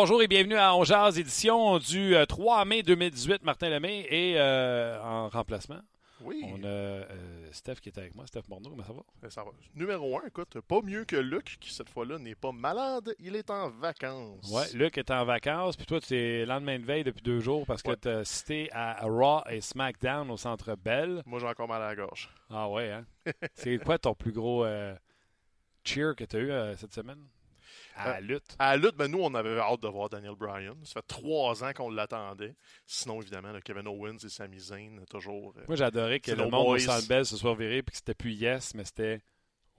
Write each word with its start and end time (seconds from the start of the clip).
Bonjour 0.00 0.22
et 0.22 0.28
bienvenue 0.28 0.54
à 0.54 0.76
On 0.76 0.84
Jazz, 0.84 1.18
édition 1.18 1.80
du 1.80 2.14
3 2.28 2.64
mai 2.64 2.84
2018. 2.84 3.42
Martin 3.42 3.68
Lemay 3.68 4.06
et 4.08 4.34
euh, 4.36 4.96
en 5.02 5.28
remplacement. 5.28 5.80
Oui. 6.20 6.40
On 6.46 6.62
a 6.62 6.68
euh, 6.68 7.04
Steph 7.50 7.80
qui 7.82 7.88
est 7.88 7.98
avec 7.98 8.14
moi. 8.14 8.24
Steph 8.28 8.42
Morneau, 8.48 8.70
comment 8.70 8.84
ça 8.84 8.92
va? 8.92 9.00
Ben, 9.20 9.28
ça 9.28 9.42
va. 9.42 9.50
Numéro 9.74 10.16
un, 10.20 10.28
écoute, 10.28 10.60
pas 10.60 10.82
mieux 10.82 11.04
que 11.04 11.16
Luc, 11.16 11.56
qui 11.58 11.74
cette 11.74 11.88
fois-là 11.88 12.16
n'est 12.20 12.36
pas 12.36 12.52
malade, 12.52 13.12
il 13.18 13.34
est 13.34 13.50
en 13.50 13.70
vacances. 13.70 14.48
Ouais, 14.52 14.66
Luc 14.74 14.98
est 14.98 15.10
en 15.10 15.24
vacances, 15.24 15.76
puis 15.76 15.84
toi, 15.84 16.00
tu 16.00 16.14
es 16.14 16.46
lendemain 16.46 16.78
de 16.78 16.84
veille 16.84 17.02
depuis 17.02 17.22
deux 17.22 17.40
jours 17.40 17.66
parce 17.66 17.82
que 17.82 17.90
Ouais. 17.90 17.96
tu 18.00 18.08
as 18.08 18.24
cité 18.24 18.68
à 18.70 19.00
Raw 19.02 19.42
et 19.50 19.60
SmackDown 19.60 20.30
au 20.30 20.36
Centre 20.36 20.76
Bell. 20.76 21.24
Moi, 21.26 21.40
j'ai 21.40 21.46
encore 21.48 21.66
mal 21.66 21.82
à 21.82 21.88
la 21.88 21.96
gorge. 21.96 22.30
Ah 22.50 22.68
ouais, 22.68 22.92
hein? 22.92 23.04
C'est 23.54 23.78
quoi 23.78 23.98
ton 23.98 24.14
plus 24.14 24.30
gros 24.30 24.64
euh, 24.64 24.94
cheer 25.82 26.14
que 26.14 26.22
tu 26.22 26.36
as 26.36 26.38
eu 26.38 26.50
euh, 26.52 26.76
cette 26.76 26.94
semaine? 26.94 27.18
À 27.98 28.08
la 28.14 28.20
lutte. 28.20 28.56
À 28.58 28.76
la 28.76 28.82
lutte, 28.82 28.96
ben, 28.96 29.08
nous, 29.10 29.18
on 29.20 29.34
avait 29.34 29.58
hâte 29.58 29.80
de 29.82 29.88
voir 29.88 30.08
Daniel 30.08 30.34
Bryan. 30.34 30.74
Ça 30.84 30.94
fait 31.00 31.06
trois 31.06 31.62
ans 31.64 31.72
qu'on 31.74 31.90
l'attendait. 31.90 32.54
Sinon, 32.86 33.20
évidemment, 33.20 33.52
le 33.52 33.60
Kevin 33.60 33.86
Owens 33.88 34.18
et 34.24 34.28
Sami 34.28 34.58
Zayn, 34.60 35.04
toujours. 35.10 35.54
euh, 35.58 35.64
Moi, 35.68 35.82
adoré 35.82 36.20
que 36.20 36.30
le 36.32 36.44
monde 36.44 36.54
au 36.54 36.64
boys. 36.70 36.78
Centre 36.80 37.08
Bell 37.08 37.26
se 37.26 37.36
soit 37.36 37.54
viré 37.54 37.82
puis 37.82 37.92
que 37.92 37.96
c'était 37.98 38.14
plus 38.14 38.32
yes, 38.32 38.74
mais 38.74 38.84
c'était 38.84 39.20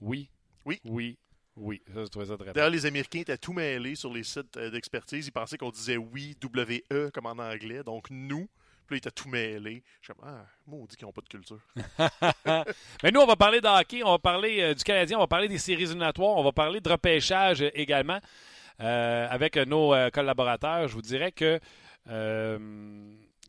oui. 0.00 0.30
Oui. 0.64 0.80
Oui. 0.84 1.18
Oui. 1.56 1.82
Ça, 1.92 2.04
je 2.04 2.08
trouvais 2.08 2.26
ça 2.26 2.36
très 2.38 2.52
D'ailleurs, 2.52 2.70
les 2.70 2.86
Américains 2.86 3.20
étaient 3.20 3.36
tout 3.36 3.52
mêlés 3.52 3.94
sur 3.94 4.12
les 4.12 4.22
sites 4.24 4.56
euh, 4.56 4.70
d'expertise. 4.70 5.26
Ils 5.26 5.32
pensaient 5.32 5.58
qu'on 5.58 5.70
disait 5.70 5.96
oui, 5.96 6.36
W-E, 6.40 7.10
comme 7.12 7.26
en 7.26 7.32
anglais, 7.38 7.82
donc 7.82 8.08
nous. 8.10 8.48
Puis 8.90 8.96
là, 8.96 9.02
ils 9.04 9.08
étaient 9.08 9.22
tout 9.22 9.28
mêlés. 9.28 9.84
Je 10.00 10.06
suis 10.06 10.14
comme, 10.14 10.28
ah, 10.28 10.44
maudit 10.66 10.96
qu'ils 10.96 11.06
n'ont 11.06 11.12
pas 11.12 11.20
de 11.20 11.28
culture. 11.28 11.60
Mais 13.04 13.12
nous, 13.12 13.20
on 13.20 13.26
va 13.26 13.36
parler 13.36 13.60
de 13.60 13.68
hockey, 13.68 14.02
on 14.02 14.10
va 14.10 14.18
parler 14.18 14.60
euh, 14.60 14.74
du 14.74 14.82
Canadien, 14.82 15.16
on 15.18 15.20
va 15.20 15.28
parler 15.28 15.46
des 15.46 15.58
séries 15.58 15.84
éliminatoires, 15.84 16.36
on 16.36 16.42
va 16.42 16.50
parler 16.50 16.80
de 16.80 16.88
repêchage 16.88 17.62
euh, 17.62 17.70
également 17.74 18.18
euh, 18.80 19.28
avec 19.30 19.56
nos 19.58 19.94
collaborateurs. 20.10 20.88
Je 20.88 20.94
vous 20.94 21.02
dirais 21.02 21.30
que 21.30 21.60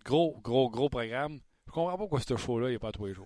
gros, 0.05 0.39
gros, 0.43 0.69
gros 0.69 0.89
programme. 0.89 1.39
Je 1.65 1.71
comprends 1.71 1.93
pas 1.93 1.97
pourquoi 1.97 2.19
ce 2.19 2.37
show-là, 2.37 2.69
il 2.69 2.73
n'est 2.73 2.79
pas 2.79 2.89
à 2.89 2.91
tous 2.91 3.07
les 3.07 3.13
jours. 3.15 3.25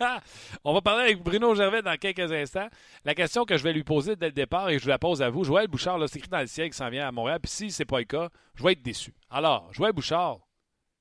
on 0.64 0.72
va 0.72 0.80
parler 0.80 1.04
avec 1.04 1.22
Bruno 1.22 1.54
Gervais 1.54 1.82
dans 1.82 1.96
quelques 1.96 2.32
instants. 2.32 2.68
La 3.04 3.14
question 3.14 3.44
que 3.44 3.56
je 3.56 3.62
vais 3.62 3.72
lui 3.72 3.84
poser 3.84 4.16
dès 4.16 4.26
le 4.26 4.32
départ, 4.32 4.70
et 4.70 4.80
je 4.80 4.88
la 4.88 4.98
pose 4.98 5.22
à 5.22 5.30
vous, 5.30 5.44
Joël 5.44 5.68
Bouchard, 5.68 5.98
là, 5.98 6.08
c'est 6.08 6.18
écrit 6.18 6.30
dans 6.30 6.40
le 6.40 6.48
ciel 6.48 6.70
qui 6.70 6.76
s'en 6.76 6.90
vient 6.90 7.06
à 7.06 7.12
Montréal, 7.12 7.38
puis 7.40 7.52
si 7.52 7.70
c'est 7.70 7.84
pas 7.84 7.98
le 7.98 8.04
cas, 8.04 8.30
je 8.56 8.64
vais 8.64 8.72
être 8.72 8.82
déçu. 8.82 9.14
Alors, 9.30 9.72
Joël 9.72 9.92
Bouchard, 9.92 10.38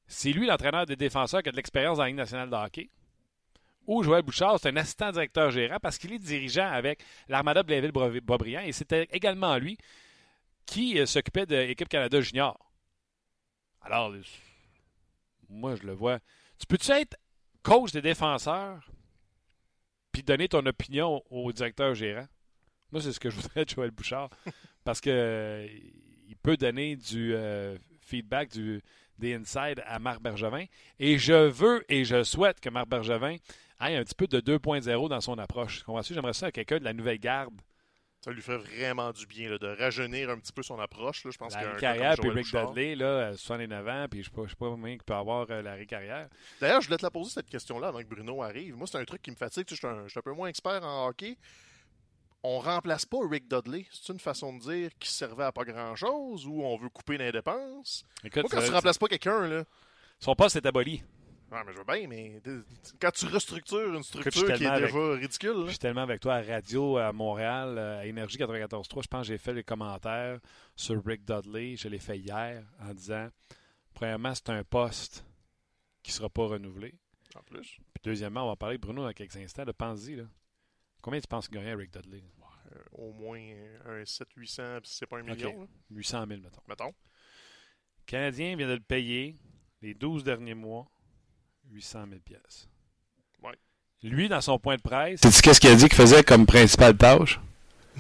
c'est 0.08 0.32
lui 0.32 0.48
l'entraîneur 0.48 0.86
des 0.86 0.96
défenseurs 0.96 1.44
qui 1.44 1.50
a 1.50 1.52
de 1.52 1.58
l'expérience 1.58 1.98
dans 1.98 2.04
la 2.04 2.10
Ligue 2.10 2.18
nationale 2.18 2.50
de 2.50 2.56
hockey 2.56 2.90
ou 3.88 4.04
Joël 4.04 4.22
Bouchard, 4.22 4.60
c'est 4.60 4.70
un 4.70 4.76
assistant 4.76 5.12
directeur 5.12 5.50
gérant 5.50 5.80
parce 5.82 5.98
qu'il 5.98 6.12
est 6.12 6.20
dirigeant 6.20 6.70
avec 6.70 7.02
l'Armada 7.30 7.64
Blainville-Boisbriand 7.64 8.62
et 8.62 8.74
c'était 8.74 9.08
également 9.12 9.58
lui 9.58 9.78
qui 10.66 11.00
euh, 11.00 11.06
s'occupait 11.06 11.46
de 11.46 11.56
l'équipe 11.56 11.88
Canada 11.88 12.20
Junior. 12.20 12.60
Alors, 13.82 14.14
moi, 15.48 15.76
je 15.76 15.84
le 15.84 15.94
vois. 15.94 16.20
Tu 16.60 16.68
peux-tu 16.68 16.92
être 16.92 17.16
coach 17.64 17.94
des 17.94 18.02
défenseurs 18.02 18.92
puis 20.12 20.22
donner 20.24 20.50
ton 20.50 20.66
opinion 20.66 21.24
au 21.30 21.54
directeur 21.54 21.96
gérant? 21.96 22.28
Moi, 22.92 23.02
c'est 23.02 23.14
ce 23.14 23.20
que 23.20 23.30
je 23.30 23.38
voudrais 23.38 23.64
de 23.64 23.70
Joël 23.70 23.92
Bouchard 23.92 24.30
parce 24.84 25.00
que 25.00 25.10
euh, 25.10 25.68
il 26.28 26.36
peut 26.36 26.58
donner 26.58 26.98
du 26.98 27.34
euh, 27.34 27.78
feedback, 28.02 28.50
du, 28.50 28.84
des 29.20 29.36
insides 29.36 29.82
à 29.86 30.00
Marc 30.00 30.22
Bergevin. 30.22 30.66
Et 31.00 31.18
je 31.18 31.34
veux 31.34 31.84
et 31.90 32.06
je 32.06 32.24
souhaite 32.24 32.60
que 32.60 32.70
Marc 32.70 32.88
Bergevin 32.88 33.36
ait 33.82 33.96
un 33.96 34.04
petit 34.04 34.16
peu 34.16 34.28
de 34.28 34.40
2.0 34.40 35.10
dans 35.10 35.22
son 35.22 35.38
approche. 35.38 35.84
Comprends-tu? 35.84 36.14
J'aimerais 36.14 36.34
ça 36.34 36.48
à 36.48 36.52
quelqu'un 36.52 36.80
de 36.80 36.84
la 36.84 36.94
nouvelle 36.94 37.20
garde. 37.20 37.54
Ça 38.22 38.32
lui 38.32 38.42
ferait 38.42 38.58
vraiment 38.58 39.12
du 39.14 39.28
bien 39.28 39.48
là, 39.50 39.58
de 39.60 39.68
rajeunir 39.68 40.32
un 40.32 40.40
petit 40.40 40.52
peu 40.52 40.64
son 40.64 40.80
approche. 40.80 41.24
Là. 41.24 41.32
Je 41.32 41.38
pense 41.38 41.54
La 41.54 41.62
qu'un 41.62 41.68
Harry 41.68 41.82
gars 41.82 41.92
comme 41.94 42.00
Carrière, 42.00 42.18
puis 42.20 42.30
Rick 42.30 42.46
Bouchard- 42.46 42.68
Dudley, 42.74 42.96
là, 42.96 43.06
euh, 43.06 43.38
69 43.38 43.88
ans, 43.88 44.06
puis 44.10 44.24
je 44.24 44.30
ne 44.36 44.48
sais 44.48 44.56
pas, 44.56 44.66
combien 44.70 44.92
il 44.94 44.98
peut 45.04 45.14
avoir 45.14 45.46
euh, 45.52 45.62
la 45.62 45.74
Harry 45.74 45.86
Carrière. 45.86 46.28
D'ailleurs, 46.60 46.82
je 46.82 46.88
voulais 46.88 46.98
te 46.98 47.04
la 47.06 47.12
poser 47.12 47.30
cette 47.30 47.48
question-là 47.48 47.90
avant 47.90 48.00
que 48.00 48.08
Bruno 48.08 48.42
arrive. 48.42 48.76
Moi, 48.76 48.88
c'est 48.88 48.98
un 48.98 49.06
truc 49.06 49.22
qui 49.22 49.30
me 49.30 49.36
fatigue. 49.36 49.66
Tu 49.66 49.76
sais, 49.76 49.82
je, 49.82 49.88
suis 49.88 49.96
un, 49.96 50.04
je 50.06 50.10
suis 50.10 50.20
un 50.20 50.24
peu 50.24 50.34
moins 50.34 50.48
expert 50.50 50.84
en 50.84 51.08
hockey. 51.08 51.38
On 52.50 52.60
remplace 52.60 53.06
pas 53.06 53.18
Rick 53.30 53.50
Dudley. 53.50 53.86
C'est 53.92 54.14
une 54.14 54.20
façon 54.20 54.54
de 54.56 54.60
dire 54.62 54.90
qui 55.00 55.12
servait 55.12 55.44
à 55.44 55.52
pas 55.52 55.66
grand-chose 55.66 56.46
ou 56.48 56.62
on 56.64 56.78
veut 56.78 56.88
couper 56.90 57.18
les 57.18 57.32
dépenses. 57.32 58.06
Écoute, 58.24 58.44
Moi, 58.44 58.50
quand 58.50 58.62
euh, 58.62 58.68
tu 58.68 58.72
remplaces 58.74 58.98
pas 58.98 59.08
quelqu'un, 59.08 59.48
là? 59.48 59.66
son 60.20 60.34
poste 60.34 60.56
est 60.56 60.66
aboli. 60.66 61.04
Ouais, 61.52 61.60
mais 61.66 61.74
je 61.74 61.78
veux 61.78 61.84
bien, 61.84 62.08
mais 62.08 62.42
quand 63.02 63.12
tu 63.12 63.26
restructures 63.26 63.94
une 63.94 64.04
structure 64.04 64.54
qui 64.56 64.64
est 64.64 64.66
avec- 64.66 64.94
déjà 64.94 65.12
ridicule, 65.14 65.64
Je 65.66 65.70
suis 65.72 65.78
tellement 65.80 66.02
avec 66.04 66.20
toi 66.22 66.36
à 66.36 66.42
radio 66.42 66.98
à 66.98 67.12
Montréal, 67.14 67.78
euh, 67.78 68.00
à 68.00 68.06
Énergie 68.06 68.38
94.3. 68.38 69.02
Je 69.04 69.08
pense 69.08 69.22
que 69.22 69.28
j'ai 69.28 69.38
fait 69.38 69.54
les 69.54 69.64
commentaires 69.64 70.40
sur 70.76 71.04
Rick 71.06 71.26
Dudley. 71.26 71.76
Je 71.76 71.88
l'ai 71.90 72.00
fait 72.00 72.18
hier 72.18 72.64
en 72.82 72.94
disant 72.94 73.28
premièrement, 73.94 74.34
c'est 74.36 74.50
un 74.50 74.64
poste 74.64 75.26
qui 76.04 76.12
ne 76.12 76.16
sera 76.16 76.30
pas 76.30 76.46
renouvelé. 76.48 76.94
en 77.36 77.44
plus. 77.44 77.78
Puis 77.94 78.02
deuxièmement, 78.04 78.44
on 78.46 78.48
va 78.50 78.56
parler 78.56 78.78
de 78.78 78.82
Bruno 78.82 79.04
dans 79.04 79.12
quelques 79.14 79.36
instants. 79.38 79.64
Là. 79.66 79.74
Combien 81.02 81.20
tu 81.22 81.28
penses 81.28 81.50
gagnait 81.50 81.76
Rick 81.76 81.92
Dudley? 81.94 82.24
Euh, 82.24 82.37
au 82.94 83.12
moins 83.14 83.40
un 83.86 84.04
700-800, 84.04 84.82
puis 84.82 84.92
c'est 84.92 85.06
pas 85.06 85.18
un 85.18 85.24
million, 85.24 85.50
Ok. 85.50 85.56
là, 85.60 85.66
800 85.92 86.26
000, 86.28 86.42
mettons. 86.42 86.62
mettons. 86.68 86.86
Le 86.88 88.06
Canadien 88.06 88.56
vient 88.56 88.68
de 88.68 88.74
le 88.74 88.80
payer 88.80 89.36
les 89.82 89.94
12 89.94 90.24
derniers 90.24 90.54
mois 90.54 90.88
800 91.72 92.06
000 92.10 92.22
pièces. 92.22 92.70
Ouais. 93.44 93.56
Lui, 94.04 94.30
dans 94.30 94.42
son 94.42 94.58
point 94.60 94.78
de 94.78 94.82
presse, 94.82 95.22
sais-tu 95.22 95.42
qu'est-ce 95.42 95.60
qu'il 95.60 95.70
a 95.70 95.76
dit 95.76 95.86
qu'il 95.90 95.96
faisait 95.98 96.24
comme 96.24 96.46
principale 96.46 96.96
tâche? 96.96 97.40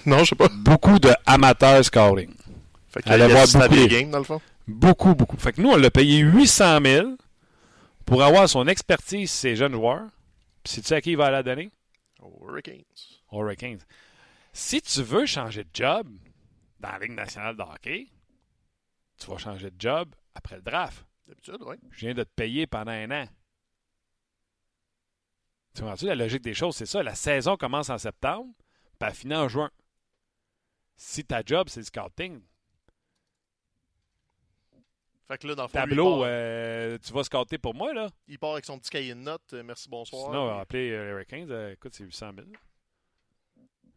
Non, 0.05 0.19
je 0.19 0.25
sais 0.29 0.35
pas. 0.35 0.47
Beaucoup 0.49 0.99
de 0.99 1.09
amateurs 1.25 1.83
scouting. 1.83 2.33
Fait 2.89 3.01
qu'il 3.01 3.13
voir 3.29 3.47
beaucoup 3.47 3.75
des 3.75 3.87
games, 3.87 4.11
dans 4.11 4.19
le 4.19 4.23
fond. 4.23 4.41
Beaucoup, 4.67 5.15
beaucoup. 5.15 5.37
Fait 5.37 5.53
que 5.53 5.61
nous, 5.61 5.69
on 5.69 5.77
l'a 5.77 5.89
payé 5.91 6.19
800 6.19 6.79
000 6.83 7.17
pour 8.05 8.23
avoir 8.23 8.47
son 8.49 8.67
expertise 8.67 9.31
ces 9.31 9.55
jeunes 9.55 9.73
joueurs. 9.73 10.07
Puis 10.63 10.73
sais-tu 10.73 10.93
à 10.93 11.01
qui 11.01 11.11
il 11.11 11.17
va 11.17 11.31
la 11.31 11.43
donner? 11.43 11.69
Hurricanes. 12.41 12.83
Aux 13.31 13.41
Hurricanes. 13.41 13.79
Si 14.57 14.81
tu 14.81 15.03
veux 15.03 15.27
changer 15.27 15.65
de 15.65 15.69
job 15.71 16.09
dans 16.79 16.89
la 16.89 16.97
Ligue 16.97 17.11
nationale 17.11 17.55
de 17.55 17.61
hockey, 17.61 18.07
tu 19.19 19.27
vas 19.29 19.37
changer 19.37 19.69
de 19.69 19.79
job 19.79 20.15
après 20.33 20.55
le 20.55 20.63
draft. 20.63 21.05
D'habitude, 21.27 21.59
oui. 21.61 21.75
Je 21.91 22.07
viens 22.07 22.15
de 22.15 22.23
te 22.23 22.33
payer 22.35 22.65
pendant 22.65 22.91
un 22.91 23.11
an. 23.11 23.27
Tu 25.75 25.81
comprends-tu? 25.83 26.07
La 26.07 26.15
logique 26.15 26.41
des 26.41 26.55
choses? 26.55 26.75
C'est 26.75 26.87
ça. 26.87 27.03
La 27.03 27.13
saison 27.13 27.55
commence 27.55 27.91
en 27.91 27.99
septembre, 27.99 28.51
puis 28.99 29.07
elle 29.07 29.13
finit 29.13 29.35
en 29.35 29.47
juin. 29.47 29.69
Si 30.95 31.23
ta 31.23 31.43
job, 31.45 31.69
c'est 31.69 31.81
le 31.81 31.85
scouting, 31.85 32.41
Fait 35.27 35.37
que 35.37 35.45
là, 35.45 35.53
dans 35.53 35.63
le 35.65 35.67
fond, 35.67 35.77
lui, 35.77 35.83
il, 35.85 35.89
tableau, 35.89 36.19
part, 36.21 36.27
euh, 36.31 36.97
tu 36.97 37.13
vas 37.13 37.23
scouter 37.23 37.59
pour 37.59 37.75
moi, 37.75 37.93
là. 37.93 38.09
il 38.27 38.39
part 38.39 38.53
avec 38.53 38.65
son 38.65 38.79
petit 38.79 38.89
cahier 38.89 39.13
de 39.13 39.19
notes. 39.19 39.53
euh, 39.53 39.61
merci, 39.61 39.87
bonsoir. 39.87 40.25
Sinon, 40.25 40.41
on 40.41 40.47
va 40.47 40.59
appeler 40.61 40.87
Hurricanes. 40.87 41.51
euh, 41.51 41.73
écoute, 41.73 41.93
c'est 41.93 42.05
800 42.05 42.31
000. 42.35 42.47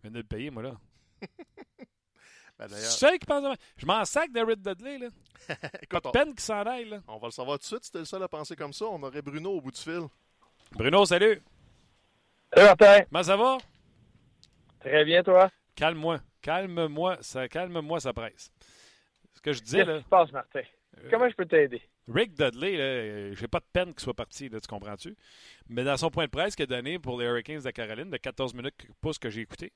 Je 0.03 0.09
viens 0.09 0.11
de 0.12 0.19
le 0.19 0.25
payer, 0.25 0.50
moi, 0.50 0.62
là. 0.62 0.72
Ben, 2.59 2.69
C'est 2.69 2.75
d'ailleurs, 2.75 2.91
seul 2.91 3.19
qui 3.19 3.25
pense 3.25 3.38
à 3.38 3.49
moi. 3.49 3.56
Je 3.78 3.87
m'en 3.87 4.05
sac 4.05 4.31
de 4.33 4.41
Red 4.41 4.60
Dudley, 4.60 4.98
là. 4.98 5.09
écoute, 5.83 6.04
on, 6.04 6.10
Peine 6.10 6.34
qui 6.34 6.45
s'en 6.45 6.60
aille, 6.63 6.91
là. 6.91 7.01
on 7.09 7.16
va 7.16 7.28
le 7.28 7.33
savoir 7.33 7.57
tout 7.59 7.63
de 7.63 7.66
suite. 7.66 7.84
Si 7.84 7.91
t'es 7.91 8.01
le 8.01 8.04
seul 8.04 8.22
à 8.22 8.28
penser 8.28 8.54
comme 8.54 8.74
ça, 8.74 8.84
on 8.84 9.03
aurait 9.03 9.22
Bruno 9.22 9.51
au 9.53 9.63
bout 9.63 9.71
du 9.71 9.80
fil. 9.80 10.03
Bruno, 10.72 11.07
salut. 11.07 11.41
Salut 12.53 12.66
Martin, 12.66 13.04
Comment 13.10 13.22
ça 13.22 13.36
va? 13.39 13.57
très 14.80 15.04
bien 15.07 15.22
toi. 15.22 15.51
Calme-moi. 15.74 16.21
Calme-moi. 16.42 17.16
Ça, 17.22 17.48
calme-moi, 17.48 17.98
ça 18.01 18.13
presse. 18.13 18.53
Ce 19.33 19.41
que 19.41 19.53
je 19.54 19.63
disais, 19.63 19.78
Qu'est-ce 19.78 19.91
là. 19.91 19.97
qui 19.98 20.04
se 20.04 20.09
passe 20.10 20.33
Martin? 20.33 20.63
Comment 21.10 21.28
je 21.30 21.34
peux 21.36 21.47
t'aider? 21.47 21.80
Rick 22.08 22.34
Dudley, 22.34 22.80
euh, 22.80 23.34
j'ai 23.34 23.48
pas 23.48 23.60
de 23.60 23.66
peine 23.72 23.92
qu'il 23.92 24.00
soit 24.00 24.14
parti, 24.14 24.50
tu 24.50 24.58
comprends-tu? 24.68 25.16
Mais 25.68 25.84
dans 25.84 25.97
son 25.97 26.10
point 26.10 26.24
de 26.24 26.30
presse 26.30 26.56
qu'il 26.56 26.64
a 26.64 26.66
donné 26.66 26.98
pour 26.98 27.20
les 27.20 27.26
Hurricanes 27.26 27.60
de 27.60 27.70
Caroline, 27.70 28.10
de 28.10 28.16
14 28.16 28.54
minutes 28.54 28.74
pouce 29.00 29.18
que 29.18 29.30
j'ai 29.30 29.42
écouté, 29.42 29.72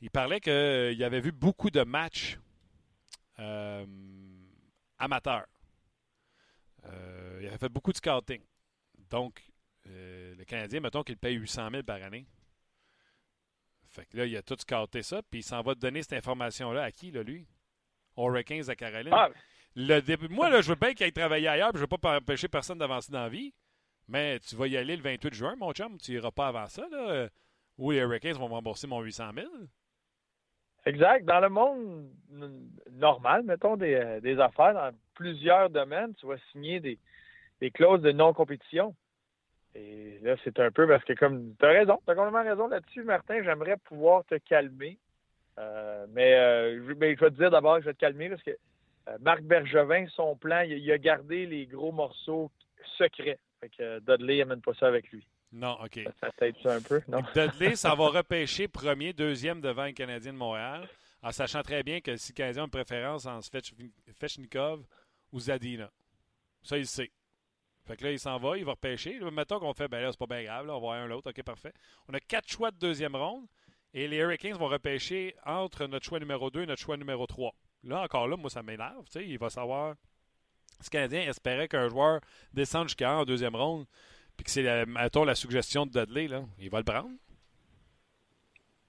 il 0.00 0.10
parlait 0.10 0.40
qu'il 0.40 1.04
avait 1.04 1.20
vu 1.20 1.30
beaucoup 1.30 1.70
de 1.70 1.82
matchs 1.82 2.38
euh, 3.38 3.86
amateurs. 4.98 5.46
Euh, 6.86 7.38
il 7.40 7.46
avait 7.46 7.58
fait 7.58 7.68
beaucoup 7.68 7.92
de 7.92 7.96
scouting. 7.96 8.42
Donc, 9.10 9.42
euh, 9.86 10.34
le 10.34 10.44
Canadien, 10.44 10.80
mettons 10.80 11.02
qu'il 11.02 11.16
paye 11.16 11.36
800 11.36 11.70
000 11.70 11.82
par 11.84 12.02
année. 12.02 12.26
Fait 13.86 14.06
que 14.06 14.16
là, 14.16 14.26
il 14.26 14.36
a 14.36 14.42
tout 14.42 14.56
scouté 14.58 15.02
ça, 15.02 15.22
puis 15.22 15.40
il 15.40 15.42
s'en 15.42 15.62
va 15.62 15.74
donner 15.74 16.02
cette 16.02 16.14
information-là 16.14 16.82
à 16.82 16.90
qui, 16.90 17.10
là, 17.10 17.22
lui? 17.22 17.46
Hurricanes 18.16 18.64
de 18.64 18.74
Caroline. 18.74 19.12
Ah, 19.12 19.28
Le 19.74 20.28
Moi, 20.28 20.50
là, 20.50 20.60
je 20.60 20.68
veux 20.68 20.76
bien 20.76 20.92
qu'il 20.92 21.04
aille 21.04 21.12
travailler 21.12 21.48
ailleurs, 21.48 21.70
puis 21.70 21.78
je 21.78 21.84
ne 21.84 21.90
veux 21.90 21.98
pas 21.98 22.18
empêcher 22.18 22.48
personne 22.48 22.78
d'avancer 22.78 23.10
dans 23.10 23.22
la 23.22 23.28
vie. 23.28 23.52
Mais 24.08 24.38
tu 24.40 24.56
vas 24.56 24.66
y 24.66 24.76
aller 24.76 24.96
le 24.96 25.02
28 25.02 25.32
juin, 25.32 25.54
mon 25.56 25.72
chum. 25.72 25.96
Tu 25.98 26.12
n'iras 26.12 26.30
pas 26.30 26.48
avant 26.48 26.66
ça, 26.66 26.86
là. 26.90 27.28
Ou 27.78 27.90
les 27.92 27.98
Hurricanes 27.98 28.36
vont 28.36 28.48
me 28.48 28.54
rembourser 28.54 28.86
mon 28.86 29.00
800 29.00 29.30
000. 29.34 29.46
exact. 30.84 31.24
Dans 31.24 31.40
le 31.40 31.48
monde 31.48 32.10
normal, 32.90 33.42
mettons 33.44 33.76
des, 33.76 33.94
euh, 33.94 34.20
des 34.20 34.38
affaires, 34.38 34.74
dans 34.74 34.92
plusieurs 35.14 35.70
domaines, 35.70 36.14
tu 36.16 36.26
vas 36.26 36.36
signer 36.50 36.80
des, 36.80 36.98
des 37.60 37.70
clauses 37.70 38.02
de 38.02 38.12
non-compétition. 38.12 38.94
Et 39.74 40.18
là, 40.22 40.36
c'est 40.44 40.58
un 40.60 40.70
peu 40.70 40.86
parce 40.86 41.04
que 41.04 41.14
comme 41.14 41.54
tu 41.58 41.64
as 41.64 41.70
raison, 41.70 41.98
tu 42.04 42.10
as 42.10 42.14
complètement 42.14 42.42
raison 42.42 42.66
là-dessus, 42.68 43.04
Martin, 43.04 43.42
j'aimerais 43.42 43.78
pouvoir 43.78 44.24
te 44.26 44.34
calmer. 44.34 44.98
Euh, 45.58 46.06
mais 46.10 46.34
euh, 46.34 46.86
je, 46.88 46.92
ben, 46.92 47.16
je 47.16 47.24
vais 47.24 47.30
te 47.30 47.36
dire 47.36 47.50
d'abord 47.50 47.76
que 47.76 47.82
je 47.82 47.86
vais 47.86 47.94
te 47.94 48.00
calmer 48.00 48.28
parce 48.28 48.42
que 48.42 48.56
Marc 49.20 49.42
Bergevin, 49.42 50.06
son 50.08 50.36
plan, 50.36 50.60
il, 50.60 50.90
a 50.90 50.98
gardé 50.98 51.46
les 51.46 51.66
gros 51.66 51.92
morceaux 51.92 52.50
secrets. 52.98 53.38
Fait 53.60 53.68
que 53.68 54.00
Dudley 54.00 54.38
n'amène 54.38 54.60
pas 54.60 54.74
ça 54.74 54.86
avec 54.86 55.10
lui. 55.10 55.26
Non, 55.52 55.76
OK. 55.82 56.00
Ça, 56.20 56.30
t'aide 56.38 56.56
ça 56.62 56.76
un 56.76 56.80
peu, 56.80 57.02
non? 57.08 57.20
Dudley, 57.34 57.76
ça 57.76 57.94
va 57.94 58.08
repêcher 58.08 58.68
premier, 58.68 59.12
deuxième 59.12 59.60
devant 59.60 59.84
le 59.84 59.92
Canadien 59.92 60.32
de 60.32 60.38
Montréal, 60.38 60.88
en 61.22 61.30
sachant 61.30 61.62
très 61.62 61.82
bien 61.82 62.00
que 62.00 62.16
si 62.16 62.32
le 62.32 62.36
Canadien 62.36 62.62
a 62.62 62.64
une 62.64 62.70
préférence 62.70 63.26
en 63.26 63.40
Fechnikov 64.18 64.84
ou 65.30 65.40
Zadina. 65.40 65.90
Ça, 66.62 66.78
il 66.78 66.86
sait. 66.86 67.10
Fait 67.84 67.96
que 67.96 68.04
là, 68.04 68.12
il 68.12 68.18
s'en 68.18 68.38
va, 68.38 68.56
il 68.56 68.64
va 68.64 68.72
repêcher. 68.72 69.18
Mettons 69.32 69.58
qu'on 69.58 69.74
fait, 69.74 69.88
ben 69.88 70.00
là, 70.00 70.12
c'est 70.12 70.18
pas 70.18 70.26
bien 70.26 70.44
grave, 70.44 70.66
on 70.68 70.74
va 70.74 70.78
voir 70.78 70.94
un 70.94 71.06
l'autre, 71.06 71.30
ok, 71.30 71.42
parfait. 71.42 71.72
On 72.08 72.14
a 72.14 72.20
quatre 72.20 72.48
choix 72.48 72.70
de 72.70 72.78
deuxième 72.78 73.16
ronde 73.16 73.46
et 73.92 74.08
les 74.08 74.18
Hurricanes 74.18 74.56
vont 74.56 74.68
repêcher 74.68 75.34
entre 75.44 75.86
notre 75.86 76.06
choix 76.06 76.20
numéro 76.20 76.50
2 76.50 76.62
et 76.62 76.66
notre 76.66 76.80
choix 76.80 76.96
numéro 76.96 77.26
3. 77.26 77.54
Là, 77.84 78.02
encore 78.02 78.28
là, 78.28 78.36
moi, 78.36 78.50
ça 78.50 78.62
m'énerve. 78.62 79.04
Il 79.16 79.38
va 79.38 79.50
savoir. 79.50 79.94
Ce 80.80 80.90
Canadien 80.90 81.22
espérait 81.22 81.68
qu'un 81.68 81.88
joueur 81.88 82.20
descende 82.52 82.88
jusqu'à 82.88 83.12
en 83.12 83.24
deuxième 83.24 83.54
ronde, 83.54 83.86
puis 84.36 84.44
que 84.44 84.50
c'est, 84.50 84.86
mettons, 84.86 85.24
la 85.24 85.36
suggestion 85.36 85.86
de 85.86 85.90
Dudley, 85.90 86.26
là. 86.26 86.42
Il 86.58 86.70
va 86.70 86.78
le 86.78 86.84
prendre. 86.84 87.10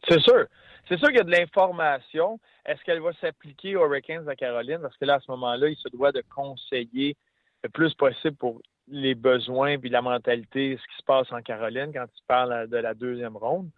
C'est 0.07 0.19
sûr. 0.19 0.45
C'est 0.88 0.98
sûr 0.98 1.07
qu'il 1.07 1.18
y 1.18 1.22
a 1.22 1.24
de 1.24 1.31
l'information. 1.31 2.40
Est-ce 2.66 2.81
qu'elle 2.84 3.00
va 3.00 3.13
s'appliquer 3.13 3.75
aux 3.75 3.86
Hurricanes 3.86 4.25
de 4.25 4.34
Caroline? 4.34 4.80
Parce 4.81 4.98
que 4.98 5.06
là, 5.06 5.16
à 5.16 5.19
ce 5.19 5.31
moment-là, 5.31 5.69
il 5.69 5.78
se 5.78 5.89
doit 5.89 6.12
de 6.12 6.24
conseiller 6.34 7.16
le 7.63 7.69
plus 7.69 7.94
possible 7.94 8.36
pour 8.36 8.62
les 8.89 9.16
besoins 9.16 9.78
puis 9.78 9.89
la 9.89 10.01
mentalité, 10.01 10.78
ce 10.78 10.88
qui 10.88 10.98
se 10.98 11.04
passe 11.04 11.31
en 11.31 11.42
Caroline 11.42 11.92
quand 11.94 12.06
tu 12.06 12.24
parles 12.28 12.68
de 12.68 12.78
la 12.78 12.94
deuxième 12.94 13.38
ronde. 13.38 13.69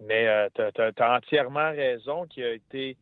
Mais 0.00 0.28
euh, 0.28 0.48
tu 0.54 0.82
as, 0.82 1.16
entièrement 1.16 1.70
raison 1.70 2.26
qui 2.26 2.42
a 2.42 2.52
été 2.52 2.96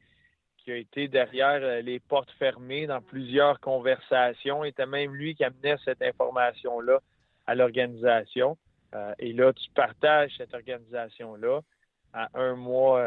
qui 0.64 0.72
a 0.72 0.76
été 0.76 1.08
derrière 1.08 1.60
euh, 1.62 1.80
les 1.80 2.00
portes 2.00 2.30
fermées 2.38 2.86
dans 2.86 3.00
plusieurs 3.00 3.60
conversations. 3.60 4.64
C'était 4.64 4.86
même 4.86 5.14
lui 5.14 5.34
qui 5.34 5.44
amenait 5.44 5.76
cette 5.84 6.02
information-là 6.02 7.00
à 7.46 7.54
l'organisation. 7.54 8.56
Euh, 8.94 9.12
et 9.18 9.32
là, 9.32 9.52
tu 9.52 9.70
partages 9.70 10.32
cette 10.36 10.54
organisation-là 10.54 11.60
à 12.12 12.28
un 12.34 12.56
mois 12.56 13.00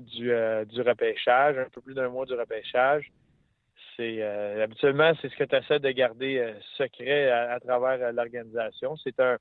du, 0.00 0.32
du 0.64 0.80
repêchage, 0.80 1.58
un 1.58 1.68
peu 1.70 1.82
plus 1.82 1.92
d'un 1.92 2.08
mois 2.08 2.24
du 2.24 2.32
repêchage 2.32 3.12
c'est 3.96 4.18
euh, 4.20 4.62
habituellement 4.62 5.12
c'est 5.20 5.28
ce 5.28 5.36
que 5.36 5.44
tu 5.44 5.56
essaies 5.56 5.80
de 5.80 5.90
garder 5.90 6.38
euh, 6.38 6.52
secret 6.76 7.30
à, 7.30 7.58
travers 7.60 8.06
euh, 8.06 8.12
l'organisation. 8.12 8.96
C'est 8.96 9.18
un, 9.20 9.38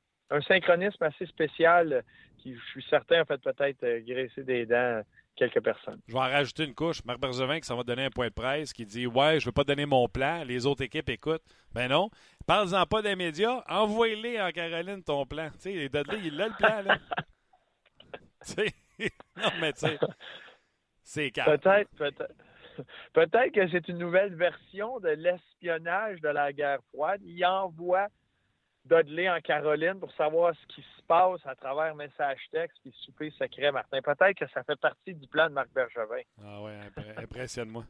synchronisme 0.48 1.04
assez 1.04 1.26
spécial 1.28 2.04
qui, 2.40 2.56
je 2.56 2.66
suis 2.72 2.86
certain, 2.90 3.22
a 3.22 3.26
fait 3.26 3.42
peut-être 3.42 4.00
graisser 4.06 4.44
des 4.44 4.66
dents 4.66 5.02
quelques 5.36 5.62
personnes. 5.62 6.00
Je 6.08 6.14
vais 6.14 6.20
en 6.20 6.24
rajouter 6.24 6.66
une 6.66 6.74
couche. 6.74 7.04
Marc 7.06 7.20
Bergevin 7.20 7.60
qui 7.60 7.66
s'en 7.66 7.78
va 7.78 7.84
donner 7.84 8.06
un 8.06 8.10
point 8.10 8.28
de 8.28 8.34
presse 8.34 8.74
qui 8.74 8.86
dit 8.86 9.08
Ouais, 9.08 9.40
je 9.40 9.46
ne 9.46 9.50
veux 9.50 9.52
pas 9.52 9.64
donner 9.64 9.86
mon 9.86 10.08
plan, 10.08 10.44
les 10.44 10.66
autres 10.66 10.84
équipes 10.84 11.10
écoutent. 11.10 11.44
Ben 11.74 11.90
non. 11.90 12.10
Parle-en 12.48 12.86
pas 12.86 13.02
des 13.02 13.16
médias, 13.16 13.64
envoie-les 13.68 14.42
en 14.42 14.52
Caroline 14.52 15.04
ton 15.04 15.26
plan. 15.26 15.50
Tu 15.54 15.72
sais, 15.72 15.90
Dudley, 15.90 16.20
il 16.26 16.42
a 16.42 16.48
le 16.48 16.54
plan, 16.54 16.82
là. 16.82 16.98
non, 19.38 19.52
mais 19.60 19.74
tu 19.74 19.80
sais, 19.80 20.00
c'est 21.04 21.32
calme. 21.32 21.58
Peut-être, 21.58 21.90
peut-être. 21.98 22.34
Peut-être 23.14 23.54
que 23.54 23.68
c'est 23.70 23.88
une 23.88 23.98
nouvelle 23.98 24.36
version 24.36 25.00
de 25.00 25.10
l'espionnage 25.10 26.22
de 26.22 26.28
la 26.30 26.52
guerre 26.52 26.80
froide. 26.90 27.22
Il 27.24 27.44
envoie 27.46 28.08
Dudley 28.86 29.30
en 29.30 29.42
Caroline 29.42 30.00
pour 30.00 30.12
savoir 30.14 30.54
ce 30.56 30.76
qui 30.76 30.82
se 30.82 31.02
passe 31.08 31.42
à 31.46 31.56
travers 31.56 31.96
message 31.96 32.40
texte 32.52 32.78
et 32.86 32.92
souper 33.04 33.32
secret, 33.32 33.72
Martin. 33.72 34.02
Peut-être 34.02 34.38
que 34.38 34.48
ça 34.54 34.64
fait 34.64 34.80
partie 34.80 35.14
du 35.14 35.28
plan 35.28 35.48
de 35.48 35.54
Marc 35.54 35.70
Bergevin. 35.74 36.22
Ah 36.44 36.62
oui, 36.62 36.72
impressionne-moi. 37.18 37.84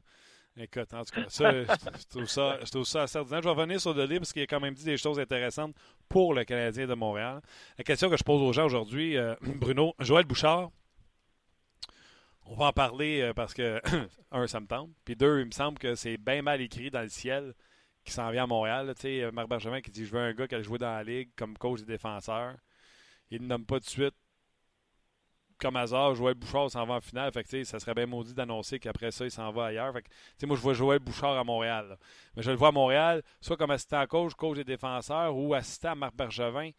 Écoute, 0.57 0.93
en 0.93 1.03
tout 1.03 1.19
cas, 1.19 1.25
ça, 1.27 1.51
je, 1.51 2.07
trouve 2.09 2.27
ça, 2.27 2.59
je 2.63 2.71
trouve 2.71 2.85
ça 2.85 3.03
assez 3.03 3.17
ordinaire. 3.17 3.41
Je 3.41 3.49
vais 3.49 3.53
revenir 3.53 3.81
sur 3.81 3.93
Dudley 3.93 4.19
parce 4.19 4.31
qu'il 4.31 4.41
a 4.41 4.47
quand 4.47 4.61
même 4.61 4.73
dit 4.73 4.85
des 4.85 4.95
choses 4.95 5.19
intéressantes 5.19 5.75
pour 6.07 6.33
le 6.33 6.45
Canadien 6.45 6.87
de 6.87 6.93
Montréal. 6.93 7.41
La 7.77 7.83
question 7.83 8.09
que 8.09 8.15
je 8.15 8.23
pose 8.23 8.41
aux 8.41 8.53
gens 8.53 8.65
aujourd'hui, 8.65 9.17
euh, 9.17 9.35
Bruno, 9.41 9.93
Joël 9.99 10.23
Bouchard, 10.23 10.71
on 12.45 12.55
va 12.55 12.67
en 12.67 12.71
parler 12.71 13.21
euh, 13.21 13.33
parce 13.33 13.53
que, 13.53 13.81
un, 14.31 14.47
ça 14.47 14.61
me 14.61 14.67
tente. 14.67 14.91
Puis 15.03 15.17
deux, 15.17 15.41
il 15.41 15.47
me 15.47 15.51
semble 15.51 15.77
que 15.77 15.93
c'est 15.95 16.15
bien 16.15 16.41
mal 16.41 16.61
écrit 16.61 16.89
dans 16.89 17.01
le 17.01 17.09
ciel 17.09 17.53
qui 18.05 18.13
s'en 18.13 18.29
vient 18.31 18.43
à 18.43 18.47
Montréal. 18.47 18.93
Tu 18.95 19.01
sais, 19.01 19.31
Marc 19.31 19.49
Bergevin 19.49 19.81
qui 19.81 19.91
dit 19.91 20.05
Je 20.05 20.11
veux 20.11 20.21
un 20.21 20.33
gars 20.33 20.47
qui 20.47 20.55
a 20.55 20.61
joué 20.61 20.77
dans 20.77 20.91
la 20.91 21.03
ligue 21.03 21.31
comme 21.35 21.57
coach 21.57 21.81
des 21.81 21.93
défenseurs. 21.93 22.55
Il 23.31 23.41
ne 23.41 23.47
nomme 23.47 23.65
pas 23.65 23.79
de 23.79 23.85
suite 23.85 24.15
comme 25.57 25.75
hasard, 25.77 26.15
Joël 26.15 26.35
Bouchard 26.35 26.69
s'en 26.69 26.85
va 26.85 26.95
en 26.95 27.01
finale. 27.01 27.31
Fait 27.31 27.43
que, 27.43 27.63
ça 27.63 27.79
serait 27.79 27.93
bien 27.93 28.05
maudit 28.05 28.33
d'annoncer 28.33 28.79
qu'après 28.79 29.11
ça, 29.11 29.25
il 29.25 29.31
s'en 29.31 29.51
va 29.51 29.67
ailleurs. 29.67 29.93
Fait 29.93 30.03
que, 30.03 30.45
moi, 30.45 30.55
je 30.55 30.61
vois 30.61 30.73
Joël 30.73 30.99
Bouchard 30.99 31.37
à 31.37 31.43
Montréal. 31.43 31.97
Mais 32.35 32.43
je 32.43 32.51
le 32.51 32.57
vois 32.57 32.69
à 32.69 32.71
Montréal, 32.71 33.23
soit 33.41 33.57
comme 33.57 33.71
assistant 33.71 34.05
coach, 34.05 34.33
coach 34.33 34.57
des 34.57 34.63
défenseurs, 34.63 35.35
ou 35.35 35.53
assistant 35.53 35.91
à 35.91 35.95
Marc 35.95 36.15
Bergevin 36.15 36.71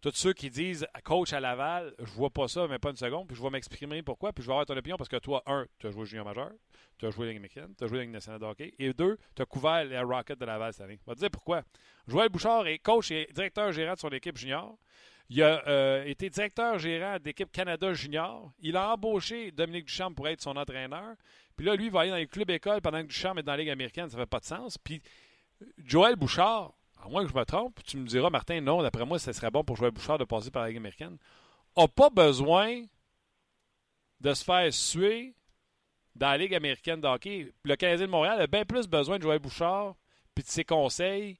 tous 0.00 0.12
ceux 0.14 0.32
qui 0.32 0.50
disent 0.50 0.86
coach 1.04 1.32
à 1.32 1.40
Laval, 1.40 1.94
je 1.98 2.12
vois 2.12 2.30
pas 2.30 2.48
ça, 2.48 2.66
mais 2.68 2.78
pas 2.78 2.90
une 2.90 2.96
seconde, 2.96 3.26
puis 3.26 3.36
je 3.36 3.42
vais 3.42 3.50
m'exprimer 3.50 4.02
pourquoi, 4.02 4.32
puis 4.32 4.42
je 4.42 4.48
vais 4.48 4.52
avoir 4.52 4.66
ton 4.66 4.76
opinion 4.76 4.96
parce 4.96 5.08
que 5.08 5.16
toi, 5.16 5.42
un, 5.46 5.66
tu 5.78 5.86
as 5.86 5.90
joué 5.90 6.04
junior 6.06 6.24
majeur, 6.24 6.50
tu 6.98 7.06
as 7.06 7.10
joué 7.10 7.26
Ligue 7.28 7.36
américaine, 7.36 7.74
tu 7.76 7.84
as 7.84 7.86
joué 7.86 8.00
Ligue 8.00 8.10
nationale 8.10 8.40
de 8.40 8.46
hockey, 8.46 8.74
et 8.78 8.92
deux, 8.92 9.18
tu 9.34 9.42
as 9.42 9.46
couvert 9.46 9.84
les 9.84 9.98
Rockets 9.98 10.38
de 10.38 10.44
Laval 10.44 10.72
cette 10.72 10.82
année. 10.82 10.98
On 11.06 11.10
va 11.10 11.14
te 11.14 11.20
dire 11.20 11.30
pourquoi. 11.30 11.62
Joël 12.06 12.28
Bouchard 12.28 12.66
est 12.66 12.78
coach 12.78 13.10
et 13.10 13.28
directeur 13.34 13.72
gérant 13.72 13.94
de 13.94 13.98
son 13.98 14.10
équipe 14.10 14.36
junior. 14.36 14.78
Il 15.28 15.42
a 15.42 15.66
euh, 15.66 16.04
été 16.04 16.30
directeur 16.30 16.78
gérant 16.78 17.18
d'équipe 17.18 17.50
Canada 17.50 17.92
Junior. 17.92 18.52
Il 18.60 18.76
a 18.76 18.92
embauché 18.92 19.50
Dominique 19.50 19.86
Duchamp 19.86 20.12
pour 20.12 20.28
être 20.28 20.40
son 20.40 20.56
entraîneur. 20.56 21.16
Puis 21.56 21.66
là, 21.66 21.74
lui, 21.74 21.86
il 21.86 21.90
va 21.90 22.02
aller 22.02 22.10
dans 22.10 22.16
les 22.16 22.28
clubs 22.28 22.50
écoles 22.50 22.80
pendant 22.80 23.02
que 23.02 23.08
Duchamp 23.08 23.36
est 23.36 23.42
dans 23.42 23.52
la 23.52 23.58
Ligue 23.58 23.70
américaine. 23.70 24.08
Ça 24.08 24.16
fait 24.16 24.26
pas 24.26 24.38
de 24.38 24.44
sens. 24.44 24.78
Puis 24.78 25.02
Joël 25.78 26.14
Bouchard, 26.14 26.74
à 27.06 27.08
moins 27.08 27.24
que 27.24 27.30
je 27.30 27.36
me 27.36 27.44
trompe, 27.44 27.82
tu 27.84 27.96
me 27.96 28.06
diras, 28.06 28.30
Martin, 28.30 28.60
non, 28.60 28.82
d'après 28.82 29.06
moi, 29.06 29.18
ce 29.18 29.32
serait 29.32 29.50
bon 29.50 29.62
pour 29.62 29.76
jouer 29.76 29.90
Bouchard 29.90 30.18
de 30.18 30.24
passer 30.24 30.50
par 30.50 30.62
la 30.62 30.68
Ligue 30.68 30.78
américaine, 30.78 31.16
n'a 31.76 31.88
pas 31.88 32.10
besoin 32.10 32.82
de 34.20 34.34
se 34.34 34.44
faire 34.44 34.72
suer 34.72 35.34
dans 36.14 36.28
la 36.28 36.38
Ligue 36.38 36.54
américaine 36.54 37.00
de 37.00 37.06
hockey. 37.06 37.52
Le 37.62 37.76
Canadien 37.76 38.06
de 38.06 38.10
Montréal 38.10 38.40
a 38.40 38.46
bien 38.46 38.64
plus 38.64 38.88
besoin 38.88 39.18
de 39.18 39.22
jouer 39.22 39.38
Bouchard 39.38 39.94
puis 40.34 40.42
de 40.42 40.48
ses 40.48 40.64
conseils 40.64 41.38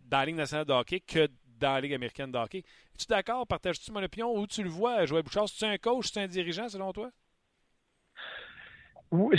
dans 0.00 0.18
la 0.18 0.26
Ligue 0.26 0.36
nationale 0.36 0.64
de 0.64 0.72
hockey 0.72 1.00
que 1.00 1.28
dans 1.58 1.74
la 1.74 1.80
Ligue 1.80 1.94
américaine 1.94 2.32
de 2.32 2.38
hockey. 2.38 2.64
Es-tu 2.94 3.06
d'accord? 3.08 3.46
Partages-tu 3.46 3.92
mon 3.92 4.02
opinion? 4.02 4.34
Où 4.34 4.46
tu 4.46 4.62
le 4.62 4.70
vois, 4.70 5.04
jouer 5.04 5.22
Bouchard? 5.22 5.48
C'est-tu 5.48 5.64
un 5.64 5.76
coach? 5.76 6.08
C'est 6.12 6.22
un 6.22 6.28
dirigeant, 6.28 6.68
selon 6.68 6.92
toi? 6.92 7.10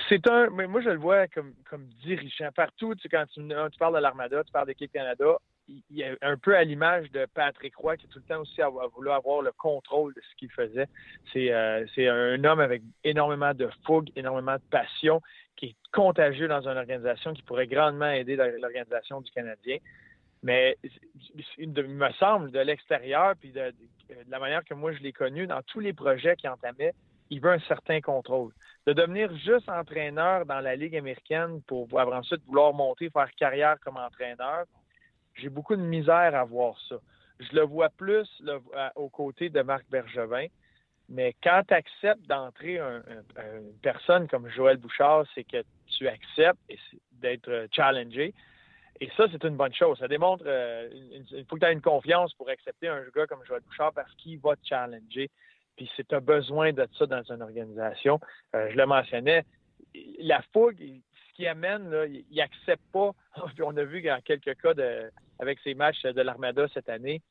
C'est 0.07 0.27
un. 0.27 0.49
Mais 0.49 0.67
moi, 0.67 0.81
je 0.81 0.89
le 0.89 0.97
vois 0.97 1.27
comme, 1.27 1.53
comme 1.69 1.85
dirigeant. 2.03 2.49
Partout, 2.55 2.95
tu, 2.95 3.07
quand 3.09 3.25
tu, 3.27 3.41
parles 3.77 3.95
de 3.95 4.01
l'Armada, 4.01 4.43
tu 4.43 4.51
parles 4.51 4.67
d'équipe 4.67 4.91
Canada, 4.91 5.37
il 5.67 6.03
a 6.03 6.15
un 6.21 6.37
peu 6.37 6.55
à 6.55 6.63
l'image 6.63 7.11
de 7.11 7.27
Patrick 7.33 7.75
Roy 7.75 7.97
qui 7.97 8.07
tout 8.07 8.19
le 8.19 8.25
temps 8.25 8.41
aussi 8.41 8.61
a, 8.61 8.69
voulu 8.69 9.11
avoir 9.11 9.41
le 9.41 9.51
contrôle 9.51 10.13
de 10.13 10.21
ce 10.21 10.35
qu'il 10.35 10.49
faisait. 10.51 10.87
C'est 11.33 11.51
euh, 11.51 11.85
un 11.97 12.43
homme 12.43 12.59
avec 12.59 12.81
énormément 13.03 13.53
de 13.53 13.69
fougue, 13.85 14.09
énormément 14.15 14.55
de 14.55 14.63
passion, 14.71 15.21
qui 15.55 15.67
est 15.67 15.75
contagieux 15.93 16.47
dans 16.47 16.67
une 16.67 16.77
organisation 16.77 17.33
qui 17.33 17.43
pourrait 17.43 17.67
grandement 17.67 18.09
aider 18.09 18.35
l'organisation 18.35 19.21
du 19.21 19.31
Canadien. 19.31 19.77
Mais 20.41 20.77
il 21.57 21.69
me 21.69 22.11
semble, 22.13 22.51
de 22.51 22.59
l'extérieur, 22.59 23.33
puis 23.39 23.51
de, 23.51 23.71
de, 24.09 24.15
la 24.29 24.39
manière 24.39 24.63
que 24.63 24.73
moi 24.73 24.93
je 24.93 24.99
l'ai 24.99 25.11
connu, 25.11 25.47
dans 25.47 25.61
tous 25.63 25.81
les 25.81 25.93
projets 25.93 26.35
qu'il 26.37 26.49
entamait, 26.49 26.93
il 27.29 27.41
veut 27.41 27.51
un 27.51 27.59
certain 27.59 28.01
contrôle. 28.01 28.51
De 28.87 28.93
devenir 28.93 29.35
juste 29.37 29.69
entraîneur 29.69 30.45
dans 30.45 30.59
la 30.59 30.75
Ligue 30.75 30.95
américaine 30.95 31.61
pour 31.67 31.87
ensuite 31.93 32.43
vouloir 32.45 32.73
monter, 32.73 33.09
faire 33.09 33.29
carrière 33.35 33.75
comme 33.81 33.97
entraîneur, 33.97 34.65
j'ai 35.35 35.49
beaucoup 35.49 35.75
de 35.75 35.81
misère 35.81 36.35
à 36.35 36.43
voir 36.43 36.75
ça. 36.87 36.95
Je 37.39 37.55
le 37.55 37.61
vois 37.61 37.89
plus 37.89 38.27
aux 38.95 39.09
côtés 39.09 39.49
de 39.49 39.61
Marc 39.61 39.85
Bergevin, 39.89 40.47
mais 41.07 41.35
quand 41.41 41.63
tu 41.67 41.73
acceptes 41.73 42.27
d'entrer 42.27 42.79
une 42.79 43.73
personne 43.81 44.27
comme 44.27 44.49
Joël 44.49 44.77
Bouchard, 44.77 45.25
c'est 45.33 45.43
que 45.43 45.63
tu 45.87 46.07
acceptes 46.07 46.59
d'être 47.13 47.67
challengé. 47.71 48.33
Et 49.01 49.09
ça, 49.15 49.25
c'est 49.31 49.43
une 49.45 49.55
bonne 49.55 49.73
chose. 49.73 49.97
Ça 49.97 50.07
démontre 50.07 50.43
euh, 50.45 50.89
il 51.31 51.45
faut 51.49 51.55
que 51.55 51.61
tu 51.61 51.65
aies 51.65 51.73
une 51.73 51.81
confiance 51.81 52.33
pour 52.33 52.49
accepter 52.49 52.89
un 52.89 53.03
gars 53.15 53.27
comme 53.27 53.43
Joël 53.45 53.61
Bouchard 53.65 53.93
parce 53.93 54.13
qu'il 54.15 54.39
va 54.39 54.55
te 54.55 54.67
challenger. 54.67 55.29
Puis 55.79 55.89
tu 55.95 56.13
as 56.13 56.19
besoin 56.19 56.73
de 56.73 56.85
ça 56.97 57.05
dans 57.05 57.23
une 57.31 57.41
organisation, 57.41 58.19
euh, 58.53 58.67
je 58.69 58.75
le 58.75 58.85
mentionnais, 58.85 59.45
la 60.19 60.41
fougue, 60.51 60.75
ce 60.77 61.35
qui 61.35 61.47
amène, 61.47 61.89
il 62.09 62.35
n'accepte 62.35 62.83
pas, 62.91 63.11
on 63.63 63.77
a 63.77 63.83
vu 63.85 64.01
dans 64.01 64.19
quelques 64.19 64.61
cas 64.61 64.73
de, 64.73 65.09
avec 65.39 65.57
ces 65.63 65.75
matchs 65.75 66.01
de 66.01 66.21
l'Armada 66.21 66.67
cette 66.73 66.89
année, 66.89 67.21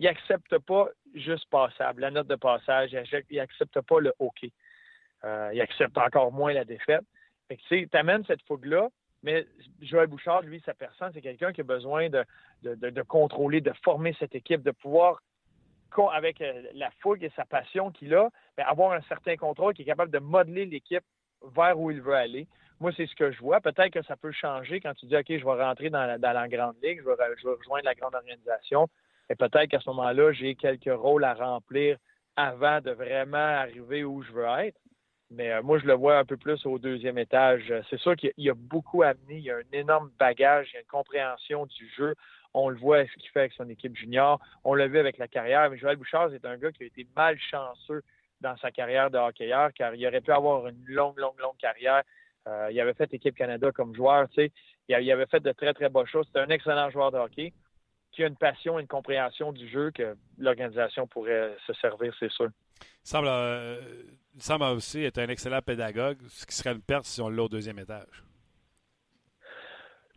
il 0.00 0.04
n'accepte 0.04 0.58
pas 0.58 0.90
juste 1.14 1.48
passable, 1.48 2.02
la 2.02 2.10
note 2.10 2.26
de 2.26 2.34
passage, 2.34 2.94
il 3.30 3.38
n'accepte 3.38 3.80
pas 3.80 4.00
le 4.00 4.12
hockey. 4.18 4.52
Euh, 5.24 5.50
il 5.54 5.60
accepte 5.62 5.96
encore 5.96 6.30
moins 6.30 6.52
la 6.52 6.66
défaite. 6.66 7.04
tu 7.68 7.88
amènes 7.94 8.24
cette 8.26 8.42
fougue-là, 8.42 8.90
mais 9.22 9.46
Joël 9.80 10.08
Bouchard, 10.08 10.42
lui, 10.42 10.62
sa 10.66 10.74
personne, 10.74 11.10
c'est 11.14 11.22
quelqu'un 11.22 11.54
qui 11.54 11.62
a 11.62 11.64
besoin 11.64 12.10
de, 12.10 12.22
de, 12.62 13.02
contrôler, 13.02 13.62
de 13.62 13.72
former 13.82 14.14
cette 14.18 14.34
équipe, 14.34 14.62
de 14.62 14.72
pouvoir 14.72 15.22
avec 16.12 16.40
euh, 16.40 16.62
la 16.74 16.90
fougue 17.00 17.22
et 17.24 17.32
sa 17.36 17.44
passion 17.44 17.90
qu'il 17.90 18.14
a, 18.14 18.28
ben, 18.56 18.64
avoir 18.66 18.92
un 18.92 19.02
certain 19.02 19.36
contrôle, 19.36 19.74
qui 19.74 19.82
est 19.82 19.86
capable 19.86 20.10
de 20.10 20.18
modeler 20.18 20.66
l'équipe 20.66 21.04
vers 21.54 21.78
où 21.78 21.90
il 21.90 22.00
veut 22.00 22.14
aller 22.14 22.48
moi, 22.80 22.92
c'est 22.96 23.06
ce 23.06 23.14
que 23.14 23.30
je 23.30 23.38
vois. 23.40 23.60
Peut-être 23.60 23.92
que 23.92 24.02
ça 24.02 24.16
peut 24.16 24.32
changer 24.32 24.80
quand 24.80 24.94
tu 24.94 25.06
dis, 25.06 25.16
OK, 25.16 25.26
je 25.28 25.44
vais 25.44 25.62
rentrer 25.62 25.90
dans 25.90 26.04
la, 26.20 26.48
grande 26.48 26.76
ligue, 26.82 27.00
je 27.02 27.08
vais, 27.08 27.14
je 27.40 27.48
vais 27.48 27.54
rejoindre 27.54 27.84
la 27.84 27.94
grande 27.94 28.14
organisation. 28.14 28.88
Et 29.30 29.34
peut-être 29.34 29.68
qu'à 29.68 29.80
ce 29.80 29.88
moment-là, 29.90 30.32
j'ai 30.32 30.54
quelques 30.54 30.92
rôles 30.92 31.24
à 31.24 31.34
remplir 31.34 31.96
avant 32.36 32.80
de 32.80 32.90
vraiment 32.90 33.38
arriver 33.38 34.04
où 34.04 34.22
je 34.22 34.32
veux 34.32 34.46
être. 34.60 34.78
Mais 35.30 35.52
euh, 35.52 35.62
moi, 35.62 35.78
je 35.78 35.86
le 35.86 35.94
vois 35.94 36.18
un 36.18 36.24
peu 36.24 36.36
plus 36.36 36.64
au 36.66 36.78
deuxième 36.78 37.16
étage. 37.16 37.72
C'est 37.88 37.98
sûr 37.98 38.16
qu'il 38.16 38.32
y 38.36 38.50
a 38.50 38.54
beaucoup 38.54 39.02
à 39.02 39.08
amener. 39.08 39.38
Il 39.38 39.44
y 39.44 39.50
a 39.50 39.56
un 39.56 39.72
énorme 39.72 40.10
bagage, 40.18 40.68
il 40.70 40.74
y 40.74 40.76
a 40.76 40.80
une 40.80 40.86
compréhension 40.86 41.66
du 41.66 41.88
jeu. 41.96 42.14
On 42.54 42.68
le 42.68 42.76
voit 42.76 43.04
ce 43.04 43.12
qu'il 43.14 43.28
fait 43.30 43.40
avec 43.40 43.52
son 43.52 43.68
équipe 43.68 43.96
junior. 43.96 44.40
On 44.62 44.74
l'a 44.74 44.86
vu 44.86 44.98
avec 44.98 45.18
la 45.18 45.28
carrière. 45.28 45.68
Mais 45.70 45.76
Joël 45.76 45.96
Bouchard, 45.96 46.30
c'est 46.30 46.44
un 46.44 46.56
gars 46.56 46.72
qui 46.72 46.84
a 46.84 46.86
été 46.86 47.06
malchanceux 47.16 48.02
dans 48.40 48.56
sa 48.58 48.70
carrière 48.70 49.10
de 49.10 49.18
hockeyeur, 49.18 49.72
car 49.74 49.94
il 49.94 50.06
aurait 50.06 50.20
pu 50.20 50.30
avoir 50.30 50.68
une 50.68 50.84
longue, 50.86 51.18
longue, 51.18 51.38
longue 51.40 51.56
carrière. 51.58 52.02
Euh, 52.46 52.68
il 52.70 52.80
avait 52.80 52.94
fait 52.94 53.12
équipe 53.12 53.34
Canada 53.34 53.72
comme 53.72 53.94
joueur, 53.94 54.28
tu 54.28 54.42
sais. 54.42 54.52
Il 54.88 55.10
avait 55.10 55.26
fait 55.26 55.40
de 55.40 55.52
très, 55.52 55.72
très 55.72 55.88
bonnes 55.88 56.06
choses. 56.06 56.28
C'est 56.32 56.40
un 56.40 56.48
excellent 56.48 56.90
joueur 56.90 57.10
de 57.10 57.18
hockey 57.18 57.52
qui 58.12 58.22
a 58.22 58.26
une 58.26 58.36
passion 58.36 58.78
et 58.78 58.82
une 58.82 58.88
compréhension 58.88 59.52
du 59.52 59.68
jeu 59.68 59.90
que 59.90 60.16
l'organisation 60.38 61.06
pourrait 61.06 61.56
se 61.66 61.72
servir, 61.74 62.14
c'est 62.20 62.30
sûr. 62.30 62.48
Il 63.04 63.10
semble, 63.10 63.28
euh, 63.28 64.74
aussi 64.74 65.04
être 65.04 65.18
un 65.18 65.28
excellent 65.28 65.60
pédagogue, 65.60 66.18
ce 66.28 66.46
qui 66.46 66.54
serait 66.54 66.72
une 66.72 66.82
perte 66.82 67.04
si 67.04 67.20
on 67.20 67.28
l'a 67.28 67.42
au 67.42 67.48
deuxième 67.48 67.78
étage. 67.78 68.24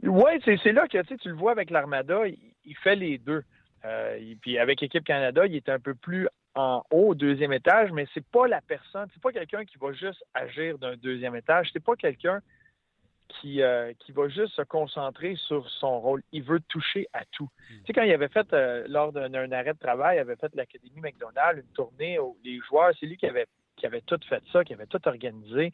Oui, 0.03 0.31
c'est 0.45 0.71
là 0.71 0.87
que 0.87 1.01
tu 1.15 1.29
le 1.29 1.35
vois 1.35 1.51
avec 1.51 1.69
l'Armada, 1.69 2.27
il, 2.27 2.75
fait 2.77 2.95
les 2.95 3.17
deux. 3.17 3.43
Euh, 3.85 4.19
puis 4.41 4.57
avec 4.59 4.83
Équipe 4.83 5.03
Canada, 5.03 5.45
il 5.45 5.55
est 5.55 5.69
un 5.69 5.79
peu 5.79 5.95
plus 5.95 6.27
en 6.55 6.83
haut, 6.91 7.09
au 7.09 7.15
deuxième 7.15 7.53
étage, 7.53 7.91
mais 7.91 8.07
c'est 8.13 8.25
pas 8.25 8.47
la 8.47 8.61
personne, 8.61 9.07
c'est 9.13 9.21
pas 9.21 9.31
quelqu'un 9.31 9.65
qui 9.65 9.77
va 9.77 9.93
juste 9.93 10.23
agir 10.33 10.77
d'un 10.77 10.95
deuxième 10.97 11.35
étage, 11.35 11.69
c'est 11.71 11.83
pas 11.83 11.95
quelqu'un 11.95 12.41
qui, 13.27 13.61
euh, 13.61 13.93
qui 13.99 14.11
va 14.11 14.27
juste 14.29 14.53
se 14.53 14.61
concentrer 14.63 15.35
sur 15.35 15.69
son 15.69 15.99
rôle. 15.99 16.23
Il 16.31 16.43
veut 16.43 16.59
toucher 16.61 17.07
à 17.13 17.25
tout. 17.31 17.49
Hmm. 17.69 17.75
Tu 17.79 17.85
sais, 17.87 17.93
quand 17.93 18.03
il 18.03 18.11
avait 18.11 18.29
fait, 18.29 18.51
euh, 18.53 18.85
lors 18.87 19.11
d'un 19.11 19.51
arrêt 19.51 19.73
de 19.73 19.79
travail, 19.79 20.17
il 20.17 20.19
avait 20.21 20.35
fait 20.35 20.53
l'Académie 20.55 21.01
McDonald's, 21.01 21.61
une 21.61 21.73
tournée 21.73 22.19
où 22.19 22.37
les 22.43 22.59
joueurs, 22.59 22.91
c'est 22.99 23.05
lui 23.05 23.17
qui 23.17 23.25
avait, 23.25 23.47
qui 23.75 23.85
avait 23.85 24.01
tout 24.01 24.19
fait 24.27 24.43
ça, 24.51 24.63
qui 24.63 24.73
avait 24.73 24.87
tout 24.87 25.05
organisé. 25.07 25.71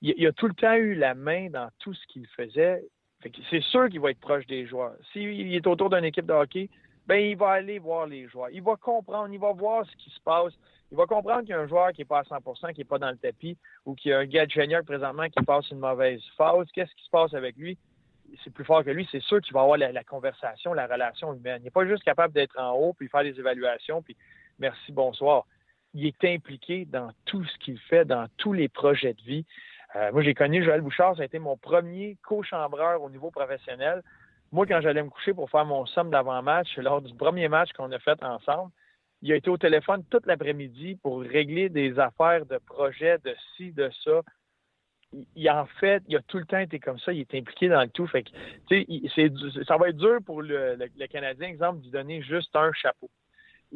Il, 0.00 0.14
il 0.16 0.26
a 0.26 0.32
tout 0.32 0.48
le 0.48 0.54
temps 0.54 0.74
eu 0.74 0.94
la 0.94 1.14
main 1.14 1.50
dans 1.50 1.68
tout 1.78 1.94
ce 1.94 2.06
qu'il 2.06 2.26
faisait. 2.28 2.82
C'est 3.50 3.62
sûr 3.62 3.88
qu'il 3.88 4.00
va 4.00 4.10
être 4.10 4.20
proche 4.20 4.46
des 4.46 4.66
joueurs. 4.66 4.94
S'il 5.12 5.54
est 5.54 5.66
autour 5.66 5.90
d'une 5.90 6.04
équipe 6.04 6.26
de 6.26 6.32
hockey, 6.32 6.68
ben 7.06 7.16
il 7.16 7.36
va 7.36 7.50
aller 7.50 7.78
voir 7.78 8.06
les 8.06 8.28
joueurs. 8.28 8.50
Il 8.50 8.62
va 8.62 8.76
comprendre, 8.76 9.32
il 9.32 9.38
va 9.38 9.52
voir 9.52 9.84
ce 9.86 9.96
qui 9.96 10.10
se 10.10 10.20
passe. 10.20 10.52
Il 10.90 10.96
va 10.96 11.06
comprendre 11.06 11.40
qu'il 11.40 11.50
y 11.50 11.54
a 11.54 11.60
un 11.60 11.66
joueur 11.66 11.92
qui 11.92 12.00
n'est 12.00 12.06
pas 12.06 12.20
à 12.20 12.22
100% 12.22 12.72
qui 12.72 12.80
n'est 12.80 12.84
pas 12.84 12.98
dans 12.98 13.10
le 13.10 13.16
tapis, 13.16 13.56
ou 13.84 13.94
qu'il 13.94 14.10
y 14.10 14.14
a 14.14 14.18
un 14.18 14.26
gars 14.26 14.46
de 14.46 14.82
présentement 14.82 15.28
qui 15.28 15.42
passe 15.44 15.70
une 15.70 15.78
mauvaise 15.78 16.22
phase. 16.36 16.66
Qu'est-ce 16.72 16.94
qui 16.94 17.04
se 17.04 17.10
passe 17.10 17.34
avec 17.34 17.56
lui? 17.56 17.76
C'est 18.42 18.52
plus 18.52 18.64
fort 18.64 18.84
que 18.84 18.90
lui. 18.90 19.06
C'est 19.10 19.22
sûr 19.22 19.40
qu'il 19.40 19.52
va 19.54 19.62
avoir 19.62 19.76
la, 19.76 20.04
conversation, 20.04 20.72
la 20.72 20.86
relation 20.86 21.34
humaine. 21.34 21.58
Il 21.60 21.64
n'est 21.64 21.70
pas 21.70 21.86
juste 21.86 22.04
capable 22.04 22.32
d'être 22.32 22.58
en 22.58 22.72
haut, 22.72 22.92
puis 22.92 23.08
faire 23.08 23.22
des 23.22 23.38
évaluations, 23.38 24.02
puis 24.02 24.16
merci, 24.58 24.92
bonsoir. 24.92 25.46
Il 25.94 26.06
est 26.06 26.24
impliqué 26.24 26.84
dans 26.86 27.10
tout 27.24 27.44
ce 27.44 27.58
qu'il 27.58 27.78
fait, 27.78 28.04
dans 28.04 28.26
tous 28.36 28.52
les 28.52 28.68
projets 28.68 29.14
de 29.14 29.22
vie. 29.22 29.44
Euh, 29.96 30.10
moi, 30.12 30.22
j'ai 30.22 30.34
connu 30.34 30.64
Joël 30.64 30.80
Bouchard. 30.80 31.16
Ça 31.16 31.22
a 31.22 31.24
été 31.24 31.38
mon 31.38 31.56
premier 31.56 32.16
co-chambreur 32.26 33.02
au 33.02 33.10
niveau 33.10 33.30
professionnel. 33.30 34.02
Moi, 34.52 34.66
quand 34.66 34.80
j'allais 34.80 35.02
me 35.02 35.10
coucher 35.10 35.34
pour 35.34 35.50
faire 35.50 35.64
mon 35.64 35.86
somme 35.86 36.10
d'avant-match, 36.10 36.76
lors 36.78 37.00
du 37.00 37.14
premier 37.14 37.48
match 37.48 37.72
qu'on 37.72 37.90
a 37.92 37.98
fait 37.98 38.22
ensemble, 38.22 38.70
il 39.22 39.32
a 39.32 39.36
été 39.36 39.48
au 39.48 39.56
téléphone 39.56 40.04
toute 40.10 40.26
l'après-midi 40.26 40.96
pour 41.02 41.20
régler 41.20 41.68
des 41.68 41.98
affaires 41.98 42.44
de 42.46 42.58
projet, 42.58 43.18
de 43.24 43.34
ci, 43.56 43.72
de 43.72 43.90
ça. 44.04 44.20
Il, 45.36 45.50
en 45.50 45.66
fait, 45.80 46.02
il 46.08 46.16
a 46.16 46.22
tout 46.22 46.38
le 46.38 46.44
temps 46.44 46.58
été 46.58 46.78
comme 46.78 46.98
ça. 46.98 47.12
Il 47.12 47.20
est 47.20 47.34
impliqué 47.34 47.68
dans 47.68 47.80
le 47.80 47.88
tout. 47.88 48.06
Fait 48.06 48.24
que, 48.24 48.30
ça 49.64 49.76
va 49.76 49.88
être 49.88 49.96
dur 49.96 50.18
pour 50.26 50.42
le, 50.42 50.76
Canadien, 51.10 51.48
exemple, 51.48 51.78
de 51.78 51.84
lui 51.84 51.90
donner 51.90 52.22
juste 52.22 52.54
un 52.54 52.72
chapeau. 52.72 53.08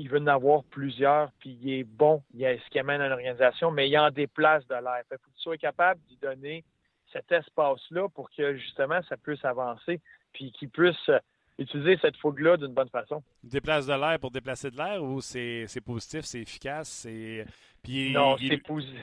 Il 0.01 0.09
veut 0.09 0.21
en 0.21 0.29
avoir 0.29 0.63
plusieurs, 0.65 1.31
puis 1.41 1.59
il 1.61 1.73
est 1.73 1.85
bon. 1.85 2.23
Il 2.33 2.47
a 2.47 2.57
ce 2.57 2.71
qui 2.71 2.79
amène 2.79 3.01
à 3.01 3.09
l'organisation, 3.09 3.71
mais 3.73 3.89
il 3.91 3.99
en 3.99 4.11
déplace 4.11 4.67
de 4.69 4.75
l'air. 4.75 5.03
Il 5.05 5.09
faut 5.11 5.17
que 5.17 5.37
tu 5.37 5.43
sois 5.43 5.59
capable 5.59 6.01
d'y 6.09 6.17
donner 6.17 6.65
cet 7.13 7.31
espace-là 7.33 8.09
pour 8.09 8.31
que 8.31 8.57
justement 8.57 9.01
ça 9.09 9.17
puisse 9.17 9.45
avancer 9.45 10.01
puis 10.33 10.53
qu'ils 10.53 10.69
puissent 10.71 11.09
euh, 11.09 11.19
utiliser 11.59 11.99
cette 12.01 12.17
fougue-là 12.17 12.57
d'une 12.57 12.75
bonne 12.75 12.89
façon. 12.91 13.23
Déplace 13.43 13.87
de 13.87 13.95
l'air 13.95 14.19
pour 14.21 14.31
déplacer 14.31 14.71
de 14.71 14.77
l'air 14.77 15.03
ou 15.03 15.21
c'est 15.21 15.67
positif, 15.85 16.25
c'est 16.25 16.41
efficace, 16.41 16.89
c'est. 16.89 17.45
Puis 17.83 18.13
non, 18.13 18.37
c'est 18.39 18.59
positif. 18.59 19.03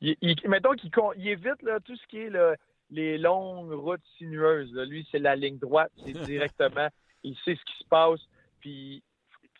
mettons 0.46 0.72
qu'il 0.72 1.28
évite 1.28 1.62
là, 1.62 1.80
tout 1.80 1.96
ce 1.96 2.06
qui 2.08 2.18
est 2.18 2.30
les 2.90 3.16
longues 3.16 3.72
routes 3.72 4.04
sinueuses. 4.18 4.72
Lui, 4.74 5.06
c'est 5.10 5.18
la 5.18 5.34
ligne 5.34 5.58
droite, 5.58 5.92
c'est 6.04 6.12
directement. 6.26 6.88
il 7.22 7.34
sait 7.44 7.56
ce 7.56 7.64
qui 7.64 7.78
se 7.78 7.88
passe, 7.88 8.20
puis 8.60 9.02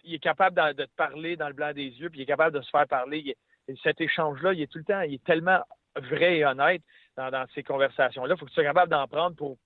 il 0.04 0.14
est 0.14 0.18
capable 0.18 0.56
de, 0.74 0.84
te 0.84 0.90
parler 0.96 1.36
dans 1.36 1.48
le 1.48 1.54
blanc 1.54 1.72
des 1.72 1.88
yeux, 1.88 2.10
puis 2.10 2.20
il 2.20 2.22
est 2.22 2.26
capable 2.26 2.56
de 2.56 2.62
se 2.62 2.70
faire 2.70 2.86
parler. 2.86 3.36
cet 3.82 4.00
échange-là, 4.00 4.52
il 4.52 4.62
est 4.62 4.66
tout 4.66 4.78
le 4.78 4.84
temps, 4.84 5.00
il 5.02 5.14
est 5.14 5.24
tellement 5.24 5.60
vrai 5.96 6.38
et 6.38 6.44
honnête 6.44 6.82
dans, 7.16 7.46
ces 7.54 7.62
conversations-là. 7.62 8.34
Il 8.34 8.38
faut 8.38 8.46
que 8.46 8.50
tu 8.50 8.54
sois 8.54 8.64
capable 8.64 8.90
d'en 8.90 9.06
prendre 9.06 9.36
pour 9.36 9.58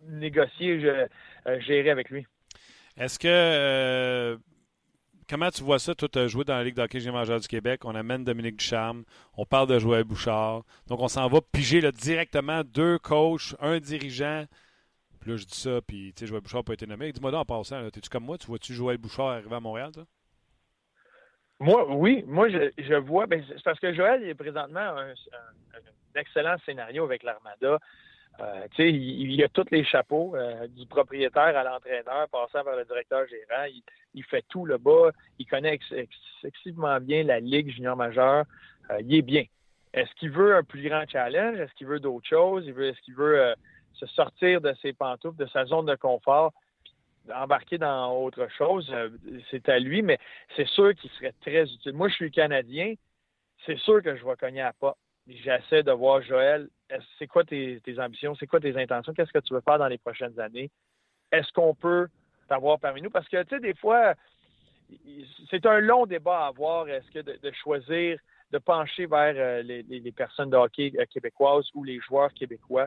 négocier, 0.00 0.84
euh, 0.84 1.06
gérer 1.60 1.90
avec 1.90 2.10
lui. 2.10 2.26
Est-ce 2.96 3.18
que 3.18 3.28
euh, 3.28 4.36
comment 5.28 5.50
tu 5.50 5.62
vois 5.62 5.78
ça? 5.78 5.92
As 6.14 6.26
joué 6.28 6.44
dans 6.44 6.56
la 6.56 6.64
Ligue 6.64 6.76
d'hockey 6.76 7.10
majeur 7.10 7.40
du 7.40 7.48
Québec? 7.48 7.84
On 7.84 7.94
amène 7.94 8.24
Dominique 8.24 8.56
Ducharme. 8.56 9.04
On 9.36 9.44
parle 9.44 9.68
de 9.68 9.78
Joël 9.78 10.04
Bouchard. 10.04 10.62
Donc, 10.86 11.00
on 11.00 11.08
s'en 11.08 11.28
va 11.28 11.40
piger 11.40 11.80
directement 11.92 12.62
deux 12.64 12.98
coachs, 12.98 13.54
un 13.60 13.78
dirigeant. 13.78 14.44
Puis 15.24 15.30
là, 15.30 15.38
je 15.38 15.46
dis 15.46 15.58
ça, 15.58 15.80
puis 15.80 16.12
tu 16.14 16.20
sais, 16.20 16.26
Joël 16.26 16.42
Bouchard 16.42 16.64
pas 16.64 16.74
été 16.74 16.86
nommé. 16.86 17.10
Dis-moi 17.10 17.30
donc 17.30 17.40
en 17.40 17.44
passant, 17.46 17.82
es-tu 17.86 18.10
comme 18.10 18.26
moi? 18.26 18.36
Tu 18.36 18.46
vois-tu 18.46 18.74
Joël 18.74 18.98
Bouchard 18.98 19.28
arriver 19.28 19.54
à 19.54 19.60
Montréal, 19.60 19.90
toi? 19.90 20.04
Moi, 21.60 21.86
oui. 21.94 22.22
Moi, 22.26 22.50
je, 22.50 22.94
vois. 22.96 23.26
Ben, 23.26 23.42
c'est 23.48 23.62
parce 23.62 23.80
que 23.80 23.94
Joël 23.94 24.22
est 24.22 24.34
présentement 24.34 24.80
un, 24.80 25.14
excellent 26.14 26.56
scénario 26.66 27.04
avec 27.04 27.22
l'Armada. 27.22 27.78
Euh, 28.40 28.66
il, 28.76 29.32
il, 29.32 29.42
a 29.42 29.48
tous 29.48 29.64
les 29.70 29.82
chapeaux, 29.82 30.36
euh, 30.36 30.66
du 30.66 30.84
propriétaire 30.84 31.56
à 31.56 31.64
l'entraîneur, 31.64 32.28
passant 32.28 32.62
par 32.62 32.76
le 32.76 32.84
directeur 32.84 33.26
gérant. 33.26 33.64
Il, 34.12 34.24
fait 34.24 34.44
tout 34.50 34.66
le 34.66 34.76
bas. 34.76 35.10
Il 35.38 35.46
connaît 35.46 35.78
excessivement 36.42 37.00
bien 37.00 37.22
la 37.22 37.40
Ligue 37.40 37.70
junior 37.70 37.96
majeure. 37.96 38.44
Euh, 38.90 39.00
il 39.00 39.14
est 39.14 39.22
bien. 39.22 39.44
Est-ce 39.94 40.12
qu'il 40.16 40.32
veut 40.32 40.54
un 40.54 40.64
plus 40.64 40.86
grand 40.86 41.08
challenge? 41.08 41.58
Est-ce 41.58 41.72
qu'il 41.76 41.86
veut 41.86 42.00
d'autres 42.00 42.28
choses? 42.28 42.68
Est-ce 42.68 43.00
qu'il 43.00 43.14
veut 43.14 43.54
se 43.94 44.06
sortir 44.06 44.60
de 44.60 44.74
ses 44.82 44.92
pantoufles, 44.92 45.38
de 45.38 45.46
sa 45.46 45.64
zone 45.64 45.86
de 45.86 45.94
confort, 45.94 46.52
embarquer 47.32 47.78
dans 47.78 48.12
autre 48.16 48.48
chose? 48.56 48.92
c'est 49.50 49.68
à 49.68 49.78
lui, 49.78 50.02
mais 50.02 50.18
c'est 50.56 50.68
sûr 50.68 50.94
qu'il 50.94 51.10
serait 51.10 51.34
très 51.40 51.64
utile. 51.64 51.92
Moi, 51.92 52.08
je 52.08 52.14
suis 52.14 52.30
Canadien. 52.30 52.94
C'est 53.66 53.78
sûr 53.78 54.02
que 54.02 54.16
je 54.16 54.24
vais 54.24 54.36
cogner 54.36 54.60
à 54.60 54.72
pas. 54.72 54.96
J'essaie 55.26 55.82
de 55.82 55.92
voir 55.92 56.20
Joël 56.22 56.68
c'est 57.18 57.26
quoi 57.26 57.44
tes, 57.44 57.80
ambitions, 57.98 58.34
c'est 58.34 58.46
quoi 58.46 58.60
tes 58.60 58.76
intentions, 58.76 59.12
qu'est-ce 59.14 59.32
que 59.32 59.38
tu 59.38 59.54
veux 59.54 59.60
faire 59.60 59.78
dans 59.78 59.88
les 59.88 59.98
prochaines 59.98 60.38
années? 60.38 60.70
Est-ce 61.32 61.52
qu'on 61.52 61.74
peut 61.74 62.08
t'avoir 62.48 62.78
parmi 62.78 63.02
nous? 63.02 63.10
Parce 63.10 63.28
que, 63.28 63.42
tu 63.42 63.48
sais, 63.50 63.60
des 63.60 63.74
fois, 63.74 64.14
c'est 65.50 65.64
un 65.66 65.80
long 65.80 66.06
débat 66.06 66.44
à 66.44 66.46
avoir. 66.48 66.88
Est-ce 66.88 67.10
que 67.10 67.20
de, 67.20 67.52
choisir, 67.52 68.18
de 68.50 68.58
pencher 68.58 69.06
vers 69.06 69.34
euh, 69.36 69.62
les, 69.62 70.12
personnes 70.12 70.50
de 70.50 70.56
hockey 70.56 70.92
euh, 70.98 71.04
québécoises 71.06 71.68
ou 71.74 71.84
les 71.84 71.98
joueurs 72.00 72.32
québécois 72.34 72.86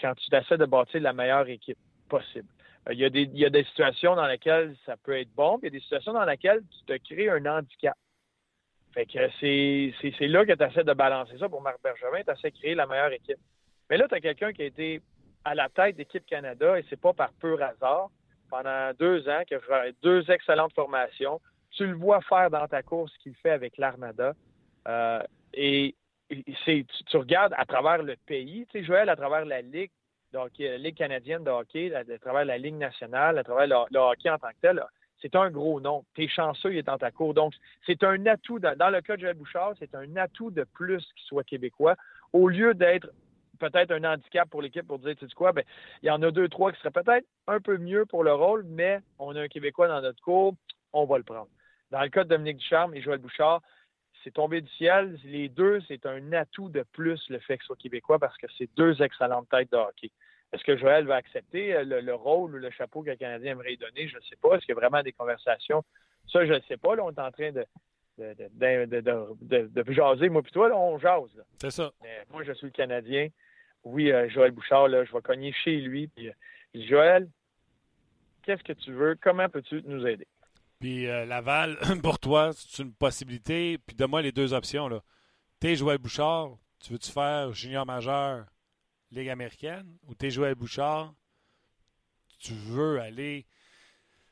quand 0.00 0.14
tu 0.14 0.34
essaies 0.34 0.58
de 0.58 0.66
bâtir 0.66 1.00
la 1.00 1.12
meilleure 1.12 1.48
équipe 1.48 1.78
possible? 2.08 2.48
Il 2.90 2.98
y, 2.98 3.04
a 3.04 3.10
des, 3.10 3.22
il 3.22 3.38
y 3.38 3.44
a 3.44 3.50
des 3.50 3.64
situations 3.64 4.14
dans 4.14 4.26
lesquelles 4.26 4.76
ça 4.86 4.96
peut 4.96 5.18
être 5.18 5.34
bon, 5.34 5.58
puis 5.58 5.68
il 5.68 5.72
y 5.72 5.76
a 5.76 5.78
des 5.78 5.82
situations 5.82 6.12
dans 6.12 6.24
lesquelles 6.24 6.62
tu 6.70 6.84
te 6.84 7.14
crées 7.14 7.28
un 7.28 7.44
handicap. 7.44 7.96
Fait 8.94 9.06
que 9.06 9.18
c'est 9.40 10.28
là 10.28 10.46
que 10.46 10.52
tu 10.52 10.64
essaies 10.64 10.84
de 10.84 10.92
balancer 10.94 11.36
ça 11.36 11.48
pour 11.48 11.60
Marc 11.60 11.82
Bergevin, 11.82 12.22
tu 12.22 12.30
essaies 12.30 12.50
de 12.50 12.58
créer 12.58 12.74
la 12.74 12.86
meilleure 12.86 13.12
équipe. 13.12 13.38
Mais 13.90 13.96
là, 13.96 14.08
tu 14.08 14.14
as 14.14 14.20
quelqu'un 14.20 14.52
qui 14.52 14.62
a 14.62 14.66
été 14.66 15.02
à 15.44 15.54
la 15.54 15.68
tête 15.68 15.96
d'équipe 15.96 16.24
Canada 16.26 16.78
et 16.78 16.84
c'est 16.88 17.00
pas 17.00 17.12
par 17.12 17.32
pur 17.34 17.62
hasard. 17.62 18.08
Pendant 18.48 18.92
deux 18.98 19.28
ans, 19.28 19.42
qui 19.46 19.54
a 19.54 19.60
fait 19.60 19.94
deux 20.02 20.30
excellentes 20.30 20.72
formations. 20.72 21.40
Tu 21.72 21.86
le 21.86 21.94
vois 21.94 22.20
faire 22.22 22.48
dans 22.48 22.66
ta 22.68 22.82
course 22.82 23.12
ce 23.12 23.18
qu'il 23.18 23.34
fait 23.34 23.50
avec 23.50 23.76
l'Armada. 23.76 24.34
Euh, 24.86 25.22
et 25.52 25.96
tu, 26.28 27.16
regardes 27.16 27.54
à 27.56 27.64
travers 27.64 28.02
le 28.02 28.16
pays, 28.26 28.66
tu 28.70 28.80
sais, 28.80 28.84
Joël, 28.84 29.08
à 29.08 29.16
travers 29.16 29.44
la 29.44 29.62
Ligue, 29.62 29.90
la 30.32 30.76
Ligue 30.78 30.96
canadienne 30.96 31.44
de 31.44 31.50
hockey, 31.50 31.94
à, 31.94 32.04
travers 32.18 32.44
la 32.44 32.58
Ligue 32.58 32.76
nationale, 32.76 33.38
à 33.38 33.44
travers 33.44 33.66
le 33.90 33.98
hockey 33.98 34.30
en 34.30 34.38
tant 34.38 34.48
que 34.48 34.60
tel, 34.60 34.82
c'est 35.22 35.34
un 35.34 35.50
gros 35.50 35.80
nom. 35.80 36.04
T'es 36.14 36.28
chanceux, 36.28 36.72
il 36.72 36.78
est 36.78 36.82
dans 36.82 36.98
ta 36.98 37.10
cour. 37.10 37.34
Donc, 37.34 37.54
c'est 37.86 38.02
un 38.04 38.26
atout. 38.26 38.58
Dans, 38.58 38.90
le 38.90 39.00
cas 39.00 39.16
de 39.16 39.22
Joël 39.22 39.36
Bouchard, 39.36 39.72
c'est 39.78 39.94
un 39.94 40.16
atout 40.16 40.50
de 40.50 40.64
plus 40.64 41.04
qu'il 41.14 41.24
soit 41.26 41.44
québécois, 41.44 41.96
au 42.32 42.48
lieu 42.48 42.74
d'être 42.74 43.08
peut-être 43.58 43.90
un 43.92 44.04
handicap 44.04 44.48
pour 44.50 44.60
l'équipe 44.60 44.86
pour 44.86 44.98
dire, 44.98 45.16
tu 45.16 45.26
sais 45.26 45.34
quoi, 45.34 45.52
ben, 45.52 45.64
il 46.02 46.06
y 46.06 46.10
en 46.10 46.22
a 46.22 46.30
deux, 46.30 46.48
trois 46.48 46.72
qui 46.72 46.78
seraient 46.78 46.90
peut-être 46.90 47.26
un 47.46 47.58
peu 47.58 47.78
mieux 47.78 48.04
pour 48.04 48.22
le 48.22 48.34
rôle, 48.34 48.64
mais 48.68 49.00
on 49.18 49.34
a 49.34 49.40
un 49.40 49.48
Québécois 49.48 49.88
dans 49.88 50.02
notre 50.02 50.20
cour, 50.22 50.54
on 50.92 51.06
va 51.06 51.16
le 51.16 51.24
prendre. 51.24 51.48
Dans 51.90 52.02
le 52.02 52.08
cas 52.08 52.24
de 52.24 52.28
Dominique 52.28 52.58
Ducharme 52.58 52.94
et 52.94 53.00
Joël 53.00 53.18
Bouchard, 53.18 53.62
c'est 54.26 54.32
tombé 54.32 54.60
du 54.60 54.70
ciel. 54.72 55.16
Les 55.24 55.48
deux, 55.48 55.80
c'est 55.86 56.04
un 56.04 56.32
atout 56.32 56.68
de 56.68 56.84
plus, 56.92 57.24
le 57.28 57.38
fait 57.38 57.58
que 57.58 57.62
ce 57.62 57.68
soit 57.68 57.76
québécois, 57.76 58.18
parce 58.18 58.36
que 58.38 58.48
c'est 58.58 58.68
deux 58.76 59.00
excellentes 59.00 59.48
têtes 59.48 59.70
de 59.70 59.76
hockey. 59.76 60.10
Est-ce 60.52 60.64
que 60.64 60.76
Joël 60.76 61.06
va 61.06 61.14
accepter 61.14 61.74
euh, 61.74 61.84
le, 61.84 62.14
rôle 62.14 62.56
ou 62.56 62.58
le 62.58 62.70
chapeau 62.70 63.02
que 63.02 63.10
le 63.10 63.16
Canadien 63.16 63.52
aimerait 63.52 63.74
y 63.74 63.76
donner? 63.76 64.08
Je 64.08 64.16
ne 64.16 64.22
sais 64.22 64.34
pas. 64.42 64.56
Est-ce 64.56 64.66
qu'il 64.66 64.74
y 64.74 64.78
a 64.78 64.80
vraiment 64.80 65.02
des 65.04 65.12
conversations? 65.12 65.84
Ça, 66.32 66.44
je 66.44 66.54
ne 66.54 66.60
sais 66.66 66.76
pas. 66.76 66.96
Là, 66.96 67.04
on 67.04 67.12
est 67.12 67.20
en 67.20 67.30
train 67.30 67.52
de, 67.52 67.64
de, 68.18 69.92
jaser. 69.92 70.28
Moi, 70.28 70.42
puis 70.42 70.52
toi, 70.52 70.68
là, 70.68 70.76
on 70.76 70.98
jase. 70.98 71.40
C'est 71.60 71.70
ça. 71.70 71.92
moi, 72.32 72.42
je 72.42 72.52
suis 72.52 72.66
le 72.66 72.72
Canadien. 72.72 73.28
Oui, 73.84 74.10
euh, 74.10 74.28
Joël 74.28 74.50
Bouchard, 74.50 74.88
là, 74.88 75.04
je 75.04 75.12
vais 75.12 75.20
cogner 75.20 75.52
chez 75.52 75.76
lui. 75.76 76.08
Puis, 76.08 76.30
euh, 76.30 76.32
Joël, 76.74 77.28
qu'est-ce 78.42 78.64
que 78.64 78.72
tu 78.72 78.90
veux? 78.90 79.16
Comment 79.22 79.48
peux-tu 79.48 79.82
nous 79.84 80.04
aider? 80.04 80.26
Puis 80.78 81.06
Laval, 81.06 81.78
pour 82.02 82.18
toi, 82.18 82.52
c'est 82.54 82.82
une 82.82 82.92
possibilité. 82.92 83.78
Puis 83.78 83.96
donne-moi 83.96 84.22
les 84.22 84.32
deux 84.32 84.52
options. 84.52 84.88
Là. 84.88 85.02
T'es 85.58 85.74
Joël 85.74 85.98
Bouchard, 85.98 86.58
tu 86.80 86.92
veux-tu 86.92 87.10
faire 87.10 87.52
junior 87.52 87.86
majeur 87.86 88.46
Ligue 89.10 89.28
américaine? 89.30 89.96
Ou 90.06 90.14
t'es 90.14 90.30
Joël 90.30 90.54
Bouchard, 90.54 91.14
tu 92.38 92.52
veux 92.52 93.00
aller? 93.00 93.46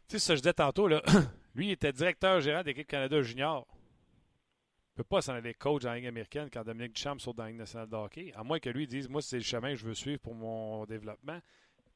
Tu 0.09 0.15
sais, 0.15 0.19
ça, 0.19 0.35
je 0.35 0.41
disais 0.41 0.53
tantôt, 0.53 0.87
là, 0.87 1.03
lui, 1.55 1.69
il 1.69 1.71
était 1.71 1.93
directeur 1.93 2.41
gérant 2.41 2.63
d'équipe 2.63 2.87
Canada 2.87 3.23
Junior. 3.23 3.67
Il 3.71 5.01
ne 5.01 5.03
peut 5.03 5.09
pas 5.09 5.23
s'en 5.23 5.33
aller 5.33 5.55
coach 5.55 5.83
dans 5.83 5.91
la 5.91 5.97
Ligue 5.97 6.07
américaine 6.07 6.49
quand 6.53 6.63
Dominique 6.63 6.93
Duchamp 6.95 7.19
saute 7.19 7.37
dans 7.37 7.45
la 7.45 7.49
Ligue 7.49 7.59
nationale 7.59 7.89
de 7.89 7.97
hockey. 7.97 8.33
À 8.37 8.45
moins 8.45 8.61
que 8.61 8.69
lui 8.69 8.87
dise 8.87 9.09
Moi, 9.09 9.23
c'est 9.23 9.39
le 9.39 9.43
chemin 9.43 9.71
que 9.71 9.77
je 9.77 9.87
veux 9.87 9.95
suivre 9.95 10.21
pour 10.21 10.35
mon 10.35 10.85
développement. 10.85 11.41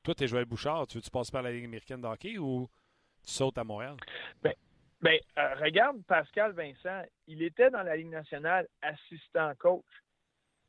Toi, 0.03 0.15
tu 0.15 0.25
es 0.25 0.27
Joël 0.27 0.47
Bouchard. 0.47 0.87
Tu 0.87 0.97
veux-tu 0.97 1.11
passer 1.11 1.31
par 1.31 1.43
la 1.43 1.53
Ligue 1.53 1.67
américaine 1.67 2.01
de 2.01 2.07
hockey 2.07 2.39
ou 2.39 2.69
tu 3.25 3.61
à 3.61 3.65
Montréal? 3.65 3.97
Bien, 4.43 4.53
ben, 5.01 5.19
euh, 5.39 5.55
regarde 5.61 6.03
Pascal 6.07 6.53
Vincent. 6.53 7.03
Il 7.27 7.43
était 7.43 7.71
dans 7.71 7.83
la 7.83 7.97
Ligue 7.97 8.11
nationale 8.11 8.67
assistant 8.83 9.53
coach. 9.59 9.85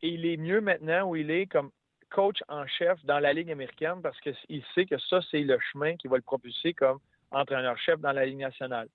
Et 0.02 0.10
il 0.10 0.26
est 0.26 0.38
mieux 0.38 0.62
maintenant 0.62 1.10
où 1.10 1.16
il 1.16 1.32
est 1.32 1.48
comme 1.48 1.72
coach 2.10 2.38
en 2.48 2.66
chef 2.68 3.04
dans 3.06 3.20
la 3.20 3.34
Ligue 3.34 3.52
américaine 3.52 4.02
parce 4.02 4.20
qu'il 4.22 4.64
sait 4.74 4.86
que 4.86 4.98
ça, 4.98 5.20
c'est 5.30 5.42
le 5.42 5.60
chemin 5.72 5.96
qui 5.96 6.08
va 6.08 6.18
le 6.18 6.24
propulser 6.24 6.74
comme 6.74 7.00
entraîneur-chef 7.32 8.00
dans 8.00 8.12
la 8.12 8.26
Ligue 8.26 8.40
nationale. 8.40 8.88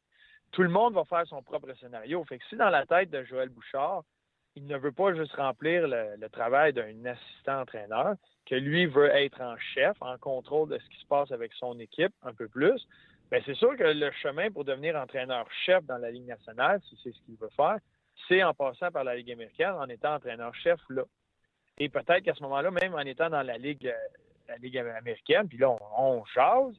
Tout 0.53 0.63
le 0.63 0.69
monde 0.69 0.95
va 0.95 1.05
faire 1.05 1.27
son 1.27 1.43
propre 1.43 1.73
scénario. 1.75 2.25
Fait 2.25 2.39
que 2.39 2.45
si 2.49 2.57
dans 2.57 2.71
la 2.71 2.87
tête 2.87 3.11
de 3.11 3.25
Joël 3.25 3.49
Bouchard, 3.49 4.05
il 4.57 4.67
ne 4.67 4.77
veut 4.77 4.93
pas 4.93 5.13
juste 5.15 5.35
remplir 5.35 5.89
le, 5.89 6.29
travail 6.29 6.73
d'un 6.73 7.05
assistant 7.05 7.63
entraîneur, 7.63 8.15
que 8.47 8.55
lui 8.55 8.87
veut 8.87 9.11
être 9.11 9.41
en 9.41 9.57
chef, 9.59 9.97
en 10.01 10.17
contrôle 10.19 10.69
de 10.69 10.79
ce 10.79 10.89
qui 10.91 11.01
se 11.01 11.07
passe 11.07 11.33
avec 11.33 11.53
son 11.55 11.79
équipe 11.81 12.15
un 12.23 12.33
peu 12.33 12.47
plus, 12.47 12.87
bien, 13.31 13.41
c'est 13.45 13.55
sûr 13.55 13.77
que 13.77 13.85
le 13.85 14.11
chemin 14.23 14.51
pour 14.51 14.65
devenir 14.65 14.97
entraîneur-chef 14.97 15.85
dans 15.85 15.99
la 15.99 16.11
Ligue 16.11 16.27
nationale, 16.27 16.81
si 16.89 16.99
c'est 17.03 17.13
ce 17.13 17.21
qu'il 17.23 17.37
veut 17.37 17.51
faire, 17.57 17.79
c'est 18.29 18.43
en 18.43 18.55
passant 18.55 18.91
par 18.91 19.05
la 19.05 19.17
Ligue 19.17 19.33
américaine, 19.33 19.73
en 19.73 19.89
étant 19.89 20.15
entraîneur-chef 20.15 20.81
là. 20.91 21.03
Et 21.79 21.89
peut-être 21.89 22.21
qu'à 22.21 22.35
ce 22.35 22.43
moment-là, 22.43 22.71
même 22.71 22.95
en 22.95 23.01
étant 23.01 23.31
dans 23.31 23.43
la 23.43 23.59
Ligue, 23.59 23.89
euh, 23.89 24.19
la 24.49 24.57
Ligue 24.59 24.79
américaine, 24.79 25.49
puis 25.49 25.59
là, 25.59 25.71
on, 25.71 25.79
on 25.97 26.25
jase, 26.27 26.75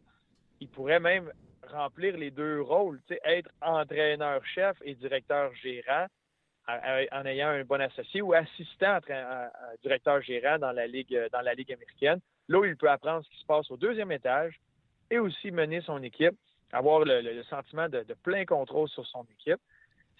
il 0.61 0.69
pourrait 0.69 1.01
même 1.01 1.31
remplir 1.71 2.15
les 2.17 2.31
deux 2.31 2.61
rôles, 2.61 3.01
être 3.25 3.49
entraîneur-chef 3.61 4.77
et 4.83 4.95
directeur-gérant 4.95 6.07
en 6.67 7.25
ayant 7.25 7.49
un 7.49 7.63
bon 7.63 7.79
associé 7.79 8.21
ou 8.21 8.33
assistant 8.33 8.99
directeur-gérant 9.83 10.57
dans 10.57 10.71
la 10.71 10.87
Ligue 10.87 11.29
dans 11.31 11.41
la 11.41 11.53
Ligue 11.53 11.71
américaine. 11.73 12.19
Là 12.47 12.59
où 12.59 12.65
il 12.65 12.75
peut 12.75 12.89
apprendre 12.89 13.23
ce 13.23 13.29
qui 13.29 13.37
se 13.39 13.45
passe 13.45 13.69
au 13.69 13.77
deuxième 13.77 14.11
étage 14.11 14.59
et 15.11 15.19
aussi 15.19 15.51
mener 15.51 15.81
son 15.81 16.01
équipe, 16.03 16.35
avoir 16.71 17.01
le, 17.05 17.43
sentiment 17.43 17.89
de, 17.89 18.05
plein 18.23 18.45
contrôle 18.45 18.89
sur 18.89 19.05
son 19.05 19.25
équipe, 19.31 19.59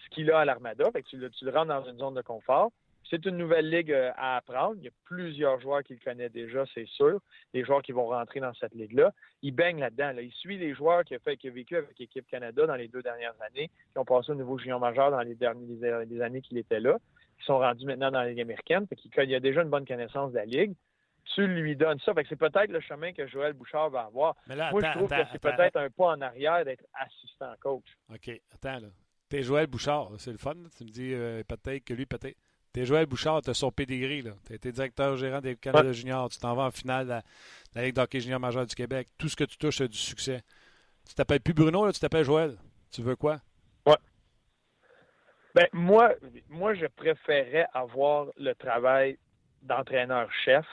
ce 0.03 0.09
qu'il 0.09 0.31
a 0.31 0.39
à 0.39 0.45
l'Armada. 0.45 0.91
Fait 0.91 1.01
que 1.01 1.07
tu, 1.09 1.29
tu 1.31 1.45
le 1.45 1.51
rentres 1.51 1.67
dans 1.67 1.85
une 1.85 1.97
zone 1.97 2.13
de 2.13 2.21
confort. 2.21 2.71
C'est 3.09 3.23
une 3.25 3.37
nouvelle 3.37 3.69
ligue 3.69 3.91
euh, 3.91 4.11
à 4.15 4.37
apprendre. 4.37 4.75
Il 4.77 4.85
y 4.85 4.87
a 4.87 4.91
plusieurs 5.03 5.59
joueurs 5.59 5.83
qu'il 5.83 5.99
connaît 5.99 6.29
déjà, 6.29 6.63
c'est 6.73 6.87
sûr. 6.87 7.19
Les 7.53 7.63
joueurs 7.63 7.83
qui 7.83 7.91
vont 7.91 8.07
rentrer 8.07 8.39
dans 8.39 8.53
cette 8.55 8.73
ligue-là. 8.73 9.13
Il 9.43 9.53
baigne 9.53 9.79
là-dedans. 9.79 10.13
Il 10.19 10.31
suit 10.31 10.57
les 10.57 10.73
joueurs 10.73 11.03
qu'il 11.03 11.17
a, 11.17 11.51
vécu 11.51 11.75
avec 11.75 11.97
l'équipe 11.99 12.25
Canada 12.27 12.65
dans 12.65 12.75
les 12.75 12.87
deux 12.87 13.03
dernières 13.03 13.35
années, 13.41 13.69
qui 13.91 13.99
ont 13.99 14.05
passé 14.05 14.31
au 14.31 14.35
niveau 14.35 14.57
junior 14.57 14.79
majeur 14.79 15.11
dans 15.11 15.21
les 15.21 15.35
dernières 15.35 16.21
années 16.21 16.41
qu'il 16.41 16.57
était 16.57 16.79
là, 16.79 16.97
qui 17.39 17.45
sont 17.45 17.59
rendus 17.59 17.85
maintenant 17.85 18.09
dans 18.09 18.21
la 18.21 18.29
Ligue 18.29 18.41
américaine. 18.41 18.87
Il 19.17 19.35
a 19.35 19.39
déjà 19.39 19.61
une 19.61 19.69
bonne 19.69 19.85
connaissance 19.85 20.31
de 20.31 20.37
la 20.37 20.45
Ligue. 20.45 20.73
Tu 21.35 21.45
lui 21.47 21.75
donnes 21.75 21.99
ça. 21.99 22.13
c'est 22.29 22.37
peut-être 22.37 22.71
le 22.71 22.79
chemin 22.79 23.11
que 23.11 23.27
Joël 23.27 23.51
Bouchard 23.51 23.89
va 23.89 24.03
avoir. 24.03 24.35
Moi, 24.47 24.81
je 24.81 24.97
trouve 24.97 25.09
que 25.09 25.15
c'est 25.33 25.41
peut-être 25.41 25.75
un 25.75 25.89
pas 25.89 26.07
en 26.07 26.21
arrière 26.21 26.63
d'être 26.63 26.85
assistant 26.93 27.53
coach. 27.59 27.85
OK. 28.09 28.41
Attends, 28.53 28.79
là. 28.79 28.87
T'es 29.27 29.43
Joël 29.43 29.67
Bouchard, 29.67 30.11
c'est 30.17 30.31
le 30.31 30.37
fun. 30.37 30.53
Tu 30.77 30.85
me 30.85 30.89
dis 30.89 31.11
euh, 31.13 31.43
peut-être 31.43 31.83
que 31.83 31.93
lui, 31.93 32.05
peut-être. 32.05 32.37
T'es 32.71 32.85
Joël 32.85 33.05
Bouchard, 33.05 33.41
tu 33.41 33.49
as 33.49 33.53
son 33.53 33.71
pedigree. 33.71 34.23
Tu 34.23 34.53
as 34.53 34.55
été 34.55 34.71
directeur 34.71 35.17
gérant 35.17 35.41
des 35.41 35.57
Canada 35.57 35.91
Junior. 35.91 36.29
Tu 36.29 36.39
t'en 36.39 36.55
vas 36.55 36.63
en 36.63 36.71
finale 36.71 37.05
de 37.05 37.11
la, 37.73 37.83
Ligue 37.83 37.95
d'hockey 37.95 38.21
junior 38.21 38.39
majeur 38.39 38.65
du 38.65 38.75
Québec. 38.75 39.07
Tout 39.17 39.27
ce 39.27 39.35
que 39.35 39.43
tu 39.43 39.57
touches, 39.57 39.79
c'est 39.79 39.87
du 39.89 39.97
succès. 39.97 40.41
Tu 41.07 41.15
t'appelles 41.15 41.41
plus 41.41 41.53
Bruno, 41.53 41.85
là, 41.85 41.91
tu 41.91 41.99
t'appelles 41.99 42.23
Joël. 42.23 42.55
Tu 42.91 43.01
veux 43.01 43.15
quoi? 43.15 43.39
Ouais. 43.85 43.97
Ben, 45.53 45.67
moi, 45.73 46.13
moi, 46.49 46.75
je 46.75 46.85
préférais 46.85 47.65
avoir 47.73 48.27
le 48.37 48.53
travail 48.55 49.17
d'entraîneur-chef 49.61 50.65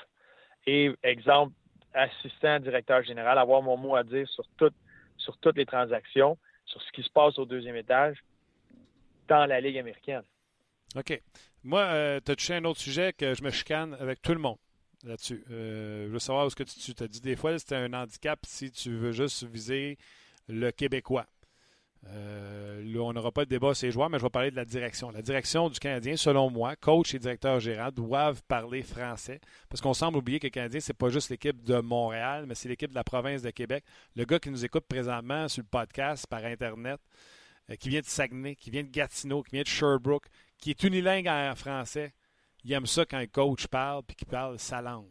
et, 0.67 0.93
exemple, 1.03 1.53
assistant 1.95 2.61
directeur 2.61 3.03
général, 3.03 3.39
avoir 3.39 3.63
mon 3.63 3.77
mot 3.77 3.97
à 3.97 4.03
dire 4.03 4.29
sur, 4.29 4.47
toutes 5.41 5.57
les 5.57 5.67
transactions, 5.67 6.39
sur 6.65 6.81
ce 6.81 6.93
qui 6.93 7.03
se 7.03 7.11
passe 7.11 7.39
au 7.39 7.45
deuxième 7.45 7.77
étage 7.77 8.23
dans 9.29 9.47
la 9.47 9.61
Ligue 9.61 9.79
américaine. 9.79 10.23
OK. 10.97 11.21
Moi, 11.65 11.81
euh, 11.81 12.21
tu 12.25 12.33
as 12.33 12.37
touché 12.37 12.55
un 12.55 12.65
autre 12.65 12.81
sujet 12.81 13.13
que 13.13 13.35
je 13.35 13.43
me 13.43 13.51
chicane 13.51 13.95
avec 14.01 14.21
tout 14.21 14.33
le 14.33 14.41
monde 14.41 14.59
là-dessus. 15.05 15.45
Euh, 15.51 16.07
je 16.07 16.13
veux 16.13 16.19
savoir 16.19 16.51
ce 16.51 16.57
que 16.57 16.65
tu 16.65 16.95
t'as 16.95 17.07
dit 17.07 17.21
des 17.21 17.37
fois, 17.37 17.59
c'était 17.59 17.77
un 17.77 17.93
handicap 17.93 18.41
si 18.45 18.71
tu 18.71 18.91
veux 18.91 19.13
juste 19.13 19.45
viser 19.45 19.99
le 20.49 20.71
Québécois. 20.71 21.27
Euh, 22.09 22.83
là, 22.85 23.01
on 23.01 23.13
n'aura 23.13 23.31
pas 23.31 23.45
de 23.45 23.51
débat 23.51 23.73
les 23.81 23.91
joueurs, 23.91 24.11
mais 24.11 24.19
je 24.19 24.25
vais 24.25 24.31
parler 24.31 24.51
de 24.51 24.57
la 24.57 24.65
direction. 24.65 25.11
La 25.11 25.23
direction 25.23 25.69
du 25.69 25.79
Canadien, 25.79 26.17
selon 26.17 26.51
moi, 26.51 26.75
coach 26.77 27.15
et 27.15 27.19
directeur 27.19 27.61
gérant 27.61 27.91
doivent 27.93 28.43
parler 28.49 28.83
français. 28.83 29.41
Parce 29.69 29.81
qu'on 29.81 29.95
semble 29.95 30.19
oublier 30.19 30.41
que 30.41 30.47
le 30.47 30.51
Canadien, 30.51 30.81
c'est 30.81 30.97
pas 30.97 31.09
juste 31.09 31.31
l'équipe 31.31 31.63
de 31.63 31.81
Montréal, 31.81 32.45
mais 32.47 32.55
c'est 32.55 32.69
l'équipe 32.69 32.91
de 32.91 32.95
la 32.95 33.05
province 33.05 33.43
de 33.43 33.51
Québec. 33.51 33.85
Le 34.17 34.25
gars 34.25 34.39
qui 34.39 34.51
nous 34.51 34.65
écoute 34.65 34.85
présentement 34.89 35.49
sur 35.49 35.63
le 35.63 35.69
podcast, 35.69 36.27
par 36.27 36.45
Internet, 36.45 37.01
qui 37.79 37.89
vient 37.89 38.01
de 38.01 38.07
Saguenay, 38.07 38.57
qui 38.57 38.71
vient 38.71 38.83
de 38.83 38.91
Gatineau, 38.91 39.43
qui 39.43 39.53
vient 39.53 39.63
de 39.63 39.69
Sherbrooke, 39.69 40.27
qui 40.59 40.71
est 40.71 40.83
unilingue 40.83 41.29
en 41.29 41.55
français, 41.55 42.13
il 42.65 42.73
aime 42.73 42.87
ça 42.87 43.05
quand 43.05 43.19
un 43.19 43.27
coach 43.27 43.67
parle 43.67 44.03
puis 44.05 44.17
qu'il 44.17 44.29
parle 44.29 44.59
sa 44.59 44.81
langue. 44.81 45.09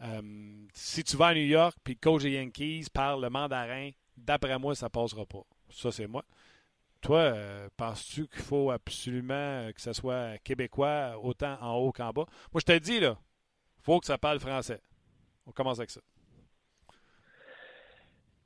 Euh, 0.00 0.66
si 0.72 1.04
tu 1.04 1.16
vas 1.16 1.28
à 1.28 1.34
New 1.34 1.40
York 1.40 1.76
puis 1.82 1.94
le 1.94 2.00
coach 2.00 2.22
des 2.22 2.32
Yankees 2.32 2.86
parle 2.92 3.22
le 3.22 3.30
mandarin, 3.30 3.90
d'après 4.16 4.58
moi, 4.58 4.74
ça 4.74 4.90
passera 4.90 5.24
pas. 5.24 5.44
Ça, 5.70 5.90
c'est 5.90 6.06
moi. 6.06 6.24
Toi, 7.00 7.18
euh, 7.18 7.68
penses-tu 7.76 8.26
qu'il 8.28 8.42
faut 8.42 8.70
absolument 8.70 9.70
que 9.72 9.80
ce 9.80 9.92
soit 9.92 10.38
québécois 10.38 11.18
autant 11.22 11.58
en 11.60 11.74
haut 11.76 11.92
qu'en 11.92 12.10
bas? 12.12 12.24
Moi, 12.52 12.60
je 12.60 12.72
te 12.72 12.78
dis, 12.78 13.00
là, 13.00 13.16
faut 13.82 14.00
que 14.00 14.06
ça 14.06 14.16
parle 14.16 14.40
français. 14.40 14.80
On 15.46 15.52
commence 15.52 15.78
avec 15.78 15.90
ça. 15.90 16.00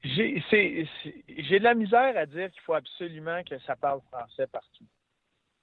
J'ai 0.02 0.40
de 0.40 1.62
la 1.62 1.74
misère 1.74 2.16
à 2.16 2.26
dire 2.26 2.50
qu'il 2.50 2.62
faut 2.62 2.74
absolument 2.74 3.42
que 3.44 3.58
ça 3.60 3.76
parle 3.76 4.00
français 4.10 4.46
partout 4.46 4.86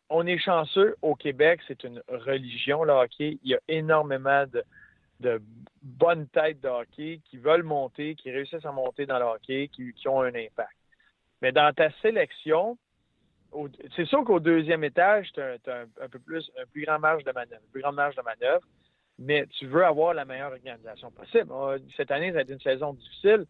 on 0.09 0.25
est 0.27 0.37
chanceux 0.37 0.95
au 1.01 1.15
Québec, 1.15 1.61
c'est 1.67 1.83
une 1.83 2.01
religion, 2.07 2.83
le 2.83 2.93
hockey. 2.93 3.39
Il 3.43 3.51
y 3.51 3.55
a 3.55 3.59
énormément 3.67 4.45
de, 5.19 5.41
bonnes 5.81 6.27
têtes 6.27 6.61
de 6.61 6.67
hockey 6.67 7.21
qui 7.25 7.37
veulent 7.37 7.63
monter, 7.63 8.15
qui 8.15 8.31
réussissent 8.31 8.65
à 8.65 8.71
monter 8.71 9.05
dans 9.05 9.17
le 9.17 9.25
hockey, 9.25 9.69
qui, 9.69 10.07
ont 10.07 10.21
un 10.21 10.35
impact. 10.35 10.77
Mais 11.45 11.51
dans 11.51 11.71
ta 11.73 11.91
sélection, 12.01 12.75
c'est 13.95 14.05
sûr 14.05 14.23
qu'au 14.23 14.39
deuxième 14.39 14.83
étage, 14.83 15.31
tu 15.31 15.39
as, 15.39 15.85
un, 16.01 16.09
peu 16.09 16.17
plus, 16.17 16.51
un 16.59 16.65
plus 16.65 16.83
grand 16.83 16.97
marge 16.97 17.23
de 17.23 17.31
manœuvre, 17.31 17.61
plus 17.71 17.83
grande 17.83 17.95
marge 17.95 18.15
de 18.15 18.23
manœuvre, 18.23 18.65
mais 19.19 19.45
tu 19.47 19.67
veux 19.67 19.85
avoir 19.85 20.15
la 20.15 20.25
meilleure 20.25 20.51
organisation 20.51 21.11
possible. 21.11 21.53
Cette 21.95 22.09
année, 22.09 22.31
ça 22.31 22.39
a 22.39 22.41
été 22.41 22.53
une 22.53 22.59
saison 22.59 22.93
difficile 22.93 23.45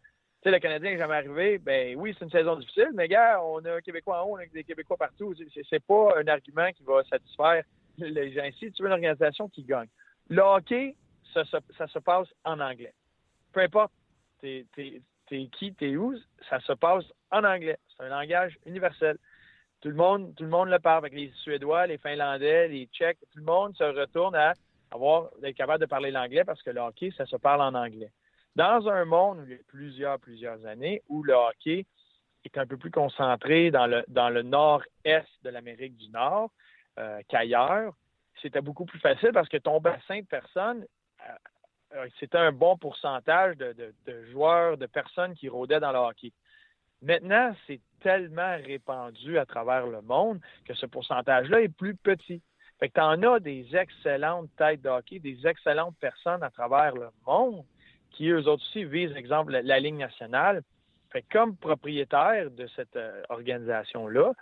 sais, 0.45 0.51
le 0.51 0.59
Canadien 0.59 0.91
n'est 0.91 0.97
jamais 0.97 1.15
arrivé, 1.15 1.57
ben 1.57 1.95
oui, 1.97 2.13
c'est 2.17 2.25
une 2.25 2.31
saison 2.31 2.55
difficile, 2.55 2.91
mais 2.93 3.07
gars, 3.07 3.41
on 3.41 3.63
a 3.65 3.75
un 3.75 3.81
Québécois 3.81 4.21
en 4.21 4.27
haut, 4.27 4.33
on 4.35 4.39
a 4.39 4.45
des 4.45 4.63
Québécois 4.63 4.97
partout. 4.97 5.33
C'est 5.69 5.83
pas 5.83 6.19
un 6.19 6.27
argument 6.27 6.71
qui 6.71 6.83
va 6.83 7.03
satisfaire 7.05 7.63
les 7.97 8.31
gens 8.33 8.43
ici. 8.43 8.71
Tu 8.71 8.83
veux 8.83 8.87
une 8.87 8.93
organisation 8.93 9.49
qui 9.49 9.63
gagne. 9.63 9.87
Le 10.29 10.41
hockey, 10.41 10.95
ça, 11.33 11.43
se 11.45 11.99
passe 11.99 12.27
en 12.43 12.59
anglais. 12.59 12.93
Peu 13.53 13.61
importe 13.61 13.91
t'es 15.27 15.47
qui, 15.51 15.73
t'es 15.73 15.95
où, 15.95 16.15
ça 16.49 16.59
se 16.61 16.73
passe 16.73 17.05
en 17.31 17.43
anglais. 17.43 17.77
C'est 17.89 18.03
un 18.03 18.09
langage 18.09 18.57
universel. 18.65 19.17
Tout 19.81 19.89
le 19.89 19.95
monde, 19.95 20.33
tout 20.35 20.43
le 20.43 20.49
monde 20.49 20.69
le 20.69 20.79
parle 20.79 20.99
avec 20.99 21.13
les 21.13 21.31
Suédois, 21.43 21.87
les 21.87 21.97
Finlandais, 21.97 22.67
les 22.67 22.87
Tchèques. 22.87 23.19
Tout 23.31 23.39
le 23.39 23.45
monde 23.45 23.75
se 23.75 23.83
retourne 23.83 24.35
à 24.35 24.53
avoir 24.91 25.29
d'être 25.41 25.55
capable 25.55 25.81
de 25.81 25.85
parler 25.85 26.11
l'anglais 26.11 26.43
parce 26.43 26.61
que 26.63 26.71
le 26.71 26.81
hockey, 26.81 27.11
ça 27.17 27.25
se 27.25 27.35
parle 27.35 27.61
en 27.61 27.73
anglais. 27.75 28.11
Dans 28.55 28.87
un 28.87 29.05
monde 29.05 29.39
où 29.39 29.43
il 29.45 29.51
y 29.51 29.55
a 29.55 29.63
plusieurs, 29.67 30.19
plusieurs 30.19 30.65
années, 30.65 31.01
où 31.09 31.23
le 31.23 31.33
hockey 31.33 31.85
est 32.45 32.57
un 32.57 32.65
peu 32.65 32.77
plus 32.77 32.91
concentré 32.91 33.69
dans 33.69 33.87
le, 33.87 34.03
dans 34.07 34.29
le 34.29 34.43
nord-est 34.43 35.27
de 35.43 35.49
l'Amérique 35.49 35.97
du 35.97 36.09
Nord, 36.09 36.51
qu'ailleurs. 37.27 37.93
C'était 38.41 38.61
beaucoup 38.61 38.85
plus 38.85 38.99
facile 38.99 39.31
parce 39.33 39.49
que 39.49 39.57
ton 39.57 39.79
bassin 39.79 40.19
de 40.19 40.25
personnes, 40.25 40.85
c'était 42.19 42.37
un 42.37 42.51
bon 42.51 42.77
pourcentage 42.77 43.57
de, 43.57 43.93
joueurs, 44.31 44.77
de 44.77 44.85
personnes 44.85 45.33
qui 45.35 45.49
rôdaient 45.49 45.79
dans 45.79 45.91
le 45.91 45.99
hockey. 45.99 46.31
Maintenant, 47.01 47.55
c'est 47.67 47.81
tellement 48.01 48.55
répandu 48.65 49.37
à 49.37 49.45
travers 49.45 49.87
le 49.87 50.01
monde 50.01 50.39
que 50.65 50.73
ce 50.73 50.85
pourcentage-là 50.85 51.61
est 51.61 51.69
plus 51.69 51.95
petit. 51.95 52.41
Fait 52.79 52.89
que 52.89 52.93
tu 52.93 53.01
en 53.01 53.21
as 53.23 53.39
des 53.39 53.75
excellentes 53.75 54.49
têtes 54.57 54.81
de 54.81 54.89
hockey, 54.89 55.19
des 55.19 55.45
excellentes 55.47 55.95
personnes 55.99 56.43
à 56.43 56.49
travers 56.49 56.93
le 56.95 57.09
monde 57.25 57.63
qui, 58.11 58.29
eux 58.29 58.47
autres 58.47 58.63
aussi, 58.63 58.85
visent, 58.85 59.15
exemple, 59.15 59.51
la, 59.51 59.79
Ligue 59.79 59.95
nationale. 59.95 60.61
Fait 61.11 61.21
que 61.21 61.37
comme 61.37 61.55
propriétaire 61.55 62.49
de 62.51 62.67
cette 62.75 62.95
euh, 62.95 63.21
organisation-là, 63.29 64.33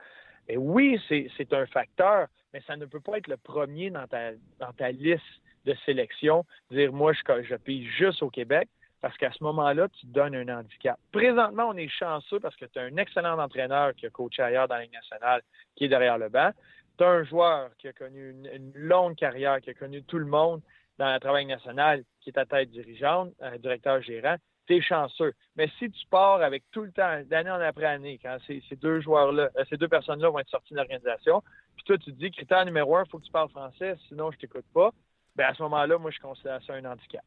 et 0.47 0.57
oui, 0.57 0.99
c'est 1.07 1.53
un 1.53 1.65
facteur, 1.67 2.27
mais 2.53 2.61
ça 2.67 2.75
ne 2.75 2.85
peut 2.85 2.99
pas 2.99 3.17
être 3.17 3.27
le 3.27 3.37
premier 3.37 3.89
dans 3.89 4.07
ta, 4.07 4.31
dans 4.59 4.73
ta 4.73 4.91
liste 4.91 5.23
de 5.65 5.75
sélection, 5.85 6.45
dire 6.71 6.91
moi, 6.91 7.13
je, 7.13 7.21
je 7.43 7.81
juste 7.97 8.21
au 8.23 8.29
Québec, 8.29 8.67
parce 9.01 9.17
qu'à 9.17 9.31
ce 9.31 9.43
moment-là, 9.43 9.89
tu 9.89 10.07
te 10.07 10.13
donnes 10.13 10.35
un 10.35 10.59
handicap. 10.59 10.97
Présentement, 11.11 11.67
on 11.69 11.75
est 11.75 11.89
chanceux 11.89 12.39
parce 12.39 12.55
que 12.55 12.65
tu 12.65 12.79
as 12.79 12.83
un 12.83 12.95
excellent 12.95 13.37
entraîneur 13.37 13.93
qui 13.95 14.05
a 14.05 14.09
coaché 14.09 14.41
ailleurs 14.41 14.67
dans 14.67 14.75
la 14.75 14.83
Ligue 14.83 14.93
nationale, 14.93 15.41
qui 15.75 15.85
est 15.85 15.89
derrière 15.89 16.17
le 16.17 16.29
banc 16.29 16.51
tu 16.97 17.03
as 17.03 17.09
un 17.09 17.23
joueur 17.23 17.71
qui 17.77 17.87
a 17.87 17.93
connu 17.93 18.35
une, 18.53 18.71
longue 18.75 19.15
carrière, 19.15 19.59
qui 19.61 19.71
a 19.71 19.73
connu 19.73 20.03
tout 20.03 20.19
le 20.19 20.25
monde 20.25 20.61
dans 20.97 21.11
le 21.11 21.19
travail 21.19 21.45
national, 21.45 22.03
qui 22.21 22.29
est 22.29 22.37
à 22.37 22.45
tête 22.45 22.69
dirigeante, 22.69 23.33
un 23.41 23.57
directeur 23.57 24.01
gérant, 24.01 24.35
tu 24.67 24.75
es 24.75 24.81
chanceux. 24.81 25.33
Mais 25.55 25.67
si 25.79 25.89
tu 25.89 26.05
pars 26.07 26.41
avec 26.41 26.63
tout 26.71 26.83
le 26.83 26.91
temps, 26.91 27.21
d'année 27.25 27.51
en 27.51 27.59
après 27.59 27.85
année, 27.85 28.19
quand 28.21 28.37
ces, 28.47 28.61
deux 28.75 29.01
joueurs-là, 29.01 29.49
euh, 29.57 29.63
ces 29.69 29.77
deux 29.77 29.87
personnes-là 29.87 30.29
vont 30.29 30.39
être 30.39 30.49
sorties 30.49 30.73
de 30.73 30.77
l'organisation, 30.77 31.41
puis 31.75 31.83
toi, 31.85 31.97
tu 31.97 32.13
te 32.13 32.17
dis, 32.17 32.31
critère 32.31 32.63
numéro 32.63 32.95
un, 32.95 33.03
il 33.03 33.09
faut 33.09 33.17
que 33.17 33.25
tu 33.25 33.31
parles 33.31 33.49
français, 33.49 33.95
sinon 34.07 34.31
je 34.31 34.37
t'écoute 34.37 34.65
pas, 34.73 34.91
bien 35.35 35.47
à 35.47 35.53
ce 35.53 35.63
moment-là, 35.63 35.97
moi, 35.97 36.11
je 36.11 36.19
considère 36.19 36.61
ça 36.65 36.73
un 36.73 36.85
handicap. 36.85 37.23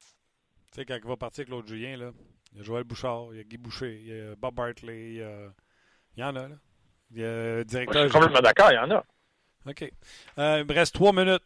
Tu 0.00 0.76
sais, 0.76 0.84
quand 0.84 0.96
il 0.96 1.06
va 1.06 1.16
partir 1.16 1.44
Claude 1.44 1.66
Julien, 1.66 1.96
là, 1.96 2.10
il 2.52 2.58
y 2.58 2.60
a 2.60 2.64
Joël 2.64 2.84
Bouchard, 2.84 3.28
il 3.32 3.38
y 3.38 3.40
a 3.40 3.44
Guy 3.44 3.58
Boucher, 3.58 4.00
il 4.00 4.08
y 4.08 4.20
a 4.20 4.34
Bob 4.36 4.54
Bartley, 4.54 5.14
il 5.14 6.20
y, 6.20 6.24
en 6.24 6.36
a, 6.36 6.48
là. 6.48 6.56
Il 7.10 7.20
y 7.20 7.24
a 7.24 7.64
directeur. 7.64 8.02
je 8.04 8.08
suis 8.08 8.12
complètement 8.12 8.40
d'accord, 8.40 8.70
il 8.70 8.76
y 8.76 8.78
en 8.78 8.90
a. 8.90 9.04
OK. 9.66 9.92
Euh, 10.38 10.58
il 10.60 10.66
me 10.66 10.74
reste 10.74 10.94
trois 10.94 11.12
minutes. 11.12 11.42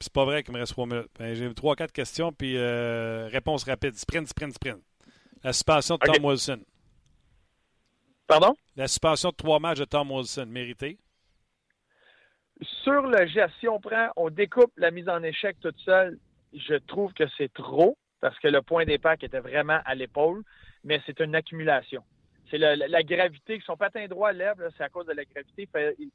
C'est 0.00 0.12
pas 0.12 0.24
vrai 0.24 0.42
qu'il 0.42 0.52
me 0.52 0.58
reste 0.58 0.72
trois 0.72 0.86
minutes. 0.86 1.10
Ben, 1.18 1.34
J'ai 1.34 1.52
trois, 1.54 1.76
quatre 1.76 1.92
questions, 1.92 2.32
puis 2.32 2.56
euh, 2.56 3.28
réponse 3.30 3.64
rapide. 3.64 3.94
Sprint, 3.96 4.28
sprint, 4.28 4.54
sprint. 4.54 4.82
La 5.44 5.52
suspension 5.52 5.96
de 5.96 6.00
Tom 6.04 6.24
Wilson. 6.24 6.60
Pardon? 8.26 8.56
La 8.76 8.88
suspension 8.88 9.30
de 9.30 9.36
trois 9.36 9.60
matchs 9.60 9.78
de 9.78 9.84
Tom 9.84 10.10
Wilson, 10.10 10.46
méritée? 10.46 10.98
Sur 12.62 13.02
le 13.02 13.26
geste, 13.26 13.54
si 13.60 13.68
on 13.68 13.80
prend, 13.80 14.10
on 14.16 14.30
découpe 14.30 14.72
la 14.76 14.90
mise 14.90 15.08
en 15.08 15.22
échec 15.22 15.56
toute 15.60 15.78
seule, 15.80 16.18
je 16.52 16.74
trouve 16.74 17.12
que 17.14 17.24
c'est 17.36 17.52
trop 17.52 17.96
parce 18.20 18.38
que 18.38 18.48
le 18.48 18.62
point 18.62 18.84
d'impact 18.84 19.24
était 19.24 19.40
vraiment 19.40 19.80
à 19.84 19.94
l'épaule, 19.94 20.42
mais 20.84 21.00
c'est 21.06 21.20
une 21.20 21.34
accumulation 21.34 22.02
c'est 22.52 22.58
la, 22.58 23.02
gravité. 23.02 23.60
Son 23.64 23.76
patin 23.76 24.06
droit 24.06 24.32
lève, 24.32 24.56
c'est 24.76 24.84
à 24.84 24.90
cause 24.90 25.06
de 25.06 25.12
la 25.12 25.24
gravité. 25.24 25.66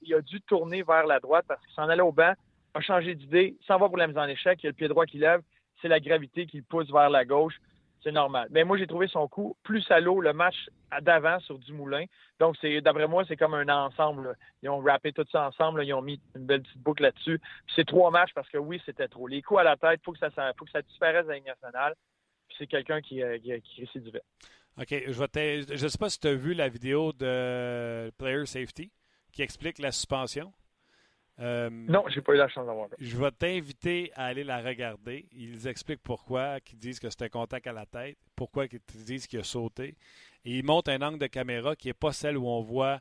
il, 0.03 0.13
a 0.13 0.21
dû 0.21 0.39
tourner 0.41 0.83
vers 0.83 1.05
la 1.07 1.19
droite 1.19 1.45
parce 1.47 1.60
qu'il 1.65 1.73
s'en 1.73 1.89
allait 1.89 2.03
au 2.03 2.12
banc, 2.12 2.33
a 2.75 2.81
changé 2.81 3.15
d'idée, 3.15 3.57
s'en 3.65 3.79
va 3.79 3.88
pour 3.88 3.97
la 3.97 4.05
mise 4.05 4.17
en 4.17 4.27
échec, 4.27 4.60
il 4.62 4.67
a 4.67 4.69
le 4.69 4.75
pied 4.75 4.88
droit 4.88 5.07
qui 5.07 5.17
lève, 5.17 5.41
c'est 5.81 5.88
la 5.88 5.99
gravité 5.99 6.45
qui 6.45 6.57
le 6.57 6.63
pousse 6.63 6.91
vers 6.91 7.10
la 7.10 7.25
gauche. 7.25 7.55
C'est 8.03 8.12
normal. 8.12 8.47
Mais 8.51 8.63
moi, 8.63 8.77
j'ai 8.77 8.88
trouvé 8.88 9.07
son 9.07 9.27
coup 9.27 9.57
plus 9.63 9.89
à 9.91 9.99
l'eau 9.99 10.21
le 10.21 10.33
match 10.33 10.55
d'avant 11.01 11.39
sur 11.39 11.57
Dumoulin. 11.57 12.05
Donc, 12.39 12.55
c'est 12.62 12.79
d'après 12.81 13.07
moi, 13.07 13.25
c'est 13.27 13.36
comme 13.36 13.53
un 13.53 13.67
ensemble. 13.67 14.38
Ils 14.62 14.69
ont 14.69 14.79
rappé 14.79 15.12
tout 15.12 15.25
ça 15.31 15.47
ensemble. 15.47 15.83
Ils 15.83 15.93
ont 15.93 16.01
mis 16.01 16.21
une 16.36 16.45
belle 16.45 16.62
petite 16.62 16.77
boucle 16.77 17.03
là-dessus. 17.03 17.41
c'est 17.75 17.86
trois 17.86 18.12
matchs 18.12 18.33
parce 18.33 18.49
que 18.49 18.57
oui, 18.57 18.81
c'était 18.86 19.07
trop. 19.07 19.27
Les 19.27 19.41
coups 19.41 19.60
à 19.60 19.63
la 19.63 19.77
tête, 19.77 19.99
il 20.01 20.05
faut 20.05 20.13
que 20.13 20.19
ça, 20.19 20.29
faut 20.57 20.65
que 20.65 20.71
ça 20.71 20.81
disparaisse 20.81 21.27
à 21.27 21.33
la 21.33 21.39
nationale. 21.39 21.95
Puis 22.47 22.57
c'est 22.60 22.67
quelqu'un 22.67 23.01
qui, 23.01 23.21
euh, 23.21 23.38
qui, 23.39 23.62
qui. 23.62 23.89
OK. 24.77 24.89
Je 24.89 25.83
ne 25.83 25.89
sais 25.89 25.97
pas 25.97 26.10
si 26.10 26.19
tu 26.19 26.27
as 26.27 26.36
vu 26.36 26.53
la 26.53 26.69
vidéo 26.69 27.12
de 27.13 28.12
Player 28.17 28.45
Safety 28.45 28.91
qui 29.31 29.41
explique 29.41 29.79
la 29.79 29.91
suspension. 29.91 30.53
Euh, 31.39 31.69
non, 31.69 32.04
j'ai 32.08 32.21
pas 32.21 32.34
eu 32.34 32.38
la 32.38 32.47
chance 32.47 32.65
d'avoir. 32.65 32.89
Je 33.00 33.17
vais 33.17 33.32
t'inviter 33.32 34.12
à 34.15 34.26
aller 34.26 34.43
la 34.43 34.60
regarder. 34.60 35.28
Ils 35.32 35.67
expliquent 35.67 36.02
pourquoi, 36.02 36.60
qu'ils 36.60 36.80
disent 36.80 37.00
que 37.00 37.10
c'était 37.10 37.26
un 37.26 37.30
contact 37.30 37.67
à 37.67 37.73
la 37.73 37.86
tête, 37.86 38.17
pourquoi 38.36 38.65
ils 38.65 38.80
disent 39.06 39.28
qu'il 39.28 39.39
a 39.39 39.43
sauté. 39.43 39.95
Et 40.45 40.58
ils 40.58 40.63
montrent 40.63 40.91
un 40.91 41.02
angle 41.02 41.19
de 41.19 41.28
caméra 41.28 41.76
qui 41.76 41.88
n'est 41.88 41.93
pas 41.93 42.12
celle 42.12 42.38
où 42.38 42.47
on 42.47 42.62
voit 42.62 43.00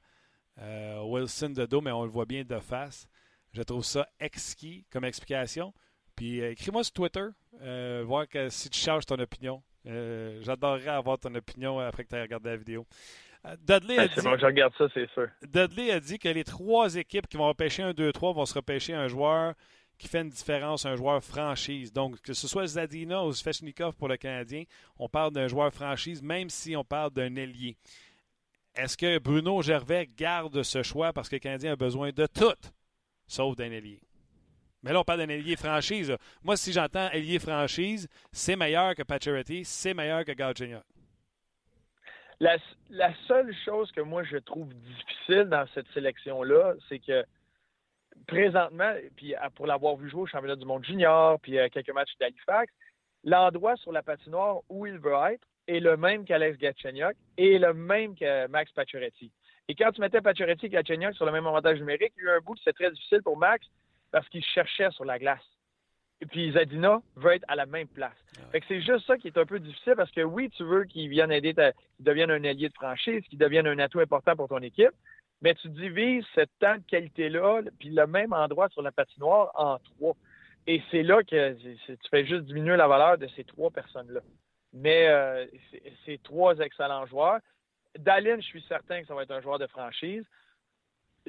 euh, 0.59 1.01
Wilson 1.03 1.51
de 1.51 1.64
dos, 1.64 1.81
mais 1.81 1.92
on 1.92 2.05
le 2.05 2.11
voit 2.11 2.27
bien 2.27 2.44
de 2.44 2.59
face. 2.59 3.09
Je 3.53 3.62
trouve 3.62 3.85
ça 3.85 4.07
exquis 4.20 4.85
comme 4.90 5.05
explication. 5.05 5.72
Puis 6.14 6.40
euh, 6.40 6.51
écris-moi 6.51 6.85
sur 6.85 6.92
Twitter, 6.92 7.27
voir 8.05 8.29
que, 8.29 8.49
si 8.51 8.68
tu 8.68 8.79
changes 8.79 9.07
ton 9.07 9.18
opinion. 9.18 9.62
Euh, 9.88 10.40
j'adorerais 10.42 10.88
avoir 10.88 11.18
ton 11.18 11.35
opinion 11.35 11.79
après 11.79 12.05
que 12.05 12.09
tu 12.09 12.16
aies 12.16 12.22
regardé 12.22 12.51
la 12.51 12.57
vidéo. 12.57 12.87
Dudley 13.66 13.98
a 13.98 14.09
dit, 14.09 14.20
bon, 14.22 14.37
je 14.37 14.46
regarde 14.46 14.72
ça, 14.76 14.87
c'est 14.92 15.09
sûr. 15.12 15.28
Dudley 15.42 15.90
a 15.90 16.00
dit 16.00 16.18
que 16.18 16.28
les 16.28 16.44
trois 16.44 16.96
équipes 16.96 17.26
qui 17.28 17.37
vont 17.37 17.48
repêcher 17.48 17.82
un 17.82 17.92
2-3 17.92 18.35
vont 18.35 18.46
se 18.46 18.54
repêcher 18.54 18.94
un 18.94 19.09
joueur 19.09 19.54
qui 19.98 20.09
fait 20.09 20.20
une 20.20 20.30
différence, 20.30 20.85
un 20.85 20.96
joueur 20.96 21.22
franchise. 21.22 21.92
Donc, 21.92 22.20
que 22.20 22.35
ce 22.35 22.48
soit 22.48 22.66
Zadina 22.66 23.24
ou 23.24 23.32
Svechnikov 23.32 23.94
pour 23.94 24.09
le 24.09 24.16
Canadien, 24.16 24.64
on 24.98 25.09
parle 25.09 25.32
d'un 25.32 25.48
joueur 25.48 25.72
franchise, 25.72 26.22
même 26.22 26.50
si 26.50 26.76
on 26.76 26.85
parle 26.85 27.12
d'un 27.12 27.35
ailier. 27.37 27.76
Est-ce 28.74 28.96
que 28.96 29.18
Bruno 29.18 29.62
Gervais 29.62 30.06
garde 30.16 30.62
ce 30.62 30.82
choix 30.82 31.12
parce 31.12 31.28
que 31.28 31.37
le 31.37 31.40
Canadien 31.40 31.72
a 31.72 31.76
besoin 31.76 32.11
de 32.11 32.26
tout, 32.26 32.70
sauf 33.26 33.56
d'un 33.56 33.70
ailier? 33.70 34.02
Mais 34.82 34.92
là, 34.92 35.00
on 35.00 35.04
parle 35.04 35.20
d'un 35.20 35.30
ailier 35.30 35.56
franchise. 35.56 36.14
Moi, 36.44 36.56
si 36.56 36.72
j'entends 36.72 37.11
ailier 37.11 37.38
franchise, 37.38 38.06
c'est 38.32 38.54
meilleur 38.54 38.94
que 38.94 39.02
Pacioretty, 39.02 39.64
c'est 39.64 39.94
meilleur 39.94 40.24
que 40.24 40.32
Galchenyuk. 40.32 40.82
La, 42.40 42.59
seule 43.27 43.55
chose 43.64 43.90
que 43.92 44.03
moi 44.03 44.22
je 44.25 44.37
trouve 44.37 44.68
difficile 44.75 45.44
dans 45.44 45.66
cette 45.75 45.88
sélection-là, 45.94 46.75
c'est 46.88 46.99
que 46.99 47.25
présentement, 48.27 48.92
puis 49.16 49.35
pour 49.55 49.66
l'avoir 49.66 49.96
vu 49.96 50.11
jouer 50.11 50.22
au 50.22 50.27
championnat 50.27 50.57
du 50.57 50.66
monde 50.66 50.85
junior, 50.85 51.40
puis 51.40 51.59
à 51.59 51.70
quelques 51.70 51.92
matchs 51.94 52.16
d'Halifax, 52.20 52.72
l'endroit 53.25 53.77
sur 53.77 53.92
la 53.92 54.03
patinoire 54.03 54.59
où 54.68 54.87
il 54.87 54.99
veut 54.99 55.14
être 55.33 55.46
est 55.66 55.81
le 55.81 55.96
même 55.96 56.25
qu'Alex 56.25 56.59
Gatchenyuk 56.59 57.16
et 57.38 57.59
le 57.59 57.75
même 57.75 58.14
que 58.14 58.46
Max 58.49 58.70
Pacioretty. 58.72 59.33
Et 59.68 59.75
quand 59.75 59.90
tu 59.92 60.01
mettais 60.01 60.20
Pacioretty 60.20 60.66
et 60.66 60.68
Gatchenyuk 60.68 61.14
sur 61.14 61.27
le 61.27 61.33
même 61.33 61.46
avantage 61.46 61.79
numérique, 61.79 62.12
il 62.16 62.25
y 62.25 62.29
a 62.29 62.35
eu 62.35 62.37
un 62.37 62.40
bout 62.40 62.55
que 62.55 62.61
c'était 62.61 62.85
très 62.85 62.90
difficile 62.90 63.22
pour 63.22 63.37
Max 63.37 63.66
parce 64.12 64.29
qu'il 64.29 64.44
cherchait 64.44 64.90
sur 64.90 65.05
la 65.05 65.18
glace. 65.18 65.42
Et 66.20 66.26
puis 66.26 66.52
Zadina 66.52 67.02
veut 67.16 67.35
être 67.35 67.44
à 67.48 67.57
la 67.57 67.66
même 67.66 67.88
place. 67.88 68.16
Fait 68.50 68.61
que 68.61 68.66
c'est 68.68 68.81
juste 68.81 69.07
ça 69.07 69.18
qui 69.18 69.29
est 69.29 69.37
un 69.37 69.44
peu 69.44 69.59
difficile 69.59 69.94
parce 69.96 70.11
que 70.11 70.22
oui, 70.22 70.48
tu 70.50 70.64
veux 70.64 70.85
qu'il 70.85 71.09
vienne 71.09 71.31
aider, 71.31 71.52
qu'il 71.52 71.72
devienne 72.00 72.31
un 72.31 72.42
allié 72.44 72.68
de 72.68 72.74
franchise, 72.74 73.22
qu'il 73.29 73.38
devienne 73.38 73.66
un 73.66 73.79
atout 73.79 74.00
important 74.00 74.35
pour 74.35 74.48
ton 74.48 74.59
équipe, 74.59 74.92
mais 75.42 75.55
tu 75.55 75.68
divises 75.68 76.24
cette 76.35 76.50
temps 76.59 76.76
de 76.76 76.83
qualité-là, 76.88 77.62
puis 77.79 77.90
le 77.90 78.07
même 78.07 78.33
endroit 78.33 78.68
sur 78.70 78.83
la 78.83 78.92
patinoire 78.92 79.50
en 79.55 79.79
trois. 79.79 80.14
Et 80.66 80.83
c'est 80.90 81.02
là 81.02 81.22
que 81.22 81.52
tu 81.52 81.96
fais 82.11 82.26
juste 82.26 82.44
diminuer 82.44 82.76
la 82.76 82.88
valeur 82.88 83.18
de 83.18 83.29
ces 83.37 83.44
trois 83.44 83.70
personnes-là. 83.70 84.20
Mais 84.72 85.09
euh, 85.09 85.46
c'est 86.05 86.22
trois 86.22 86.59
excellents 86.59 87.07
joueurs. 87.07 87.40
Dalin, 87.98 88.37
je 88.37 88.46
suis 88.46 88.64
certain 88.68 89.00
que 89.00 89.07
ça 89.07 89.14
va 89.14 89.22
être 89.22 89.31
un 89.31 89.40
joueur 89.40 89.59
de 89.59 89.66
franchise. 89.66 90.24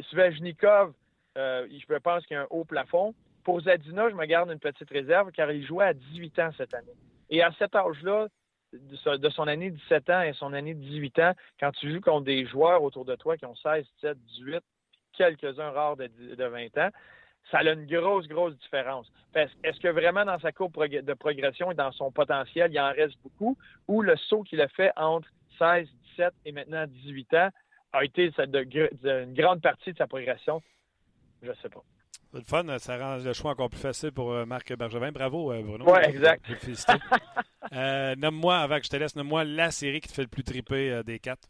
Svejnikov, 0.10 0.94
euh, 1.38 1.68
je 1.70 1.98
pense 1.98 2.26
qu'il 2.26 2.36
y 2.36 2.38
a 2.38 2.44
un 2.44 2.48
haut 2.50 2.66
plafond. 2.66 3.14
Pour 3.48 3.62
Zadina, 3.62 4.10
je 4.10 4.14
me 4.14 4.26
garde 4.26 4.52
une 4.52 4.60
petite 4.60 4.90
réserve 4.90 5.32
car 5.32 5.50
il 5.54 5.66
jouait 5.66 5.86
à 5.86 5.94
18 5.94 6.40
ans 6.40 6.50
cette 6.58 6.74
année. 6.74 6.92
Et 7.30 7.42
à 7.42 7.50
cet 7.54 7.76
âge-là, 7.76 8.28
de 8.74 9.30
son 9.30 9.48
année 9.48 9.72
17 9.72 10.10
ans 10.10 10.22
et 10.22 10.34
son 10.34 10.52
année 10.52 10.74
18 10.74 11.20
ans, 11.20 11.32
quand 11.58 11.72
tu 11.72 11.94
joues 11.94 12.02
contre 12.02 12.26
des 12.26 12.46
joueurs 12.46 12.84
autour 12.84 13.06
de 13.06 13.16
toi 13.16 13.38
qui 13.38 13.46
ont 13.46 13.56
16, 13.56 13.86
17, 14.02 14.18
18, 14.18 14.60
quelques-uns 15.14 15.70
rares 15.70 15.96
de, 15.96 16.10
20 16.44 16.78
ans, 16.78 16.90
ça 17.50 17.60
a 17.60 17.72
une 17.72 17.86
grosse, 17.86 18.28
grosse 18.28 18.58
différence. 18.58 19.10
Est-ce 19.34 19.80
que 19.80 19.88
vraiment 19.88 20.26
dans 20.26 20.40
sa 20.40 20.52
courbe 20.52 20.86
de 20.86 21.14
progression 21.14 21.72
et 21.72 21.76
dans 21.76 21.94
son 21.94 22.12
potentiel, 22.12 22.74
il 22.74 22.80
en 22.82 22.92
reste 22.92 23.16
beaucoup, 23.24 23.58
ou 23.88 24.02
le 24.02 24.18
saut 24.18 24.44
qu'il 24.44 24.60
a 24.60 24.68
fait 24.68 24.92
entre 24.98 25.30
16, 25.58 25.88
17 26.18 26.34
et 26.44 26.52
maintenant 26.52 26.86
18 26.86 27.34
ans 27.36 27.50
a 27.94 28.04
été 28.04 28.30
une 28.36 29.34
grande 29.34 29.62
partie 29.62 29.94
de 29.94 29.98
sa 29.98 30.06
progression? 30.06 30.62
Je 31.42 31.54
sais 31.62 31.70
pas. 31.70 31.86
C'est 32.32 32.40
le 32.40 32.44
fun, 32.44 32.78
ça 32.80 32.98
rend 32.98 33.24
le 33.24 33.34
choix 33.34 33.52
encore 33.52 33.70
plus 33.70 33.80
facile 33.80 34.12
pour 34.12 34.34
euh, 34.34 34.46
Marc 34.46 34.76
Bergevin. 34.76 35.12
Bravo, 35.12 35.54
euh, 35.54 35.62
Bruno. 35.62 35.86
Oui, 35.88 36.00
exact. 36.04 36.44
euh, 37.74 38.16
nomme-moi, 38.18 38.58
avant 38.58 38.78
que 38.80 38.84
je 38.84 38.90
te 38.90 38.98
laisse, 38.98 39.16
nomme-moi 39.16 39.46
la 39.46 39.72
série 39.72 40.02
qui 40.02 40.10
te 40.10 40.14
fait 40.14 40.24
le 40.24 40.28
plus 40.28 40.44
triper 40.44 40.92
euh, 40.92 41.04
des 41.04 41.20
quatre. 41.20 41.48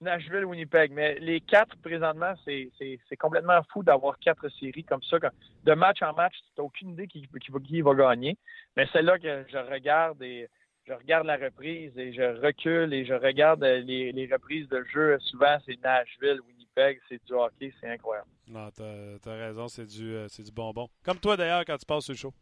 Nashville, 0.00 0.44
Winnipeg. 0.44 0.92
Mais 0.92 1.18
les 1.18 1.40
quatre, 1.40 1.76
présentement, 1.78 2.34
c'est 2.44 2.70
complètement 3.18 3.60
fou 3.72 3.82
d'avoir 3.82 4.16
quatre 4.20 4.48
séries 4.60 4.84
comme 4.84 5.02
ça. 5.02 5.18
De 5.64 5.72
match 5.74 6.02
en 6.02 6.12
match, 6.12 6.34
tu 6.34 6.60
n'as 6.60 6.64
aucune 6.64 6.90
idée 6.90 7.08
qui, 7.08 7.28
qui, 7.40 7.80
va, 7.80 7.94
gagner. 7.94 8.36
Mais 8.76 8.86
celle-là 8.92 9.18
que 9.18 9.44
je 9.50 9.58
regarde 9.58 10.22
et 10.22 10.48
je 10.86 10.92
regarde 10.92 11.26
la 11.26 11.36
reprise 11.36 11.96
et 11.98 12.12
je 12.12 12.40
recule 12.40 12.92
et 12.92 13.04
je 13.04 13.14
regarde 13.14 13.64
les, 13.64 14.12
les 14.12 14.28
reprises 14.30 14.68
de 14.68 14.84
jeu. 14.92 15.18
Souvent, 15.20 15.56
c'est 15.66 15.82
Nashville, 15.82 16.40
Winnipeg, 16.46 17.00
c'est 17.08 17.24
du 17.24 17.32
hockey, 17.32 17.72
c'est 17.80 17.88
incroyable. 17.88 18.28
Non, 18.46 18.70
t'as 18.70 19.32
as 19.32 19.36
raison, 19.36 19.68
c'est 19.68 19.86
du, 19.86 20.14
euh, 20.14 20.28
du 20.38 20.52
bonbon. 20.52 20.88
Comme 21.02 21.18
toi 21.18 21.36
d'ailleurs 21.36 21.64
quand 21.64 21.76
tu 21.78 21.86
passes 21.86 22.04
sur 22.04 22.12
le 22.12 22.18
show. 22.18 22.34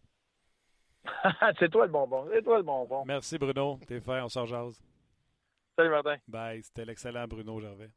c'est 1.58 1.70
toi 1.70 1.86
le 1.86 1.92
bonbon. 1.92 2.28
C'est 2.32 2.42
toi 2.42 2.58
le 2.58 2.62
bonbon. 2.62 3.04
Merci 3.04 3.38
Bruno. 3.38 3.78
T'es 3.86 4.00
fait, 4.00 4.20
on 4.20 4.28
sort 4.28 4.46
jase. 4.46 4.80
Salut 5.76 5.90
Martin. 5.90 6.16
Bye. 6.28 6.62
C'était 6.62 6.84
l'excellent 6.84 7.26
Bruno 7.26 7.60
Gervais. 7.60 7.90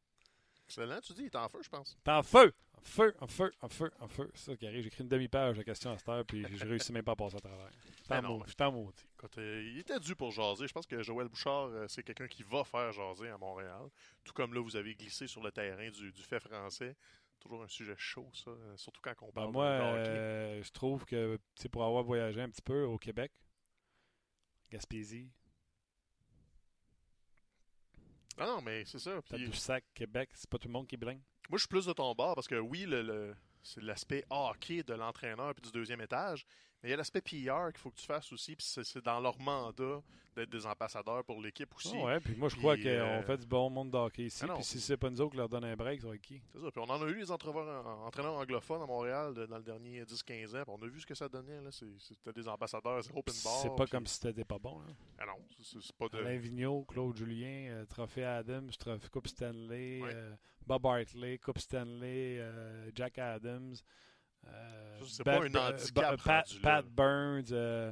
Excellent, 0.67 0.99
tu 0.99 1.13
dis, 1.13 1.21
il 1.23 1.25
est 1.25 1.35
en 1.35 1.47
feu, 1.47 1.59
je 1.63 1.69
pense. 1.69 1.95
T'es 2.03 2.11
en 2.11 2.23
feu! 2.23 2.51
En 2.75 2.81
feu, 2.81 3.15
en 3.19 3.27
feu, 3.27 3.51
en 3.61 3.69
feu, 3.69 3.91
en 3.99 4.07
feu. 4.07 4.31
C'est 4.33 4.51
ça 4.51 4.57
qui 4.57 4.67
arrive. 4.67 4.83
J'écris 4.83 5.03
une 5.03 5.09
demi-page 5.09 5.57
de 5.57 5.63
questions 5.63 5.91
à 5.91 5.97
cette 5.97 6.09
heure, 6.09 6.25
puis 6.25 6.45
je 6.49 6.65
réussis 6.65 6.91
même 6.91 7.03
pas 7.03 7.13
à 7.13 7.15
passer 7.15 7.37
à 7.37 7.39
travers. 7.39 7.69
Ben 8.09 8.21
non, 8.21 8.43
Je 8.45 8.53
t'en 8.53 8.71
maudit. 8.71 9.03
Écoute, 9.17 9.37
euh, 9.39 9.63
il 9.73 9.79
était 9.79 9.99
dû 9.99 10.15
pour 10.15 10.29
jaser. 10.29 10.67
Je 10.67 10.73
pense 10.73 10.85
que 10.85 11.01
Joël 11.01 11.27
Bouchard, 11.27 11.69
euh, 11.69 11.87
c'est 11.87 12.03
quelqu'un 12.03 12.27
qui 12.27 12.43
va 12.43 12.63
faire 12.63 12.91
jaser 12.91 13.29
à 13.29 13.37
Montréal. 13.39 13.89
Tout 14.23 14.33
comme 14.33 14.53
là, 14.53 14.61
vous 14.61 14.75
avez 14.75 14.93
glissé 14.93 15.25
sur 15.25 15.41
le 15.41 15.51
terrain 15.51 15.89
du, 15.89 16.11
du 16.11 16.21
fait 16.21 16.39
français. 16.39 16.95
Toujours 17.45 17.61
un 17.63 17.67
sujet 17.67 17.93
chaud, 17.95 18.27
ça. 18.33 18.49
euh, 18.49 18.75
surtout 18.75 19.01
quand 19.03 19.13
on 19.21 19.27
Ben, 19.27 19.33
parle 19.33 19.51
moi, 19.51 19.77
de 19.77 19.81
hockey. 20.01 20.09
euh, 20.09 20.63
je 20.63 20.71
trouve 20.71 21.05
que 21.05 21.37
pour 21.71 21.83
avoir 21.83 22.03
voyagé 22.03 22.41
un 22.41 22.49
petit 22.49 22.63
peu 22.63 22.83
au 22.85 22.97
Québec, 22.97 23.31
Gaspésie, 24.71 25.29
Ah 28.37 28.47
non, 28.47 28.61
mais 28.61 28.83
c'est 28.85 28.97
ça. 28.99 29.21
Puis, 29.21 29.29
Tadoussac, 29.29 29.85
Québec, 29.93 30.29
c'est 30.33 30.49
pas 30.49 30.57
tout 30.57 30.67
le 30.67 30.73
monde 30.73 30.87
qui 30.87 30.97
blingue. 30.97 31.21
moi, 31.49 31.57
je 31.57 31.59
suis 31.59 31.67
plus 31.69 31.85
de 31.85 31.93
ton 31.93 32.13
bord 32.15 32.33
parce 32.35 32.47
que 32.47 32.55
oui, 32.55 32.85
le, 32.85 33.01
le- 33.03 33.35
c'est 33.63 33.81
l'aspect 33.81 34.25
hockey 34.29 34.81
de 34.83 34.93
l'entraîneur 34.95 35.53
puis 35.53 35.61
du 35.61 35.71
deuxième 35.71 36.01
étage. 36.01 36.45
Mais 36.85 36.89
il 36.89 36.91
y 36.91 36.93
a 36.93 36.97
l'aspect 36.97 37.21
PR 37.21 37.71
qu'il 37.71 37.79
faut 37.79 37.89
que 37.89 37.95
tu 37.97 38.05
fasses 38.05 38.31
aussi. 38.31 38.55
Puis 38.55 38.63
c'est, 38.83 39.03
dans 39.03 39.19
leur 39.19 39.39
mandat 39.39 40.03
d'être 40.35 40.51
des 40.51 40.67
ambassadeurs 40.67 41.23
pour 41.23 41.41
l'équipe 41.41 41.73
aussi. 41.75 41.97
Ouais, 41.97 42.19
puis 42.19 42.35
moi, 42.35 42.47
je 42.47 42.55
crois 42.57 42.75
qu'on 42.77 42.85
euh, 42.85 43.23
fait 43.23 43.37
du 43.37 43.47
bon 43.47 43.71
monde 43.71 43.89
de 43.89 43.97
hockey 43.97 44.25
ici. 44.25 44.45
Ah. 44.47 44.53
Puis 44.53 44.63
si 44.63 44.79
c'est 44.79 44.95
pas 44.95 45.09
nous 45.09 45.19
autres 45.19 45.31
qui 45.31 45.37
leur 45.37 45.49
donne 45.49 45.63
un 45.63 45.75
break, 45.75 46.01
ça 46.01 46.07
va 46.09 46.13
être 46.13 46.21
qui? 46.21 46.39
C'est 46.53 46.59
ça. 46.61 46.69
Puis 46.69 46.79
on 46.85 46.91
en 46.91 47.01
a 47.01 47.05
eu 47.07 47.15
les 47.15 47.31
entraîneurs, 47.31 47.87
entraîneurs 48.05 48.35
anglophones 48.35 48.83
à 48.83 48.85
Montréal 48.85 49.33
de- 49.33 49.47
dans 49.47 49.57
le 49.57 49.63
dernier 49.63 50.03
10-15 50.03 50.53
ans. 50.55 50.63
Puis 50.63 50.75
on 50.79 50.83
a 50.85 50.87
vu 50.87 51.01
ce 51.01 51.07
que 51.07 51.15
ça 51.15 51.27
donnait. 51.27 51.59
C'était 51.71 52.33
des 52.33 52.47
ambassadeurs, 52.47 53.03
c'est 53.03 53.17
open 53.17 53.33
bar. 53.43 53.53
C'est 53.63 53.75
pas 53.75 53.87
comme 53.87 54.05
si 54.05 54.19
c'était 54.19 54.45
pas 54.45 54.59
bon. 54.59 54.77
Là. 54.81 54.93
Ah 55.17 55.25
non, 55.25 55.43
c'est, 55.63 55.91
pas 55.93 56.07
de. 56.09 56.17
Alain 56.17 56.37
Vigneault, 56.37 56.83
Claude 56.83 57.17
Julien, 57.17 57.69
euh, 57.71 57.85
Trophée 57.85 58.25
Adams, 58.25 58.69
Trophée 58.77 59.09
Coupe 59.09 59.27
Stanley, 59.27 60.01
Ouais. 60.03 60.11
euh, 60.13 60.35
Bob 60.67 60.85
Hartley, 60.85 61.39
Coupe 61.39 61.57
Stanley, 61.57 62.37
euh, 62.39 62.91
Jack 62.93 63.17
Adams. 63.17 63.73
Euh, 64.47 64.99
c'est 65.07 65.23
pas 65.23 65.41
un 65.43 65.49
Ba- 65.49 65.69
handicap 65.73 66.21
Pat, 66.23 66.45
Pat. 66.61 66.85
Burns. 66.87 67.51
euh, 67.51 67.91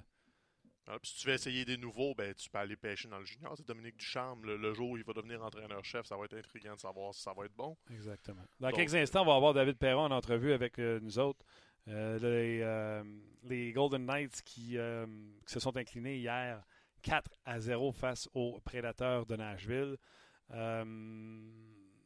Ah, 0.88 0.98
si 1.02 1.16
tu 1.16 1.28
veux 1.28 1.34
essayer 1.34 1.64
des 1.64 1.78
nouveaux, 1.78 2.14
ben, 2.14 2.34
tu 2.34 2.50
peux 2.50 2.58
aller 2.58 2.76
pêcher 2.76 3.08
dans 3.08 3.20
le 3.20 3.26
junior. 3.26 3.54
C'est 3.56 3.66
Dominique 3.66 3.96
Ducharme. 3.98 4.44
Le, 4.46 4.58
le 4.58 4.74
jour 4.74 4.90
où 4.92 4.98
il 4.98 5.04
va 5.06 5.14
devenir 5.14 5.42
entraîneur-chef, 5.42 6.06
ça 6.06 6.18
va 6.18 6.26
être 6.26 6.36
intriguant 6.38 6.74
de 6.76 6.80
savoir 6.80 7.14
si 7.14 7.22
ça 7.22 7.32
va 7.34 7.46
être 7.46 7.56
bon. 7.56 7.78
Exactement. 7.90 8.44
Dans 8.60 8.68
Donc- 8.68 8.76
quelques 8.78 8.96
instants, 8.96 9.22
on 9.22 9.26
va 9.28 9.36
avoir 9.36 9.54
David 9.54 9.78
Perron 9.78 10.02
en 10.06 10.12
entrevue 10.12 10.52
avec 10.52 10.80
euh, 10.80 11.00
nous 11.02 11.18
autres. 11.20 11.46
Euh, 11.88 12.18
les, 12.20 12.60
euh, 12.62 13.04
les 13.44 13.72
Golden 13.72 14.06
Knights 14.06 14.42
qui, 14.44 14.78
euh, 14.78 15.06
qui 15.46 15.54
se 15.54 15.60
sont 15.62 15.76
inclinés 15.78 16.18
hier 16.18 16.62
4 17.02 17.32
à 17.46 17.60
0 17.62 17.92
face 17.94 18.28
aux 18.34 18.60
Prédateurs 18.66 19.26
de 19.26 19.36
Nashville. 19.38 19.98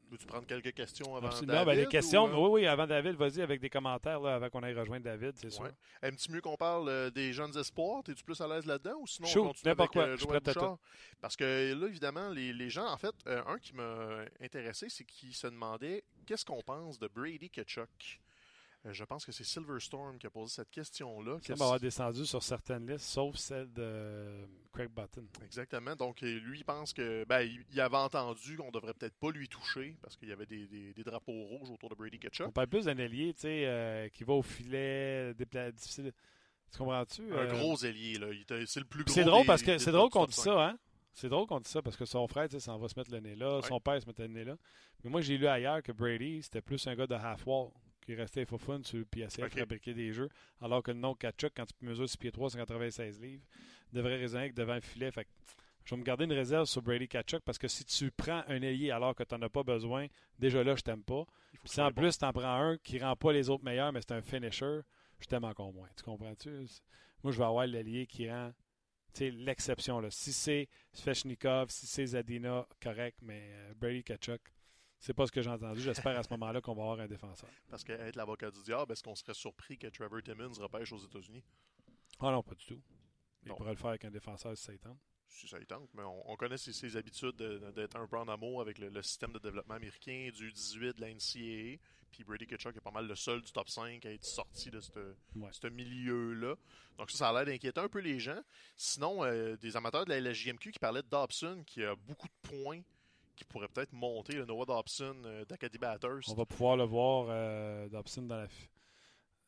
Euh, 0.07 0.11
Veux-tu 0.11 0.25
prendre 0.25 0.45
quelques 0.47 0.73
questions 0.73 1.15
avant 1.15 1.27
absolument. 1.27 1.53
David? 1.53 1.67
Ben, 1.67 1.79
les 1.79 1.85
questions, 1.87 2.23
ou, 2.25 2.27
euh, 2.27 2.47
oui, 2.49 2.61
oui, 2.61 2.67
avant 2.67 2.87
David, 2.87 3.15
vas-y 3.15 3.41
avec 3.41 3.59
des 3.59 3.69
commentaires 3.69 4.19
là, 4.19 4.35
avant 4.35 4.49
qu'on 4.49 4.63
aille 4.63 4.73
rejoindre 4.73 5.03
David, 5.03 5.33
c'est 5.35 5.49
sûr. 5.49 5.63
Ouais. 5.63 5.71
Aimes-tu 6.01 6.31
mieux 6.31 6.41
qu'on 6.41 6.55
parle 6.55 6.89
euh, 6.89 7.09
des 7.09 7.33
jeunes 7.33 7.57
espoirs? 7.57 8.03
T'es-tu 8.03 8.23
plus 8.23 8.39
à 8.41 8.47
l'aise 8.47 8.65
là-dedans 8.65 8.97
ou 9.01 9.07
sinon 9.07 9.27
Shoot, 9.27 9.43
on 9.43 9.47
continue 9.47 9.71
avec 9.71 9.91
quoi, 9.91 10.03
euh, 10.03 10.17
Joël 10.17 10.39
Bouchard? 10.39 10.77
Parce 11.21 11.35
que 11.35 11.73
là, 11.73 11.87
évidemment, 11.87 12.29
les, 12.29 12.53
les 12.53 12.69
gens, 12.69 12.87
en 12.87 12.97
fait, 12.97 13.15
euh, 13.27 13.43
un 13.47 13.57
qui 13.59 13.73
m'a 13.73 14.25
intéressé, 14.41 14.87
c'est 14.89 15.03
qu'ils 15.03 15.33
se 15.35 15.47
demandaient 15.47 16.03
qu'est-ce 16.25 16.45
qu'on 16.45 16.61
pense 16.61 16.99
de 16.99 17.07
Brady 17.07 17.49
Ketchuk? 17.49 18.21
Euh, 18.85 18.93
je 18.93 19.03
pense 19.03 19.25
que 19.25 19.31
c'est 19.31 19.43
Silverstorm 19.43 20.17
qui 20.19 20.27
a 20.27 20.29
posé 20.29 20.53
cette 20.55 20.69
question-là. 20.69 21.39
Ça 21.41 21.53
avoir 21.53 21.79
descendu 21.79 22.25
sur 22.25 22.41
certaines 22.43 22.87
listes, 22.89 23.05
sauf 23.05 23.35
celle 23.35 23.71
de 23.73 24.47
Craig 24.71 24.89
Button. 24.89 25.25
Exactement. 25.43 25.95
Donc, 25.95 26.21
euh, 26.23 26.39
lui, 26.39 26.59
il 26.59 26.63
pense 26.63 26.93
que. 26.93 27.25
Ben, 27.25 27.41
il, 27.41 27.81
avait 27.81 27.97
entendu 27.97 28.55
qu'on 28.55 28.69
devrait 28.71 28.93
peut-être 28.93 29.15
pas 29.17 29.31
lui 29.31 29.49
toucher 29.49 29.97
parce 30.01 30.15
qu'il 30.15 30.29
y 30.29 30.31
avait 30.31 30.45
des, 30.45 30.67
des- 30.67 30.93
des 30.93 31.03
drapeaux 31.03 31.43
rouges 31.45 31.71
autour 31.71 31.89
de 31.89 31.95
Brady 31.95 32.19
Ketchuk. 32.19 32.47
On 32.47 32.51
parle 32.51 32.67
plus 32.67 32.85
d'un 32.85 32.97
ailier, 32.97 33.33
tu 33.33 33.41
sais, 33.41 33.65
euh, 33.65 34.09
qui 34.09 34.23
va 34.23 34.33
au 34.33 34.43
filet, 34.43 35.33
difficile. 35.73 36.13
Tu 36.71 36.77
comprends-tu? 36.77 37.21
Un 37.33 37.37
Euh, 37.37 37.51
gros 37.59 37.77
ailier, 37.83 38.19
là. 38.19 38.27
C'est 38.67 38.79
le 38.79 38.85
plus 38.85 39.03
gros. 39.03 39.13
C'est 39.13 39.23
drôle 39.23 39.45
parce 39.45 39.61
que 39.63 39.71
des- 39.71 39.79
c'est 39.79 39.91
drôle 39.91 40.09
qu'on 40.09 40.25
dit 40.25 40.33
5. 40.33 40.43
ça, 40.43 40.67
hein? 40.69 40.77
C'est 41.13 41.29
drôle 41.29 41.47
qu'on 41.47 41.59
dit 41.59 41.69
ça 41.69 41.81
parce 41.81 41.97
que 41.97 42.05
son 42.05 42.27
frère, 42.27 42.47
tu 42.47 42.51
sais, 42.53 42.59
s'en 42.59 42.77
va 42.77 42.87
se 42.87 42.93
mettre 42.99 43.09
le 43.11 43.19
nez 43.19 43.35
là, 43.35 43.55
Ouais. 43.57 43.61
son 43.67 43.79
père 43.79 43.99
se 43.99 44.05
mettait 44.05 44.27
le 44.27 44.33
nez 44.33 44.43
là. 44.43 44.55
Mais 45.03 45.09
moi, 45.09 45.21
j'ai 45.21 45.37
lu 45.37 45.47
ailleurs 45.47 45.81
que 45.81 45.91
Brady, 45.91 46.43
c'était 46.43 46.61
plus 46.61 46.85
un 46.85 46.93
gars 46.95 47.07
de 47.07 47.15
half-wall 47.15 47.71
qui 48.07 48.15
restait 48.15 48.45
faux 48.45 48.57
fun 48.57 48.79
sur 48.83 49.05
puis 49.05 49.21
essayait 49.21 49.49
de 49.49 49.53
fabriquer 49.53 49.93
des 49.93 50.13
jeux. 50.13 50.29
Alors 50.61 50.81
que 50.81 50.91
le 50.91 50.97
nom 50.97 51.13
Kachuk, 51.13 51.51
quand 51.55 51.65
tu 51.65 51.73
mesures 51.85 52.07
6 52.07 52.17
pieds 52.17 52.31
3, 52.31 52.51
196 52.51 53.19
livres, 53.19 53.43
devrait 53.91 54.15
résonner 54.15 54.43
avec 54.43 54.53
devant 54.53 54.75
le 54.75 54.81
filet. 54.81 55.11
Fait 55.11 55.25
que 55.25 55.29
je 55.83 55.93
vais 55.93 55.99
me 55.99 56.05
garder 56.05 56.23
une 56.23 56.31
réserve 56.31 56.65
sur 56.67 56.81
Brady 56.81 57.09
Kachuk 57.09 57.41
parce 57.43 57.57
que 57.57 57.67
si 57.67 57.83
tu 57.83 58.09
prends 58.11 58.43
un 58.47 58.61
ailier 58.61 58.91
alors 58.91 59.13
que 59.13 59.23
tu 59.23 59.35
n'en 59.35 59.41
as 59.41 59.49
pas 59.49 59.63
besoin, 59.63 60.07
déjà 60.39 60.63
là, 60.63 60.75
je 60.75 60.83
t'aime 60.83 61.03
pas. 61.03 61.25
Puis 61.51 61.63
que 61.63 61.69
si 61.69 61.81
en 61.81 61.87
bon. 61.87 62.01
plus, 62.01 62.17
tu 62.17 62.23
en 62.23 62.31
prends 62.31 62.61
un 62.61 62.77
qui 62.77 62.97
rend 62.97 63.17
pas 63.17 63.33
les 63.33 63.49
autres 63.49 63.65
meilleurs, 63.65 63.91
mais 63.91 63.99
c'est 63.99 64.13
un 64.13 64.21
finisher, 64.21 64.79
je 65.19 65.25
t'aime 65.27 65.43
encore 65.43 65.73
moins. 65.73 65.89
Tu 65.97 66.03
comprends-tu? 66.03 66.49
Moi, 67.23 67.33
je 67.33 67.37
vais 67.37 67.45
avoir 67.45 67.67
l'allié 67.67 68.07
qui 68.07 68.29
rend 68.31 68.53
l'exception. 69.19 70.01
Si 70.11 70.31
c'est 70.31 70.69
Svechnikov, 70.93 71.69
si 71.71 71.87
c'est 71.87 72.05
Zadina, 72.05 72.65
correct, 72.81 73.17
mais 73.21 73.49
euh, 73.51 73.73
Brady 73.75 74.03
Kachuk, 74.03 74.41
c'est 74.99 75.13
pas 75.13 75.25
ce 75.27 75.31
que 75.31 75.41
j'ai 75.41 75.49
entendu. 75.49 75.81
J'espère 75.81 76.17
à 76.17 76.23
ce 76.23 76.29
moment-là 76.31 76.61
qu'on 76.61 76.73
va 76.73 76.83
avoir 76.83 76.99
un 76.99 77.07
défenseur. 77.07 77.49
Parce 77.69 77.83
qu'être 77.83 78.15
l'avocat 78.15 78.51
du 78.51 78.61
diable, 78.63 78.91
est-ce 78.91 79.03
qu'on 79.03 79.15
serait 79.15 79.33
surpris 79.33 79.77
que 79.77 79.87
Trevor 79.87 80.21
Timmons 80.23 80.53
repêche 80.59 80.91
aux 80.91 80.97
États-Unis? 80.99 81.43
Ah 82.19 82.31
non, 82.31 82.41
pas 82.43 82.55
du 82.55 82.65
tout. 82.65 82.81
Il 83.43 83.49
Non. 83.49 83.55
pourrait 83.55 83.71
le 83.71 83.77
faire 83.77 83.89
avec 83.89 84.05
un 84.05 84.11
défenseur 84.11 84.57
si 84.57 84.63
ça 84.63 84.73
y 84.73 84.79
tente. 84.79 84.97
Si 85.29 85.47
ça 85.47 85.59
y 85.59 85.65
tente, 85.65 85.89
mais 85.93 86.03
on, 86.03 86.31
on 86.31 86.35
connaît 86.35 86.57
ses, 86.57 86.73
ses 86.73 86.97
habitudes 86.97 87.35
de- 87.35 87.71
d'être 87.75 87.95
un 87.95 88.07
peu 88.07 88.17
en 88.17 88.27
amour 88.27 88.59
avec 88.61 88.79
le, 88.79 88.89
le 88.89 89.01
système 89.03 89.31
de 89.33 89.39
développement 89.39 89.75
américain, 89.75 90.29
du 90.33 90.51
18 90.51 90.95
de 90.97 91.01
la 91.01 91.09
NCAA. 91.13 91.77
Puis 92.09 92.23
Brady 92.23 92.47
Kachuk 92.47 92.75
est 92.75 92.81
pas 92.81 92.89
mal 92.91 93.05
le 93.07 93.15
seul 93.15 93.41
du 93.41 93.51
top 93.51 93.69
5 93.69 94.03
à 94.05 94.11
être 94.11 94.23
sorti 94.25 94.71
de 94.71 94.79
ce 94.79 94.91
Ouais. 95.35 95.51
milieu-là. 95.69 96.55
Donc 96.97 97.11
ça, 97.11 97.17
ça 97.17 97.29
a 97.29 97.33
l'air 97.33 97.45
d'inquiéter 97.45 97.79
un 97.79 97.89
peu 97.89 97.99
les 97.99 98.19
gens. 98.19 98.41
Sinon, 98.75 99.23
euh, 99.23 99.55
des 99.57 99.75
amateurs 99.75 100.05
de 100.05 100.09
la 100.11 100.19
LGMQ 100.19 100.71
qui 100.71 100.79
parlaient 100.79 101.03
de 101.03 101.09
Dobson, 101.09 101.63
qui 101.67 101.83
a 101.83 101.95
beaucoup 101.95 102.27
de 102.27 102.49
points, 102.63 102.81
qui 103.37 103.45
pourrait 103.45 103.69
peut-être 103.69 103.93
monter, 103.93 104.33
le 104.33 104.45
Noah 104.45 104.65
Dobson 104.65 105.15
euh, 105.25 105.45
d'Acadie 105.45 105.77
Batters. 105.77 106.27
On 106.27 106.33
va 106.33 106.45
pouvoir 106.45 106.75
le 106.75 106.83
voir, 106.83 107.27
euh, 107.29 107.87
Dobson, 107.87 108.23
dans 108.23 108.35
la, 108.35 108.47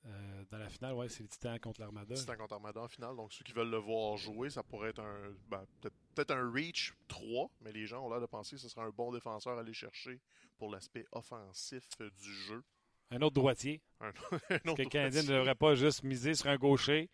euh, 0.06 0.43
dans 0.49 0.60
la 0.60 0.69
finale. 0.69 0.93
Ouais, 0.93 1.10
c'est 1.10 1.23
les 1.23 1.30
Titans 1.30 1.60
contre 1.60 1.82
l'Armada. 1.82 2.15
Un 2.15 2.36
contre 2.36 2.54
Armada 2.54 2.82
en 2.82 2.88
finale, 2.88 3.15
donc 3.15 3.34
ceux 3.34 3.43
qui 3.43 3.52
veulent 3.52 3.71
le 3.71 3.78
voir 3.78 4.15
jouer, 4.15 4.49
ça 4.52 4.63
pourrait 4.63 4.91
être 4.91 5.02
un 5.02 5.34
ben, 5.49 5.65
peut-être 5.82 5.95
peut-être 6.15 6.32
un 6.32 6.52
reach 6.52 6.93
3, 7.08 7.49
mais 7.62 7.71
les 7.71 7.88
gens 7.88 8.06
ont 8.06 8.10
l'air 8.10 8.21
de 8.21 8.28
penser 8.28 8.56
que 8.56 8.62
ce 8.62 8.69
sera 8.69 8.86
un 8.86 8.91
bon 8.91 9.12
défenseur 9.12 9.58
à 9.58 9.62
aller 9.62 9.73
chercher 9.73 10.21
pour 10.58 10.69
l'aspect 10.69 11.06
offensif 11.12 11.84
du 11.99 12.34
jeu. 12.34 12.63
Un 13.12 13.21
autre 13.23 13.34
droitier. 13.34 13.82
Un, 13.99 14.10
un 14.52 14.69
autre 14.69 14.75
Que 14.75 14.84
le 14.84 14.89
Canadien 14.89 15.23
ne 15.23 15.28
devrait 15.28 15.56
pas 15.56 15.73
juste 15.73 16.04
miser 16.04 16.36
sur 16.36 16.47
un 16.47 16.58
gaucher. 16.58 17.10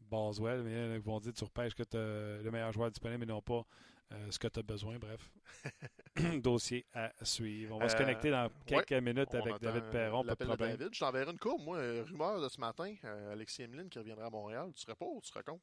Boswell, 0.00 0.62
mais 0.62 0.94
ils 0.94 1.00
vont 1.00 1.18
dire 1.20 1.32
tu 1.32 1.42
repêches 1.42 1.74
que 1.74 1.82
tu 1.82 1.96
le 1.96 2.50
meilleur 2.50 2.70
joueur 2.70 2.90
disponible, 2.90 3.20
mais 3.20 3.32
non 3.32 3.40
pas 3.40 3.66
euh, 4.12 4.30
ce 4.30 4.38
que 4.38 4.48
tu 4.48 4.60
as 4.60 4.62
besoin. 4.62 4.98
Bref, 4.98 5.32
dossier 6.42 6.86
à 6.92 7.12
suivre. 7.22 7.76
On 7.76 7.78
va 7.78 7.88
se 7.88 7.94
Euh, 7.94 7.98
connecter 7.98 8.30
dans 8.30 8.50
quelques 8.66 8.92
minutes 8.92 9.34
avec 9.34 9.58
David 9.60 9.84
Perron. 9.90 10.24
Pas 10.24 10.34
de 10.34 10.44
problème. 10.44 10.76
David. 10.76 10.94
Je 10.94 11.00
t'enverrai 11.00 11.30
une 11.32 11.38
courbe, 11.38 11.62
moi, 11.62 11.78
euh, 11.78 12.04
rumeur 12.06 12.40
de 12.40 12.48
ce 12.48 12.60
matin, 12.60 12.94
euh, 13.04 13.32
Alexis 13.32 13.62
Emeline 13.62 13.88
qui 13.88 13.98
reviendra 13.98 14.26
à 14.26 14.30
Montréal. 14.30 14.70
Tu 14.74 14.82
serais 14.82 14.94
pas 14.94 15.06
ou 15.06 15.20
tu 15.22 15.28
serais 15.28 15.42
con? 15.44 15.60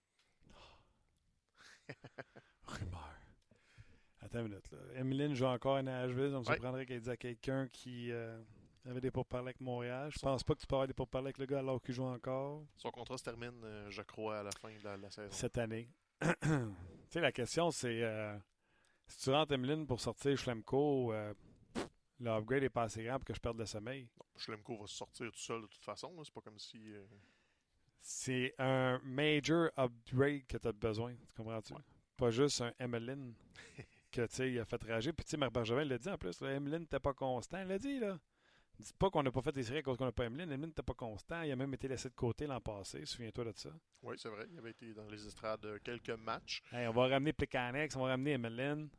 Rumeur. 2.66 3.16
Attends 4.22 4.40
une 4.40 4.50
minute. 4.50 4.70
Là. 4.72 4.78
Emeline 5.00 5.34
joue 5.34 5.46
encore 5.46 5.78
à 5.78 5.82
Nashville. 5.82 6.36
On 6.36 6.42
me 6.42 6.72
Ouais. 6.78 6.86
qu'elle 6.86 7.00
dise 7.00 7.10
à 7.10 7.18
quelqu'un 7.18 7.68
qui 7.70 8.12
euh, 8.12 8.38
avait 8.86 9.02
des 9.02 9.12
pourparlers 9.12 9.48
avec 9.50 9.62
Montréal. 9.62 10.12
Je 10.14 10.20
pense 10.20 10.44
pas 10.44 10.54
que 10.56 10.60
tu 10.60 10.68
peux 10.68 10.76
avoir 10.76 10.88
des 10.88 10.94
pourparlers 10.94 11.28
avec 11.28 11.38
le 11.38 11.46
gars 11.46 11.60
alors 11.60 11.82
qu'il 11.82 11.94
joue 11.96 12.04
encore 12.04 12.64
Son 12.76 12.92
contrat 12.92 13.18
se 13.18 13.24
termine, 13.24 13.62
euh, 13.64 13.90
je 13.90 14.02
crois, 14.02 14.40
à 14.40 14.44
la 14.44 14.52
fin 14.52 14.70
de 14.70 14.84
la, 14.84 14.98
la 14.98 15.10
saison. 15.10 15.30
cette 15.32 15.58
année. 15.58 15.90
Tu 16.22 16.50
sais, 17.10 17.22
la 17.22 17.32
question, 17.32 17.72
c'est 17.72 18.04
euh, 18.04 18.38
si 19.08 19.20
tu 19.24 19.30
rentres 19.32 19.54
Emeline 19.54 19.88
pour 19.88 20.00
sortir 20.00 20.38
Schlemko, 20.38 21.14
euh, 21.14 21.34
l'upgrade 22.20 22.64
est 22.64 22.70
pas 22.70 22.84
assez 22.84 23.04
grand 23.04 23.18
pour 23.20 23.26
que 23.26 23.34
je 23.34 23.40
perde 23.40 23.58
le 23.58 23.66
sommeil. 23.66 24.08
Schlemko 24.36 24.78
va 24.78 24.88
se 24.88 24.96
sortir 24.96 25.32
tout 25.32 25.38
seul 25.40 25.62
de 25.62 25.68
toute 25.68 25.84
façon. 25.84 26.14
C'est 26.24 26.34
pas 26.34 26.42
comme 26.42 26.60
si. 26.60 26.94
euh, 26.94 27.06
C'est 28.02 28.54
un 28.58 29.00
major 29.04 29.70
upgrade 29.78 30.46
que 30.48 30.58
tu 30.58 30.68
as 30.68 30.72
besoin. 30.72 31.14
Tu 31.16 31.34
comprends-tu? 31.36 31.74
Ouais. 31.74 31.82
Pas 32.18 32.32
juste 32.32 32.62
un 32.62 32.74
Emeline 32.80 33.34
que 34.12 34.26
tu 34.28 34.36
sais, 34.36 34.52
il 34.52 34.60
a 34.60 34.66
fait 34.66 34.82
rager. 34.84 35.14
Puis 35.14 35.24
tu 35.26 35.32
sais, 35.32 35.38
Marc 35.38 35.54
Bergevin 35.54 35.84
l'a 35.86 35.98
dit 35.98 36.10
en 36.10 36.18
plus. 36.18 36.42
Emeline 36.42 36.80
n'était 36.82 37.00
pas 37.00 37.14
constant. 37.14 37.62
Il 37.62 37.68
l'a 37.68 37.80
dit, 37.80 38.00
là. 38.00 38.18
Dis 38.80 38.94
pas 38.98 39.10
qu'on 39.10 39.22
n'a 39.24 39.32
pas 39.32 39.42
fait 39.42 39.54
les 39.58 39.64
séries 39.64 39.80
à 39.80 39.84
cause 39.84 39.98
qu'on 39.98 40.06
n'a 40.06 40.12
pas 40.14 40.24
Emeline. 40.26 40.50
Emeline 40.52 40.68
n'était 40.70 40.82
pas 40.82 40.94
constant. 40.94 41.42
Il 41.42 41.52
a 41.52 41.56
même 41.58 41.74
été 41.74 41.88
laissé 41.90 42.08
de 42.10 42.14
côté 42.16 42.48
l'an 42.48 42.62
passé. 42.62 43.06
Souviens-toi 43.06 43.44
de 43.46 43.52
ça. 43.58 43.70
Oui, 44.04 44.16
c'est 44.18 44.30
vrai. 44.30 44.46
Il 44.54 44.58
avait 44.58 44.72
été 44.72 44.94
dans 44.94 45.08
les 45.10 45.28
estrades 45.28 45.80
quelques 45.84 46.12
matchs. 46.12 46.62
Hey, 46.72 46.88
on 46.88 46.94
va 46.94 47.08
ramener 47.08 47.34
Plekanex, 47.34 47.96
on 47.98 48.04
va 48.04 48.12
ramener 48.12 48.32
Emeline. 48.32 48.90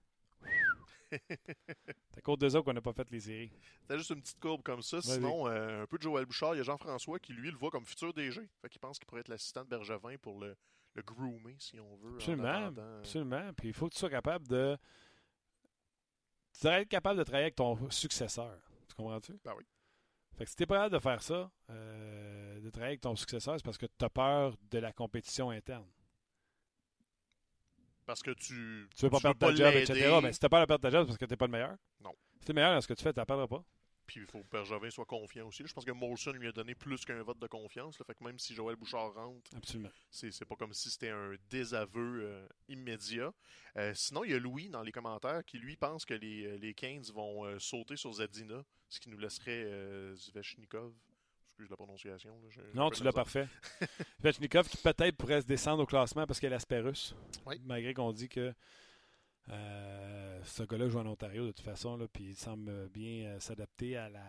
C'est 1.10 2.18
à 2.18 2.20
cause 2.22 2.38
d'eux 2.38 2.54
autres 2.54 2.64
qu'on 2.66 2.72
n'a 2.72 2.80
pas 2.80 2.92
fait 2.92 3.10
les 3.10 3.20
séries. 3.20 3.50
C'était 3.82 3.98
juste 3.98 4.10
une 4.10 4.20
petite 4.20 4.38
courbe 4.38 4.62
comme 4.62 4.82
ça. 4.82 5.00
Sinon, 5.00 5.48
euh, 5.48 5.82
un 5.82 5.86
peu 5.86 5.96
de 5.98 6.02
Joël 6.02 6.24
Bouchard, 6.26 6.54
il 6.54 6.58
y 6.58 6.60
a 6.60 6.64
Jean-François 6.64 7.18
qui, 7.18 7.32
lui, 7.32 7.50
le 7.50 7.56
voit 7.56 7.70
comme 7.70 7.84
futur 7.84 8.12
DG. 8.14 8.40
Fait 8.62 8.68
qu'il 8.68 8.80
pense 8.80 8.98
qu'il 8.98 9.06
pourrait 9.06 9.22
être 9.22 9.28
l'assistant 9.28 9.64
de 9.64 9.68
Bergevin 9.68 10.16
pour 10.18 10.38
le, 10.38 10.56
le 10.94 11.02
groomer, 11.02 11.56
si 11.58 11.80
on 11.80 11.96
veut. 11.96 12.12
en 12.12 12.16
Absolument. 12.16 12.48
attendant. 12.48 12.98
Absolument. 12.98 13.52
Puis 13.54 13.68
il 13.68 13.74
faut 13.74 13.88
que 13.88 13.94
tu 13.94 13.98
sois 13.98 14.10
capable 14.10 14.46
de. 14.46 14.76
Tu 16.52 16.60
devrais 16.64 16.82
être 16.82 16.88
capable 16.88 17.18
de 17.18 17.24
travailler 17.24 17.44
avec 17.46 17.56
ton 17.56 17.90
successeur. 17.90 18.56
Tu 19.00 19.04
comprends-tu? 19.04 19.40
Ben 19.44 19.54
oui. 19.56 19.64
Fait 20.36 20.44
que 20.44 20.50
si 20.50 20.56
tu 20.56 20.62
es 20.62 20.66
pas 20.66 20.76
capable 20.76 20.94
de 20.94 21.00
faire 21.00 21.22
ça, 21.22 21.50
euh, 21.70 22.60
de 22.60 22.70
travailler 22.70 22.92
avec 22.92 23.00
ton 23.00 23.16
successeur, 23.16 23.56
c'est 23.56 23.64
parce 23.64 23.78
que 23.78 23.86
tu 23.86 24.04
as 24.04 24.10
peur 24.10 24.56
de 24.70 24.78
la 24.78 24.92
compétition 24.92 25.50
interne. 25.50 25.86
Parce 28.06 28.22
que 28.22 28.32
tu. 28.32 28.88
Tu 28.96 29.04
veux 29.04 29.10
pas 29.10 29.18
tu 29.18 29.22
perdre 29.22 29.38
ta 29.38 29.54
job, 29.54 29.74
etc. 29.74 30.18
Mais 30.22 30.32
si 30.32 30.40
tu 30.40 30.48
pas 30.48 30.60
de 30.60 30.66
perdre 30.66 30.82
ta 30.82 30.90
job, 30.90 31.02
c'est 31.02 31.06
parce 31.08 31.18
que 31.18 31.24
tu 31.24 31.32
n'es 31.32 31.36
pas 31.36 31.46
le 31.46 31.52
meilleur. 31.52 31.76
Non. 32.00 32.14
Si 32.38 32.44
tu 32.44 32.50
es 32.50 32.54
meilleur 32.54 32.74
dans 32.74 32.80
ce 32.80 32.88
que 32.88 32.94
tu 32.94 33.02
fais, 33.02 33.12
tu 33.12 33.20
ne 33.20 33.24
perdras 33.24 33.46
pas. 33.46 33.64
Puis 34.10 34.22
il 34.22 34.26
faut 34.26 34.40
que 34.40 34.50
Bergevin 34.50 34.90
soit 34.90 35.04
confiant 35.04 35.46
aussi. 35.46 35.62
Je 35.64 35.72
pense 35.72 35.84
que 35.84 35.92
Molson 35.92 36.32
lui 36.32 36.48
a 36.48 36.52
donné 36.52 36.74
plus 36.74 37.04
qu'un 37.04 37.22
vote 37.22 37.38
de 37.38 37.46
confiance. 37.46 37.96
là. 37.96 38.04
Fait 38.04 38.16
que 38.16 38.24
même 38.24 38.40
si 38.40 38.56
Joël 38.56 38.74
Bouchard 38.74 39.14
rentre, 39.14 39.48
c'est 40.10 40.44
pas 40.46 40.56
comme 40.56 40.72
si 40.72 40.90
c'était 40.90 41.10
un 41.10 41.36
désaveu 41.48 42.24
euh, 42.24 42.48
immédiat. 42.66 43.32
Euh, 43.76 43.94
sinon, 43.94 44.24
il 44.24 44.32
y 44.32 44.34
a 44.34 44.40
Louis 44.40 44.68
dans 44.68 44.82
les 44.82 44.90
commentaires 44.90 45.44
qui, 45.44 45.58
lui, 45.58 45.76
pense 45.76 46.04
que 46.04 46.14
les, 46.14 46.44
euh, 46.44 46.56
les 46.56 46.74
Canes 46.74 47.04
vont 47.14 47.44
euh, 47.44 47.60
sauter 47.60 47.94
sur 47.94 48.12
Zadina, 48.12 48.64
ce 48.88 48.98
qui 48.98 49.10
nous 49.10 49.18
laisserait 49.18 49.64
Zvechnikov. 50.16 50.92
Excuse 51.44 51.70
la 51.70 51.76
prononciation. 51.76 52.36
là, 52.56 52.62
Non, 52.74 52.90
tu 52.90 53.04
l'as 53.04 53.12
parfait. 53.12 53.46
Vechnikov 54.18 54.68
qui 54.68 54.76
peut-être 54.76 55.16
pourrait 55.16 55.42
se 55.42 55.46
descendre 55.46 55.84
au 55.84 55.86
classement 55.86 56.26
parce 56.26 56.40
qu'il 56.40 56.48
a 56.48 56.50
l'aspect 56.50 56.80
russe. 56.80 57.14
Oui. 57.46 57.60
Malgré 57.64 57.94
qu'on 57.94 58.12
dit 58.12 58.28
que 58.28 58.52
euh, 59.48 60.40
ce 60.44 60.62
gars-là 60.62 60.88
joue 60.88 60.98
en 60.98 61.06
Ontario 61.06 61.46
de 61.46 61.52
toute 61.52 61.64
façon, 61.64 61.96
là, 61.96 62.06
puis 62.08 62.24
il 62.24 62.36
semble 62.36 62.88
bien 62.90 63.26
euh, 63.26 63.40
s'adapter 63.40 63.96
à 63.96 64.08
la, 64.08 64.22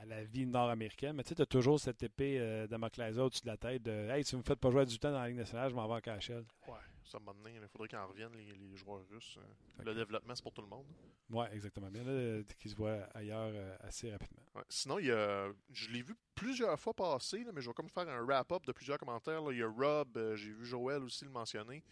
à 0.00 0.04
la 0.04 0.24
vie 0.24 0.46
nord-américaine. 0.46 1.16
Mais 1.16 1.22
tu 1.22 1.30
sais, 1.30 1.34
tu 1.36 1.42
as 1.42 1.46
toujours 1.46 1.80
cette 1.80 2.02
épée 2.02 2.38
euh, 2.38 2.66
de 2.66 3.20
au-dessus 3.20 3.42
de 3.42 3.46
la 3.46 3.56
tête 3.56 3.82
de 3.82 4.10
Hey, 4.10 4.24
si 4.24 4.32
vous 4.32 4.38
me 4.38 4.44
faites 4.46 4.58
pas 4.58 4.70
jouer 4.70 4.84
du 4.84 4.98
temps 4.98 5.12
dans 5.12 5.20
la 5.20 5.28
Ligue 5.28 5.38
nationale, 5.38 5.70
je 5.70 5.74
m'en 5.74 5.86
vais 5.86 5.94
en 5.94 6.00
KHL. 6.00 6.44
Ouais, 6.68 6.74
ça 7.04 7.18
m'a 7.18 7.32
donné. 7.32 7.56
Il 7.60 7.68
faudrait 7.68 7.88
qu'ils 7.88 7.98
en 7.98 8.06
reviennent, 8.08 8.34
les, 8.36 8.52
les 8.52 8.76
joueurs 8.76 9.02
russes. 9.10 9.38
Fait 9.76 9.84
Le 9.84 9.94
développement, 9.94 10.34
c'est 10.34 10.42
pour 10.42 10.52
tout 10.52 10.62
le 10.62 10.68
monde. 10.68 10.86
Oui, 11.30 11.46
exactement. 11.52 11.88
Bien 11.90 12.02
là, 12.02 12.10
euh, 12.10 12.42
qui 12.58 12.68
se 12.68 12.76
voit 12.76 13.04
ailleurs 13.14 13.54
assez 13.80 14.10
rapidement. 14.10 14.42
Ouais. 14.54 14.62
Sinon, 14.68 14.98
il 14.98 15.06
y 15.06 15.12
a, 15.12 15.50
je 15.72 15.88
l'ai 15.90 16.02
vu 16.02 16.14
plusieurs 16.34 16.78
fois 16.78 16.92
passer, 16.92 17.42
là, 17.44 17.52
mais 17.54 17.62
je 17.62 17.68
vais 17.68 17.74
comme 17.74 17.88
faire 17.88 18.08
un 18.08 18.22
wrap-up 18.22 18.66
de 18.66 18.72
plusieurs 18.72 18.98
commentaires. 18.98 19.40
là. 19.40 19.52
Il 19.52 19.58
y 19.58 19.62
a 19.62 19.68
Rob, 19.68 20.18
j'ai 20.34 20.52
vu 20.52 20.66
Joël 20.66 21.02
aussi 21.02 21.24
le 21.24 21.30
mentionner, 21.30 21.82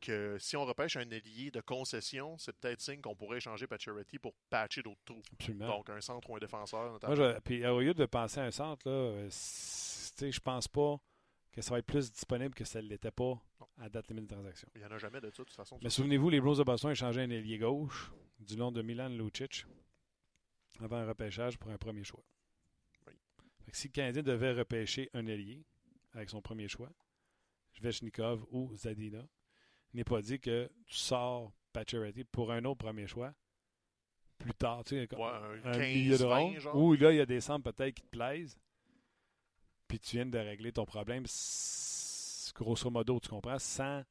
que 0.00 0.36
si 0.38 0.56
on 0.56 0.64
repêche 0.64 0.96
un 0.96 1.10
allié 1.10 1.50
de 1.50 1.60
concession, 1.60 2.36
c'est 2.38 2.52
peut-être 2.56 2.80
signe 2.80 3.00
qu'on 3.00 3.14
pourrait 3.14 3.38
échanger 3.38 3.66
Pacioretty 3.66 4.18
pour 4.18 4.34
patcher 4.50 4.82
d'autres 4.82 5.00
trous. 5.04 5.22
Absolument. 5.32 5.68
Donc, 5.68 5.90
un 5.90 6.00
centre 6.00 6.28
ou 6.30 6.36
un 6.36 6.38
défenseur, 6.38 6.92
notamment. 6.92 7.16
Moi, 7.16 7.34
je, 7.34 7.40
puis 7.40 7.66
au 7.66 7.80
lieu 7.80 7.94
de 7.94 8.06
penser 8.06 8.40
à 8.40 8.44
un 8.44 8.50
centre, 8.50 8.88
là, 8.88 8.94
euh, 8.94 9.28
je 9.30 10.40
pense 10.40 10.68
pas 10.68 11.00
que 11.52 11.62
ça 11.62 11.70
va 11.70 11.78
être 11.78 11.86
plus 11.86 12.12
disponible 12.12 12.54
que 12.54 12.64
ça 12.64 12.82
ne 12.82 12.88
l'était 12.88 13.10
pas 13.10 13.40
à 13.78 13.88
date 13.88 14.08
limite 14.08 14.28
de 14.28 14.34
transaction. 14.34 14.68
Il 14.74 14.80
n'y 14.80 14.86
en 14.86 14.90
a 14.90 14.98
jamais 14.98 15.20
de 15.20 15.30
ça, 15.30 15.42
de 15.42 15.48
toute 15.48 15.56
façon. 15.56 15.78
Mais 15.82 15.90
souvenez-vous, 15.90 16.28
les 16.28 16.40
Blues 16.40 16.58
de 16.58 16.64
Boston 16.64 16.90
ont 16.90 16.92
échangé 16.92 17.22
un 17.22 17.30
ailier 17.30 17.58
gauche 17.58 18.12
du 18.40 18.56
nom 18.56 18.70
de 18.70 18.82
Milan 18.82 19.08
Lucic 19.08 19.64
avant 20.80 20.96
un 20.96 21.06
repêchage 21.06 21.58
pour 21.58 21.70
un 21.70 21.78
premier 21.78 22.04
choix. 22.04 22.22
Oui. 23.06 23.14
Fait 23.64 23.70
que 23.70 23.76
si 23.76 23.88
le 23.88 23.92
Canadien 23.92 24.22
devait 24.22 24.52
repêcher 24.52 25.08
un 25.14 25.26
ailier 25.26 25.64
avec 26.12 26.28
son 26.28 26.42
premier 26.42 26.68
choix, 26.68 26.90
Svechnikov 27.72 28.44
ou 28.50 28.74
Zadina, 28.74 29.26
n'est 29.96 30.04
pas 30.04 30.22
dit 30.22 30.38
que 30.38 30.70
tu 30.86 30.94
sors 30.96 31.52
Pacioretty 31.72 32.24
pour 32.24 32.52
un 32.52 32.64
autre 32.64 32.78
premier 32.78 33.06
choix 33.06 33.34
plus 34.38 34.54
tard, 34.54 34.84
tu 34.84 34.96
sais, 34.96 35.14
Ouais, 35.16 35.24
un 35.24 35.70
un 35.70 35.72
15, 35.72 35.78
milieu 35.78 36.18
de 36.18 36.24
20, 36.24 36.36
ronde, 36.38 36.58
genre. 36.58 36.76
où 36.76 36.94
là, 36.94 37.12
il 37.12 37.16
y 37.16 37.20
a 37.20 37.26
des 37.26 37.40
centres 37.40 37.70
peut-être 37.72 37.94
qui 37.94 38.02
te 38.02 38.08
plaisent, 38.08 38.58
puis 39.88 39.98
tu 39.98 40.16
viens 40.16 40.26
de 40.26 40.38
régler 40.38 40.72
ton 40.72 40.84
problème, 40.84 41.24
grosso 42.54 42.90
modo, 42.90 43.18
tu 43.20 43.28
comprends, 43.28 43.58
sans... 43.58 44.02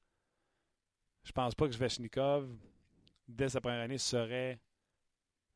Je 1.24 1.32
pense 1.32 1.56
pas 1.56 1.68
que 1.68 1.74
Svechnikov, 1.74 2.50
dès 3.28 3.50
sa 3.50 3.62
première 3.62 3.82
année, 3.82 3.98
serait, 3.98 4.60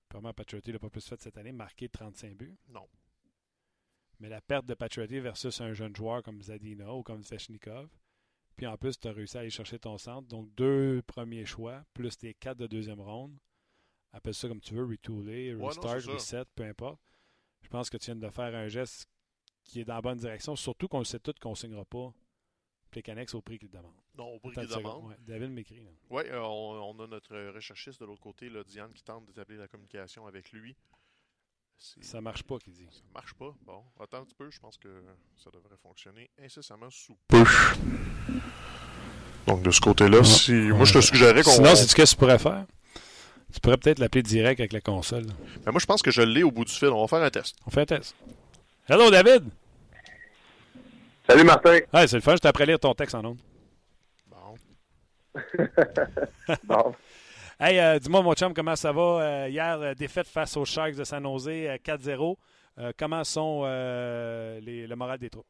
probablement 0.07 0.33
Patriotty 0.33 0.71
l'a 0.71 0.79
pas 0.79 0.89
plus 0.89 1.07
fait 1.07 1.19
cette 1.19 1.37
année, 1.37 1.51
marqué 1.51 1.89
35 1.89 2.35
buts. 2.35 2.57
Non. 2.69 2.87
Mais 4.19 4.29
la 4.29 4.41
perte 4.41 4.65
de 4.65 4.73
Patriotty 4.73 5.19
versus 5.19 5.61
un 5.61 5.73
jeune 5.73 5.95
joueur 5.95 6.23
comme 6.23 6.41
Zadina 6.41 6.93
ou 6.93 7.03
comme 7.03 7.23
Svechnikov, 7.23 7.89
puis 8.59 8.67
en 8.67 8.75
plus, 8.75 8.99
tu 8.99 9.07
as 9.07 9.13
réussi 9.13 9.37
à 9.37 9.39
aller 9.39 9.49
chercher 9.49 9.79
ton 9.79 9.97
centre, 9.97 10.27
donc 10.27 10.53
deux 10.55 11.01
premiers 11.07 11.45
choix, 11.45 11.81
plus 11.93 12.17
tes 12.17 12.33
quatre 12.33 12.57
de 12.57 12.67
deuxième 12.67 12.99
ronde, 12.99 13.39
appelle 14.11 14.33
ça 14.33 14.49
comme 14.49 14.59
tu 14.59 14.73
veux, 14.73 14.83
retooler, 14.83 15.53
restart, 15.53 16.01
reset, 16.11 16.43
peu 16.55 16.63
importe. 16.65 16.99
Je 17.61 17.69
pense 17.69 17.89
que 17.89 17.95
tu 17.95 18.07
viens 18.07 18.17
de 18.17 18.29
faire 18.29 18.53
un 18.53 18.67
geste 18.67 19.09
qui 19.63 19.79
est 19.79 19.85
dans 19.85 19.95
la 19.95 20.01
bonne 20.01 20.17
direction, 20.17 20.57
surtout 20.57 20.89
qu'on 20.89 20.99
le 20.99 21.05
sait 21.05 21.21
tout 21.21 21.33
qu'on 21.39 21.51
ne 21.51 21.55
signera 21.55 21.85
pas 21.85 22.13
Plecanex 22.91 23.33
au 23.33 23.41
prix 23.41 23.57
qu'il 23.59 23.69
demande. 23.69 23.93
Non, 24.17 24.27
au 24.33 24.39
prix 24.39 24.51
qu'il 24.51 24.67
demande. 24.67 25.05
ouais. 25.05 25.15
David 25.19 25.51
m'écrit. 25.51 25.81
Oui, 26.09 26.23
on, 26.33 26.37
on 26.97 26.99
a 26.99 27.07
notre 27.07 27.33
recherchiste 27.53 28.01
de 28.01 28.05
l'autre 28.05 28.21
côté, 28.21 28.49
là, 28.49 28.61
Diane, 28.65 28.91
qui 28.91 29.03
tente 29.03 29.25
d'établir 29.25 29.59
la 29.59 29.69
communication 29.69 30.27
avec 30.27 30.51
lui. 30.51 30.75
Ça 31.79 32.19
marche 32.19 32.43
pas, 32.43 32.57
qu'il 32.57 32.73
dit. 32.73 32.87
Ça 32.91 33.01
marche 33.13 33.33
pas. 33.33 33.53
Bon, 33.65 33.81
attends 34.01 34.17
un 34.17 34.23
petit 34.23 34.35
peu, 34.35 34.49
je 34.51 34.59
pense 34.59 34.77
que 34.77 34.89
ça 35.41 35.49
devrait 35.49 35.77
fonctionner 35.81 36.29
incessamment 36.43 36.89
sous 36.89 37.17
peu. 37.27 37.43
Donc 39.47 39.61
de 39.63 39.71
ce 39.71 39.79
côté-là, 39.79 40.23
si 40.23 40.51
moi 40.51 40.85
je 40.85 40.93
te 40.93 41.01
suggérais 41.01 41.41
qu'on. 41.41 41.51
Sinon, 41.51 41.75
c'est 41.75 41.87
ce 41.87 41.95
que 41.95 42.03
tu 42.03 42.15
pourrais 42.17 42.37
faire? 42.37 42.65
Tu 43.53 43.59
pourrais 43.61 43.77
peut-être 43.77 43.99
l'appeler 43.99 44.23
direct 44.23 44.59
avec 44.59 44.73
la 44.73 44.81
console. 44.81 45.25
Ben, 45.63 45.71
moi 45.71 45.79
je 45.79 45.85
pense 45.85 46.01
que 46.01 46.11
je 46.11 46.21
l'ai 46.21 46.43
au 46.43 46.51
bout 46.51 46.65
du 46.65 46.73
fil. 46.73 46.89
On 46.89 47.01
va 47.01 47.07
faire 47.07 47.23
un 47.23 47.29
test. 47.29 47.55
On 47.65 47.69
fait 47.69 47.81
un 47.81 47.85
test. 47.85 48.13
Hello, 48.87 49.09
David! 49.09 49.49
Salut 51.27 51.43
Martin. 51.43 51.79
Ouais, 51.93 52.07
c'est 52.07 52.17
le 52.17 52.21
fun, 52.21 52.35
je 52.35 52.39
t'ai 52.39 52.47
après 52.47 52.65
lire 52.65 52.79
ton 52.79 52.93
texte 52.93 53.15
en 53.15 53.23
ondes. 53.23 53.39
Bon. 54.27 54.55
Bon. 56.63 56.95
Hey, 57.61 57.77
euh, 57.77 57.99
dis-moi, 57.99 58.21
mon 58.21 58.33
chum, 58.35 58.53
comment 58.53 58.77
ça 58.77 58.93
va? 58.93 59.01
Euh, 59.01 59.49
hier, 59.49 59.81
euh, 59.81 59.93
défaite 59.93 60.27
face 60.27 60.55
aux 60.55 60.63
Sharks 60.63 60.95
de 60.95 61.03
San 61.03 61.21
Jose, 61.21 61.49
euh, 61.49 61.75
4-0. 61.83 62.37
Euh, 62.77 62.93
comment 62.97 63.25
sont 63.25 63.63
les, 64.61 64.87
le 64.87 64.95
moral 64.95 65.19
des 65.19 65.29
troupes? 65.29 65.45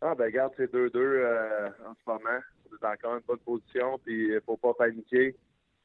Ah 0.00 0.14
ben 0.14 0.26
regarde, 0.26 0.52
c'est 0.56 0.72
2-2 0.72 0.90
euh, 0.94 1.68
en 1.84 1.94
ce 1.94 2.00
moment. 2.06 2.38
On 2.70 2.76
est 2.76 2.88
encore 2.88 3.14
en 3.14 3.18
bonne 3.26 3.38
position, 3.38 3.98
puis 4.04 4.34
il 4.34 4.40
faut 4.46 4.56
pas 4.56 4.72
paniquer. 4.74 5.34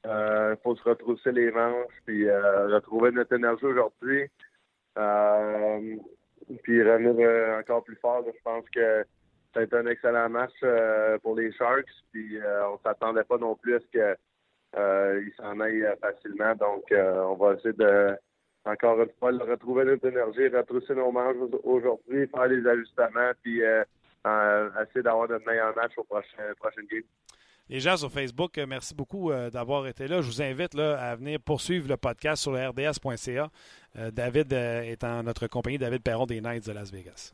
Il 0.05 0.57
faut 0.61 0.75
se 0.75 0.83
retrousser 0.83 1.31
les 1.31 1.49
manches, 1.49 1.95
puis 2.05 2.29
retrouver 2.29 3.09
notre 3.09 3.33
énergie 3.33 3.65
aujourd'hui. 3.65 4.27
Puis 6.61 6.83
revenir 6.83 7.57
encore 7.57 7.83
plus 7.83 7.95
fort. 7.95 8.23
Je 8.27 8.41
pense 8.43 8.69
que 8.69 9.03
ça 9.53 9.61
a 9.61 9.63
été 9.63 9.75
un 9.75 9.85
excellent 9.87 10.29
match 10.29 10.53
euh, 10.63 11.17
pour 11.19 11.35
les 11.35 11.51
Sharks. 11.53 11.89
Puis 12.11 12.37
euh, 12.37 12.67
on 12.69 12.79
s'attendait 12.83 13.23
pas 13.23 13.37
non 13.37 13.55
plus 13.55 13.75
à 13.75 13.79
ce 13.79 13.85
que 13.87 14.15
euh, 14.77 15.21
s'en 15.37 15.59
aillent 15.59 15.83
euh, 15.85 15.95
facilement. 16.01 16.53
Donc 16.55 16.83
on 16.91 17.35
va 17.35 17.53
essayer 17.53 17.73
de 17.73 18.15
encore 18.65 19.01
une 19.01 19.09
fois 19.19 19.31
retrouver 19.31 19.85
notre 19.85 20.05
énergie, 20.07 20.47
retrousser 20.49 20.93
nos 20.93 21.11
manches 21.11 21.37
au- 21.37 21.61
aujourd'hui, 21.63 22.27
faire 22.27 22.47
les 22.47 22.67
ajustements, 22.67 23.31
puis 23.41 23.61
essayer 23.61 25.01
d'avoir 25.03 25.27
notre 25.29 25.45
meilleur 25.47 25.75
match 25.75 25.93
au 25.97 26.03
prochain 26.03 26.43
prochain 26.59 26.81
game. 26.91 27.01
Les 27.69 27.79
gens 27.79 27.97
sur 27.97 28.11
Facebook, 28.11 28.59
merci 28.67 28.93
beaucoup 28.95 29.31
d'avoir 29.51 29.87
été 29.87 30.07
là. 30.07 30.21
Je 30.21 30.27
vous 30.27 30.41
invite 30.41 30.73
là, 30.73 30.99
à 30.99 31.15
venir 31.15 31.39
poursuivre 31.39 31.87
le 31.87 31.97
podcast 31.97 32.41
sur 32.43 32.53
rds.ca. 32.53 33.49
David 34.11 34.51
est 34.53 35.03
en 35.03 35.23
notre 35.23 35.47
compagnie, 35.47 35.77
David 35.77 36.03
Perron 36.03 36.25
des 36.25 36.41
Knights 36.41 36.67
de 36.67 36.73
Las 36.73 36.91
Vegas. 36.91 37.31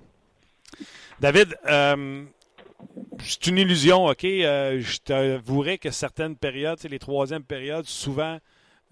David, 1.20 1.56
euh, 1.68 2.26
c'est 3.20 3.48
une 3.48 3.58
illusion, 3.58 4.06
OK? 4.06 4.24
Euh, 4.26 4.82
je 4.82 4.98
t'avouerai 4.98 5.78
que 5.78 5.92
certaines 5.92 6.36
périodes, 6.36 6.80
les 6.84 7.00
troisièmes 7.00 7.44
périodes, 7.44 7.86
souvent, 7.86 8.40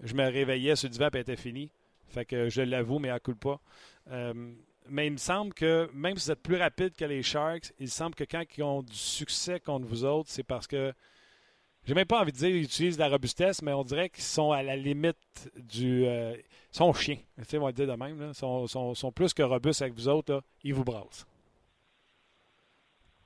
je 0.02 0.14
me 0.14 0.24
réveillais 0.24 0.74
le 0.82 0.88
divan 0.88 1.08
était 1.14 1.36
fini. 1.36 1.70
Fait 2.08 2.24
que 2.24 2.48
je 2.48 2.62
l'avoue, 2.62 2.98
mais 2.98 3.10
à 3.10 3.18
coup 3.18 3.34
pas. 3.34 3.60
Euh, 4.10 4.52
mais 4.88 5.06
il 5.06 5.12
me 5.12 5.18
semble 5.18 5.52
que 5.54 5.88
même 5.94 6.16
si 6.16 6.26
vous 6.26 6.32
êtes 6.32 6.42
plus 6.42 6.56
rapide 6.56 6.94
que 6.94 7.04
les 7.04 7.22
Sharks, 7.22 7.72
il 7.78 7.90
semble 7.90 8.14
que 8.14 8.24
quand 8.24 8.44
ils 8.56 8.62
ont 8.62 8.82
du 8.82 8.94
succès 8.94 9.60
contre 9.60 9.86
vous 9.86 10.04
autres, 10.04 10.30
c'est 10.30 10.42
parce 10.42 10.66
que 10.66 10.92
j'ai 11.86 11.94
même 11.94 12.06
pas 12.06 12.20
envie 12.20 12.32
de 12.32 12.36
dire 12.36 12.48
qu'ils 12.48 12.62
utilisent 12.62 12.98
la 12.98 13.08
robustesse, 13.08 13.62
mais 13.62 13.72
on 13.72 13.84
dirait 13.84 14.08
qu'ils 14.08 14.24
sont 14.24 14.52
à 14.52 14.62
la 14.62 14.76
limite 14.76 15.50
du. 15.56 16.04
ils 16.04 16.42
sont 16.70 16.92
chiens. 16.92 17.18
On 17.54 17.58
va 17.58 17.72
dire 17.72 17.86
de 17.86 17.92
même. 17.92 18.30
Ils 18.30 18.34
sont 18.34 19.12
plus 19.14 19.34
que 19.34 19.42
robustes 19.42 19.82
avec 19.82 19.94
vous 19.94 20.08
autres. 20.08 20.34
Là. 20.34 20.40
Ils 20.62 20.74
vous 20.74 20.84
brassent. 20.84 21.26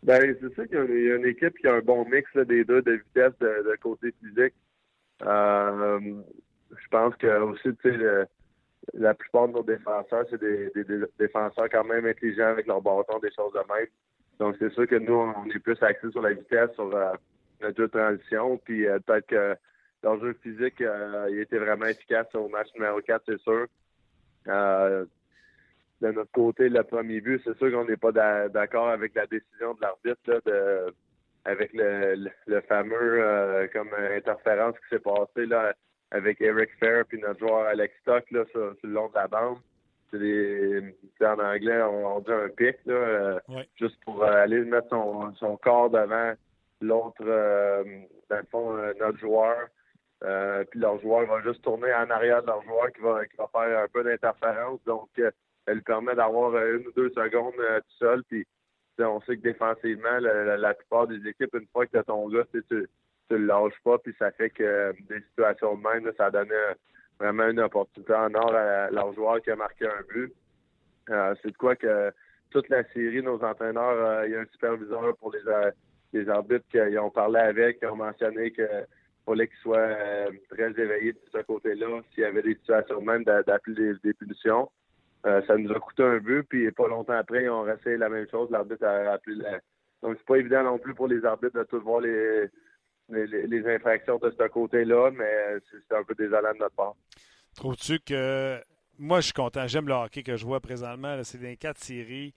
Ben, 0.03 0.36
c'est 0.40 0.55
sûr 0.55 0.66
qu'il 0.68 0.76
y 0.76 1.11
a 1.11 1.16
une- 1.16 1.26
équipe 1.26 1.59
qui 1.59 1.66
a 1.66 1.74
un 1.74 1.80
bon 1.80 2.05
mix 2.09 2.30
des 2.46 2.64
deux 2.64 2.82
de 2.82 2.92
vitesse 2.92 3.36
de, 3.40 3.76
côté 3.82 4.12
physique. 4.22 4.55
Euh, 5.22 6.01
je 6.70 6.88
pense 6.88 7.14
que 7.16 7.26
aussi, 7.40 7.70
tu 7.82 7.90
sais, 7.90 8.26
la 8.94 9.14
plupart 9.14 9.49
de 9.49 9.55
nos 9.55 9.62
défenseurs, 9.62 10.24
c'est 10.30 10.40
des, 10.40 10.70
défenseurs 11.18 11.68
quand 11.70 11.84
même 11.84 12.07
intelligents 12.07 12.49
avec 12.49 12.66
leur 12.66 12.80
bâton, 12.80 13.18
des 13.18 13.32
choses 13.32 13.53
de 13.53 13.59
même. 13.72 13.86
Donc, 14.38 14.57
c'est 14.59 14.72
sûr 14.72 14.86
que 14.86 14.96
nous, 14.96 15.14
on 15.14 15.44
est 15.51 15.59
plus 15.59 15.82
axés 15.82 16.11
sur 16.11 16.22
la 16.22 16.32
vitesse, 16.32 16.72
sur 16.74 16.94
euh, 16.94 17.12
notre 17.61 17.76
jeu 17.76 17.88
de 17.88 17.99
transition. 17.99 18.57
Puis 18.59 18.86
euh, 18.86 18.99
peut-être 19.01 19.26
que 19.26 19.57
leur 20.03 20.20
jeu 20.20 20.38
physique, 20.42 20.80
euh, 20.80 21.26
il 21.30 21.40
était 21.40 21.59
vraiment 21.59 21.86
efficace 21.86 22.26
au 22.34 22.49
match 22.49 22.68
numéro 22.74 23.01
4, 23.01 23.22
c'est 23.26 23.40
sûr. 23.40 23.66
Euh, 26.03 26.09
de 26.09 26.12
notre 26.12 26.32
côté, 26.32 26.68
le 26.68 26.82
premier 26.82 27.20
but, 27.20 27.40
c'est 27.44 27.57
sûr 27.59 27.70
qu'on 27.70 27.84
n'est 27.84 27.96
pas 27.96 28.12
d'accord 28.49 28.88
avec 28.88 29.14
la 29.14 29.26
décision 29.26 29.74
de 29.74 29.80
l'arbitre 29.80 30.42
de 30.46 30.94
avec 31.44 31.72
le, 31.72 32.28
le, 32.46 32.61
fameux 32.62 33.22
euh, 33.22 33.68
comme 33.72 33.88
interférence 33.94 34.74
qui 34.80 34.88
s'est 34.90 34.99
passé 34.99 35.46
là 35.46 35.72
avec 36.11 36.40
Eric 36.42 36.68
Fair 36.78 37.07
puis 37.07 37.18
notre 37.20 37.38
joueur 37.38 37.66
Alex 37.68 37.94
Stock 38.03 38.30
là 38.32 38.44
sur, 38.51 38.74
le 38.82 38.90
long 38.90 39.09
de 39.09 39.14
la 39.14 39.28
bande. 39.28 39.59
C'est 40.11 41.26
en 41.26 41.38
anglais 41.38 41.80
on, 41.82 42.20
dit 42.20 42.32
un 42.32 42.49
pic 42.49 42.76
là, 42.84 42.94
euh, 42.94 43.40
juste 43.76 43.99
pour 44.05 44.22
aller 44.24 44.59
mettre 44.61 44.88
son, 44.90 45.32
son 45.36 45.57
corps 45.57 45.90
devant 45.90 46.32
l'autre 46.82 47.24
dans 47.24 48.36
le 48.36 48.46
fond 48.51 48.76
notre 49.01 49.18
joueur. 49.18 49.68
puis 50.70 50.80
leur 50.80 51.01
joueur 51.01 51.26
va 51.26 51.40
juste 51.42 51.62
tourner 51.62 51.94
en 51.94 52.11
arrière 52.11 52.42
de 52.42 52.49
leur 52.49 52.62
joueur 52.64 52.92
qui 52.92 53.01
va, 53.01 53.24
qui 53.24 53.36
va 53.36 53.49
faire 53.53 53.84
un 53.84 53.88
peu 53.88 54.03
d'interférence. 54.03 54.80
Donc 54.84 55.09
elle 55.68 55.82
permet 55.82 56.14
d'avoir 56.14 56.54
euh, 56.54 56.78
une 56.78 56.86
ou 56.88 56.92
deux 56.92 57.10
secondes 57.10 57.54
euh, 57.58 57.80
tout 57.80 57.96
seul. 57.98 58.24
Puis 58.24 58.46
on 58.98 59.20
sait 59.22 59.36
que 59.36 59.42
défensivement, 59.42 60.18
la, 60.18 60.74
plupart 60.74 61.06
des 61.06 61.26
équipes, 61.28 61.54
une 61.54 61.68
fois 61.72 61.86
que 61.86 61.92
tu 61.92 61.98
as 61.98 62.02
ton 62.02 62.28
gars, 62.28 62.44
tu 62.52 62.64
ne 62.70 63.36
le 63.36 63.46
lâches 63.46 63.80
pas. 63.84 63.98
Puis 63.98 64.14
ça 64.18 64.30
fait 64.32 64.50
que 64.50 64.62
euh, 64.62 64.92
des 65.08 65.20
situations 65.20 65.76
de 65.76 65.82
même, 65.82 66.12
ça 66.16 66.30
donne 66.30 66.52
vraiment 67.20 67.48
une 67.48 67.60
opportunité 67.60 68.14
en 68.14 68.34
or 68.34 68.54
à 68.54 68.90
leur 68.90 69.12
joueur 69.12 69.40
qui 69.42 69.50
a 69.50 69.56
marqué 69.56 69.86
un 69.86 70.02
but. 70.08 70.32
c'est 71.42 71.50
de 71.50 71.56
quoi 71.56 71.76
que 71.76 72.12
toute 72.50 72.68
la 72.68 72.82
série, 72.92 73.22
nos 73.22 73.42
entraîneurs, 73.42 74.24
il 74.24 74.32
y 74.32 74.36
a 74.36 74.40
un 74.40 74.46
superviseur 74.52 75.16
pour 75.18 75.32
les, 76.12 76.28
arbitres 76.28 76.66
qui 76.70 76.98
ont 76.98 77.10
parlé 77.10 77.40
avec, 77.40 77.80
qui 77.80 77.86
ont 77.86 77.96
mentionné 77.96 78.52
que 78.52 78.66
fallait 79.26 79.48
qu'ils 79.48 79.58
soient 79.58 79.96
très 80.48 80.70
éveillés 80.70 81.12
de 81.12 81.20
ce 81.32 81.42
côté-là, 81.42 82.00
s'il 82.14 82.22
y 82.22 82.26
avait 82.26 82.42
des 82.42 82.54
situations 82.54 83.00
même 83.00 83.24
d'appeler 83.24 83.94
des, 84.02 84.14
punitions. 84.14 84.70
Euh, 85.26 85.42
ça 85.46 85.56
nous 85.56 85.70
a 85.72 85.80
coûté 85.80 86.02
un 86.02 86.18
but, 86.18 86.44
puis 86.44 86.70
pas 86.70 86.86
longtemps 86.86 87.14
après, 87.14 87.48
ont 87.48 87.62
resté 87.62 87.96
la 87.96 88.08
même 88.08 88.28
chose. 88.30 88.50
L'arbitre 88.50 88.84
a 88.84 89.12
appelé 89.12 89.36
la... 89.36 89.58
Donc, 90.02 90.16
c'est 90.16 90.26
pas 90.26 90.36
évident 90.36 90.62
non 90.62 90.78
plus 90.78 90.94
pour 90.94 91.08
les 91.08 91.24
arbitres 91.24 91.58
de 91.58 91.64
tout 91.64 91.80
voir 91.80 92.00
les, 92.00 92.48
les, 93.08 93.74
infractions 93.74 94.18
de 94.18 94.30
ce 94.30 94.48
côté-là, 94.48 95.10
mais 95.10 95.58
c'est 95.70 95.96
un 95.96 96.04
peu 96.04 96.14
désolant 96.14 96.52
de 96.52 96.58
notre 96.58 96.76
part. 96.76 96.94
Trouves-tu 97.56 97.98
que. 98.00 98.60
Moi, 99.00 99.20
je 99.20 99.26
suis 99.26 99.32
content. 99.32 99.66
J'aime 99.66 99.86
le 99.86 99.94
hockey 99.94 100.22
que 100.22 100.36
je 100.36 100.44
vois 100.44 100.60
présentement. 100.60 101.20
C'est 101.22 101.38
des 101.38 101.56
quatre 101.56 101.78
séries. 101.78 102.34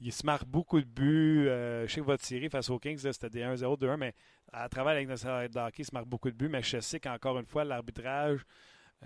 Il 0.00 0.12
se 0.12 0.24
marque 0.24 0.46
beaucoup 0.46 0.80
de 0.80 0.86
buts. 0.86 1.46
Euh, 1.48 1.86
je 1.86 1.92
sais 1.92 2.00
que 2.00 2.06
votre 2.06 2.24
série 2.24 2.48
face 2.48 2.70
aux 2.70 2.78
Kings, 2.78 2.98
c'était 2.98 3.30
des 3.30 3.42
1-0, 3.42 3.78
2-1, 3.80 3.96
mais 3.96 4.14
à 4.52 4.68
travers 4.68 4.94
la 4.94 5.04
de 5.04 5.58
hockey, 5.58 5.82
il 5.82 5.84
se 5.84 5.94
marque 5.94 6.06
beaucoup 6.06 6.30
de 6.30 6.36
buts. 6.36 6.48
Mais 6.48 6.62
je 6.62 6.80
sais 6.80 7.00
qu'encore 7.00 7.38
une 7.38 7.46
fois, 7.46 7.64
l'arbitrage 7.64 8.44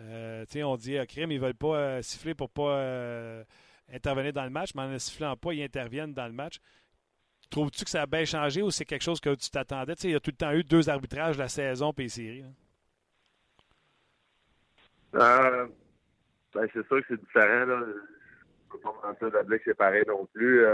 euh, 0.00 0.44
on 0.64 0.76
dit, 0.76 0.96
à 0.96 1.02
ah, 1.02 1.06
crime, 1.06 1.32
ils 1.32 1.40
ne 1.40 1.44
veulent 1.44 1.54
pas 1.54 1.76
euh, 1.76 2.02
siffler 2.02 2.34
pour 2.34 2.50
pas 2.50 2.78
euh, 2.78 3.44
intervenir 3.92 4.32
dans 4.32 4.44
le 4.44 4.50
match, 4.50 4.70
mais 4.74 4.82
en 4.82 4.98
sifflant 4.98 5.36
pas, 5.36 5.52
ils 5.52 5.62
interviennent 5.62 6.14
dans 6.14 6.26
le 6.26 6.32
match. 6.32 6.60
Trouves-tu 7.50 7.84
que 7.84 7.90
ça 7.90 8.02
a 8.02 8.06
bien 8.06 8.24
changé 8.24 8.62
ou 8.62 8.70
c'est 8.70 8.84
quelque 8.84 9.02
chose 9.02 9.20
que 9.20 9.34
tu 9.34 9.50
t'attendais? 9.50 9.94
Il 10.04 10.10
y 10.10 10.14
a 10.14 10.20
tout 10.20 10.30
le 10.30 10.36
temps 10.36 10.52
eu 10.52 10.62
deux 10.62 10.88
arbitrages 10.88 11.38
la 11.38 11.48
saison 11.48 11.92
et 11.96 12.02
les 12.02 12.08
séries. 12.08 12.44
Ben, 15.12 15.68
c'est 16.52 16.86
sûr 16.86 17.00
que 17.00 17.04
c'est 17.08 17.20
différent. 17.20 17.64
Là. 17.64 17.86
Je 17.86 18.72
peux 18.72 18.78
pas 18.80 18.94
mentir 19.02 19.30
de 19.30 19.56
que 19.56 19.62
c'est 19.64 19.74
pareil 19.74 20.04
non 20.06 20.26
plus. 20.26 20.66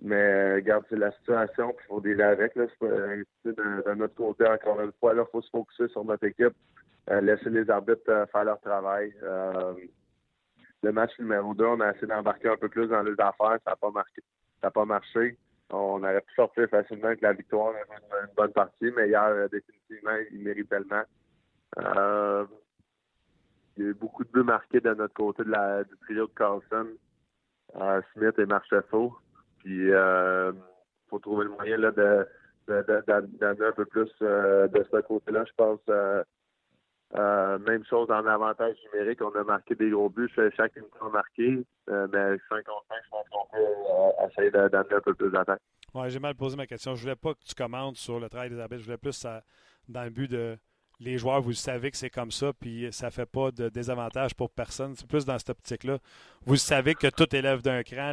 mais 0.00 0.54
regarde, 0.54 0.84
c'est 0.88 0.96
la 0.96 1.10
situation, 1.10 1.74
il 1.76 1.86
faut 1.88 2.00
dealer 2.00 2.22
avec. 2.22 2.54
Là. 2.54 2.66
de, 2.80 3.26
de, 3.44 3.94
notre 3.94 4.14
côté, 4.14 4.46
encore 4.46 4.80
une 4.80 4.92
fois, 5.00 5.12
il 5.12 5.24
faut 5.32 5.42
se 5.42 5.50
focuser 5.50 5.88
sur 5.88 6.04
notre 6.04 6.24
équipe. 6.24 6.54
Euh, 7.08 7.20
laisser 7.20 7.50
les 7.50 7.68
arbitres 7.70 8.08
euh, 8.08 8.26
faire 8.26 8.44
leur 8.44 8.60
travail. 8.60 9.12
Euh, 9.22 9.74
le 10.82 10.92
match 10.92 11.18
numéro 11.18 11.54
2, 11.54 11.64
on 11.64 11.80
a 11.80 11.90
essayé 11.90 12.06
d'embarquer 12.06 12.48
un 12.48 12.56
peu 12.56 12.68
plus 12.68 12.88
dans 12.88 13.02
les 13.02 13.14
affaires. 13.18 13.58
Ça 13.64 13.70
n'a 13.70 13.76
pas, 13.76 13.90
marqué, 13.90 14.22
ça 14.62 14.70
pas 14.70 14.84
marché. 14.84 15.38
On 15.70 16.02
aurait 16.02 16.20
pu 16.20 16.34
sortir 16.34 16.68
facilement 16.68 17.06
avec 17.06 17.20
la 17.20 17.32
victoire, 17.32 17.72
une, 17.72 18.34
bonne 18.36 18.52
partie, 18.52 18.90
mais 18.96 19.08
hier, 19.08 19.48
définitivement, 19.50 20.16
il 20.32 20.40
mérite 20.40 20.68
tellement. 20.68 21.02
il 23.76 23.84
y 23.84 23.86
a 23.86 23.90
eu 23.90 23.94
beaucoup 23.94 24.24
de 24.24 24.30
buts 24.30 24.42
marqués 24.42 24.80
de 24.80 24.92
notre 24.94 25.14
côté 25.14 25.44
de 25.44 25.50
la, 25.50 25.84
du 25.84 25.96
trio 25.98 26.26
de 26.26 26.32
Carlson, 26.34 26.88
Smith 28.12 28.38
et 28.38 28.46
Marchefaux. 28.46 29.16
Puis, 29.58 29.86
il 29.86 30.54
faut 31.08 31.20
trouver 31.20 31.44
le 31.44 31.50
moyen 31.50 31.76
là, 31.76 31.92
de, 31.92 32.26
d'amener 32.66 33.66
un 33.66 33.72
peu 33.72 33.84
plus 33.84 34.10
de 34.20 34.86
ce 34.90 35.00
côté-là, 35.02 35.44
je 35.44 35.52
pense. 35.56 35.80
Euh, 37.16 37.58
même 37.58 37.84
chose 37.86 38.08
en 38.10 38.24
avantage 38.24 38.76
numérique, 38.92 39.20
on 39.20 39.32
a 39.32 39.42
marqué 39.42 39.74
des 39.74 39.90
gros 39.90 40.08
buts, 40.08 40.30
chaque 40.56 40.76
unité 40.76 40.96
a 41.00 41.08
marqué, 41.08 41.64
euh, 41.88 42.06
mais 42.12 42.38
5 42.48 42.64
contre 42.64 42.84
5, 42.88 42.96
je 43.04 43.10
pense 43.10 43.28
qu'on 43.30 43.46
peut 43.50 43.58
euh, 43.58 44.28
essayer 44.28 44.50
d'amener 44.50 44.94
un 44.94 45.00
peu 45.00 45.14
plus 45.14 45.30
d'attaque. 45.30 45.60
Ouais, 45.92 46.08
j'ai 46.08 46.20
mal 46.20 46.36
posé 46.36 46.56
ma 46.56 46.68
question. 46.68 46.94
Je 46.94 47.02
voulais 47.02 47.16
pas 47.16 47.34
que 47.34 47.42
tu 47.44 47.54
commandes 47.54 47.96
sur 47.96 48.20
le 48.20 48.28
travail 48.28 48.50
des 48.50 48.60
arbitres. 48.60 48.82
Je 48.82 48.84
voulais 48.84 48.96
plus 48.96 49.26
dans 49.88 50.04
le 50.04 50.10
but 50.10 50.30
de 50.30 50.56
les 51.00 51.16
joueurs, 51.16 51.40
vous 51.40 51.54
savez 51.54 51.90
que 51.90 51.96
c'est 51.96 52.10
comme 52.10 52.30
ça, 52.30 52.52
puis 52.52 52.86
ça 52.92 53.10
fait 53.10 53.26
pas 53.26 53.50
de 53.50 53.70
désavantage 53.70 54.34
pour 54.34 54.50
personne. 54.50 54.94
C'est 54.94 55.08
plus 55.08 55.24
dans 55.24 55.38
cette 55.38 55.50
optique-là. 55.50 55.98
Vous 56.44 56.56
savez 56.56 56.94
que 56.94 57.08
tout 57.08 57.34
élève 57.34 57.62
d'un 57.62 57.82
cran, 57.82 58.12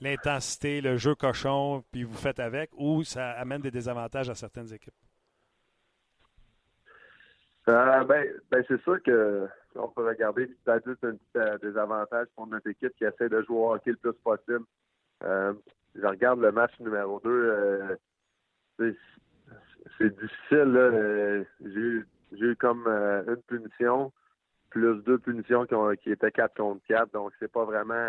l'intensité, 0.00 0.82
le 0.82 0.98
jeu 0.98 1.14
cochon, 1.14 1.82
puis 1.90 2.04
vous 2.04 2.16
faites 2.16 2.38
avec, 2.38 2.70
ou 2.74 3.02
ça 3.02 3.30
amène 3.30 3.62
des 3.62 3.70
désavantages 3.70 4.28
à 4.28 4.34
certaines 4.34 4.72
équipes. 4.72 4.94
Euh, 7.68 8.04
ben, 8.04 8.26
ben 8.50 8.64
c'est 8.66 8.80
sûr 8.82 9.02
que 9.02 9.46
on 9.74 9.88
peut 9.88 10.06
regarder 10.06 10.46
peut-être 10.64 10.88
juste 10.88 11.04
un 11.04 11.12
petit 11.12 11.36
euh, 11.36 11.58
désavantage 11.58 12.26
pour 12.34 12.46
notre 12.46 12.68
équipe 12.68 12.94
qui 12.96 13.04
essaie 13.04 13.28
de 13.28 13.42
jouer 13.42 13.56
au 13.56 13.74
hockey 13.74 13.90
le 13.90 13.96
plus 13.96 14.12
possible. 14.24 14.64
Euh, 15.22 15.52
je 15.94 16.06
regarde 16.06 16.40
le 16.40 16.52
match 16.52 16.72
numéro 16.80 17.20
2. 17.20 17.98
c'est 18.78 20.18
difficile. 20.20 21.46
J'ai 21.60 22.46
eu, 22.46 22.56
comme 22.56 22.86
une 22.86 23.42
punition, 23.46 24.12
plus 24.70 25.02
deux 25.02 25.18
punitions 25.18 25.66
qui, 25.66 25.74
ont, 25.74 25.92
qui 25.96 26.10
étaient 26.10 26.30
4 26.30 26.56
contre 26.56 26.80
4. 26.86 27.12
Donc, 27.12 27.32
c'est 27.38 27.52
pas 27.52 27.64
vraiment 27.64 28.08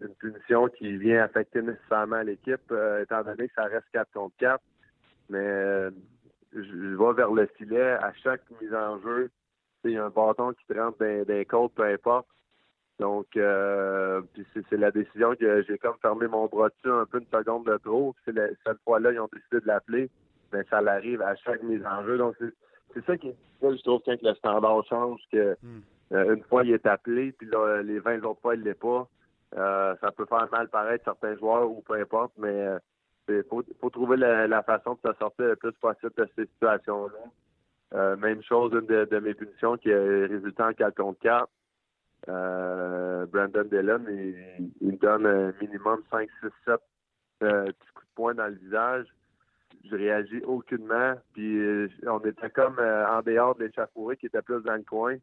une 0.00 0.14
punition 0.14 0.68
qui 0.68 0.96
vient 0.96 1.24
affecter 1.24 1.60
nécessairement 1.60 2.22
l'équipe, 2.22 2.72
étant 3.02 3.22
donné 3.22 3.48
que 3.48 3.54
ça 3.54 3.64
reste 3.64 3.86
4 3.92 4.10
contre 4.12 4.36
4. 4.38 4.62
Mais 5.28 5.90
je, 6.52 6.96
vais 6.96 7.12
vers 7.14 7.30
le 7.30 7.46
filet 7.56 7.92
à 7.92 8.12
chaque 8.22 8.42
mise 8.60 8.74
en 8.74 9.00
jeu. 9.00 9.30
Il 9.84 9.92
y 9.92 9.96
a 9.96 10.04
un 10.04 10.10
bâton 10.10 10.52
qui 10.52 10.66
te 10.66 10.78
rentre 10.78 10.98
dans, 10.98 11.44
côtes, 11.44 11.74
peu 11.74 11.84
importe. 11.84 12.28
Donc, 12.98 13.34
euh, 13.36 14.20
c'est 14.52 14.76
la 14.76 14.90
décision 14.90 15.34
que 15.34 15.62
j'ai 15.62 15.78
comme 15.78 15.96
fermé 16.02 16.26
mon 16.26 16.46
bras 16.46 16.68
dessus 16.68 16.90
un 16.90 17.06
peu 17.06 17.18
une 17.18 17.26
seconde 17.26 17.64
de 17.64 17.78
trop. 17.78 18.14
C'est 18.24 18.34
cette 18.66 18.80
fois-là, 18.84 19.12
ils 19.12 19.20
ont 19.20 19.28
décidé 19.32 19.60
de 19.60 19.66
l'appeler. 19.66 20.10
Mais 20.52 20.64
ça 20.68 20.82
l'arrive 20.82 21.22
à 21.22 21.34
chaque 21.36 21.62
mise 21.62 21.84
en 21.86 22.04
jeu. 22.04 22.18
Donc, 22.18 22.36
c'est 22.92 23.04
ça 23.06 23.16
qui 23.16 23.28
est 23.28 23.32
difficile, 23.32 23.78
je 23.78 23.82
trouve, 23.82 24.02
quand 24.04 24.20
le 24.20 24.34
standard 24.34 24.84
change, 24.86 25.20
que 25.32 25.56
hmm. 25.62 25.82
euh, 26.12 26.34
une 26.34 26.42
fois 26.42 26.64
il 26.64 26.72
est 26.72 26.86
appelé, 26.86 27.32
puis 27.32 27.48
les 27.84 28.00
20 28.00 28.24
autres 28.24 28.40
fois, 28.40 28.54
il 28.54 28.62
l'est 28.62 28.74
pas. 28.74 29.08
Euh, 29.56 29.94
ça 30.00 30.12
peut 30.12 30.26
faire 30.26 30.48
mal 30.52 30.68
paraître 30.68 31.04
certains 31.04 31.36
joueurs 31.36 31.70
ou 31.70 31.82
peu 31.82 31.94
importe, 31.94 32.32
mais 32.36 32.66
il 33.30 33.44
faut, 33.48 33.90
trouver 33.90 34.16
la, 34.16 34.62
façon 34.62 34.98
de 35.02 35.10
se 35.10 35.18
sortir 35.18 35.46
le 35.46 35.56
plus 35.56 35.72
possible 35.72 36.12
de 36.16 36.28
ces 36.36 36.46
situations-là. 36.46 37.18
Euh, 37.92 38.16
même 38.16 38.42
chose, 38.42 38.72
une 38.72 38.86
de, 38.86 39.18
mes 39.18 39.34
punitions 39.34 39.76
qui 39.76 39.90
est 39.90 40.26
résultant 40.26 40.68
en 40.68 40.72
4 40.72 40.94
contre 40.94 41.18
4. 41.20 41.48
Euh, 42.28 43.26
Brandon 43.26 43.64
Dillon, 43.64 44.04
il, 44.08 44.70
il, 44.80 44.98
donne 44.98 45.26
un 45.26 45.52
minimum 45.60 46.02
5, 46.10 46.28
6, 46.40 46.48
7 46.66 46.80
petits 47.40 47.92
coups 47.94 48.06
de 48.06 48.14
poing 48.14 48.34
dans 48.34 48.46
le 48.46 48.54
visage. 48.54 49.06
Je 49.90 49.96
réagis 49.96 50.42
aucunement. 50.44 51.14
Puis 51.32 51.58
euh, 51.58 51.88
on 52.06 52.20
était 52.20 52.50
comme 52.50 52.78
en 52.78 53.22
dehors 53.22 53.56
de 53.56 53.64
l'échafaudée 53.64 54.16
qui 54.16 54.26
était 54.26 54.42
plus 54.42 54.62
dans 54.62 54.74
le 54.74 54.82
coin. 54.82 55.16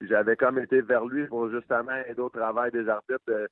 J'avais 0.00 0.36
comme 0.36 0.58
été 0.58 0.80
vers 0.80 1.04
lui 1.04 1.26
pour 1.26 1.50
justement 1.50 1.94
aider 2.08 2.20
au 2.20 2.30
travail 2.30 2.72
des 2.72 2.88
arbitres 2.88 3.48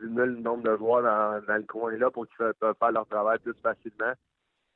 diminuer 0.00 0.26
le 0.26 0.40
nombre 0.40 0.62
de 0.62 0.76
joueurs 0.76 1.02
dans, 1.02 1.54
le 1.54 1.62
coin-là 1.64 2.10
pour 2.10 2.26
qu'ils 2.26 2.52
peuvent 2.58 2.76
faire 2.78 2.92
leur 2.92 3.06
travail 3.06 3.38
plus 3.38 3.54
facilement. 3.62 4.12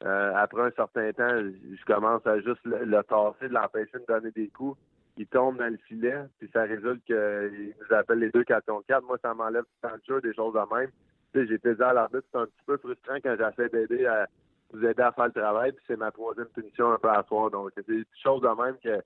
Euh, 0.04 0.32
après 0.34 0.62
un 0.62 0.70
certain 0.70 1.12
temps, 1.12 1.36
je 1.38 1.84
commence 1.84 2.26
à 2.26 2.40
juste 2.40 2.64
le, 2.64 3.02
tasser, 3.02 3.48
de 3.48 3.54
l'empêcher 3.54 3.98
de 3.98 4.04
donner 4.06 4.30
des 4.30 4.48
coups. 4.48 4.78
Il 5.16 5.26
tombe 5.26 5.58
dans 5.58 5.70
le 5.70 5.76
filet, 5.88 6.16
puis 6.38 6.48
ça 6.52 6.62
résulte 6.62 7.04
qu'il 7.04 7.74
nous 7.78 7.94
appelle 7.94 8.20
les 8.20 8.30
deux 8.30 8.44
4 8.44 8.64
contre 8.64 8.86
4. 8.86 9.04
Moi, 9.04 9.18
ça 9.20 9.34
m'enlève 9.34 9.64
du 9.64 9.80
temps 9.82 9.96
de 9.96 10.02
jeu, 10.08 10.20
des 10.22 10.34
choses 10.34 10.54
de 10.54 10.74
même. 10.74 10.90
Tu 11.34 11.46
sais, 11.46 11.58
j'ai 11.62 11.82
à 11.82 11.92
l'arbitre, 11.92 12.26
c'est 12.32 12.38
un 12.38 12.46
petit 12.46 12.64
peu 12.66 12.78
frustrant 12.78 13.16
quand 13.22 13.36
j'essaie 13.36 13.68
d'aider 13.68 14.06
à 14.06 14.26
vous 14.72 14.84
aider 14.84 15.02
à 15.02 15.12
faire 15.12 15.26
le 15.26 15.32
travail, 15.32 15.72
puis 15.72 15.84
c'est 15.86 15.96
ma 15.96 16.10
troisième 16.10 16.46
punition 16.46 16.92
un 16.92 16.98
peu 16.98 17.10
à 17.10 17.22
soir. 17.24 17.50
Donc, 17.50 17.70
c'est 17.74 17.86
des 17.86 18.04
choses 18.22 18.40
de 18.40 18.62
même 18.62 18.76
que 18.82 19.02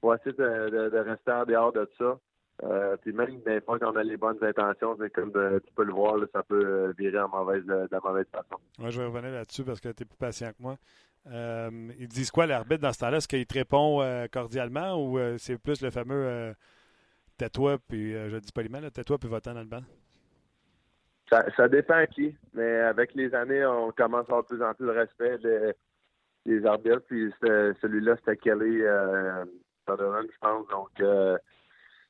faut 0.00 0.14
essayer 0.14 0.32
de, 0.32 0.90
de 0.90 0.98
rester 0.98 1.32
en 1.32 1.44
dehors 1.44 1.72
de 1.72 1.88
ça. 1.98 2.18
Euh, 2.62 2.96
puis 3.02 3.12
même 3.12 3.40
des 3.42 3.60
fois 3.60 3.78
qu'on 3.78 3.94
a 3.96 4.02
les 4.02 4.16
bonnes 4.16 4.42
intentions, 4.42 4.96
c'est 4.98 5.12
comme 5.12 5.30
tu 5.30 5.72
peux 5.74 5.84
le 5.84 5.92
voir, 5.92 6.16
ça 6.32 6.42
peut 6.42 6.64
euh, 6.64 6.92
virer 6.96 7.20
en 7.20 7.28
mauvaise, 7.28 7.64
de, 7.66 7.86
la 7.90 8.00
mauvaise 8.00 8.26
façon. 8.32 8.56
Ouais, 8.78 8.90
je 8.90 9.00
vais 9.00 9.06
revenir 9.06 9.30
là-dessus 9.30 9.62
parce 9.62 9.80
que 9.80 9.90
tu 9.90 10.02
es 10.04 10.06
plus 10.06 10.16
patient 10.16 10.48
que 10.48 10.62
moi. 10.62 10.76
Euh, 11.32 11.70
ils 11.98 12.08
disent 12.08 12.30
quoi, 12.30 12.46
l'arbitre, 12.46 12.82
dans 12.82 12.92
ce 12.92 13.00
temps-là? 13.00 13.18
Est-ce 13.18 13.28
qu'il 13.28 13.46
te 13.46 13.54
répond 13.54 14.00
euh, 14.00 14.26
cordialement 14.30 14.94
ou 14.94 15.18
euh, 15.18 15.36
c'est 15.38 15.58
plus 15.58 15.82
le 15.82 15.90
fameux 15.90 16.54
tais-toi, 17.36 17.78
puis 17.88 18.12
je 18.12 18.36
dis 18.38 18.52
poliment, 18.52 18.80
tais-toi, 18.90 19.18
puis 19.18 19.28
va-t'en 19.28 19.54
dans 19.54 19.60
le 19.60 19.66
banc? 19.66 19.82
Ça, 21.30 21.44
ça, 21.56 21.68
dépend 21.68 22.04
qui, 22.06 22.34
mais 22.54 22.80
avec 22.80 23.14
les 23.14 23.34
années, 23.34 23.66
on 23.66 23.90
commence 23.90 24.20
à 24.30 24.32
avoir 24.32 24.42
de 24.44 24.48
plus 24.48 24.62
en 24.62 24.72
plus 24.74 24.86
le 24.86 24.92
respect 24.92 25.38
des, 26.46 26.64
arbitres. 26.64 27.02
Puis 27.08 27.32
celui-là, 27.42 28.16
c'était 28.16 28.36
Kelly 28.36 28.82
Sutherland, 29.86 30.26
je 30.32 30.38
pense. 30.40 30.66
Donc, 30.68 30.90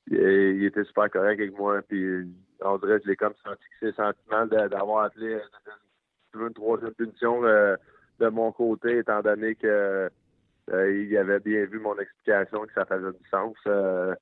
il, 0.08 0.64
était 0.64 0.84
super 0.84 1.10
correct 1.10 1.40
avec 1.40 1.56
moi. 1.56 1.82
Puis 1.82 2.26
on 2.60 2.78
je 2.78 3.08
l'ai 3.08 3.16
comme 3.16 3.34
senti 3.44 3.62
que 3.62 3.76
c'est 3.80 3.96
sentiment 3.96 4.46
d'avoir 4.46 5.04
appelé 5.04 5.38
une, 6.34 6.52
troisième 6.52 6.94
punition 6.94 7.42
de 7.42 8.28
mon 8.28 8.52
côté, 8.52 8.98
étant 8.98 9.20
donné 9.22 9.54
que 9.54 10.10
euh, 10.72 11.02
il 11.02 11.16
avait 11.16 11.40
bien 11.40 11.64
vu 11.64 11.78
mon 11.78 11.96
explication 11.98 12.66
que 12.66 12.72
ça 12.72 12.84
faisait 12.84 13.12
du 13.12 13.28
sens. 13.30 13.56
Euh, 13.66 14.14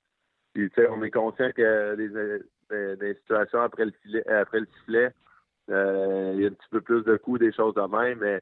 puis, 0.53 0.69
tu 0.71 0.83
sais, 0.83 0.89
on 0.89 1.03
est 1.03 1.11
conscient 1.11 1.51
que 1.53 1.95
des, 1.95 3.15
situations 3.15 3.61
après 3.61 3.87
le 3.87 3.93
filet, 4.03 4.27
après 4.29 4.61
le 4.61 4.67
sifflet, 4.67 5.13
euh, 5.71 6.33
il 6.35 6.43
y 6.43 6.45
a 6.45 6.49
un 6.49 6.53
petit 6.53 6.69
peu 6.71 6.81
plus 6.81 7.03
de 7.03 7.17
coups, 7.17 7.41
des 7.41 7.53
choses 7.53 7.75
de 7.75 7.81
même, 7.83 8.19
mais 8.21 8.41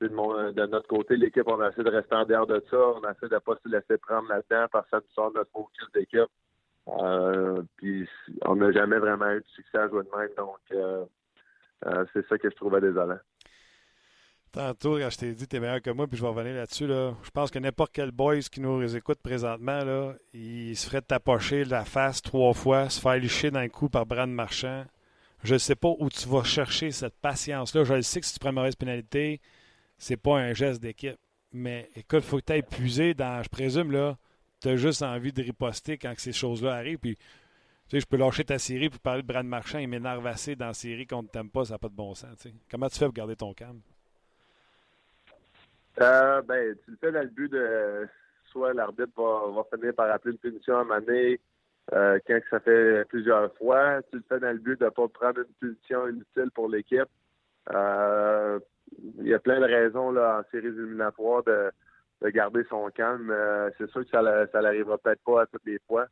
de, 0.00 0.66
notre 0.66 0.88
côté, 0.88 1.16
l'équipe, 1.16 1.46
on 1.46 1.60
a 1.60 1.68
essayé 1.68 1.84
de 1.84 1.90
rester 1.90 2.14
en 2.14 2.24
dehors 2.24 2.46
de 2.46 2.62
ça. 2.70 2.76
On 2.76 3.04
a 3.04 3.12
essayé 3.12 3.28
de 3.28 3.34
ne 3.34 3.38
pas 3.40 3.56
se 3.62 3.68
laisser 3.68 3.98
prendre 3.98 4.28
là-dedans 4.28 4.66
parce 4.72 4.84
que 4.86 4.90
ça 4.90 4.96
nous 4.96 5.14
sort 5.14 5.32
notre 5.32 5.50
focus 5.50 5.90
d'équipe. 5.94 6.30
Euh, 6.88 7.62
puis 7.76 8.08
on 8.42 8.56
n'a 8.56 8.72
jamais 8.72 8.98
vraiment 8.98 9.30
eu 9.30 9.40
de 9.40 9.46
succès 9.54 9.78
à 9.78 9.88
jouer 9.88 10.02
de 10.04 10.16
même. 10.16 10.28
Donc, 10.36 10.58
c'est 12.12 12.26
ça 12.28 12.38
que 12.38 12.50
je 12.50 12.56
trouvais 12.56 12.80
désolant. 12.80 13.18
Tantôt, 14.52 14.98
quand 14.98 15.10
je 15.10 15.18
t'ai 15.18 15.32
dit, 15.32 15.48
t'es 15.48 15.58
meilleur 15.58 15.82
que 15.82 15.90
moi, 15.90 16.06
puis 16.06 16.16
je 16.16 16.22
vais 16.22 16.28
revenir 16.28 16.54
là-dessus, 16.54 16.86
là, 16.86 17.12
je 17.24 17.30
pense 17.30 17.50
que 17.50 17.58
n'importe 17.58 17.90
quel 17.92 18.12
boys 18.12 18.38
qui 18.38 18.60
nous 18.60 18.96
écoute 18.96 19.18
présentement, 19.20 19.82
là, 19.82 20.14
il 20.32 20.76
se 20.76 20.86
ferait 20.86 21.02
tapocher 21.02 21.64
la 21.64 21.84
face 21.84 22.22
trois 22.22 22.52
fois, 22.52 22.88
se 22.88 23.00
faire 23.00 23.16
licher 23.16 23.50
d'un 23.50 23.68
coup 23.68 23.88
par 23.88 24.06
Brand 24.06 24.30
Marchand. 24.30 24.84
Je 25.42 25.54
ne 25.54 25.58
sais 25.58 25.74
pas 25.74 25.92
où 25.98 26.08
tu 26.08 26.28
vas 26.28 26.44
chercher 26.44 26.92
cette 26.92 27.16
patience-là. 27.20 27.82
Je 27.82 28.00
sais 28.02 28.20
que 28.20 28.26
si 28.26 28.34
tu 28.34 28.38
prends 28.38 28.50
une 28.50 28.54
mauvaise 28.54 28.76
pénalité, 28.76 29.40
c'est 29.98 30.16
pas 30.16 30.38
un 30.38 30.52
geste 30.52 30.80
d'équipe. 30.80 31.18
Mais 31.52 31.90
écoute, 31.96 32.20
il 32.22 32.28
faut 32.28 32.38
que 32.38 32.44
tu 32.44 32.52
aies 32.52 32.60
épuisé 32.60 33.12
dans, 33.12 33.42
je 33.42 33.48
présume, 33.48 33.90
là, 33.90 34.16
tu 34.64 34.70
as 34.70 34.76
juste 34.76 35.02
envie 35.02 35.30
de 35.30 35.42
riposter 35.42 35.98
quand 35.98 36.14
ces 36.16 36.32
choses-là 36.32 36.72
arrivent. 36.72 36.98
Puis, 36.98 37.16
tu 37.16 37.22
sais, 37.88 38.00
je 38.00 38.06
peux 38.06 38.16
lâcher 38.16 38.44
ta 38.44 38.58
série 38.58 38.88
pour 38.88 38.98
parler 38.98 39.20
de 39.20 39.26
Brand 39.26 39.46
Marchand. 39.46 39.78
Il 39.78 39.88
m'énerve 39.88 40.26
assez 40.26 40.56
dans 40.56 40.68
la 40.68 40.72
série 40.72 41.06
qu'on 41.06 41.22
ne 41.22 41.28
t'aime 41.28 41.50
pas, 41.50 41.66
ça 41.66 41.74
n'a 41.74 41.78
pas 41.78 41.90
de 41.90 41.94
bon 41.94 42.14
sens. 42.14 42.48
Comment 42.70 42.88
tu 42.88 42.98
fais 42.98 43.04
pour 43.04 43.12
garder 43.12 43.36
ton 43.36 43.52
calme? 43.52 43.80
Euh, 46.00 46.40
ben, 46.42 46.74
tu 46.82 46.92
le 46.92 46.96
fais 46.96 47.12
dans 47.12 47.20
le 47.20 47.28
but 47.28 47.52
de 47.52 48.08
soit 48.46 48.72
l'arbitre 48.72 49.12
va, 49.16 49.52
va 49.54 49.64
finir 49.76 49.94
par 49.94 50.10
appeler 50.10 50.32
une 50.32 50.38
punition 50.38 50.78
à 50.78 50.96
un 50.96 51.02
euh, 51.92 52.18
quand 52.26 52.40
ça 52.48 52.60
fait 52.60 53.04
plusieurs 53.10 53.54
fois. 53.56 54.00
Tu 54.10 54.16
le 54.16 54.24
fais 54.26 54.40
dans 54.40 54.50
le 54.50 54.58
but 54.58 54.80
de 54.80 54.86
ne 54.86 54.90
pas 54.90 55.08
prendre 55.08 55.40
une 55.40 55.54
punition 55.60 56.08
inutile 56.08 56.50
pour 56.54 56.70
l'équipe. 56.70 57.08
Euh, 57.70 58.58
il 59.18 59.28
y 59.28 59.34
a 59.34 59.38
plein 59.38 59.60
de 59.60 59.66
raisons 59.66 60.10
là, 60.10 60.40
en 60.40 60.50
séries 60.50 60.68
éliminatoires 60.68 61.42
de, 61.44 61.70
de 62.22 62.28
garder 62.30 62.64
son 62.68 62.88
calme. 62.90 63.30
Euh, 63.30 63.70
c'est 63.78 63.90
sûr 63.90 64.02
que 64.04 64.10
ça 64.10 64.46
ça 64.52 64.60
n'arrivera 64.60 64.98
peut-être 64.98 65.22
pas 65.24 65.42
à 65.42 65.46
toutes 65.46 65.66
les 65.66 65.78
fois. 65.86 66.06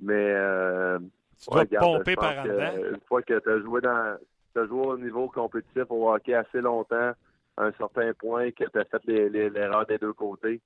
Mais 0.00 0.32
euh, 0.34 0.98
tu 1.38 1.76
pomper 1.76 2.16
par 2.16 2.38
en 2.40 2.44
Une 2.44 3.00
fois 3.06 3.22
que 3.22 3.38
tu 3.38 3.50
as 3.50 3.60
joué 3.60 3.80
dans 3.80 4.16
as 4.56 4.66
joué 4.66 4.86
au 4.86 4.98
niveau 4.98 5.28
compétitif 5.28 5.84
au 5.90 6.12
hockey 6.12 6.34
assez 6.34 6.60
longtemps, 6.60 7.12
un 7.56 7.72
certain 7.72 8.12
point 8.14 8.50
que 8.50 8.64
tu 8.64 8.78
as 8.78 8.84
fait 8.84 9.06
l'erreur 9.06 9.86
des 9.86 9.98
deux 9.98 10.12
côtés. 10.12 10.60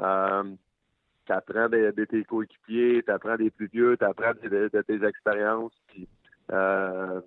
Euh, 0.00 0.44
tu 1.26 1.32
apprends 1.32 1.68
de, 1.68 2.04
tes 2.04 2.24
coéquipiers, 2.24 3.02
tu 3.02 3.10
apprends 3.10 3.36
des 3.36 3.50
plus 3.50 3.68
vieux, 3.72 3.96
tu 3.96 4.04
apprends 4.04 4.32
de, 4.32 4.68
tes 4.68 5.04
expériences. 5.04 5.74
Euh, 6.52 7.20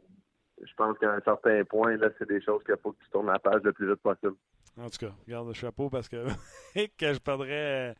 je 0.61 0.73
pense 0.75 0.97
qu'à 0.97 1.13
un 1.13 1.21
certain 1.21 1.63
point, 1.65 1.97
là, 1.97 2.09
c'est 2.17 2.27
des 2.27 2.41
choses 2.41 2.63
qu'il 2.63 2.75
faut 2.81 2.93
que 2.93 3.03
tu 3.03 3.09
tournes 3.11 3.27
la 3.27 3.39
page 3.39 3.61
le 3.63 3.73
plus 3.73 3.87
vite 3.87 4.01
possible. 4.01 4.35
En 4.79 4.89
tout 4.89 5.05
cas, 5.05 5.13
garde 5.27 5.47
le 5.47 5.53
chapeau 5.53 5.89
parce 5.89 6.07
que, 6.07 6.25
que 6.97 7.13
je 7.13 7.19
perdrais. 7.19 7.95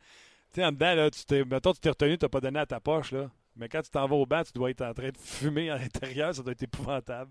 Tu 0.52 0.60
sais, 0.60 0.64
en 0.64 0.72
dedans, 0.72 0.94
là, 0.94 1.10
tu 1.10 1.24
t'es, 1.24 1.44
mettons, 1.44 1.72
tu 1.72 1.80
t'es 1.80 1.90
retenu, 1.90 2.16
tu 2.16 2.24
n'as 2.24 2.28
pas 2.28 2.40
donné 2.40 2.58
à 2.58 2.66
ta 2.66 2.80
poche, 2.80 3.12
là. 3.12 3.30
Mais 3.56 3.68
quand 3.68 3.82
tu 3.82 3.90
t'en 3.90 4.06
vas 4.06 4.16
au 4.16 4.26
banc, 4.26 4.42
tu 4.42 4.52
dois 4.52 4.70
être 4.70 4.82
en 4.82 4.94
train 4.94 5.10
de 5.10 5.16
fumer 5.18 5.70
à 5.70 5.78
l'intérieur, 5.78 6.34
ça 6.34 6.42
doit 6.42 6.52
être 6.52 6.62
épouvantable. 6.62 7.30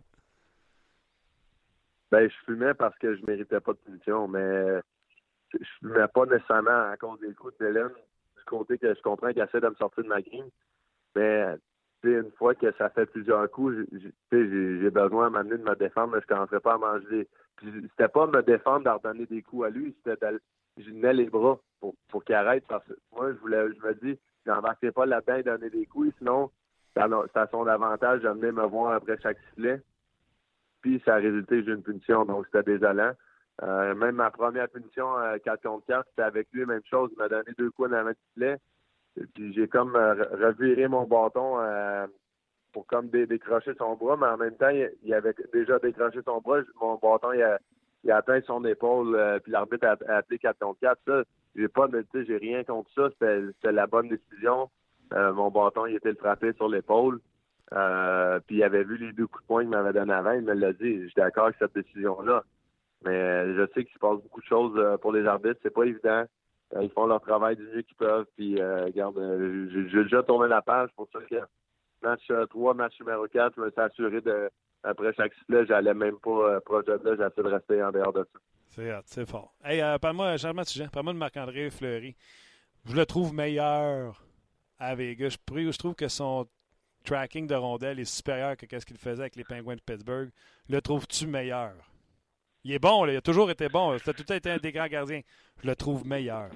Ben, 2.12 2.30
je 2.30 2.36
fumais 2.46 2.74
parce 2.74 2.98
que 2.98 3.16
je 3.16 3.26
méritais 3.26 3.60
pas 3.60 3.74
de 3.74 3.78
punition, 3.78 4.28
mais 4.28 4.82
je 5.54 5.68
fumais 5.80 6.08
pas 6.08 6.26
nécessairement 6.26 6.92
à 6.92 6.98
cause 6.98 7.20
des 7.20 7.34
coups 7.34 7.58
d'Hélène, 7.60 7.90
du 8.38 8.44
côté 8.46 8.78
que 8.78 8.94
je 8.94 9.02
comprends 9.02 9.32
qu'elle 9.34 9.48
essaie 9.48 9.62
de 9.62 9.70
me 9.70 9.76
sortir 9.76 10.04
de 10.04 10.10
ma 10.10 10.22
game. 10.22 10.50
Mais 11.16 11.56
une 12.04 12.32
fois 12.38 12.56
que 12.56 12.72
ça 12.78 12.90
fait 12.90 13.06
plusieurs 13.08 13.50
coups, 13.52 13.76
j'ai 14.32 14.90
besoin 14.90 15.28
à 15.28 15.30
m'amener 15.30 15.58
de 15.58 15.64
me 15.64 15.76
défendre, 15.76 16.14
mais 16.14 16.22
je 16.22 16.34
ne 16.34 16.36
commencerai 16.36 16.60
pas 16.60 16.76
à 16.76 16.78
manger. 16.78 17.28
C'était 17.62 18.08
pas 18.08 18.28
me 18.28 18.42
défendre 18.42 18.86
d'en 18.86 18.98
donner 18.98 19.26
des 19.26 19.42
coups 19.42 19.66
à 19.66 19.70
lui, 19.70 19.96
c'était 20.06 20.38
je 20.78 20.90
tenais 20.90 21.14
les 21.14 21.30
bras 21.30 21.60
pour, 21.82 21.96
pour 22.08 22.24
qu'il 22.24 22.36
arrête 22.36 22.64
parce 22.68 22.86
que 22.86 22.94
moi, 23.12 23.32
je 23.34 23.38
voulais 23.40 23.68
je 23.74 23.86
me 23.86 23.94
dis, 23.96 24.20
n'embarquerai 24.46 24.92
pas 24.92 25.06
là-dedans 25.06 25.36
et 25.36 25.44
donner 25.44 25.70
des 25.70 25.86
coups, 25.86 26.14
sinon, 26.20 26.52
ça 26.96 27.08
a 27.36 27.48
son 27.48 27.68
avantage 27.68 28.22
de 28.22 28.30
me 28.32 28.66
voir 28.66 28.94
après 28.94 29.20
chaque 29.22 29.38
sifflet 29.50 29.82
puis 30.82 31.02
ça 31.06 31.16
a 31.16 31.18
résulté 31.18 31.64
j'ai 31.64 31.72
une 31.72 31.84
punition, 31.84 32.26
donc 32.26 32.46
c'était 32.46 32.78
désolant. 32.78 33.12
Euh, 33.62 33.94
même 33.96 34.16
ma 34.16 34.32
première 34.32 34.70
punition 34.70 35.16
à 35.16 35.38
4 35.40 35.62
contre 35.64 35.86
4, 35.88 36.06
c'était 36.10 36.22
avec 36.22 36.48
lui, 36.54 36.66
même 36.66 36.82
chose. 36.90 37.10
Il 37.14 37.18
m'a 37.18 37.28
donné 37.28 37.52
deux 37.58 37.72
coups 37.72 37.90
dans 37.90 38.04
main 38.04 38.14
de 38.38 38.58
Puis 39.34 39.54
j'ai 39.54 39.68
comme 39.68 39.96
euh, 39.96 40.14
reviré 40.32 40.88
mon 40.88 41.04
bâton 41.04 41.60
euh, 41.60 42.08
pour 42.74 42.86
comme 42.88 43.10
décrocher 43.10 43.74
son 43.78 43.96
bras, 43.96 44.18
mais 44.18 44.28
en 44.28 44.38
même 44.38 44.56
temps, 44.56 44.70
il, 44.70 45.14
avait 45.14 45.36
déjà 45.54 45.80
décroché 45.80 46.20
son 46.24 46.40
bras. 46.40 46.60
Mon 46.82 46.96
bâton, 46.96 47.34
il 47.34 47.42
a, 47.42 47.60
a 48.10 48.18
atteint 48.18 48.42
son 48.46 48.64
épaule, 48.66 49.40
puis 49.44 49.52
l'arbitre 49.52 49.88
a, 49.88 50.18
appelé 50.18 50.40
4 50.40 50.60
contre 50.60 50.80
4. 50.80 51.00
Ça, 51.06 51.24
j'ai 51.56 51.68
pas 51.68 51.88
de, 51.88 52.06
j'ai 52.14 52.38
rien 52.38 52.64
contre 52.64 52.90
ça. 52.94 53.10
C'était 53.12 53.72
la 53.72 53.88
bonne 53.88 54.10
décision. 54.10 54.70
mon 55.12 55.50
bâton, 55.50 55.86
il 55.86 55.96
était 55.96 56.12
le 56.12 56.16
frappé 56.16 56.54
sur 56.54 56.70
l'épaule. 56.70 57.20
Euh, 57.74 58.40
puis 58.48 58.58
il 58.58 58.64
avait 58.64 58.84
vu 58.84 58.98
les 58.98 59.14
deux 59.14 59.28
coups 59.28 59.44
de 59.44 59.48
poing 59.48 59.62
qu'il 59.62 59.70
m'avait 59.70 59.94
donné 59.94 60.14
avant, 60.14 60.32
il 60.32 60.42
me 60.42 60.54
l'a 60.54 60.74
dit. 60.74 61.04
Je 61.04 61.08
suis 61.08 61.14
d'accord 61.16 61.46
avec 61.46 61.58
cette 61.60 61.76
décision-là. 61.76 62.44
Mais 63.06 63.12
euh, 63.12 63.56
je 63.56 63.74
sais 63.74 63.86
qu'il 63.86 63.94
se 63.94 64.00
passe 64.00 64.18
beaucoup 64.22 64.42
de 64.42 64.46
choses 64.46 64.74
euh, 64.78 64.98
pour 64.98 65.12
les 65.12 65.26
arbitres. 65.26 65.60
C'est 65.62 65.74
pas 65.74 65.84
évident. 65.84 66.26
ils 66.82 66.90
font 66.92 67.06
leur 67.06 67.22
travail 67.22 67.56
du 67.56 67.64
mieux 67.64 67.82
qu'ils 67.84 67.98
peuvent. 67.98 68.26
Puis 68.36 68.62
regarde, 68.62 69.20
j'ai 69.72 70.04
déjà 70.04 70.24
tourné 70.24 70.50
la 70.50 70.62
page 70.62 70.90
pour 70.96 71.08
ça 71.14 71.20
match 72.02 72.32
3, 72.50 72.74
match 72.74 73.00
numéro 73.00 73.28
4, 73.28 73.54
je 73.56 73.62
me 73.62 73.72
suis 73.72 73.82
assuré 73.82 74.22
de 74.22 74.50
après 74.84 75.14
chaque 75.14 75.34
sifflet, 75.34 75.66
j'allais 75.66 75.94
même 75.94 76.18
pas 76.20 76.62
proche 76.62 76.86
de 76.86 76.94
là, 76.94 77.16
j'essaie 77.18 77.44
de 77.44 77.50
rester 77.50 77.84
en 77.84 77.92
dehors 77.92 78.14
de 78.14 78.26
ça. 78.32 78.40
C'est 79.06 79.26
fort. 79.26 79.54
Hey, 79.64 79.82
parle-moi, 80.00 80.38
Charles 80.38 80.66
sujet, 80.66 80.88
parle-moi 80.92 81.14
de 81.14 81.18
Marc-André 81.18 81.70
Fleury. 81.70 82.16
Je 82.86 82.96
le 82.96 83.06
trouve 83.06 83.34
meilleur 83.34 84.24
à 84.80 84.96
Vegas. 84.96 85.38
Je, 85.54 85.78
trouve 85.78 85.96
que 85.96 86.08
son 86.08 86.48
tracking 87.04 87.48
de 87.48 87.56
rondelles 87.56 88.00
est 88.00 88.06
supérieur 88.06 88.56
que 88.56 88.80
ce 88.80 88.86
qu'il 88.86 88.98
faisait 88.98 89.22
avec 89.22 89.36
les 89.36 89.44
Penguins 89.44 89.76
de 89.76 89.82
Pittsburgh. 89.82 90.30
Le 90.70 90.82
trouves-tu 90.82 91.28
meilleur? 91.28 91.74
Il 92.64 92.72
est 92.74 92.80
bon, 92.80 93.06
il 93.06 93.16
a 93.16 93.22
toujours 93.22 93.52
été 93.52 93.70
bon. 93.70 93.98
C'est 94.04 94.14
tout 94.14 94.32
été 94.32 94.52
un 94.52 94.58
des 94.58 94.72
grands 94.72 94.88
gardiens. 94.88 95.22
Je 95.62 95.68
le 95.68 95.76
trouve 95.76 96.06
meilleur. 96.06 96.50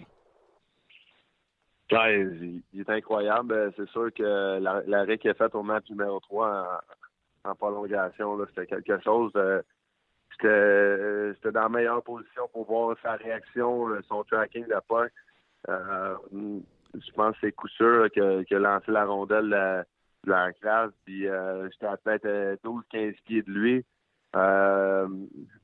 Il 1.94 2.80
est 2.80 2.90
incroyable. 2.90 3.74
C'est 3.76 3.90
sûr 3.90 4.14
que 4.14 4.60
l'arrêt 4.88 5.18
qu'il 5.18 5.32
a 5.32 5.34
fait 5.34 5.54
au 5.56 5.64
match 5.64 5.90
numéro 5.90 6.20
3 6.20 6.82
en, 7.46 7.56
prolongation, 7.56 8.40
c'était 8.48 8.68
quelque 8.68 9.00
chose. 9.04 9.32
C'était 10.32 11.52
dans 11.52 11.62
la 11.62 11.70
meilleure 11.70 12.04
position 12.04 12.48
pour 12.52 12.66
voir 12.66 12.98
sa 13.02 13.14
réaction, 13.14 13.90
son 14.08 14.24
tracking 14.24 14.66
de 14.66 14.76
puck. 14.88 15.12
Euh, 15.70 16.16
je 16.94 17.12
pense 17.14 17.34
que 17.36 17.42
c'est 17.42 17.52
coup 17.54 17.68
sûr 17.70 18.10
qu'il 18.12 18.56
a 18.56 18.60
lancé 18.60 18.92
la 18.92 19.06
rondelle 19.06 19.86
de 20.26 20.32
la 20.32 20.54
classe, 20.54 20.92
euh, 21.10 21.70
j'étais 21.72 21.86
à 21.86 21.98
peut-être 21.98 22.60
12-15 22.64 22.84
euh, 22.96 23.12
pieds 23.26 23.42
de 23.42 23.52
lui. 23.52 23.86
Euh, 24.36 25.08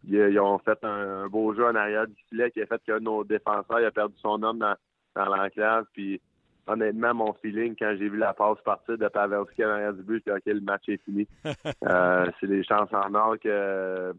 ils, 0.07 0.39
ont 0.39 0.59
fait 0.59 0.83
un, 0.83 1.27
beau 1.27 1.53
jeu 1.55 1.65
en 1.65 1.75
arrière 1.75 2.07
du 2.07 2.15
filet 2.29 2.51
qui 2.51 2.61
a 2.61 2.67
fait 2.67 2.81
que 2.85 2.99
nos 2.99 3.23
défenseurs 3.23 3.85
a 3.85 3.91
perdu 3.91 4.15
son 4.21 4.43
homme 4.43 4.59
dans, 4.59 4.75
dans 5.15 5.49
classe. 5.49 5.85
Puis 5.93 6.21
honnêtement, 6.67 7.13
mon 7.13 7.33
feeling, 7.33 7.75
quand 7.77 7.95
j'ai 7.97 8.09
vu 8.09 8.17
la 8.17 8.33
passe 8.33 8.59
partir 8.63 8.97
de 8.97 9.07
Pavelski 9.07 9.65
en 9.65 9.69
arrière 9.69 9.93
du 9.93 10.03
but, 10.03 10.23
j'ai 10.25 10.33
dit 10.33 10.37
OK, 10.37 10.45
le 10.45 10.61
match 10.61 10.83
est 10.87 11.03
fini. 11.03 11.27
c'est 12.39 12.47
des 12.47 12.63
chances 12.63 12.93
en 12.93 13.13
or 13.15 13.37
que 13.39 14.13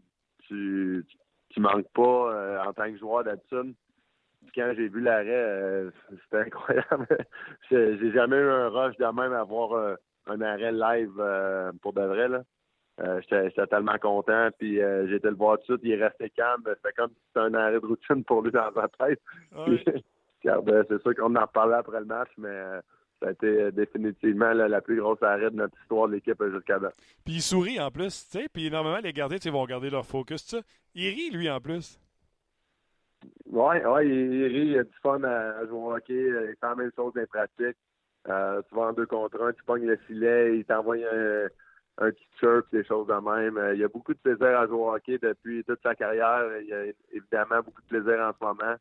tu, 0.47 1.05
tu 1.49 1.59
manques 1.59 1.89
pas 1.93 2.65
en 2.67 2.73
tant 2.73 2.91
que 2.91 2.97
joueur 2.97 3.23
d'habitude. 3.23 3.73
Quand 4.55 4.73
j'ai 4.75 4.89
vu 4.89 5.01
l'arrêt, 5.01 5.85
c'était 6.23 6.45
incroyable. 6.47 7.07
j'ai 7.71 8.11
jamais 8.11 8.37
eu 8.37 8.49
un 8.49 8.69
rush 8.69 8.97
de 8.97 9.05
même 9.05 9.33
à 9.33 9.43
voir 9.43 9.97
un 10.27 10.41
arrêt 10.41 10.71
live 10.71 11.13
euh, 11.19 11.71
pour 11.81 11.93
de 11.93 12.01
vrai. 12.01 12.27
Là. 12.27 12.43
j'étais 13.21 13.67
tellement 13.67 13.97
content. 13.97 14.49
Puis 14.57 14.75
été 14.77 15.29
le 15.29 15.35
voir 15.35 15.57
tout 15.59 15.75
de 15.75 15.79
suite. 15.79 15.81
Il 15.83 15.91
est 15.91 16.03
resté 16.03 16.29
calme. 16.31 16.63
C'était 16.65 16.93
comme 16.95 17.09
si 17.09 17.21
c'était 17.27 17.45
un 17.45 17.53
arrêt 17.53 17.79
de 17.79 17.85
routine 17.85 18.23
pour 18.23 18.41
lui 18.41 18.51
dans 18.51 18.71
sa 18.73 18.87
tête. 18.87 19.21
c'est 20.43 21.01
sûr 21.01 21.15
qu'on 21.15 21.35
en 21.35 21.41
reparlait 21.41 21.75
après 21.75 21.99
le 21.99 22.05
match, 22.05 22.29
mais 22.37 22.79
ça 23.21 23.27
a 23.27 23.31
été 23.31 23.71
définitivement 23.71 24.51
la 24.53 24.81
plus 24.81 24.99
grosse 24.99 25.21
arrêt 25.21 25.51
de 25.51 25.55
notre 25.55 25.77
histoire 25.81 26.07
de 26.07 26.13
l'équipe 26.13 26.43
jusqu'à 26.51 26.79
maintenant. 26.79 26.89
Puis 27.23 27.35
il 27.35 27.41
sourit 27.41 27.79
en 27.79 27.91
plus, 27.91 28.27
tu 28.29 28.39
sais. 28.39 28.47
Puis 28.51 28.69
normalement, 28.71 28.99
les 28.99 29.13
gardiens 29.13 29.51
vont 29.51 29.65
garder 29.65 29.89
leur 29.89 30.05
focus, 30.05 30.45
tu 30.45 30.57
Il 30.95 31.09
rit, 31.09 31.29
lui, 31.29 31.49
en 31.49 31.59
plus. 31.59 31.99
Oui, 33.45 33.77
ouais, 33.77 34.07
il, 34.07 34.47
rit, 34.47 34.67
il 34.69 34.79
a 34.79 34.83
du 34.83 34.95
fun 35.03 35.23
à, 35.23 35.65
jouer 35.67 35.77
au 35.77 35.93
hockey, 35.93 36.13
il 36.13 36.55
fait 36.59 36.67
la 36.67 36.75
même 36.75 36.91
chose 36.95 37.13
dans 37.13 37.21
les 37.21 37.27
pratiques. 37.27 37.77
Euh, 38.27 38.61
tu 38.67 38.75
vas 38.75 38.83
en 38.83 38.93
deux 38.93 39.05
contre 39.05 39.41
un, 39.41 39.51
tu 39.51 39.63
pognes 39.63 39.85
le 39.85 39.97
filet, 40.07 40.57
il 40.57 40.65
t'envoie 40.65 40.95
un, 40.95 41.47
un 41.97 42.11
petit 42.11 42.27
chirp, 42.39 42.65
des 42.71 42.83
choses 42.83 43.07
de 43.07 43.13
même. 43.13 43.57
Euh, 43.57 43.75
il 43.75 43.83
a 43.83 43.87
beaucoup 43.87 44.13
de 44.13 44.19
plaisir 44.19 44.59
à 44.59 44.67
jouer 44.67 44.77
au 44.77 44.93
hockey 44.93 45.17
depuis 45.21 45.63
toute 45.63 45.81
sa 45.83 45.95
carrière. 45.95 46.43
Il 46.61 46.67
y 46.67 46.73
a 46.73 46.85
évidemment 47.11 47.61
beaucoup 47.63 47.81
de 47.81 47.87
plaisir 47.87 48.19
en 48.19 48.31
ce 48.33 48.43
moment. 48.43 48.75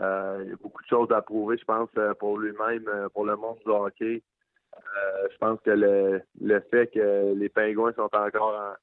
Euh, 0.00 0.40
il 0.44 0.50
y 0.50 0.52
a 0.52 0.56
beaucoup 0.56 0.82
de 0.82 0.88
choses 0.88 1.10
à 1.12 1.22
prouver, 1.22 1.58
je 1.58 1.64
pense, 1.64 1.90
pour 2.18 2.38
lui-même, 2.38 2.88
pour 3.12 3.24
le 3.24 3.36
monde 3.36 3.58
du 3.64 3.70
hockey. 3.70 4.22
je 5.30 5.36
pense 5.38 5.60
que 5.60 5.70
le, 5.70 6.22
le 6.40 6.60
fait 6.70 6.88
que 6.88 7.34
les 7.34 7.48
Pingouins 7.48 7.92
sont 7.92 8.10
encore 8.14 8.76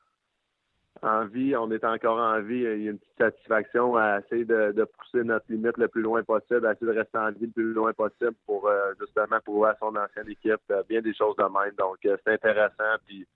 en, 1.02 1.26
vie, 1.26 1.56
on 1.56 1.72
est 1.72 1.84
encore 1.84 2.20
en 2.20 2.42
vie. 2.42 2.60
Il 2.60 2.84
y 2.84 2.88
a 2.88 2.92
une 2.92 3.00
petite 3.00 3.18
satisfaction 3.18 3.96
à 3.96 4.20
essayer 4.20 4.46
de, 4.46 4.84
pousser 4.98 5.24
notre 5.24 5.46
limite 5.50 5.78
le 5.78 5.88
plus 5.88 6.02
loin 6.02 6.24
possible, 6.24 6.66
à 6.66 6.74
essayer 6.74 6.92
de 6.92 6.98
rester 6.98 7.18
en 7.18 7.32
vie 7.32 7.46
le 7.46 7.52
plus 7.52 7.74
loin 7.74 7.94
possible 7.94 8.36
pour 8.46 8.68
euh, 8.68 8.94
justement 9.00 9.40
prouver 9.44 9.70
à 9.70 9.78
son 9.80 9.96
ancienne 9.96 10.30
équipe 10.30 10.62
euh, 10.72 10.84
bien 10.88 11.02
des 11.02 11.14
choses 11.14 11.36
de 11.38 11.44
même. 11.44 11.74
Donc, 11.78 11.98
euh, 12.06 12.18
c'est 12.24 12.34
intéressant. 12.34 12.98
Puis, 13.06 13.28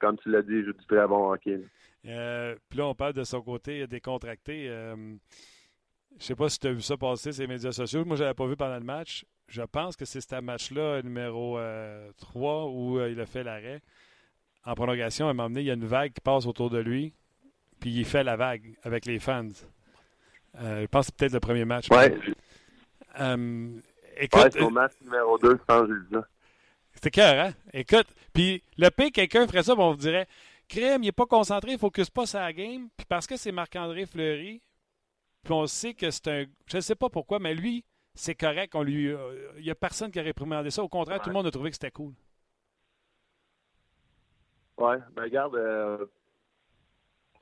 comme 0.00 0.16
tu 0.18 0.30
l'as 0.30 0.42
dit, 0.42 0.54
il 0.54 0.64
joue 0.64 0.72
très 0.88 1.06
bon 1.06 1.32
hockey. 1.32 1.60
puis 2.02 2.78
là, 2.78 2.86
on 2.86 2.94
parle 2.94 3.12
de 3.12 3.24
son 3.24 3.42
côté 3.42 3.86
décontracté. 3.86 4.70
Je 6.18 6.24
sais 6.24 6.34
pas 6.34 6.48
si 6.48 6.58
tu 6.58 6.66
as 6.68 6.72
vu 6.72 6.82
ça 6.82 6.96
passer 6.96 7.32
sur 7.32 7.42
les 7.42 7.48
médias 7.48 7.72
sociaux. 7.72 8.04
Moi, 8.04 8.16
je 8.16 8.22
l'avais 8.22 8.34
pas 8.34 8.46
vu 8.46 8.56
pendant 8.56 8.78
le 8.78 8.84
match. 8.84 9.24
Je 9.48 9.62
pense 9.62 9.96
que 9.96 10.04
c'est 10.04 10.20
ce 10.20 10.40
match-là, 10.40 11.02
numéro 11.02 11.58
3, 12.18 12.66
où 12.66 13.00
il 13.00 13.20
a 13.20 13.26
fait 13.26 13.44
l'arrêt 13.44 13.80
en 14.66 14.74
prolongation, 14.74 15.28
à 15.28 15.30
un 15.30 15.32
moment 15.32 15.48
donné, 15.48 15.60
il 15.60 15.66
y 15.66 15.70
a 15.70 15.74
une 15.74 15.86
vague 15.86 16.12
qui 16.12 16.20
passe 16.20 16.44
autour 16.44 16.70
de 16.70 16.78
lui, 16.78 17.14
puis 17.78 17.90
il 17.90 18.04
fait 18.04 18.24
la 18.24 18.36
vague 18.36 18.76
avec 18.82 19.06
les 19.06 19.20
fans. 19.20 19.46
Euh, 20.60 20.82
je 20.82 20.86
pense 20.86 21.06
que 21.06 21.12
c'est 21.12 21.16
peut-être 21.16 21.32
le 21.32 21.40
premier 21.40 21.64
match. 21.64 21.88
Ouais. 21.90 22.18
Euh, 23.20 23.68
écoute, 24.16 24.42
ouais, 24.42 24.50
c'est 24.50 24.62
au 24.62 24.70
match 24.70 24.92
numéro 25.02 25.38
2, 25.38 25.50
je 25.50 25.54
pense, 25.64 25.88
j'ai. 25.88 26.18
C'était 26.94 27.10
cœur, 27.10 27.46
hein? 27.46 27.52
Écoute, 27.72 28.06
puis 28.32 28.62
le 28.76 28.88
pire, 28.90 29.12
quelqu'un 29.12 29.46
ferait 29.46 29.62
ça, 29.62 29.74
on 29.76 29.92
vous 29.92 29.96
dirait 29.96 30.26
Crème, 30.68 31.04
il 31.04 31.06
n'est 31.06 31.12
pas 31.12 31.26
concentré, 31.26 31.72
il 31.72 31.74
ne 31.74 31.78
focus 31.78 32.10
pas 32.10 32.24
la 32.34 32.52
game. 32.52 32.88
Puis 32.96 33.06
parce 33.08 33.26
que 33.26 33.36
c'est 33.36 33.52
Marc-André 33.52 34.04
Fleury, 34.04 34.60
puis 35.46 35.54
on 35.54 35.66
sait 35.68 35.94
que 35.94 36.10
c'est 36.10 36.26
un. 36.26 36.44
Je 36.66 36.78
ne 36.78 36.80
sais 36.80 36.96
pas 36.96 37.08
pourquoi, 37.08 37.38
mais 37.38 37.54
lui, 37.54 37.84
c'est 38.14 38.34
correct. 38.34 38.74
On 38.74 38.82
lui, 38.82 39.12
euh, 39.12 39.52
il 39.58 39.62
n'y 39.62 39.70
a 39.70 39.76
personne 39.76 40.10
qui 40.10 40.18
a 40.18 40.22
réprimandé 40.22 40.70
ça. 40.70 40.82
Au 40.82 40.88
contraire, 40.88 41.20
tout 41.20 41.30
le 41.30 41.34
monde 41.34 41.46
a 41.46 41.52
trouvé 41.52 41.70
que 41.70 41.76
c'était 41.76 41.92
cool. 41.92 42.14
Oui, 44.76 44.96
ben 45.14 45.22
regarde, 45.22 45.54
euh, 45.54 46.04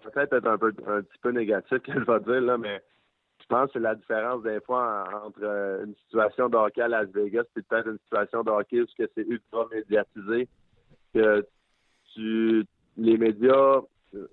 peut-être 0.02 0.34
être 0.34 0.46
un, 0.46 0.58
peu, 0.58 0.74
un 0.86 1.00
petit 1.00 1.18
peu 1.22 1.30
négatif 1.30 1.78
que 1.78 1.92
je 1.98 1.98
vais 1.98 2.20
dire, 2.20 2.42
là, 2.42 2.58
mais 2.58 2.82
je 3.40 3.46
pense 3.46 3.68
que 3.68 3.72
c'est 3.72 3.78
la 3.80 3.94
différence 3.94 4.42
des 4.42 4.60
fois 4.60 5.08
entre 5.24 5.42
euh, 5.42 5.86
une 5.86 5.94
situation 6.04 6.50
de 6.50 6.56
hockey 6.58 6.82
à 6.82 6.88
Las 6.88 7.08
Vegas 7.08 7.44
et 7.56 7.62
peut-être 7.62 7.88
une 7.88 7.98
situation 8.00 8.42
de 8.42 8.50
hockey 8.50 8.82
où 8.82 8.86
c'est 8.98 9.16
ultra 9.16 9.66
médiatisé. 9.72 10.46
Que 11.14 11.46
tu, 12.12 12.66
les 12.98 13.16
médias 13.16 13.80
euh, 14.14 14.28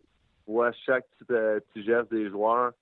voient 0.45 0.73
chaque 0.85 1.07
petit, 1.19 1.61
petit 1.73 1.85
geste 1.85 2.11
des 2.11 2.29
joueurs, 2.29 2.73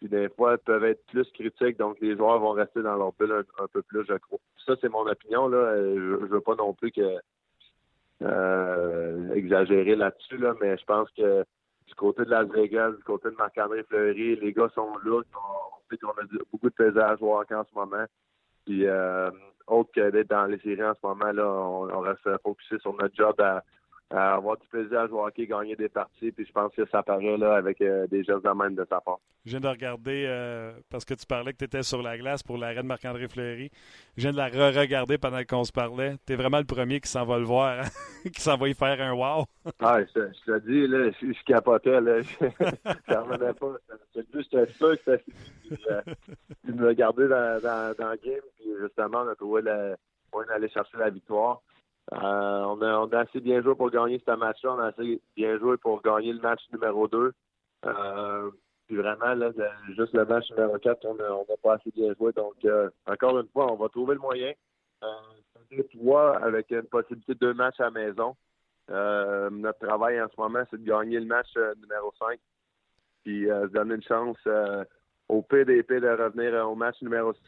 puis 0.00 0.08
des 0.08 0.28
fois 0.30 0.54
ils 0.54 0.64
peuvent 0.64 0.84
être 0.84 1.04
plus 1.06 1.30
critiques, 1.32 1.78
donc 1.78 2.00
les 2.00 2.16
joueurs 2.16 2.40
vont 2.40 2.52
rester 2.52 2.82
dans 2.82 2.96
leur 2.96 3.12
bulle 3.12 3.44
un, 3.58 3.66
peu 3.68 3.82
plus, 3.82 4.04
je 4.08 4.14
crois. 4.14 4.38
Ça, 4.66 4.74
c'est 4.80 4.88
mon 4.88 5.06
opinion. 5.06 5.46
Là. 5.46 5.76
Je, 5.76 6.18
je 6.20 6.26
veux 6.26 6.40
pas 6.40 6.54
non 6.54 6.72
plus 6.72 6.90
que 6.90 7.18
euh, 8.22 9.34
exagérer 9.34 9.96
là-dessus, 9.96 10.38
là, 10.38 10.54
mais 10.60 10.76
je 10.76 10.84
pense 10.84 11.10
que 11.10 11.44
du 11.86 11.94
côté 11.94 12.24
de 12.24 12.30
Las 12.30 12.48
Vegas, 12.48 12.92
du 12.92 13.02
côté 13.02 13.30
de 13.30 13.36
Marc-André 13.36 13.82
Fleury, 13.84 14.36
les 14.36 14.52
gars 14.52 14.70
sont 14.74 14.92
là. 15.04 15.20
On 15.34 15.90
sait 15.90 15.98
qu'on 15.98 16.10
a 16.10 16.24
beaucoup 16.52 16.68
de 16.68 16.74
plaisir 16.74 17.04
à 17.04 17.16
jouer 17.16 17.44
en 17.50 17.64
ce 17.64 17.74
moment. 17.74 18.04
Puis, 18.64 18.86
euh, 18.86 19.30
autre 19.66 19.90
que 19.94 20.10
d'être 20.10 20.30
dans 20.30 20.46
les 20.46 20.58
séries 20.58 20.84
en 20.84 20.94
ce 20.94 21.06
moment, 21.06 21.32
là, 21.32 21.46
on, 21.46 21.90
on 21.90 22.00
reste 22.00 22.28
focusé 22.42 22.78
sur 22.80 22.94
notre 22.94 23.14
job 23.14 23.40
à, 23.40 23.62
avoir 24.10 24.56
du 24.56 24.66
plaisir 24.68 25.00
à 25.00 25.06
jouer 25.06 25.20
au 25.20 25.26
hockey, 25.26 25.46
gagner 25.46 25.76
des 25.76 25.88
parties. 25.88 26.32
Puis 26.32 26.44
je 26.46 26.52
pense 26.52 26.74
que 26.74 26.86
ça 26.90 27.02
paraît 27.02 27.36
là 27.36 27.54
avec 27.54 27.80
euh, 27.80 28.06
des 28.08 28.24
gestes 28.24 28.44
de 28.44 28.50
même 28.50 28.74
de 28.74 28.84
sa 28.88 29.00
part. 29.00 29.20
Je 29.44 29.52
viens 29.52 29.60
de 29.60 29.68
regarder, 29.68 30.24
euh, 30.26 30.72
parce 30.90 31.04
que 31.04 31.14
tu 31.14 31.24
parlais 31.26 31.52
que 31.52 31.58
tu 31.58 31.64
étais 31.64 31.82
sur 31.82 32.02
la 32.02 32.18
glace 32.18 32.42
pour 32.42 32.58
l'arrêt 32.58 32.82
de 32.82 32.88
Marc-André 32.88 33.28
Fleury. 33.28 33.70
Je 34.16 34.22
viens 34.22 34.32
de 34.32 34.36
la 34.36 34.48
re-regarder 34.48 35.16
pendant 35.16 35.42
qu'on 35.44 35.64
se 35.64 35.72
parlait. 35.72 36.16
Tu 36.26 36.32
es 36.32 36.36
vraiment 36.36 36.58
le 36.58 36.64
premier 36.64 37.00
qui 37.00 37.08
s'en 37.08 37.24
va 37.24 37.38
le 37.38 37.44
voir, 37.44 37.80
hein, 37.80 37.88
qui 38.34 38.40
s'en 38.40 38.56
va 38.56 38.68
y 38.68 38.74
faire 38.74 39.00
un 39.00 39.12
wow. 39.12 39.44
ah, 39.80 40.00
je, 40.02 40.12
te 40.12 40.58
dis, 40.66 40.86
là, 40.86 41.10
je, 41.20 41.32
je 41.32 41.44
capotais. 41.44 42.00
Là. 42.00 42.20
Je 43.08 43.14
revenais 43.14 43.54
pas. 43.54 43.76
C'est 44.14 44.26
juste 44.34 44.72
sûr 44.76 44.96
que 45.04 45.16
c'était 45.16 45.90
euh, 45.90 46.00
de 46.64 46.72
me 46.72 46.88
regarder 46.88 47.28
dans, 47.28 47.60
dans, 47.62 47.94
dans, 47.96 48.10
le 48.10 48.16
game. 48.16 48.42
Puis 48.56 48.66
justement, 48.80 49.22
on 49.24 49.28
a 49.28 49.34
trouvé 49.36 49.62
le 49.62 49.96
moyen 50.32 50.48
d'aller 50.48 50.68
chercher 50.68 50.98
la 50.98 51.10
victoire. 51.10 51.62
Euh, 52.12 52.16
on, 52.64 52.82
a, 52.82 52.98
on, 52.98 53.08
a, 53.12 53.18
assez 53.20 53.40
bien 53.40 53.62
joué 53.62 53.74
pour 53.74 53.90
gagner 53.90 54.20
ce 54.26 54.34
match-là. 54.34 54.74
On 54.74 54.78
a 54.80 54.86
assez 54.86 55.20
bien 55.36 55.58
joué 55.58 55.76
pour 55.76 56.02
gagner 56.02 56.32
le 56.32 56.40
match 56.40 56.60
numéro 56.72 57.06
2. 57.06 57.32
Euh, 57.86 58.50
puis 58.86 58.96
vraiment, 58.96 59.34
là, 59.34 59.50
juste 59.96 60.12
le 60.14 60.24
match 60.24 60.50
numéro 60.50 60.76
4, 60.78 61.04
on 61.06 61.14
n'a 61.14 61.56
pas 61.62 61.74
assez 61.74 61.90
bien 61.92 62.12
joué. 62.14 62.32
Donc, 62.32 62.54
euh, 62.64 62.90
encore 63.06 63.38
une 63.38 63.48
fois, 63.48 63.72
on 63.72 63.76
va 63.76 63.88
trouver 63.88 64.14
le 64.14 64.20
moyen. 64.20 64.52
Euh, 65.04 65.82
trois 65.94 66.36
avec 66.38 66.70
une 66.72 66.82
possibilité 66.82 67.34
de 67.34 67.38
deux 67.38 67.54
matchs 67.54 67.78
à 67.78 67.84
la 67.84 67.90
maison. 67.92 68.34
notre 68.88 69.78
travail 69.78 70.20
en 70.20 70.28
ce 70.28 70.40
moment, 70.40 70.64
c'est 70.68 70.82
de 70.82 70.88
gagner 70.88 71.20
le 71.20 71.26
match 71.26 71.54
numéro 71.80 72.12
5. 72.18 72.40
Puis 73.22 73.46
se 73.46 73.68
donner 73.68 73.94
une 73.94 74.02
chance 74.02 74.38
au 75.28 75.42
PDP 75.42 76.00
de 76.00 76.08
revenir 76.08 76.68
au 76.68 76.74
match 76.74 77.00
numéro 77.02 77.32
6. 77.32 77.40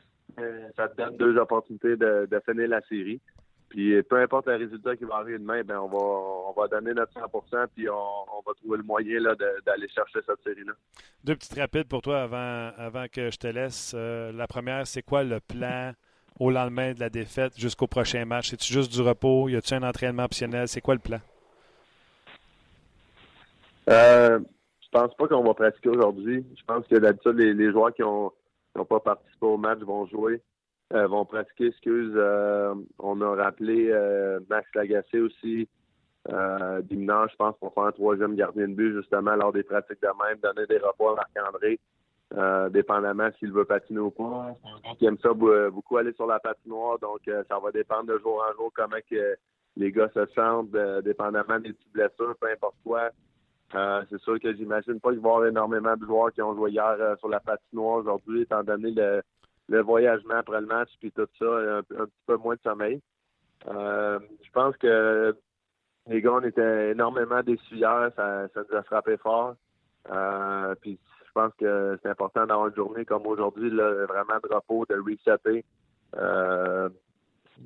ça 0.77 0.89
te 0.89 0.97
donne 0.97 1.17
deux 1.17 1.37
opportunités 1.37 1.97
de, 1.97 2.29
de 2.31 2.41
finir 2.47 2.69
la 2.69 2.81
série. 2.83 3.21
Puis 3.73 4.03
peu 4.03 4.20
importe 4.20 4.49
le 4.49 4.57
résultat 4.57 4.95
qui 4.97 5.05
va 5.05 5.14
arriver 5.14 5.39
demain, 5.39 5.62
ben 5.64 5.79
on 5.79 5.89
va 5.89 5.97
on 5.97 6.53
va 6.53 6.68
donner 6.68 6.93
notre 6.93 7.14
100% 7.14 7.68
puis 7.75 7.89
on, 7.89 8.43
va 8.47 8.53
trouver 8.53 8.77
le 8.77 8.83
moyen 8.83 9.18
d'aller 9.64 9.89
chercher 9.89 10.18
cette 10.27 10.43
série-là. 10.45 10.75
Deux 11.25 11.37
petites 11.37 11.59
rapides 11.59 11.89
pour 11.89 12.03
toi 12.03 12.20
avant, 12.20 12.70
avant 12.77 13.07
que 13.11 13.31
je 13.31 13.39
te 13.39 13.47
laisse. 13.47 13.95
Euh, 13.97 14.31
la 14.33 14.47
première, 14.47 14.87
c'est 14.87 15.01
quoi 15.01 15.25
le 15.25 15.41
plan 15.41 15.93
au 16.39 16.51
lendemain 16.51 16.93
de 16.93 17.01
la 17.01 17.09
défaite 17.09 17.59
jusqu'au 17.59 17.87
prochain 17.87 18.27
match? 18.27 18.51
C'est-tu 18.51 18.70
juste 18.70 18.93
du 18.93 19.01
repos? 19.01 19.49
Y 19.49 19.57
a-tu 19.57 19.73
un 19.73 19.85
entraînement 19.85 20.25
optionnel? 20.25 20.68
C'est 20.68 20.83
quoi 20.83 20.93
le 20.93 21.01
plan? 21.01 21.20
Euh, 23.89 24.39
je 24.83 24.89
pense 24.91 25.14
pas 25.14 25.29
qu'on 25.29 25.45
va 25.45 25.55
pratiquer 25.55 25.89
aujourd'hui. 25.89 26.45
Je 26.59 26.64
pense 26.66 26.87
que 26.89 26.97
d'habitude, 26.97 27.39
les, 27.39 27.55
les 27.55 27.70
joueurs 27.70 27.95
qui 27.95 28.03
n'ont 28.03 28.33
pas 28.85 29.01
participé 29.01 29.47
au 29.47 29.57
match 29.57 29.79
vont 29.79 30.05
jouer. 30.09 30.43
Euh, 30.95 31.07
vont 31.07 31.24
pratiquer, 31.24 31.68
excuse. 31.68 32.12
Euh, 32.16 32.74
on 32.99 33.20
a 33.22 33.34
rappelé 33.34 33.88
euh, 33.90 34.40
Max 34.51 34.68
Lagacé 34.74 35.20
aussi, 35.20 35.68
Dimanche, 36.84 37.30
je 37.32 37.36
pense, 37.36 37.57
pour 37.59 37.72
faire 37.74 37.84
un 37.84 37.93
troisième 37.93 38.36
gardien 38.36 38.68
de 38.68 38.74
but, 38.74 38.95
justement, 38.95 39.34
lors 39.34 39.53
des 39.53 39.62
pratiques 39.62 40.03
de 40.03 40.09
même, 40.09 40.38
donner 40.40 40.66
des 40.66 40.78
repas 40.78 41.12
à 41.12 41.14
Marc-André, 41.16 41.80
dépendamment 42.70 43.28
s'il 43.38 43.53
veut 43.53 43.64
patiner 43.64 43.99
ou 43.99 44.11
pas. 44.11 44.55
Il 45.01 45.07
aime 45.09 45.18
ça 45.18 45.32
beaucoup 45.32 45.97
aller 45.97 46.12
sur 46.12 46.26
la 46.26 46.38
patinoire, 46.38 46.99
donc 47.01 47.20
ça 47.26 47.59
va 47.59 47.72
dépendre 47.72 48.05
de 48.12 48.18
jour 48.18 48.45
en 48.49 48.55
jour 48.55 48.70
comment 48.72 48.99
que 49.11 49.34
les 49.76 49.90
gars 49.90 50.11
se 50.14 50.24
sentent, 50.26 50.70
dépendamment 51.03 51.59
des 51.59 51.72
petites 51.72 51.93
blessures, 51.93 52.36
peu 52.40 52.53
importe 52.53 52.76
quoi. 52.84 53.11
c'est 54.09 54.20
sûr 54.20 54.38
que 54.38 54.55
j'imagine 54.55 55.01
pas 55.01 55.11
qu'il 55.11 55.20
va 55.20 55.28
y 55.28 55.32
avoir 55.32 55.47
énormément 55.47 55.97
de 55.97 56.07
joueurs 56.07 56.32
qui 56.32 56.43
ont 56.43 56.55
joué 56.55 56.70
hier 56.70 56.97
sur 57.18 57.30
la 57.30 57.40
patinoire 57.40 57.97
aujourd'hui, 57.97 58.43
étant 58.43 58.62
donné 58.62 58.93
le, 58.93 59.22
le 59.69 59.81
voyagement 59.81 60.35
après 60.35 60.61
le 60.61 60.67
match, 60.67 60.91
puis 61.01 61.13
tout 61.13 61.27
ça, 61.39 61.45
un, 61.45 61.83
petit 61.83 62.23
peu 62.27 62.37
moins 62.37 62.55
de 62.55 62.61
sommeil. 62.63 63.01
Euh, 63.69 64.19
je 64.43 64.51
pense 64.51 64.77
que 64.77 65.37
les 66.09 66.21
gars, 66.21 66.33
on 66.33 66.43
était 66.43 66.91
énormément 66.91 67.43
déçus 67.43 67.77
hier, 67.77 68.11
ça, 68.17 68.49
nous 68.55 68.77
a 68.77 68.83
frappé 68.83 69.17
fort. 69.17 69.55
Euh, 70.11 70.75
puis 70.81 70.99
je 71.27 71.33
pense 71.33 71.53
que 71.59 71.99
c'est 72.03 72.09
important 72.09 72.47
d'avoir 72.47 72.69
une 72.69 72.75
journée 72.75 73.05
comme 73.05 73.27
aujourd'hui, 73.27 73.71
vraiment 73.71 74.41
de 74.43 74.55
repos, 74.55 74.85
de 74.89 74.97
resetter. 74.97 75.65
Euh, 76.17 76.89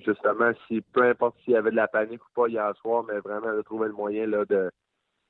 justement, 0.04 0.52
si 0.68 0.80
peu 0.80 1.02
importe 1.02 1.36
s'il 1.44 1.54
y 1.54 1.56
avait 1.56 1.70
de 1.70 1.76
la 1.76 1.88
panique 1.88 2.22
ou 2.22 2.28
pas 2.34 2.48
hier 2.48 2.76
soir, 2.76 3.04
mais 3.04 3.18
vraiment 3.18 3.52
de 3.54 3.62
trouver 3.62 3.88
le 3.88 3.94
moyen 3.94 4.26
là, 4.26 4.44
de, 4.44 4.70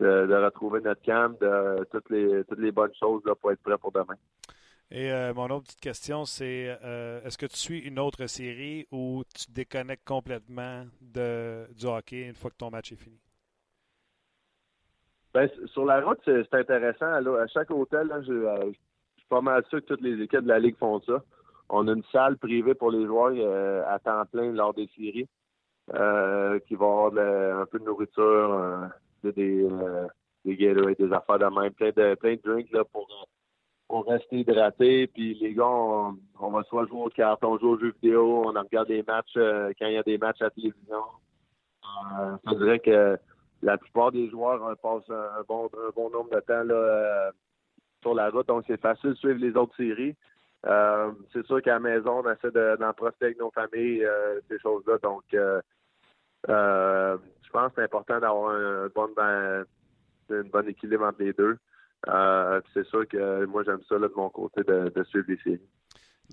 de, 0.01 0.45
retrouver 0.45 0.81
notre 0.81 1.03
camp, 1.03 1.39
de 1.41 1.85
toutes 1.91 2.11
les 2.11 2.45
toutes 2.45 2.59
les 2.59 2.73
bonnes 2.73 2.95
choses 2.99 3.23
là, 3.25 3.35
pour 3.35 3.53
être 3.53 3.62
prêt 3.62 3.79
pour 3.79 3.93
demain. 3.93 4.17
Et 4.91 5.11
euh, 5.11 5.34
mon 5.34 5.47
autre 5.51 5.64
petite 5.64 5.80
question, 5.80 6.24
c'est 6.24 6.78
euh, 6.84 7.20
est-ce 7.24 7.37
que 7.37 7.47
tu 7.47 7.57
suis 7.57 7.78
une 7.80 7.99
autre 7.99 8.26
série 8.26 8.87
ou 8.93 9.24
tu 9.34 9.47
te 9.47 9.53
déconnectes 9.53 10.07
complètement 10.07 10.84
de, 11.01 11.66
du 11.74 11.87
hockey 11.87 12.22
une 12.22 12.34
fois 12.34 12.51
que 12.51 12.57
ton 12.57 12.70
match 12.70 12.93
est 12.93 12.97
fini? 12.97 13.18
Ben, 15.34 15.51
sur 15.66 15.84
la 15.84 16.01
route, 16.01 16.20
c'est 16.24 16.55
intéressant. 16.55 17.07
à 17.07 17.47
chaque 17.49 17.70
hôtel, 17.70 18.07
là, 18.07 18.22
je, 18.22 18.70
suis 19.16 19.26
pas 19.28 19.41
mal 19.41 19.64
sûr 19.68 19.80
que 19.80 19.87
toutes 19.87 20.03
les 20.03 20.22
équipes 20.22 20.43
de 20.43 20.49
la 20.49 20.61
Ligue 20.61 20.78
font 20.78 21.01
ça. 21.01 21.22
On 21.68 21.89
a 21.89 21.93
une 21.93 22.05
salle 22.12 22.39
privée 22.39 22.74
pour 22.74 22.93
les 22.93 23.05
joueurs 23.07 23.34
à 23.89 23.99
temps 23.99 24.24
plein 24.26 24.53
lors 24.53 24.72
des 24.72 24.89
séries. 24.97 25.28
qui 25.89 26.74
va 26.76 26.87
avoir 26.87 27.07
un 27.61 27.66
peu 27.66 27.80
de 27.80 27.84
nourriture, 27.84 28.89
des, 29.24 29.68
des 30.45 30.57
Gatorade, 30.57 30.97
des 30.97 31.12
affaires 31.12 31.39
de 31.41 31.61
même, 31.61 31.72
plein 31.72 31.91
de, 31.91 32.14
plein 32.14 32.37
de 32.37 32.41
drinks 32.43 32.70
là, 32.70 32.84
pour, 32.84 33.09
pour 33.89 34.07
rester 34.07 34.41
hydraté. 34.41 35.07
Puis 35.09 35.34
les 35.34 35.55
gars, 35.55 35.66
on, 35.66 36.51
va 36.51 36.62
soit 36.64 36.87
jouer 36.87 37.03
aux 37.03 37.11
cartes, 37.11 37.45
on 37.45 37.59
joue 37.59 37.70
aux 37.70 37.78
jeux 37.78 37.95
vidéo, 38.03 38.45
on 38.47 38.53
regarde 38.53 38.89
des 38.89 39.03
matchs 39.03 39.37
euh, 39.37 39.72
quand 39.78 39.87
il 39.87 39.95
y 39.95 39.99
a 39.99 40.03
des 40.03 40.18
matchs 40.18 40.41
à 40.41 40.45
la 40.45 40.51
télévision. 40.51 41.03
Euh, 42.18 42.37
je 42.47 42.55
dirais 42.55 42.78
que 42.78 43.18
la 43.62 43.78
plupart 43.78 44.12
des 44.12 44.28
joueurs 44.28 44.62
euh, 44.64 44.74
passent 44.74 45.11
un 45.11 45.43
bon, 45.49 45.66
un 45.66 45.91
bon 45.95 46.11
nombre 46.11 46.30
de 46.30 46.41
temps 46.41 46.62
là, 46.62 46.74
euh, 46.74 47.30
sur 48.03 48.14
la 48.14 48.30
route, 48.30 48.47
donc 48.47 48.64
c'est 48.66 48.80
facile 48.80 49.11
de 49.11 49.14
suivre 49.14 49.41
les 49.41 49.57
autres 49.57 49.74
séries. 49.76 50.14
c'est 51.32 51.47
sûr 51.47 51.62
qu'à 51.62 51.74
la 51.74 51.80
maison, 51.80 52.22
on 52.24 52.30
essaie 52.30 52.51
d'en 52.51 52.93
profiter 52.93 53.26
avec 53.26 53.39
nos 53.39 53.51
familles, 53.51 54.07
ces 54.49 54.59
choses-là. 54.59 54.99
Donc, 55.03 55.22
je 55.32 55.61
pense 57.53 57.68
que 57.68 57.74
c'est 57.76 57.84
important 57.84 58.20
d'avoir 58.20 58.51
un, 58.51 58.89
bon, 58.95 59.09
ben, 59.16 59.64
une 60.30 60.51
bonne 60.51 60.68
équilibre 60.68 61.05
entre 61.05 61.22
les 61.22 61.32
deux. 61.32 61.57
Euh, 62.09 62.61
c'est 62.72 62.86
sûr 62.86 63.07
que 63.09 63.44
moi, 63.46 63.62
j'aime 63.64 63.80
ça 63.88 63.98
de 63.98 64.11
mon 64.14 64.30
côté 64.30 64.62
de, 64.62 65.04
suivre 65.04 65.26
les 65.28 65.38
séries. 65.38 65.68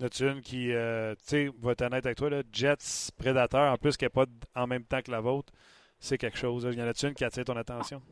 As-tu 0.00 0.28
une 0.28 0.40
qui, 0.40 0.72
euh, 0.72 1.14
tu 1.14 1.24
sais, 1.24 1.50
va 1.60 1.72
être 1.72 1.82
honnête 1.82 2.04
avec 2.04 2.18
toi, 2.18 2.30
là, 2.30 2.42
Jets 2.52 3.12
Predator, 3.16 3.72
en 3.72 3.76
plus 3.76 3.96
qui 3.96 4.04
n'est 4.04 4.10
pas 4.10 4.26
en 4.54 4.66
même 4.66 4.84
temps 4.84 5.00
que 5.00 5.10
la 5.10 5.20
vôtre, 5.20 5.52
c'est 5.98 6.18
quelque 6.18 6.38
chose. 6.38 6.68
Il 6.70 6.78
y 6.78 6.82
en 6.82 6.86
a-tu 6.86 7.06
une 7.06 7.14
qui 7.14 7.24
attire 7.24 7.44
ton 7.44 7.56
attention? 7.56 8.02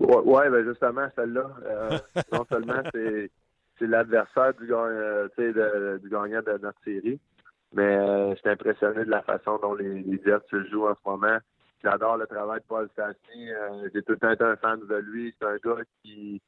Oui, 0.00 0.16
ouais, 0.24 0.50
ben 0.50 0.64
justement, 0.64 1.08
celle-là, 1.16 1.50
euh, 1.64 1.98
non 2.32 2.44
seulement 2.50 2.82
c'est, 2.92 3.30
l'adversaire 3.80 4.54
du, 4.54 4.66
du 4.66 6.10
gagnant 6.10 6.42
de 6.42 6.58
notre 6.62 6.78
série, 6.84 7.20
mais 7.72 7.96
je 8.34 8.36
suis 8.36 8.50
impressionné 8.50 9.04
de 9.04 9.10
la 9.10 9.22
façon 9.22 9.58
dont 9.58 9.74
les, 9.74 10.02
les 10.02 10.22
Jets 10.24 10.44
se 10.50 10.64
jouent 10.64 10.86
en 10.86 10.94
ce 10.94 11.08
moment. 11.08 11.38
J'adore 11.84 12.16
le 12.16 12.26
travail 12.26 12.60
de 12.60 12.64
Paul 12.66 12.88
Stastny. 12.92 13.52
Euh, 13.52 13.90
j'ai 13.92 14.02
tout 14.02 14.12
le 14.12 14.18
temps 14.18 14.30
été 14.30 14.42
un 14.42 14.56
fan 14.56 14.80
de 14.80 14.96
lui. 14.96 15.34
C'est 15.38 15.46
un 15.46 15.56
gars 15.56 15.82
qui, 16.02 16.40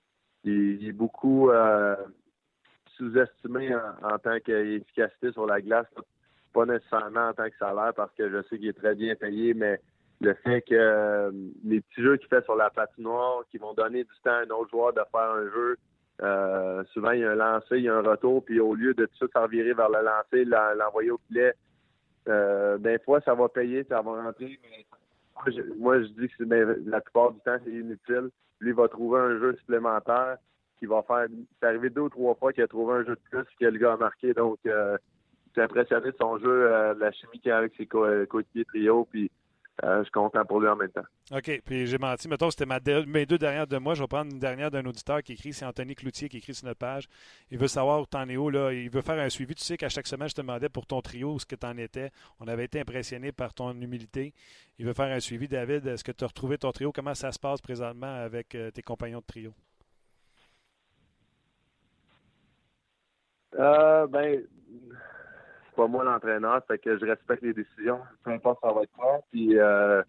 est 0.46 0.92
beaucoup 0.92 1.50
euh, 1.50 1.94
sous-estimé 2.96 3.74
en, 3.74 4.18
tant 4.18 4.40
qu'efficacité 4.40 5.32
sur 5.32 5.44
la 5.44 5.60
glace. 5.60 5.86
Pas 6.54 6.64
nécessairement 6.64 7.28
en 7.28 7.32
tant 7.34 7.50
que 7.50 7.56
salaire 7.58 7.92
parce 7.94 8.14
que 8.14 8.30
je 8.30 8.42
sais 8.48 8.58
qu'il 8.58 8.68
est 8.68 8.78
très 8.78 8.94
bien 8.94 9.14
payé, 9.14 9.52
mais 9.52 9.78
le 10.22 10.32
fait 10.32 10.62
que 10.62 10.74
euh, 10.74 11.30
les 11.64 11.82
petits 11.82 12.02
jeux 12.02 12.16
qu'il 12.16 12.28
fait 12.28 12.44
sur 12.44 12.56
la 12.56 12.70
patinoire, 12.70 13.42
qui 13.50 13.58
vont 13.58 13.74
donner 13.74 14.04
du 14.04 14.14
temps 14.24 14.30
à 14.30 14.38
un 14.38 14.50
autre 14.50 14.70
joueur 14.70 14.94
de 14.94 15.02
faire 15.12 15.32
un 15.32 15.50
jeu, 15.50 15.76
souvent 16.94 17.10
il 17.10 17.20
y 17.20 17.24
a 17.24 17.32
un 17.32 17.34
lancer, 17.34 17.76
il 17.76 17.82
y 17.82 17.88
a 17.90 17.94
un 17.94 18.00
retour, 18.00 18.42
puis 18.42 18.58
au 18.58 18.74
lieu 18.74 18.94
de 18.94 19.06
tout 19.18 19.28
virer 19.50 19.74
vers 19.74 19.90
le 19.90 20.02
lancer, 20.02 20.46
l'envoyer 20.46 21.10
au 21.10 21.20
filet, 21.28 21.52
des 22.26 22.98
fois 23.04 23.20
ça 23.20 23.34
va 23.34 23.50
payer, 23.50 23.84
ça 23.84 24.00
va 24.00 24.22
rentrer, 24.22 24.58
mais 24.62 24.86
moi, 25.78 26.00
je, 26.00 26.06
dis 26.08 26.28
que 26.28 26.44
la 26.88 27.00
plupart 27.00 27.32
du 27.32 27.40
temps, 27.40 27.56
c'est 27.64 27.70
inutile. 27.70 28.30
Lui, 28.60 28.70
il 28.70 28.74
va 28.74 28.88
trouver 28.88 29.20
un 29.20 29.38
jeu 29.38 29.54
supplémentaire 29.56 30.36
qui 30.78 30.86
va 30.86 31.02
faire. 31.02 31.26
C'est 31.60 31.66
arrivé 31.66 31.90
deux 31.90 32.02
ou 32.02 32.08
trois 32.08 32.34
fois 32.34 32.52
qu'il 32.52 32.62
a 32.62 32.68
trouvé 32.68 32.94
un 32.94 33.04
jeu 33.04 33.14
de 33.14 33.20
plus 33.30 33.44
que 33.60 33.66
le 33.66 33.78
gars 33.78 33.94
a 33.94 33.96
marqué. 33.96 34.32
Donc, 34.32 34.58
euh, 34.66 34.96
impressionné 35.56 36.10
de 36.10 36.16
son 36.20 36.38
jeu, 36.38 36.70
euh, 36.70 36.94
la 36.98 37.10
chimie 37.12 37.40
qu'il 37.40 37.50
a 37.50 37.58
avec 37.58 37.74
ses 37.76 37.86
coéquipiers 37.86 38.64
trio. 38.66 39.06
Puis, 39.10 39.30
euh, 39.84 39.98
je 39.98 40.02
suis 40.04 40.12
content 40.12 40.42
pour 40.46 40.60
lui 40.60 40.68
en 40.68 40.76
même 40.76 40.90
temps. 40.90 41.04
OK. 41.32 41.60
Puis 41.64 41.86
j'ai 41.86 41.98
menti. 41.98 42.28
Mettons, 42.28 42.50
c'était 42.50 42.66
mes 43.06 43.26
deux 43.26 43.36
dernières 43.36 43.66
de 43.66 43.76
moi. 43.76 43.94
Je 43.94 44.00
vais 44.00 44.06
prendre 44.06 44.32
une 44.32 44.38
dernière 44.38 44.70
d'un 44.70 44.84
auditeur 44.86 45.22
qui 45.22 45.34
écrit. 45.34 45.52
C'est 45.52 45.66
Anthony 45.66 45.94
Cloutier 45.94 46.30
qui 46.30 46.38
écrit 46.38 46.54
sur 46.54 46.66
notre 46.66 46.78
page. 46.78 47.08
Il 47.50 47.58
veut 47.58 47.68
savoir 47.68 48.00
où 48.00 48.06
t'en 48.06 48.26
es 48.28 48.38
où. 48.38 48.48
Là. 48.48 48.72
Il 48.72 48.88
veut 48.88 49.02
faire 49.02 49.18
un 49.18 49.28
suivi. 49.28 49.54
Tu 49.54 49.62
sais 49.62 49.76
qu'à 49.76 49.90
chaque 49.90 50.06
semaine, 50.06 50.28
je 50.28 50.34
te 50.34 50.40
demandais 50.40 50.70
pour 50.70 50.86
ton 50.86 51.02
trio 51.02 51.34
où 51.34 51.38
ce 51.38 51.44
que 51.44 51.56
tu 51.56 51.66
en 51.66 51.76
étais. 51.76 52.10
On 52.40 52.48
avait 52.48 52.64
été 52.64 52.80
impressionné 52.80 53.32
par 53.32 53.52
ton 53.52 53.72
humilité. 53.72 54.32
Il 54.78 54.86
veut 54.86 54.94
faire 54.94 55.14
un 55.14 55.20
suivi. 55.20 55.46
David, 55.46 55.86
est-ce 55.86 56.04
que 56.04 56.12
tu 56.12 56.24
as 56.24 56.28
retrouvé 56.28 56.56
ton 56.56 56.72
trio? 56.72 56.90
Comment 56.90 57.14
ça 57.14 57.30
se 57.30 57.38
passe 57.38 57.60
présentement 57.60 58.14
avec 58.14 58.54
euh, 58.54 58.70
tes 58.70 58.82
compagnons 58.82 59.20
de 59.20 59.26
trio? 59.26 59.52
Euh, 63.58 64.06
ben, 64.06 64.42
pas 65.76 65.86
moi 65.86 66.02
l'entraîneur, 66.04 66.62
fait 66.66 66.78
que 66.78 66.98
je 66.98 67.04
respecte 67.04 67.42
les 67.42 67.52
décisions, 67.52 68.00
peu 68.24 68.30
importe 68.30 68.60
ça 68.62 68.72
va 68.72 68.82
être 68.82 68.92
quoi. 68.92 69.20
Puis 69.30 69.58
euh, 69.58 70.02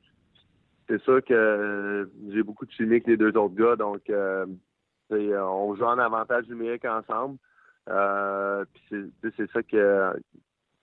c'est 0.88 1.02
sûr 1.02 1.24
que 1.24 2.10
j'ai 2.30 2.42
beaucoup 2.42 2.66
de 2.66 2.72
chimie 2.72 2.94
avec 2.94 3.08
les 3.08 3.18
deux 3.18 3.36
autres 3.38 3.56
gars, 3.56 3.76
donc 3.76 4.10
euh, 4.10 4.46
on 5.12 5.76
joue 5.76 5.84
en 5.84 6.00
avantage 6.00 6.48
numérique 6.48 6.86
ensemble. 6.86 7.38
Euh, 7.90 8.66
puis 8.74 9.12
c'est 9.38 9.52
ça 9.52 9.62
que 9.62 10.14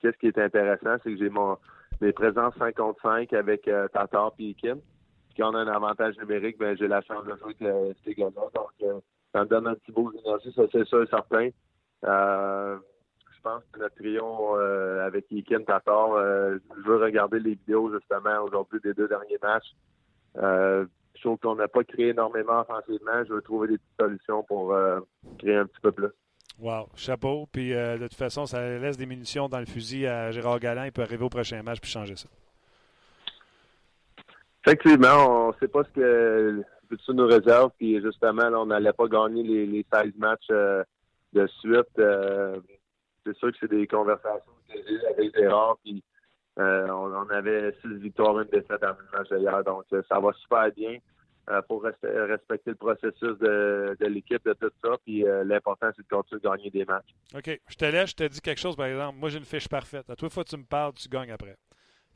qu'est-ce 0.01 0.19
qui 0.19 0.29
est 0.29 0.39
intéressant, 0.39 0.97
c'est 1.03 1.13
que 1.13 1.19
j'ai 1.19 1.31
mon 1.31 1.57
mes 2.01 2.13
présences 2.13 2.55
5 2.59 2.75
contre 2.75 3.01
5 3.03 3.33
avec 3.33 3.71
Tatar 3.93 4.33
et 4.39 4.55
Kim. 4.55 4.81
Puis 4.81 5.37
quand 5.39 5.53
on 5.53 5.55
a 5.55 5.61
un 5.61 5.69
avantage 5.69 6.19
numérique, 6.19 6.59
ben 6.59 6.77
j'ai 6.77 6.89
la 6.89 7.01
chance 7.03 7.25
de 7.25 7.37
jouer 7.37 7.55
avec 7.61 7.97
ces 8.05 8.15
gars-là. 8.15 8.43
Donc 8.55 9.03
ça 9.33 9.41
me 9.41 9.49
donne 9.49 9.67
un 9.67 9.75
petit 9.75 9.93
beau 9.93 10.13
d'énergie, 10.13 10.53
ça 10.55 10.63
c'est 10.71 10.85
sûr 10.85 11.03
et 11.03 11.07
certain 11.07 11.49
pense 13.45 13.63
que 13.73 13.79
notre 13.79 13.95
trio 13.95 14.59
euh, 14.59 15.07
avec 15.07 15.27
Iken 15.31 15.65
Tatar, 15.65 16.13
euh, 16.15 16.59
je 16.77 16.83
veux 16.83 16.97
regarder 16.97 17.39
les 17.39 17.55
vidéos 17.55 17.93
justement 17.93 18.43
aujourd'hui 18.43 18.81
des 18.83 18.95
deux 18.95 19.07
derniers 19.07 19.39
matchs. 19.41 19.77
Euh, 20.39 20.87
je 21.15 21.21
trouve 21.21 21.39
qu'on 21.39 21.55
n'a 21.55 21.69
pas 21.69 21.85
créé 21.85 22.09
énormément 22.09 22.61
offensivement. 22.61 23.23
Je 23.29 23.35
veux 23.35 23.43
trouver 23.43 23.69
des 23.69 23.79
petites 23.79 24.01
solutions 24.01 24.43
pour 24.43 24.77
créer 25.39 25.57
un 25.57 25.67
petit 25.67 25.81
peu 25.81 25.93
plus. 25.93 26.09
Wow, 26.59 26.89
chapeau. 26.97 27.47
Puis 27.53 27.71
de 27.71 28.09
toute 28.09 28.15
façon, 28.15 28.47
ça 28.47 28.61
laisse 28.79 28.97
des 28.97 29.07
munitions 29.07 29.49
dans 29.49 29.61
le 29.61 29.67
fusil 29.67 30.07
à 30.09 30.33
Gérard 30.33 30.59
Galland. 30.59 30.85
Il 30.85 30.93
peut 30.93 31.03
arriver 31.03 31.25
au 31.25 31.29
prochain 31.29 31.63
match 31.63 31.81
puis 31.81 31.91
changer 31.91 32.17
ça. 32.17 32.29
Effectivement, 34.67 35.47
on 35.47 35.49
ne 35.49 35.53
sait 35.61 35.69
pas 35.69 35.85
ce 35.85 35.91
que 35.91 36.63
ça 37.07 37.13
nous 37.13 37.27
réserve. 37.27 37.71
Puis 37.79 38.03
justement, 38.03 38.49
on 38.61 38.67
n'allait 38.67 38.93
pas 38.93 39.07
gagner 39.07 39.45
les, 39.45 39.67
les 39.67 39.87
16 39.95 40.15
matchs 40.19 40.49
de 40.49 41.47
suite 41.61 42.01
c'est 43.25 43.37
sûr 43.37 43.51
que 43.53 43.59
c'est 43.61 43.71
des 43.71 43.87
conversations 43.87 44.53
que 44.69 44.75
j'ai 44.87 45.07
avec 45.07 45.37
Gérard, 45.37 45.79
puis 45.83 46.03
euh, 46.59 46.89
on, 46.89 47.29
avait 47.31 47.73
six 47.81 47.95
victoires, 47.97 48.39
une 48.39 48.49
défaite 48.49 48.83
en 48.85 48.95
match 49.17 49.29
d'ailleurs, 49.29 49.65
donc 49.65 49.85
euh, 49.93 50.03
ça 50.09 50.21
va 50.21 50.33
super 50.35 50.71
bien. 50.73 50.99
Euh, 51.51 51.61
pour 51.69 51.83
respecter 51.83 52.71
le 52.71 52.75
processus 52.75 53.39
de, 53.39 53.95
l'équipe, 54.01 54.43
de 54.47 54.55
tout 54.55 54.71
ça. 54.83 54.97
Puis 55.05 55.27
l'important, 55.45 55.91
c'est 55.95 56.01
de 56.01 56.09
continuer 56.09 56.41
de 56.41 56.49
gagner 56.49 56.71
des 56.71 56.87
matchs. 56.87 57.15
OK. 57.35 57.61
Je 57.69 57.75
te 57.77 57.85
laisse, 57.85 58.13
je 58.13 58.15
te 58.15 58.25
dis 58.25 58.41
quelque 58.41 58.61
chose, 58.63 58.75
par 58.75 58.87
exemple. 58.87 59.19
Moi, 59.19 59.29
j'ai 59.29 59.41
une 59.41 59.45
fiche 59.45 59.69
parfaite. 59.69 60.09
À 60.09 60.17
toi, 60.17 60.31
fois 60.31 60.43
que 60.43 60.49
tu 60.49 60.57
me 60.57 60.65
parles, 60.65 60.95
tu 60.95 61.07
gagnes 61.07 61.31
après. 61.31 61.55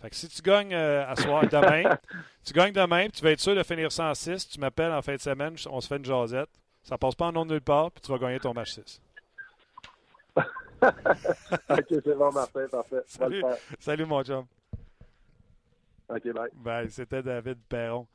Fait 0.00 0.08
que 0.08 0.16
si 0.16 0.28
tu 0.30 0.40
gagnes 0.40 0.74
à 0.74 1.14
soir 1.14 1.42
demain, 1.46 1.98
tu 2.42 2.54
gagnes 2.54 2.72
demain, 2.72 3.02
puis 3.02 3.18
tu 3.18 3.22
vas 3.22 3.32
être 3.32 3.40
sûr 3.40 3.54
de 3.54 3.62
finir 3.62 3.92
106, 3.92 4.48
tu 4.48 4.60
m'appelles 4.60 4.92
en 4.92 5.02
fin 5.02 5.16
de 5.16 5.20
semaine, 5.20 5.56
on 5.68 5.82
se 5.82 5.88
fait 5.88 5.98
une 5.98 6.06
jasette. 6.06 6.48
Ça 6.82 6.96
passe 6.96 7.14
pas 7.14 7.26
en 7.26 7.32
nom 7.32 7.44
de 7.44 7.52
nulle 7.52 7.60
part, 7.60 7.90
puis 7.90 8.00
tu 8.00 8.10
vas 8.10 8.16
gagner 8.16 8.40
ton 8.40 8.54
match 8.54 8.70
6. 8.70 9.02
ok, 10.82 11.86
c'est 11.88 12.16
bon, 12.16 12.32
Martin, 12.32 12.66
parfait. 12.68 13.02
Salut, 13.06 13.42
salut 13.78 14.04
mon 14.04 14.22
chum. 14.22 14.46
Ok, 16.08 16.32
bye. 16.32 16.50
Bye, 16.54 16.90
c'était 16.90 17.22
David 17.22 17.58
Perron. 17.68 18.06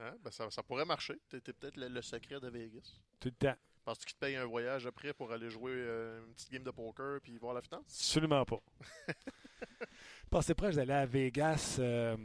Hein, 0.00 0.14
ben 0.22 0.30
ça, 0.30 0.50
ça, 0.50 0.62
pourrait 0.62 0.84
marcher. 0.84 1.14
T'es 1.28 1.40
peut-être 1.40 1.76
le, 1.76 2.02
secret 2.02 2.40
de 2.40 2.48
Vegas. 2.48 3.00
Tout 3.20 3.28
le 3.28 3.46
temps. 3.46 3.56
Penses-tu 3.84 4.06
qu'il 4.06 4.14
te 4.16 4.20
paye 4.20 4.36
un 4.36 4.46
voyage 4.46 4.86
après 4.86 5.12
pour 5.12 5.30
aller 5.30 5.50
jouer 5.50 5.72
euh, 5.74 6.24
une 6.26 6.32
petite 6.34 6.50
game 6.50 6.62
de 6.62 6.70
poker 6.70 7.20
puis 7.20 7.36
voir 7.36 7.54
la 7.54 7.60
finance? 7.60 7.84
Absolument 7.86 8.44
pas. 8.44 8.60
Pensez 10.30 10.54
proche 10.54 10.74
d'aller 10.74 10.94
à 10.94 11.06
Vegas. 11.06 11.76
Euh, 11.78 12.16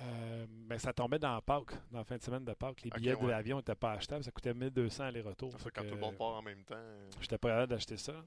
euh, 0.00 0.46
ben, 0.48 0.78
ça 0.78 0.92
tombait 0.92 1.18
dans 1.18 1.40
Pâques, 1.42 1.74
dans 1.90 1.98
la 1.98 2.04
fin 2.04 2.16
de 2.16 2.22
semaine 2.22 2.44
de 2.44 2.54
Pâques. 2.54 2.82
Les 2.82 2.90
billets 2.90 3.16
de 3.16 3.26
l'avion 3.26 3.58
n'étaient 3.58 3.74
pas 3.74 3.92
achetables. 3.92 4.24
Ça 4.24 4.30
coûtait 4.30 4.54
1200 4.54 5.04
aller-retour. 5.04 5.52
Ça 5.60 5.70
quand 5.70 5.82
tout 5.82 5.94
le 5.94 6.00
monde 6.00 6.16
part 6.16 6.36
en 6.36 6.42
même 6.42 6.64
temps. 6.64 6.74
Euh. 6.76 7.10
J'étais 7.20 7.38
pas 7.38 7.48
capable 7.48 7.70
d'acheter 7.70 7.96
ça. 7.96 8.24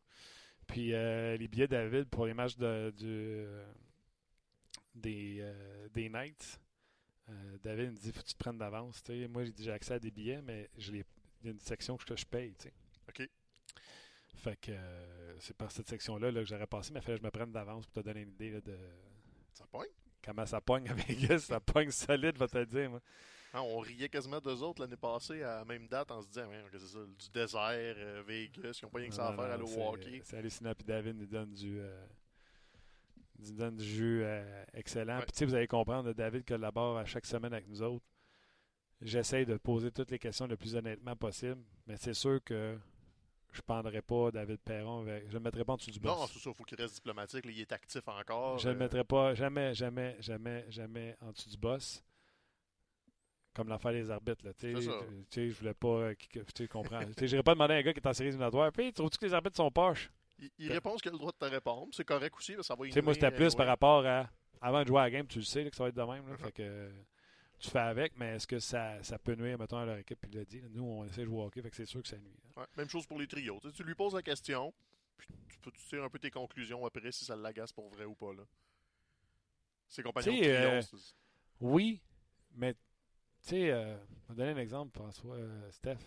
Puis 0.68 0.94
euh, 0.94 1.36
les 1.38 1.48
billets 1.48 1.68
David 1.68 2.10
pour 2.10 2.26
les 2.26 2.34
matchs 2.34 2.56
de, 2.58 2.94
du, 2.96 3.46
des, 4.96 5.44
des 5.94 6.10
Knights, 6.10 6.60
David 7.64 7.92
me 7.92 7.98
dit 7.98 8.12
faut 8.12 8.22
que 8.22 8.28
tu 8.28 8.34
te 8.34 8.40
prennes 8.40 8.58
d'avance. 8.58 9.02
Moi, 9.30 9.44
j'ai 9.58 9.72
accès 9.72 9.96
à 9.96 10.00
des 10.00 10.12
billets, 10.12 10.42
mais 10.42 10.70
il 10.78 10.98
y 10.98 11.48
a 11.48 11.52
une 11.52 11.60
section 11.60 11.98
que 11.98 12.16
je 12.16 12.26
paye. 12.26 12.56
OK. 13.10 13.28
Fait 14.36 14.58
que 14.58 14.72
c'est 15.40 15.56
par 15.56 15.72
cette 15.72 15.90
section-là 15.90 16.32
là, 16.32 16.42
que 16.42 16.48
j'aurais 16.48 16.68
passé, 16.68 16.92
mais 16.94 17.00
il 17.00 17.04
fallait 17.04 17.18
que 17.18 17.24
je 17.24 17.26
me 17.26 17.32
prenne 17.32 17.52
d'avance 17.52 17.86
pour 17.86 18.02
te 18.02 18.08
donner 18.08 18.22
une 18.22 18.32
idée 18.32 18.62
de. 18.62 18.78
Ça 19.54 19.66
pointe? 19.68 19.90
Comment 20.24 20.46
ça 20.46 20.62
pogne 20.62 20.90
à 20.90 20.94
Vegas? 20.94 21.40
Ça 21.40 21.60
pogne 21.60 21.92
solide, 21.92 22.38
va 22.38 22.48
te 22.48 22.64
dire. 22.64 22.90
Moi. 22.90 23.02
Ah, 23.56 23.62
on 23.62 23.80
riait 23.80 24.10
quasiment 24.10 24.40
d'eux 24.40 24.64
autres 24.64 24.82
l'année 24.82 24.98
passée 24.98 25.44
à 25.44 25.58
la 25.58 25.66
même 25.66 25.88
date 25.88 26.10
en 26.10 26.24
se 26.24 26.28
disant 26.28 26.48
c'est 26.72 26.80
ça, 26.80 27.00
du 27.00 27.30
désert, 27.32 27.96
euh, 27.98 28.24
Vegas, 28.26 28.80
ils 28.82 28.86
n'ont 28.86 28.90
pas 28.90 28.98
rien 28.98 29.10
que 29.10 29.14
ça 29.14 29.28
à 29.28 29.36
faire 29.36 29.46
à 29.46 29.90
hockey. 29.90 30.22
C'est 30.24 30.38
hallucinant. 30.38 30.74
Puis 30.74 30.86
David 30.86 31.18
nous 31.18 31.28
donne 31.28 31.54
du, 31.54 31.80
euh, 31.80 32.06
nous 33.38 33.52
donne 33.52 33.76
du 33.76 33.86
jeu 33.86 34.22
euh, 34.24 34.64
excellent. 34.74 35.20
Puis 35.20 35.34
tu 35.34 35.38
sais, 35.38 35.46
vous 35.46 35.54
allez 35.54 35.68
comprendre, 35.68 36.12
David 36.14 36.46
collabore 36.46 36.98
à 36.98 37.06
chaque 37.06 37.28
semaine 37.28 37.54
avec 37.54 37.68
nous 37.68 37.84
autres. 37.84 38.06
j'essaie 39.02 39.46
de 39.46 39.58
poser 39.58 39.92
toutes 39.92 40.10
les 40.10 40.20
questions 40.20 40.48
le 40.48 40.58
plus 40.58 40.76
honnêtement 40.76 41.16
possible, 41.16 41.62
mais 41.86 41.96
c'est 41.98 42.16
sûr 42.16 42.44
que 42.44 42.76
je 43.54 43.60
ne 43.60 43.62
prendrai 43.62 44.02
pas 44.02 44.32
David 44.32 44.58
Perron 44.58 45.02
avec. 45.02 45.24
Je 45.24 45.28
ne 45.30 45.34
le 45.34 45.40
mettrai 45.40 45.64
pas 45.64 45.74
en 45.74 45.78
dessous 45.78 45.92
du 45.92 46.00
boss. 46.00 46.20
Non, 46.20 46.28
c'est 46.28 46.40
ça, 46.40 46.50
il 46.50 46.56
faut 46.56 46.64
qu'il 46.64 46.78
reste 46.78 46.96
diplomatique. 46.96 47.46
là, 47.46 47.52
il 47.52 47.62
est 47.62 47.72
actif 47.72 48.02
encore. 48.08 48.58
Je 48.58 48.68
ne 48.68 48.74
le 48.74 48.80
euh, 48.80 48.84
mettrai 48.84 49.04
pas 49.04 49.34
jamais, 49.36 49.74
jamais, 49.74 50.18
jamais, 50.20 50.66
jamais 50.70 51.16
en 51.22 51.32
dessous 51.32 51.50
du 51.50 51.58
boss. 51.58 52.04
Comme 53.54 53.70
l'affaire 53.70 53.92
des 53.92 54.10
arbitres. 54.10 54.44
Là. 54.44 54.54
Tu 54.54 54.76
sais, 55.30 55.50
je 55.50 55.54
voulais 55.60 55.76
pas. 55.76 56.10
Tu 56.56 56.68
comprends. 56.68 57.02
sais, 57.18 57.28
j'irais 57.28 57.44
pas 57.44 57.54
demander 57.54 57.76
à 57.76 57.78
un 57.78 57.82
gars 57.84 57.94
qui 57.94 58.00
est 58.00 58.08
en 58.08 58.14
série 58.14 58.30
éliminatoire. 58.30 58.72
Puis, 58.72 58.92
trouves-tu 58.92 59.20
que 59.20 59.26
les 59.26 59.34
arbitres 59.34 59.58
sont 59.58 59.70
poches? 59.70 60.10
Il, 60.40 60.50
il 60.58 60.72
répond 60.72 60.96
qu'il 60.96 61.10
a 61.10 61.12
le 61.12 61.20
droit 61.20 61.32
de 61.32 61.38
te 61.38 61.46
répondre. 61.46 61.90
C'est 61.92 62.04
correct 62.04 62.36
aussi, 62.36 62.56
mais 62.56 62.64
ça 62.64 62.74
va 62.74 62.86
Tu 62.86 62.92
sais, 62.92 63.02
moi, 63.04 63.14
c'était 63.14 63.30
plus 63.30 63.54
euh, 63.54 63.58
par 63.58 63.68
rapport 63.68 64.06
à. 64.06 64.28
Avant 64.60 64.82
de 64.82 64.88
jouer 64.88 65.00
à 65.02 65.04
la 65.04 65.12
game, 65.12 65.28
tu 65.28 65.40
le 65.40 65.44
sais 65.46 65.64
là, 65.64 65.70
que 65.70 65.76
ça 65.76 65.84
va 65.84 65.90
être 65.90 65.96
de 65.96 66.02
même. 66.02 66.26
là. 66.26 66.34
Mhm. 66.34 66.38
Fait 66.38 66.52
que 66.52 66.90
tu 67.64 67.70
fais 67.70 67.80
avec, 67.80 68.18
mais 68.18 68.36
est-ce 68.36 68.46
que 68.46 68.60
ça, 68.60 69.02
ça 69.04 69.18
peut 69.18 69.36
nuire, 69.36 69.58
mettons, 69.58 69.78
à 69.78 69.86
leur 69.86 69.98
équipe? 69.98 70.20
Puis 70.20 70.30
il 70.34 70.38
l'a 70.38 70.44
dit. 70.44 70.62
nous, 70.72 70.84
on 70.84 71.06
essaie 71.06 71.22
de 71.22 71.26
jouer 71.26 71.38
au 71.38 71.46
hockey, 71.46 71.62
fait 71.62 71.70
que 71.70 71.76
c'est 71.78 71.86
sûr 71.86 72.02
que 72.02 72.10
ça 72.10 72.18
nuit. 72.18 72.36
Ouais, 72.58 72.66
même 72.76 72.90
chose 72.90 73.08
pour 73.08 73.18
les 73.18 73.28
trios. 73.28 73.58
Tu, 73.62 73.70
sais, 73.70 73.74
tu 73.74 73.84
lui 73.84 73.96
poses 73.96 74.14
la 74.14 74.22
question, 74.22 74.74
puis 75.18 75.28
tu 75.48 75.58
peux 75.60 75.72
tu 75.72 75.82
tires 75.88 76.04
un 76.04 76.10
peu 76.10 76.20
tes 76.20 76.30
conclusions 76.30 76.86
après 76.86 77.10
si 77.14 77.24
ça 77.24 77.38
l'agace 77.38 77.72
pour 77.72 77.88
vrai 77.88 78.04
ou 78.04 78.16
pas. 78.16 78.34
Là. 78.34 78.44
Ses 79.88 80.04
compagnons 80.04 80.34
de 80.34 80.38
Tu 80.38 80.44
sais, 80.44 80.56
trio, 80.56 80.70
euh, 80.70 80.82
Oui, 81.62 82.02
mais 82.54 82.74
tu 82.74 82.80
sais, 83.42 83.72
euh, 83.72 83.96
je 84.28 84.34
vais 84.34 84.36
donner 84.36 84.52
un 84.52 84.62
exemple, 84.62 84.92
François, 84.94 85.36
euh, 85.36 85.72
Steph. 85.72 86.00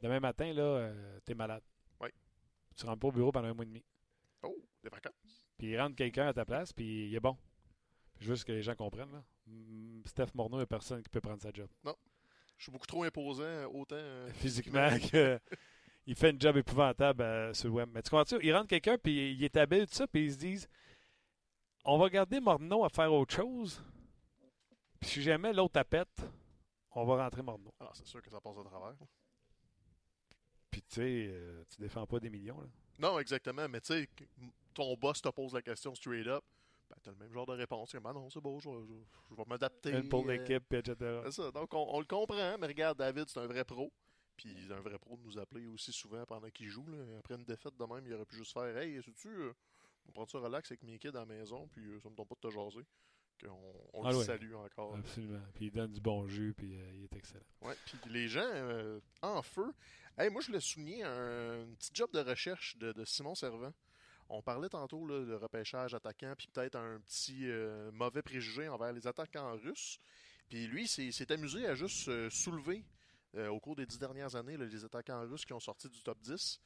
Demain 0.00 0.20
matin, 0.20 0.52
là, 0.52 0.62
euh, 0.62 1.20
t'es 1.24 1.34
malade. 1.34 1.62
Oui. 1.98 2.10
Tu 2.76 2.84
rentres 2.84 3.00
pas 3.00 3.08
au 3.08 3.12
bureau 3.12 3.32
pendant 3.32 3.48
un 3.48 3.54
mois 3.54 3.64
et 3.64 3.68
demi. 3.68 3.82
Oh, 4.42 4.54
des 4.82 4.90
vacances. 4.90 5.48
Puis 5.56 5.68
il 5.68 5.80
rentre 5.80 5.96
quelqu'un 5.96 6.26
à 6.26 6.34
ta 6.34 6.44
place, 6.44 6.74
puis 6.74 7.08
il 7.08 7.14
est 7.14 7.20
bon. 7.20 7.38
Juste 8.24 8.44
que 8.44 8.52
les 8.52 8.62
gens 8.62 8.74
comprennent, 8.74 9.12
là. 9.12 9.22
Steph 10.06 10.28
Morneau, 10.34 10.56
il 10.56 10.60
n'y 10.60 10.64
a 10.64 10.66
personne 10.66 11.02
qui 11.02 11.08
peut 11.08 11.20
prendre 11.20 11.40
sa 11.42 11.52
job. 11.52 11.68
Je 12.56 12.62
suis 12.64 12.72
beaucoup 12.72 12.86
trop 12.86 13.02
imposant, 13.04 13.64
autant. 13.72 13.96
euh, 13.96 14.30
Physiquement, 14.34 14.88
que 14.98 15.38
il 16.06 16.14
fait 16.14 16.30
une 16.30 16.40
job 16.40 16.56
épouvantable 16.56 17.22
euh, 17.22 17.52
sur 17.54 17.68
le 17.68 17.74
web. 17.74 17.90
Mais 17.92 18.02
tu 18.02 18.10
comprends 18.10 18.38
Il 18.40 18.54
rentre 18.54 18.68
quelqu'un, 18.68 18.96
puis 18.96 19.32
il 19.34 19.44
est 19.44 19.56
habile, 19.56 19.86
tout 19.86 19.94
ça, 19.94 20.06
puis 20.06 20.24
ils 20.26 20.32
se 20.32 20.38
disent 20.38 20.68
on 21.84 21.98
va 21.98 22.08
garder 22.08 22.40
Morneau 22.40 22.84
à 22.84 22.88
faire 22.88 23.12
autre 23.12 23.34
chose. 23.34 23.82
Puis 25.00 25.10
si 25.10 25.22
jamais 25.22 25.52
l'autre 25.52 25.74
tapette, 25.74 26.22
on 26.92 27.04
va 27.04 27.22
rentrer 27.24 27.42
Morneau. 27.42 27.74
Alors, 27.78 27.92
Ah, 27.94 27.98
c'est 27.98 28.06
sûr 28.06 28.22
que 28.22 28.30
ça 28.30 28.40
passe 28.40 28.56
à 28.56 28.62
travers. 28.64 28.94
Puis 30.70 30.80
tu 30.82 30.94
sais, 30.94 31.26
euh, 31.28 31.62
tu 31.68 31.80
défends 31.80 32.06
pas 32.06 32.18
des 32.20 32.30
millions. 32.30 32.58
Là. 32.60 32.66
Non, 32.98 33.18
exactement, 33.18 33.68
mais 33.68 33.80
tu 33.80 33.88
sais, 33.92 34.08
ton 34.72 34.94
boss 34.96 35.20
te 35.20 35.28
pose 35.28 35.52
la 35.52 35.60
question 35.62 35.94
straight 35.94 36.26
up, 36.26 36.44
ben, 36.90 36.96
t'as 37.02 37.10
le 37.10 37.16
même 37.16 37.32
genre 37.32 37.46
de 37.46 37.52
réponse. 37.52 37.94
Ben 37.96 38.12
non, 38.12 38.28
c'est 38.30 38.40
beau, 38.40 38.58
je, 38.60 38.68
vais- 38.68 38.86
je- 38.86 39.30
je 39.30 39.34
vais 39.34 39.44
m'adapter. 39.46 40.02
Pour 40.04 40.24
euh, 40.28 40.32
l'équipe, 40.32 40.72
etc. 40.72 40.96
C'est 41.24 41.32
ça. 41.32 41.50
Donc, 41.50 41.72
on, 41.74 41.86
on 41.94 42.00
le 42.00 42.06
comprend, 42.06 42.56
mais 42.58 42.66
regarde, 42.66 42.98
David, 42.98 43.28
c'est 43.28 43.40
un 43.40 43.46
vrai 43.46 43.64
pro. 43.64 43.92
Puis, 44.36 44.54
c'est 44.66 44.72
un 44.74 44.80
vrai 44.80 44.98
pro 44.98 45.16
de 45.16 45.22
nous 45.22 45.38
appeler 45.38 45.66
aussi 45.66 45.92
souvent 45.92 46.24
pendant 46.26 46.48
qu'il 46.50 46.68
joue. 46.68 46.84
là. 46.86 46.98
Après 47.18 47.34
une 47.36 47.44
défaite 47.44 47.76
de 47.76 47.84
même, 47.84 48.04
il 48.06 48.12
aurait 48.14 48.24
pu 48.26 48.36
juste 48.36 48.52
faire 48.52 48.76
Hey, 48.76 49.00
sais-tu, 49.02 49.28
euh, 49.28 49.52
on 50.08 50.12
prend 50.12 50.26
ça 50.26 50.38
relax 50.38 50.70
avec 50.72 50.82
mes 50.82 50.98
kids 50.98 51.08
à 51.08 51.12
la 51.20 51.26
maison, 51.26 51.68
puis 51.68 51.82
euh, 51.86 52.00
ça 52.00 52.10
me 52.10 52.14
tombe 52.16 52.28
pas 52.28 52.34
de 52.34 52.48
te 52.48 52.52
jaser. 52.52 52.84
Qu'on 53.42 53.74
on 53.92 54.04
Ah 54.04 54.10
le 54.12 54.18
ouais. 54.18 54.24
salue 54.24 54.54
encore. 54.54 54.94
Absolument. 54.96 55.40
Puis 55.54 55.66
il 55.66 55.70
donne 55.72 55.92
du 55.92 56.00
bon 56.00 56.26
jus, 56.28 56.54
puis 56.56 56.76
euh, 56.78 56.92
il 56.94 57.04
est 57.04 57.16
excellent. 57.16 57.44
Ouais, 57.62 57.74
puis 57.86 57.98
les 58.10 58.28
gens 58.28 58.40
euh, 58.44 59.00
en 59.22 59.42
feu. 59.42 59.72
Hey, 60.18 60.30
moi, 60.30 60.40
je 60.40 60.46
voulais 60.48 60.60
souligner 60.60 61.02
un, 61.02 61.62
un 61.62 61.74
petit 61.74 61.90
job 61.92 62.10
de 62.12 62.20
recherche 62.20 62.76
de, 62.78 62.92
de 62.92 63.04
Simon 63.04 63.34
Servant. 63.34 63.72
On 64.28 64.42
parlait 64.42 64.68
tantôt 64.68 65.06
de 65.06 65.34
repêchage 65.34 65.94
attaquant, 65.94 66.34
puis 66.36 66.48
peut-être 66.52 66.76
un 66.76 66.98
petit 67.00 67.48
euh, 67.48 67.90
mauvais 67.92 68.22
préjugé 68.22 68.68
envers 68.68 68.92
les 68.92 69.06
attaquants 69.06 69.54
russes. 69.56 69.98
Puis 70.48 70.66
lui, 70.66 70.88
s'est 70.88 71.12
s'est 71.12 71.30
amusé 71.30 71.66
à 71.66 71.74
juste 71.74 72.08
euh, 72.08 72.30
soulever 72.30 72.84
euh, 73.34 73.48
au 73.48 73.60
cours 73.60 73.76
des 73.76 73.86
dix 73.86 73.98
dernières 73.98 74.34
années 74.34 74.56
les 74.56 74.84
attaquants 74.84 75.20
russes 75.22 75.44
qui 75.44 75.52
ont 75.52 75.60
sorti 75.60 75.88
du 75.88 76.02
top 76.02 76.20
10. 76.20 76.60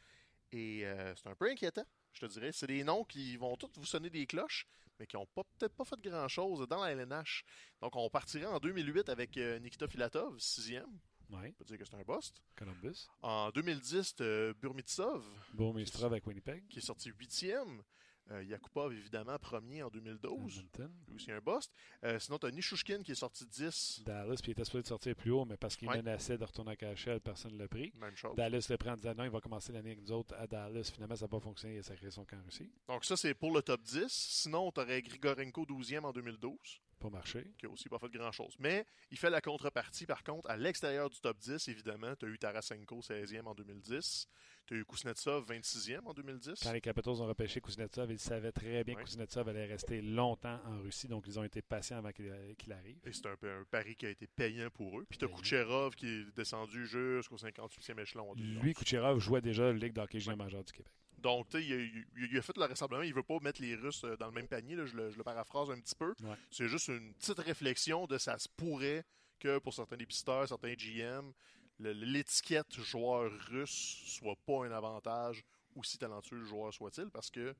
Et 0.52 0.84
c'est 1.14 1.28
un 1.28 1.34
peu 1.34 1.50
inquiétant, 1.50 1.84
je 2.14 2.20
te 2.20 2.26
dirais. 2.26 2.52
C'est 2.52 2.68
des 2.68 2.82
noms 2.82 3.04
qui 3.04 3.36
vont 3.36 3.54
tous 3.56 3.70
vous 3.76 3.84
sonner 3.84 4.08
des 4.08 4.26
cloches, 4.26 4.66
mais 4.98 5.06
qui 5.06 5.16
n'ont 5.16 5.26
peut-être 5.26 5.74
pas 5.74 5.84
fait 5.84 6.00
grand-chose 6.00 6.66
dans 6.66 6.82
la 6.82 6.92
LNH. 6.92 7.44
Donc 7.82 7.94
on 7.96 8.08
partirait 8.08 8.46
en 8.46 8.58
2008 8.58 9.10
avec 9.10 9.36
Nikita 9.36 9.86
Filatov, 9.86 10.38
sixième. 10.38 10.88
On 11.30 11.52
peut 11.52 11.64
dire 11.64 11.78
que 11.78 11.84
c'est 11.84 11.94
un 11.96 12.02
bust. 12.02 12.42
Columbus. 12.56 13.06
En 13.22 13.50
2010, 13.50 14.14
euh, 14.20 14.54
Burmitsov, 14.60 15.24
Bourmistrov 15.52 16.12
avec 16.12 16.26
Winnipeg. 16.26 16.66
qui 16.68 16.78
est 16.78 16.82
sorti 16.82 17.10
huitième. 17.18 17.82
Euh, 18.30 18.42
Yakupov, 18.44 18.92
évidemment, 18.92 19.38
premier 19.38 19.82
en 19.82 19.88
2012. 19.88 20.58
Edmonton. 20.58 20.92
Lui 21.06 21.14
aussi 21.14 21.32
un 21.32 21.40
bust. 21.40 21.72
Euh, 22.04 22.18
sinon, 22.18 22.38
tu 22.38 22.44
as 22.46 22.50
Nishushkin 22.50 23.02
qui 23.02 23.12
est 23.12 23.14
sorti 23.14 23.46
10. 23.46 24.02
Dallas, 24.04 24.34
puis 24.42 24.48
il 24.48 24.52
était 24.52 24.66
supposé 24.66 24.82
de 24.82 24.88
sortir 24.88 25.16
plus 25.16 25.30
haut, 25.30 25.46
mais 25.46 25.56
parce 25.56 25.76
qu'il 25.76 25.88
Ouais. 25.88 25.96
menaçait 25.96 26.36
de 26.36 26.44
retourner 26.44 26.72
à 26.72 26.76
KHL, 26.76 27.20
personne 27.20 27.54
ne 27.54 27.58
l'a 27.58 27.68
pris. 27.68 27.90
Même 27.96 28.14
chose. 28.16 28.36
Dallas 28.36 28.66
le 28.68 28.76
prend 28.76 28.92
en 28.92 28.96
disant 28.96 29.14
non, 29.14 29.24
il 29.24 29.30
va 29.30 29.40
commencer 29.40 29.72
l'année 29.72 29.92
avec 29.92 30.02
nous 30.02 30.12
autres 30.12 30.34
à 30.34 30.46
Dallas. 30.46 30.90
Finalement, 30.94 31.16
ça 31.16 31.24
n'a 31.24 31.28
pas 31.30 31.40
fonctionné, 31.40 31.76
il 31.76 31.78
a 31.78 31.82
sacré 31.82 32.10
son 32.10 32.26
camp 32.26 32.36
en 32.38 32.44
Russie. 32.44 32.70
Donc 32.86 33.02
ça, 33.06 33.16
c'est 33.16 33.32
pour 33.32 33.50
le 33.54 33.62
top 33.62 33.80
10. 33.82 34.08
Sinon, 34.08 34.70
tu 34.72 34.80
aurais 34.80 35.00
Grigorenko 35.00 35.64
12e 35.64 36.04
en 36.04 36.12
2012, 36.12 36.54
Pas 36.98 37.10
marché. 37.10 37.44
qui 37.58 37.66
a 37.66 37.70
aussi 37.70 37.88
pas 37.88 37.98
fait 37.98 38.10
grand-chose. 38.10 38.56
Mais 38.58 38.84
il 39.10 39.18
fait 39.18 39.30
la 39.30 39.40
contrepartie, 39.40 40.04
par 40.06 40.24
contre, 40.24 40.50
à 40.50 40.56
l'extérieur 40.56 41.08
du 41.08 41.20
top 41.20 41.38
10, 41.38 41.68
évidemment. 41.68 42.14
Tu 42.16 42.26
as 42.26 42.28
eu 42.28 42.38
Tarasenko 42.38 43.00
16e 43.00 43.46
en 43.46 43.54
2010. 43.54 44.28
Tu 44.66 44.74
as 44.74 44.76
eu 44.78 44.84
Kuznetsov 44.84 45.46
26e 45.50 46.00
en 46.04 46.12
2010. 46.12 46.60
Quand 46.62 46.72
les 46.72 46.80
Capitals 46.80 47.22
ont 47.22 47.26
repêché 47.26 47.60
Kuznetsov, 47.60 48.10
ils 48.10 48.18
savaient 48.18 48.52
très 48.52 48.84
bien 48.84 48.96
Ouais. 48.96 49.02
que 49.02 49.06
Kuznetsov 49.08 49.48
allait 49.48 49.64
rester 49.64 50.02
longtemps 50.02 50.60
en 50.66 50.80
Russie, 50.80 51.08
donc 51.08 51.24
ils 51.26 51.38
ont 51.38 51.44
été 51.44 51.62
patients 51.62 51.98
avant 51.98 52.12
qu'il 52.12 52.30
qu'il 52.58 52.72
arrive. 52.72 52.98
Et 53.06 53.12
c'est 53.12 53.26
un, 53.26 53.36
pari 53.70 53.96
qui 53.96 54.06
a 54.06 54.10
été 54.10 54.26
payant 54.26 54.68
pour 54.70 55.00
eux. 55.00 55.06
Puis 55.08 55.18
tu 55.18 55.24
as. 55.24 55.28
Kucherov 55.28 55.94
qui 55.94 56.06
est 56.06 56.36
descendu 56.36 56.86
jusqu'au 56.86 57.36
58e 57.36 58.00
échelon 58.00 58.30
en 58.30 58.34
2011. 58.34 58.62
Lui, 58.62 58.74
Kucherov 58.74 59.20
jouait 59.20 59.40
déjà 59.40 59.64
la 59.64 59.72
Ligue 59.72 59.92
d'hockey 59.94 60.20
junior 60.20 60.36
majeur 60.36 60.64
du 60.64 60.72
Québec. 60.72 60.92
Donc, 61.18 61.48
tu 61.48 61.58
sais, 61.58 61.64
il, 61.66 61.72
a- 61.72 61.76
il- 61.76 62.06
il 62.32 62.38
a 62.38 62.42
fait 62.42 62.56
le 62.56 62.64
rassemblement. 62.64 63.02
Il 63.02 63.12
veut 63.14 63.22
pas 63.22 63.38
mettre 63.40 63.60
les 63.60 63.74
Russes 63.74 64.04
euh, 64.04 64.16
dans 64.16 64.26
le 64.26 64.32
même 64.32 64.46
panier. 64.48 64.76
là. 64.76 64.86
Je, 64.86 64.96
le, 64.96 65.10
je 65.10 65.16
le 65.18 65.24
paraphrase 65.24 65.70
un 65.70 65.80
petit 65.80 65.94
peu. 65.94 66.14
Ouais. 66.22 66.36
C'est 66.50 66.68
juste 66.68 66.88
une 66.88 67.12
petite 67.14 67.38
réflexion 67.38 68.06
de 68.06 68.18
ça 68.18 68.38
se 68.38 68.48
pourrait 68.48 69.04
que 69.40 69.58
pour 69.58 69.74
certains 69.74 69.96
dépisteurs, 69.96 70.46
certains 70.48 70.74
GM, 70.74 71.32
l'étiquette 71.80 72.74
joueur 72.80 73.30
russe 73.48 74.02
soit 74.06 74.36
pas 74.46 74.66
un 74.66 74.72
avantage, 74.72 75.44
aussi 75.76 75.96
talentueux 75.98 76.38
le 76.38 76.44
joueur 76.44 76.72
soit-il, 76.74 77.08
parce 77.10 77.30
que 77.30 77.54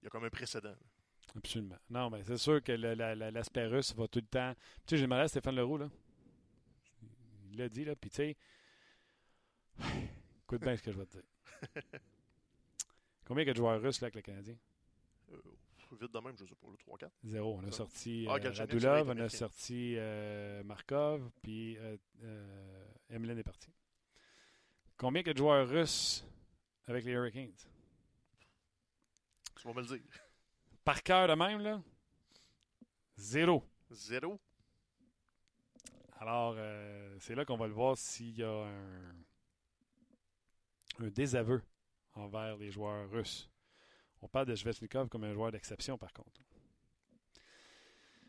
il 0.00 0.04
y 0.04 0.06
a 0.06 0.10
comme 0.10 0.24
un 0.24 0.30
précédent. 0.30 0.74
Absolument. 1.36 1.78
Non, 1.90 2.08
mais 2.10 2.22
c'est 2.24 2.36
sûr 2.38 2.62
que 2.62 2.70
l'aspect 2.72 3.66
russe 3.66 3.92
va 3.94 4.06
tout 4.06 4.20
le 4.20 4.26
temps. 4.26 4.54
Tu 4.86 4.90
sais, 4.90 4.96
j'ai 4.98 5.02
demandé 5.02 5.22
à 5.22 5.28
Stéphane 5.28 5.56
Leroux, 5.56 5.78
là. 5.78 5.90
Il 7.50 7.58
l'a 7.58 7.68
dit, 7.68 7.84
là. 7.84 7.96
Puis, 7.96 8.10
tu 8.10 8.16
sais, 8.16 8.36
écoute 10.44 10.60
bien 10.62 10.76
ce 10.76 10.82
que 10.82 10.92
je 10.92 10.98
vais 10.98 11.06
te 11.06 11.12
dire. 11.18 11.22
Combien 13.26 13.42
il 13.42 13.46
y 13.48 13.50
a 13.50 13.52
de 13.52 13.58
joueurs 13.58 13.80
russes, 13.80 14.00
là, 14.00 14.06
avec 14.06 14.14
le 14.16 14.22
Canadien? 14.22 14.56
Euh, 15.32 15.40
vite 16.00 16.12
de 16.12 16.18
même, 16.20 16.36
je 16.38 16.44
sais 16.44 16.54
pas, 16.54 16.68
le 16.70 16.76
3-4. 16.76 17.10
Zéro. 17.24 17.58
On 17.62 17.66
a 17.66 17.72
sorti 17.72 18.26
Ah, 18.28 18.36
euh, 18.36 18.52
Radulov, 18.52 19.08
on 19.10 19.18
a 19.18 19.28
sorti 19.28 19.94
euh, 19.96 20.62
Markov, 20.62 21.30
puis 21.42 21.76
Emeline 23.10 23.38
est 23.38 23.42
parti. 23.42 23.72
Combien 24.96 25.20
il 25.22 25.26
y 25.26 25.30
a 25.30 25.32
de 25.34 25.38
joueurs 25.38 25.68
russes 25.68 26.24
avec 26.86 27.04
les 27.04 27.12
Hurricanes? 27.12 27.52
Tu 29.60 29.66
vas 29.66 29.74
me 29.74 29.80
le 29.80 29.86
dire. 29.86 30.00
Par 30.84 31.02
cœur 31.02 31.28
de 31.28 31.34
même, 31.34 31.60
là? 31.60 31.82
Zéro. 33.16 33.62
Zéro. 33.90 34.38
Alors, 36.18 36.54
euh, 36.56 37.16
c'est 37.20 37.34
là 37.34 37.44
qu'on 37.44 37.56
va 37.56 37.66
le 37.66 37.72
voir 37.74 37.96
s'il 37.98 38.38
y 38.38 38.42
a 38.42 38.50
un, 38.50 39.14
un 41.00 41.08
désaveu 41.08 41.62
envers 42.16 42.56
les 42.56 42.70
joueurs 42.70 43.08
russes. 43.10 43.48
On 44.22 44.28
parle 44.28 44.46
de 44.46 44.54
Svechnikov 44.54 45.08
comme 45.08 45.24
un 45.24 45.32
joueur 45.32 45.52
d'exception, 45.52 45.96
par 45.98 46.12
contre. 46.12 46.40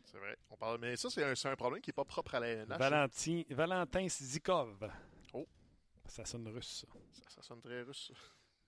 C'est 0.04 0.18
vrai. 0.18 0.38
On 0.50 0.56
parle, 0.56 0.78
mais 0.80 0.96
ça, 0.96 1.10
c'est 1.10 1.22
un, 1.48 1.56
problème 1.56 1.82
qui 1.82 1.90
n'est 1.90 1.94
pas 1.94 2.04
propre 2.04 2.34
à 2.36 2.40
la 2.40 2.48
LNH. 2.48 2.78
Valentin, 2.78 3.42
Valentin 3.50 4.08
Zikov. 4.08 4.90
Oh. 5.34 5.46
Ça 6.06 6.24
sonne 6.24 6.48
russe, 6.48 6.84
ça. 6.86 6.98
Ça, 7.10 7.30
ça 7.30 7.42
sonne 7.42 7.60
très 7.60 7.82
russe. 7.82 8.12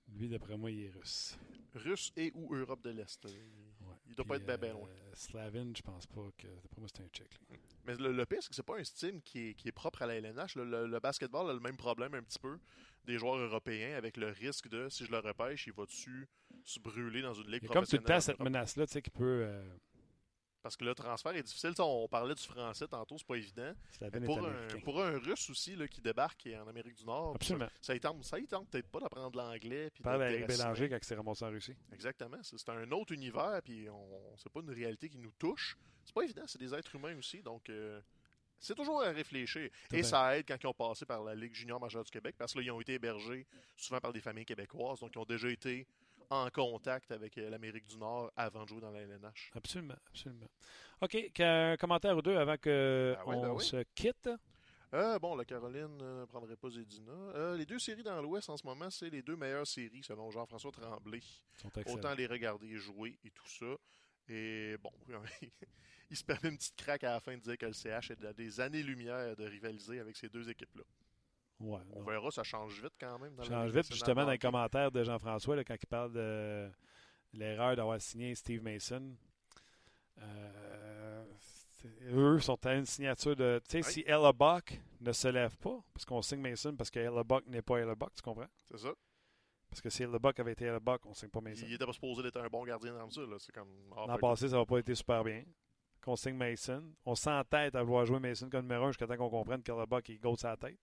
Lui, 0.08 0.28
d'après 0.28 0.56
moi, 0.56 0.70
il 0.70 0.84
est 0.86 0.90
russe. 0.90 1.38
Russe 1.74 2.12
et 2.16 2.32
ou 2.34 2.54
Europe 2.54 2.82
de 2.82 2.90
l'Est. 2.90 3.24
Il, 3.28 3.60
Ouais. 3.86 3.96
il 4.08 4.14
doit 4.14 4.24
Puis, 4.24 4.28
pas 4.44 4.52
être 4.54 4.60
bien 4.60 4.70
euh, 4.70 4.72
loin. 4.74 4.88
Slavin, 5.14 5.72
je 5.74 5.80
pense 5.82 6.06
pas 6.06 6.28
que. 6.36 6.46
D'après 6.48 6.80
moi, 6.80 6.88
c'est 6.94 7.02
un 7.02 7.08
tchèque. 7.08 7.38
Mais 7.86 7.94
le, 7.96 8.12
le 8.12 8.26
pire, 8.26 8.42
c'est 8.42 8.50
que 8.50 8.54
c'est 8.54 8.62
pas 8.62 8.76
un 8.78 8.84
style 8.84 9.22
qui 9.22 9.48
est, 9.50 9.54
qui 9.54 9.68
est 9.68 9.72
propre 9.72 10.02
à 10.02 10.06
la 10.06 10.16
LNH. 10.16 10.56
Le, 10.56 10.64
le- 10.64 10.86
le 10.86 11.00
basketball 11.00 11.48
a 11.48 11.54
le 11.54 11.60
même 11.60 11.76
problème 11.78 12.12
un 12.14 12.22
petit 12.22 12.38
peu 12.38 12.58
des 13.04 13.18
joueurs 13.18 13.36
européens 13.36 13.96
avec 13.96 14.16
le 14.16 14.28
risque 14.28 14.68
de, 14.68 14.88
si 14.88 15.04
je 15.04 15.10
le 15.10 15.18
repêche, 15.18 15.66
il 15.66 15.72
va 15.72 15.84
dessus 15.86 16.28
se 16.64 16.78
brûler 16.80 17.22
dans 17.22 17.34
une 17.34 17.50
ligue 17.50 17.66
comme 17.66 17.86
tout 17.86 17.96
le 17.96 18.02
temps 18.02 18.20
cette 18.20 18.40
menace-là, 18.40 18.86
tu 18.86 18.92
sais, 18.92 19.02
qui 19.02 19.10
peut. 19.10 19.44
euh, 19.46 19.62
Parce 20.62 20.76
que 20.76 20.84
le 20.84 20.94
transfert 20.94 21.34
est 21.34 21.42
difficile. 21.42 21.72
Tu 21.74 21.80
On 21.80 22.06
parlait 22.06 22.34
du 22.34 22.42
français 22.42 22.86
tantôt, 22.86 23.16
c'est 23.16 23.26
pas 23.26 23.36
évident. 23.36 23.72
Pour 24.26 24.46
un, 24.46 24.66
pour 24.84 25.02
un 25.02 25.18
russe 25.18 25.48
aussi 25.48 25.74
là, 25.74 25.88
qui 25.88 26.00
débarque 26.02 26.46
en 26.62 26.68
Amérique 26.68 26.96
du 26.96 27.04
Nord, 27.06 27.34
Absolument. 27.36 27.68
ça, 27.80 27.94
y 27.94 28.00
tente, 28.00 28.22
ça 28.24 28.38
y 28.38 28.46
tente 28.46 28.68
peut-être 28.68 28.88
pas 28.88 29.00
d'apprendre 29.00 29.36
l'anglais. 29.38 29.90
puis 29.90 30.02
Parle 30.02 30.20
de 30.20 30.24
avec. 30.24 30.46
Bélanger 30.46 30.88
quand 30.90 30.98
il 30.98 31.04
s'est 31.04 31.14
ramassé 31.14 31.44
en 31.44 31.50
Russie. 31.50 31.74
Exactement. 31.92 32.38
C'est 32.42 32.58
c'est 32.58 32.68
un 32.70 32.90
autre 32.92 33.12
univers, 33.12 33.60
puis 33.64 33.88
on, 33.88 34.36
c'est 34.36 34.52
pas 34.52 34.60
une 34.60 34.70
réalité 34.70 35.08
qui 35.08 35.18
nous 35.18 35.32
touche. 35.38 35.78
C'est 36.04 36.14
pas 36.14 36.22
évident, 36.24 36.42
c'est 36.46 36.58
des 36.60 36.74
êtres 36.74 36.94
humains 36.94 37.16
aussi, 37.16 37.42
donc 37.42 37.68
euh, 37.70 38.00
C'est 38.60 38.74
toujours 38.74 39.02
à 39.02 39.10
réfléchir. 39.10 39.70
Tout 39.88 39.94
Et 39.96 40.00
bien. 40.00 40.08
ça 40.08 40.36
aide 40.36 40.44
quand 40.46 40.56
ils 40.62 40.66
ont 40.66 40.74
passé 40.74 41.06
par 41.06 41.22
la 41.24 41.34
Ligue 41.34 41.54
junior 41.54 41.80
majeure 41.80 42.04
du 42.04 42.10
Québec, 42.10 42.34
parce 42.38 42.52
que 42.52 42.58
là, 42.58 42.64
ils 42.64 42.70
ont 42.70 42.80
été 42.80 42.94
hébergés 42.94 43.46
souvent 43.76 44.00
par 44.00 44.12
des 44.12 44.20
familles 44.20 44.44
québécoises, 44.44 45.00
donc 45.00 45.10
ils 45.14 45.18
ont 45.18 45.24
déjà 45.24 45.48
été 45.48 45.86
en 46.28 46.48
contact 46.50 47.10
avec 47.10 47.36
euh, 47.38 47.50
l'Amérique 47.50 47.86
du 47.88 47.96
Nord 47.96 48.30
avant 48.36 48.62
de 48.64 48.68
jouer 48.68 48.80
dans 48.80 48.90
la 48.92 49.00
LNH. 49.00 49.50
Absolument, 49.54 49.96
absolument. 50.08 50.46
OK, 51.00 51.32
qu'un 51.32 51.76
commentaire 51.76 52.16
ou 52.16 52.22
deux 52.22 52.36
avant 52.36 52.56
que 52.56 53.16
Ben 53.16 53.22
oui, 53.26 53.36
on 53.36 53.42
ben 53.42 53.50
oui. 53.54 53.64
se 53.64 53.82
quitte? 53.94 54.30
Euh, 54.92 55.18
bon, 55.20 55.34
la 55.36 55.44
Caroline 55.44 55.96
ne 55.96 56.24
prendrait 56.26 56.56
pas 56.56 56.68
Zedina. 56.68 57.12
Euh, 57.12 57.56
les 57.56 57.64
deux 57.64 57.78
séries 57.78 58.02
dans 58.02 58.20
l'Ouest 58.20 58.50
en 58.50 58.56
ce 58.56 58.66
moment, 58.66 58.90
c'est 58.90 59.08
les 59.08 59.22
deux 59.22 59.36
meilleures 59.36 59.66
séries 59.66 60.02
selon 60.02 60.30
Jean-François 60.30 60.72
Tremblay. 60.72 61.20
Autant 61.86 62.14
les 62.14 62.26
regarder 62.26 62.76
jouer 62.76 63.16
et 63.24 63.30
tout 63.30 63.46
ça. 63.48 63.66
Et 64.28 64.76
bon, 64.82 64.92
il 66.10 66.16
se 66.16 66.24
permet 66.24 66.48
une 66.50 66.56
petite 66.56 66.76
craque 66.76 67.04
à 67.04 67.12
la 67.12 67.20
fin 67.20 67.34
de 67.36 67.40
dire 67.40 67.56
que 67.56 67.66
le 67.66 67.72
CH 67.72 68.10
est 68.10 68.24
à 68.24 68.32
des 68.32 68.60
années-lumière 68.60 69.36
de 69.36 69.44
rivaliser 69.46 70.00
avec 70.00 70.16
ces 70.16 70.28
deux 70.28 70.48
équipes-là. 70.50 70.82
Ouais, 71.60 71.80
On 71.92 72.00
non. 72.00 72.04
verra, 72.06 72.30
ça 72.30 72.42
change 72.42 72.80
vite 72.82 72.94
quand 72.98 73.18
même. 73.18 73.34
Dans 73.34 73.42
la 73.42 73.48
change 73.48 73.70
vite, 73.72 73.92
justement, 73.92 74.24
dans 74.24 74.30
les 74.30 74.38
commentaires 74.38 74.90
de 74.90 75.04
Jean-François, 75.04 75.56
là, 75.56 75.64
quand 75.64 75.76
il 75.80 75.86
parle 75.86 76.12
de 76.12 76.70
l'erreur 77.34 77.76
d'avoir 77.76 78.00
signé 78.00 78.34
Steve 78.34 78.62
Mason. 78.62 79.14
Euh, 80.18 81.24
eux 82.12 82.38
sont 82.40 82.64
à 82.66 82.74
une 82.74 82.86
signature 82.86 83.36
de. 83.36 83.60
Tu 83.68 83.82
sais, 83.82 83.86
Oui. 83.86 83.92
si 83.92 84.04
Ella 84.06 84.32
Buck 84.32 84.78
ne 85.00 85.12
se 85.12 85.28
lève 85.28 85.56
pas, 85.58 85.78
parce 85.94 86.04
qu'on 86.04 86.20
signe 86.22 86.40
Mason 86.40 86.74
parce 86.76 86.90
que 86.90 86.98
Ella 86.98 87.22
Buck 87.24 87.46
n'est 87.46 87.62
pas 87.62 87.78
Ella 87.78 87.94
Buck, 87.94 88.14
tu 88.14 88.22
comprends? 88.22 88.48
C'est 88.70 88.78
ça. 88.78 88.92
Parce 89.68 89.80
que 89.80 89.88
si 89.88 90.02
Ella 90.02 90.18
Buck 90.18 90.38
avait 90.40 90.52
été 90.52 90.64
Ella 90.64 90.80
Buck, 90.80 91.06
on 91.06 91.14
signe 91.14 91.28
pas 91.30 91.40
Mason. 91.40 91.64
Il 91.66 91.74
était 91.74 91.86
pas 91.86 91.92
supposé 91.92 92.22
d'être 92.22 92.38
un 92.38 92.48
bon 92.48 92.64
gardien 92.64 92.92
dans 92.94 93.08
ça. 93.10 93.20
là. 93.22 93.36
C'est 93.38 93.52
comme. 93.52 93.70
ah, 93.96 94.04
L'an 94.08 94.18
passé, 94.18 94.48
ça 94.48 94.56
n'a 94.56 94.66
pas 94.66 94.78
été 94.78 94.94
super 94.94 95.22
bien. 95.24 95.44
Qu'on 96.02 96.16
signe 96.16 96.34
Mason. 96.36 96.82
On 97.04 97.14
s'entête 97.14 97.74
à 97.74 97.82
vouloir 97.82 98.06
jouer 98.06 98.18
Mason 98.20 98.48
comme 98.48 98.62
numéro 98.62 98.86
1 98.86 98.90
jusqu'à 98.92 99.06
temps 99.06 99.16
qu'on 99.16 99.28
comprenne 99.30 99.62
que 99.62 99.86
Buck 99.86 100.08
il 100.08 100.18
goûte 100.18 100.40
sa 100.40 100.56
tête. 100.56 100.78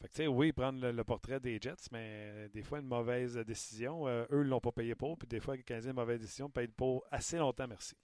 Fait 0.00 0.06
que, 0.06 0.12
tu 0.12 0.16
sais, 0.18 0.26
oui, 0.28 0.52
prendre 0.52 0.86
le, 0.90 1.04
portrait 1.04 1.40
des 1.40 1.58
Jets, 1.60 1.88
mais 1.90 2.30
euh, 2.30 2.48
des 2.50 2.62
fois, 2.62 2.78
une 2.78 2.86
mauvaise 2.86 3.36
décision. 3.38 4.06
euh, 4.06 4.26
eux 4.30 4.44
ne 4.44 4.48
l'ont 4.48 4.60
pas 4.60 4.70
payé 4.70 4.94
pour. 4.94 5.18
Puis 5.18 5.26
des 5.26 5.40
fois, 5.40 5.56
les 5.56 5.64
Canadiens, 5.64 5.90
une 5.90 5.96
mauvaise 5.96 6.20
décision, 6.20 6.48
payent 6.50 6.68
pour 6.68 7.04
assez 7.10 7.38
longtemps, 7.38 7.66
merci. 7.66 7.96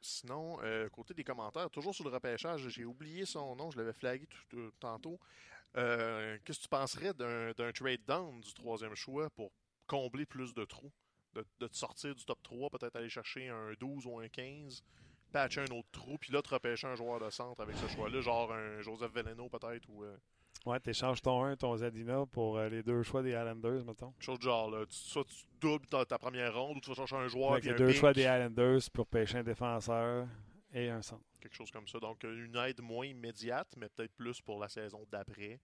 Sinon, 0.00 0.58
euh, 0.62 0.88
côté 0.90 1.14
des 1.14 1.24
commentaires, 1.24 1.70
toujours 1.70 1.94
sur 1.94 2.04
le 2.04 2.10
repêchage, 2.10 2.68
j'ai 2.68 2.84
oublié 2.84 3.24
son 3.24 3.54
nom, 3.56 3.70
je 3.70 3.78
l'avais 3.78 3.92
flagué 3.92 4.26
tout- 4.48 4.72
tantôt. 4.80 5.18
Qu'est-ce 5.74 6.58
que 6.58 6.62
tu 6.62 6.68
penserais 6.68 7.12
d'un 7.14 7.52
d'un 7.52 7.72
trade 7.72 8.04
down 8.06 8.40
du 8.40 8.54
troisième 8.54 8.94
choix 8.94 9.28
pour 9.30 9.50
combler 9.86 10.24
plus 10.26 10.54
de 10.54 10.64
trous? 10.64 10.92
De, 11.34 11.44
de 11.58 11.66
te 11.66 11.76
sortir 11.76 12.14
du 12.14 12.24
top 12.24 12.40
3, 12.44 12.70
peut-être 12.70 12.94
aller 12.94 13.08
chercher 13.08 13.48
un 13.48 13.72
12 13.80 14.06
ou 14.06 14.20
un 14.20 14.28
15, 14.28 14.84
patcher 15.34 15.60
un 15.62 15.74
autre 15.76 15.88
trou, 15.92 16.16
puis 16.18 16.32
là, 16.32 16.40
te 16.42 16.48
repêcher 16.48 16.86
un 16.86 16.94
joueur 16.94 17.18
de 17.20 17.28
centre 17.30 17.60
avec 17.60 17.76
ce 17.76 17.88
choix-là, 17.88 18.20
genre 18.20 18.52
un 18.52 18.80
Joseph 18.80 19.12
Veleno 19.12 19.48
peut-être, 19.48 19.88
ou 19.90 20.04
euh, 20.04 20.16
Ouais, 20.66 20.80
tu 20.80 20.90
échanges 20.90 21.20
ton 21.20 21.44
1, 21.44 21.56
ton 21.56 21.76
Zadina 21.76 22.24
pour 22.32 22.56
euh, 22.56 22.68
les 22.70 22.82
deux 22.82 23.02
choix 23.02 23.22
des 23.22 23.30
Islanders, 23.30 23.84
mettons. 23.84 24.14
chose 24.18 24.40
genre. 24.40 24.70
Là. 24.70 24.86
Tu- 24.86 24.94
soit 24.96 25.24
tu 25.24 25.44
doubles 25.60 25.86
ta, 25.86 26.04
ta 26.06 26.16
première 26.18 26.54
ronde, 26.54 26.78
ou 26.78 26.80
tu 26.80 26.88
vas 26.88 26.94
chercher 26.96 27.16
un 27.16 27.28
joueur, 27.28 27.52
Avec 27.52 27.64
les 27.64 27.72
un 27.72 27.74
deux 27.74 27.88
pick, 27.88 27.96
choix 27.96 28.12
des 28.14 28.22
Islanders 28.22 28.80
pour 28.92 29.06
pêcher 29.06 29.38
un 29.38 29.42
défenseur 29.42 30.26
et 30.72 30.88
un 30.88 31.02
centre. 31.02 31.22
quelque 31.40 31.54
chose 31.54 31.70
comme 31.70 31.86
ça. 31.86 31.98
Donc, 31.98 32.24
euh, 32.24 32.46
une 32.46 32.56
aide 32.56 32.80
moins 32.80 33.04
immédiate, 33.06 33.68
mais 33.76 33.88
peut-être 33.90 34.14
plus 34.14 34.40
pour 34.40 34.58
la 34.58 34.68
saison 34.68 35.04
d'après. 35.10 35.60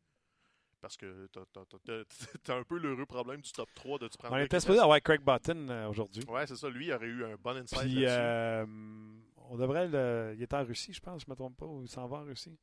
Parce 0.83 0.97
que 0.97 1.29
t'as- 1.33 1.45
un 2.59 2.63
peu 2.65 2.79
l'heureux 2.79 3.05
problème 3.07 3.41
du 3.43 3.53
top 3.53 3.69
3 3.75 3.99
de 3.99 4.09
tu 4.09 4.17
prendre 4.17 4.35
On 4.35 4.39
était 4.39 4.61
supposé 4.61 4.81
avoir 4.81 4.99
Craig 5.03 5.21
Button 5.23 5.69
euh, 5.69 5.89
aujourd'hui. 5.89 6.25
Ouais, 6.27 6.47
c'est 6.47 6.57
ça. 6.57 6.69
Lui, 6.71 6.87
il 6.87 6.93
aurait 6.95 7.07
eu 7.07 7.25
un 7.25 7.37
bon 7.37 7.57
insight 7.57 7.83
Puis, 7.83 8.05
on 9.51 9.57
devrait 9.57 9.89
le. 9.89 10.33
Il 10.37 10.43
est 10.43 10.55
en 10.55 10.65
Russie, 10.65 10.93
je 10.93 11.01
pense, 11.01 11.23
je 11.23 11.27
ne 11.27 11.33
me 11.33 11.37
trompe 11.37 11.57
pas, 11.57 11.67
ou 11.67 11.83
il 11.83 11.89
s'en 11.89 12.07
va 12.07 12.19
en 12.19 12.25
Russie. 12.25 12.57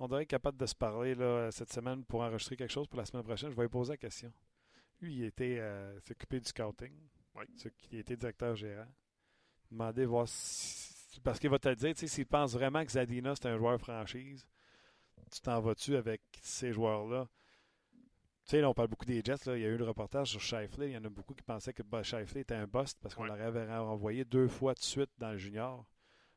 On 0.00 0.06
devrait 0.06 0.24
être 0.24 0.28
capable 0.28 0.58
de 0.58 0.66
se 0.66 0.74
parler 0.74 1.14
là, 1.14 1.50
cette 1.52 1.72
semaine 1.72 2.04
pour 2.04 2.20
enregistrer 2.22 2.56
quelque 2.56 2.72
chose 2.72 2.88
pour 2.88 2.98
la 2.98 3.04
semaine 3.06 3.22
prochaine. 3.22 3.50
Je 3.50 3.56
vais 3.56 3.62
lui 3.62 3.68
poser 3.68 3.92
la 3.92 3.96
question. 3.96 4.32
Lui, 5.00 5.14
il 5.14 5.24
était 5.24 5.58
euh, 5.60 5.98
s'est 6.00 6.12
occupé 6.12 6.40
du 6.40 6.48
scouting. 6.48 6.92
Oui. 7.36 7.44
Il 7.92 7.98
était 8.00 8.16
directeur 8.16 8.56
gérant. 8.56 8.88
Demander 9.70 10.04
voir 10.04 10.26
si. 10.28 11.20
Parce 11.20 11.38
qu'il 11.38 11.48
va 11.50 11.60
te 11.60 11.68
le 11.68 11.76
dire, 11.76 11.94
tu 11.94 12.00
sais, 12.00 12.06
s'il 12.08 12.26
pense 12.26 12.54
vraiment 12.54 12.84
que 12.84 12.90
Zadina, 12.90 13.36
c'est 13.36 13.46
un 13.46 13.56
joueur 13.56 13.78
franchise, 13.78 14.44
tu 15.30 15.40
t'en 15.40 15.60
vas-tu 15.60 15.94
avec 15.96 16.20
ces 16.40 16.72
joueurs-là? 16.72 17.28
Tu 18.44 18.50
sais, 18.50 18.60
là, 18.60 18.68
on 18.68 18.74
parle 18.74 18.88
beaucoup 18.88 19.04
des 19.06 19.22
Jets. 19.24 19.46
Là. 19.46 19.56
Il 19.56 19.62
y 19.62 19.64
a 19.64 19.68
eu 19.68 19.76
le 19.76 19.84
reportage 19.84 20.30
sur 20.30 20.40
Shifley. 20.40 20.90
Il 20.90 20.92
y 20.92 20.96
en 20.96 21.04
a 21.04 21.08
beaucoup 21.08 21.34
qui 21.34 21.44
pensaient 21.44 21.72
que 21.72 21.82
Shifley 22.02 22.40
était 22.42 22.56
un 22.56 22.66
bust 22.66 22.98
parce 23.00 23.14
qu'on 23.14 23.22
Ouais. 23.22 23.28
l'aurait 23.28 23.78
renvoyé 23.78 24.24
deux 24.24 24.48
fois 24.48 24.74
de 24.74 24.80
suite 24.80 25.10
dans 25.18 25.30
le 25.30 25.38
junior. 25.38 25.86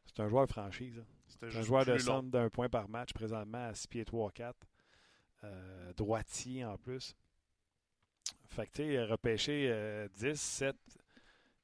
C'est 0.07 0.21
un 0.21 0.29
joueur 0.29 0.47
franchise. 0.47 1.03
C'est 1.27 1.43
un 1.45 1.61
joueur 1.61 1.85
de 1.85 1.91
long. 1.91 1.99
centre 1.99 2.29
d'un 2.29 2.49
point 2.49 2.69
par 2.69 2.89
match 2.89 3.13
présentement 3.13 3.67
à 3.67 3.73
6 3.73 3.87
pieds 3.87 4.03
3-4. 4.03 4.53
Euh, 5.43 5.93
droitier 5.93 6.65
en 6.65 6.77
plus. 6.77 7.15
Fait 8.47 8.65
que 8.65 8.71
tu 8.71 8.83
sais, 8.83 9.03
repêcher 9.03 9.69
euh, 9.69 10.07
10, 10.15 10.39
7, 10.39 10.75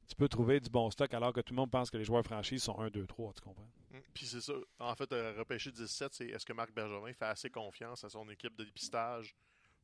tu 0.08 0.16
peux 0.16 0.28
trouver 0.28 0.60
du 0.60 0.70
bon 0.70 0.92
stock 0.92 1.12
alors 1.14 1.34
que 1.34 1.42
tout 1.42 1.54
le 1.54 1.56
monde 1.56 1.72
pense 1.72 1.90
que 1.90 1.98
les 1.98 2.04
joueurs 2.04 2.24
franchises 2.24 2.64
sont 2.64 2.80
1, 2.80 2.90
2, 2.90 3.08
3, 3.08 3.34
tu 3.34 3.42
comprends? 3.42 3.70
Mm. 3.90 3.98
Puis 4.14 4.28
c'est 4.28 4.42
ça. 4.42 4.54
En 4.80 4.96
fait, 4.96 5.12
euh, 5.12 5.34
repêcher 5.38 5.72
17, 5.72 6.14
c'est 6.14 6.28
est-ce 6.28 6.46
que 6.46 6.54
Marc 6.54 6.72
Bergevin 6.72 7.14
fait 7.14 7.26
assez 7.26 7.50
confiance 7.50 8.04
à 8.04 8.10
son 8.10 8.30
équipe 8.30 8.56
de 8.56 8.64
dépistage 8.64 9.36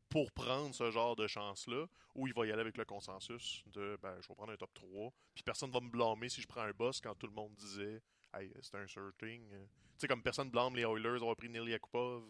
pour 0.09 0.31
prendre 0.31 0.73
ce 0.73 0.89
genre 0.91 1.15
de 1.15 1.27
chance-là, 1.27 1.85
ou 2.15 2.27
il 2.27 2.33
va 2.33 2.45
y 2.45 2.51
aller 2.51 2.61
avec 2.61 2.77
le 2.77 2.85
consensus 2.85 3.63
de 3.67 3.97
ben, 4.01 4.15
je 4.21 4.27
vais 4.27 4.35
prendre 4.35 4.51
un 4.51 4.57
top 4.57 4.73
3, 4.73 5.13
puis 5.35 5.43
personne 5.43 5.71
va 5.71 5.79
me 5.79 5.89
blâmer 5.89 6.29
si 6.29 6.41
je 6.41 6.47
prends 6.47 6.61
un 6.61 6.71
boss 6.71 6.99
quand 6.99 7.13
tout 7.15 7.27
le 7.27 7.33
monde 7.33 7.53
disait 7.55 8.01
hey, 8.33 8.51
c'est 8.61 8.75
un 8.75 8.87
sorting. 8.87 9.43
Euh, 9.53 9.65
Tu 9.93 9.99
sais, 10.01 10.07
comme 10.07 10.21
personne 10.23 10.49
blâme 10.49 10.75
les 10.75 10.83
Oilers 10.83 11.19
d'avoir 11.19 11.35
pris 11.35 11.49
Neil 11.49 11.69
Yakupov, 11.69 12.23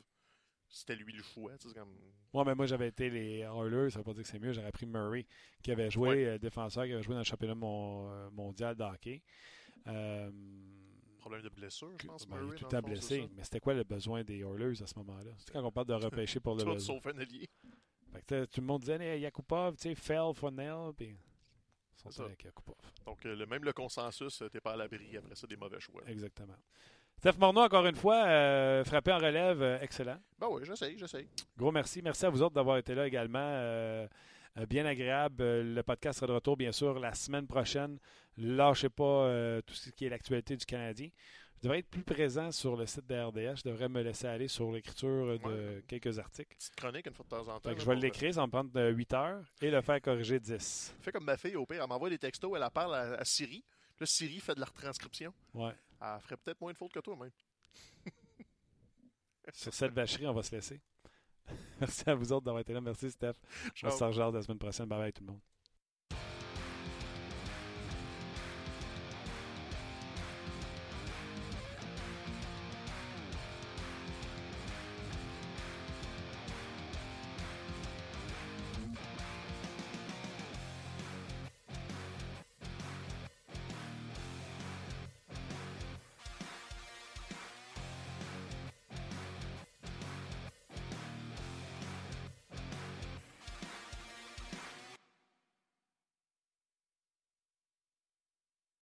c'était 0.67 0.95
lui 0.95 1.13
le 1.13 1.23
choix. 1.23 1.57
tu 1.57 1.67
sais, 1.69 1.73
comme... 1.75 1.95
Moi, 2.33 2.45
mais 2.45 2.55
moi, 2.55 2.65
j'avais 2.67 2.87
été 2.89 3.09
les 3.09 3.39
Oilers, 3.39 3.89
ça 3.89 3.99
veut 3.99 4.03
pas 4.05 4.13
dire 4.13 4.21
que 4.23 4.27
c'est 4.29 4.39
mieux. 4.39 4.53
J'aurais 4.53 4.71
pris 4.71 4.85
Murray, 4.85 5.25
qui 5.63 5.71
avait 5.71 5.89
joué, 5.89 6.09
Ouais. 6.09 6.25
euh, 6.25 6.37
défenseur, 6.37 6.85
qui 6.85 6.93
avait 6.93 7.01
joué 7.03 7.13
dans 7.13 7.19
le 7.21 7.25
championnat 7.25 7.55
mon- 7.55 8.11
euh, 8.11 8.29
mondial 8.31 8.75
de 8.75 8.83
hockey. 8.83 9.23
Euh, 9.87 10.31
Problème 11.19 11.41
de 11.41 11.49
blessure, 11.49 11.91
je 11.99 12.07
pense. 12.07 12.25
ben, 12.27 12.35
il 12.35 12.39
est 12.39 12.43
Murray, 12.45 12.57
tout 12.57 12.65
le 12.65 12.69
temps 12.71 12.81
blessé. 12.87 13.29
Mais 13.35 13.43
c'était 13.43 13.59
quoi 13.59 13.73
le 13.73 13.83
besoin 13.83 14.23
des 14.23 14.39
Oilers 14.39 14.81
à 14.81 14.87
ce 14.87 14.97
moment-là? 14.99 15.31
C'est 15.37 15.51
quand 15.51 15.63
on 15.63 15.71
parle 15.71 15.87
de 15.87 15.93
repêcher 16.27 16.39
pour 16.39 16.55
le 16.55 16.63
Tout 16.63 16.73
besoin. 16.73 16.95
sauf 16.95 17.05
un 17.07 17.17
allié. 17.19 17.49
Fait 18.11 18.25
que, 18.25 18.45
tout 18.45 18.61
le 18.61 18.67
monde 18.67 18.81
disait 18.81 18.97
hey, 19.03 19.21
Yakupov, 19.21 19.75
tu 19.75 19.81
sais, 19.89 19.95
Fell, 19.95 20.33
Funnel, 20.33 20.91
puis 20.97 21.15
sont 21.99 22.09
C'est 22.11 22.17
ça. 22.17 22.25
avec 22.25 22.43
Yakupov. 22.43 22.75
Donc, 23.05 23.25
euh, 23.25 23.35
le, 23.35 23.45
même 23.45 23.63
le 23.63 23.73
consensus, 23.73 24.41
euh, 24.41 24.49
t'es 24.49 24.59
pas 24.59 24.73
à 24.73 24.75
l'abri 24.77 25.17
après 25.17 25.35
ça 25.35 25.47
des 25.47 25.57
mauvais 25.57 25.79
choix. 25.79 26.01
Exactement. 26.07 26.55
Steph 27.17 27.37
Morneau, 27.37 27.61
encore 27.61 27.85
une 27.85 27.95
fois, 27.97 28.23
euh, 28.27 28.83
frappé 28.85 29.11
en 29.11 29.17
relève, 29.17 29.61
euh, 29.61 29.79
excellent. 29.81 30.17
Ben 30.39 30.47
oui, 30.49 30.61
j'essaye, 30.65 30.97
j'essaye. 30.97 31.27
Gros 31.57 31.71
merci. 31.71 32.01
Merci 32.01 32.25
à 32.25 32.29
vous 32.29 32.41
autres 32.41 32.55
d'avoir 32.55 32.77
été 32.77 32.95
là 32.95 33.05
également. 33.05 33.39
Euh, 33.41 34.07
bien 34.69 34.85
agréable. 34.85 35.43
Le 35.43 35.81
podcast 35.83 36.19
sera 36.19 36.27
de 36.27 36.31
retour, 36.33 36.55
bien 36.57 36.71
sûr, 36.71 36.97
la 36.99 37.13
semaine 37.13 37.45
prochaine. 37.45 37.99
Lâchez 38.37 38.89
pas 38.89 39.61
tout 39.65 39.73
ce 39.73 39.89
qui 39.91 40.05
est 40.05 40.09
l'actualité 40.09 40.55
du 40.57 40.65
Canadien. 40.65 41.09
Je 41.59 41.63
devrais 41.63 41.79
être 41.79 41.89
plus 41.89 42.03
présent 42.03 42.51
sur 42.53 42.77
le 42.77 42.85
site 42.85 43.05
de 43.05 43.15
RDS. 43.15 43.57
Je 43.57 43.69
devrais 43.69 43.89
me 43.89 44.01
laisser 44.01 44.27
aller 44.27 44.47
sur 44.47 44.71
l'écriture 44.71 45.37
de 45.39 45.45
Ouais. 45.45 45.83
quelques 45.87 46.17
articles. 46.17 46.55
Petite 46.55 46.75
chronique 46.75 47.05
une 47.05 47.13
fois 47.13 47.25
de 47.25 47.29
temps 47.29 47.47
en 47.53 47.59
temps. 47.59 47.69
Là, 47.69 47.75
je 47.77 47.85
vais 47.85 47.95
l'écrire, 47.95 48.33
ça 48.33 48.39
va 48.41 48.45
me 48.47 48.51
prendre 48.51 48.89
8 48.91 49.13
heures 49.13 49.43
et 49.61 49.69
le 49.69 49.81
faire 49.81 50.01
corriger 50.01 50.39
10. 50.39 50.95
Fais 51.01 51.11
comme 51.11 51.25
ma 51.25 51.35
fille, 51.35 51.57
au 51.57 51.65
pire, 51.65 51.81
elle 51.83 51.89
m'envoie 51.89 52.09
des 52.09 52.17
textos, 52.17 52.51
elle 52.55 52.63
en 52.63 52.69
parle 52.69 52.95
à, 52.95 53.15
à 53.15 53.25
Siri. 53.25 53.63
Là, 53.99 54.05
Siri 54.05 54.39
fait 54.39 54.55
de 54.55 54.61
la 54.61 54.67
retranscription. 54.67 55.33
Ouais. 55.53 55.73
Elle 56.01 56.21
ferait 56.21 56.37
peut-être 56.37 56.61
moins 56.61 56.71
de 56.71 56.77
fautes 56.77 56.93
que 56.93 56.99
toi, 57.01 57.17
même. 57.17 57.31
Sur 59.53 59.73
cette 59.73 59.91
vacherie, 59.93 60.27
on 60.27 60.33
va 60.33 60.43
se 60.43 60.55
laisser. 60.55 60.79
Merci 61.81 62.09
à 62.09 62.15
vous 62.15 62.31
autres 62.31 62.45
d'avoir 62.45 62.61
été 62.61 62.71
là. 62.71 62.79
Merci, 62.79 63.11
Steph. 63.11 63.33
On 63.83 63.89
se 63.89 64.03
rejoint 64.05 64.31
la 64.31 64.41
semaine 64.41 64.59
prochaine. 64.59 64.85
Bye 64.85 64.99
bye 64.99 65.11
tout 65.11 65.23
le 65.25 65.31
monde. 65.31 65.41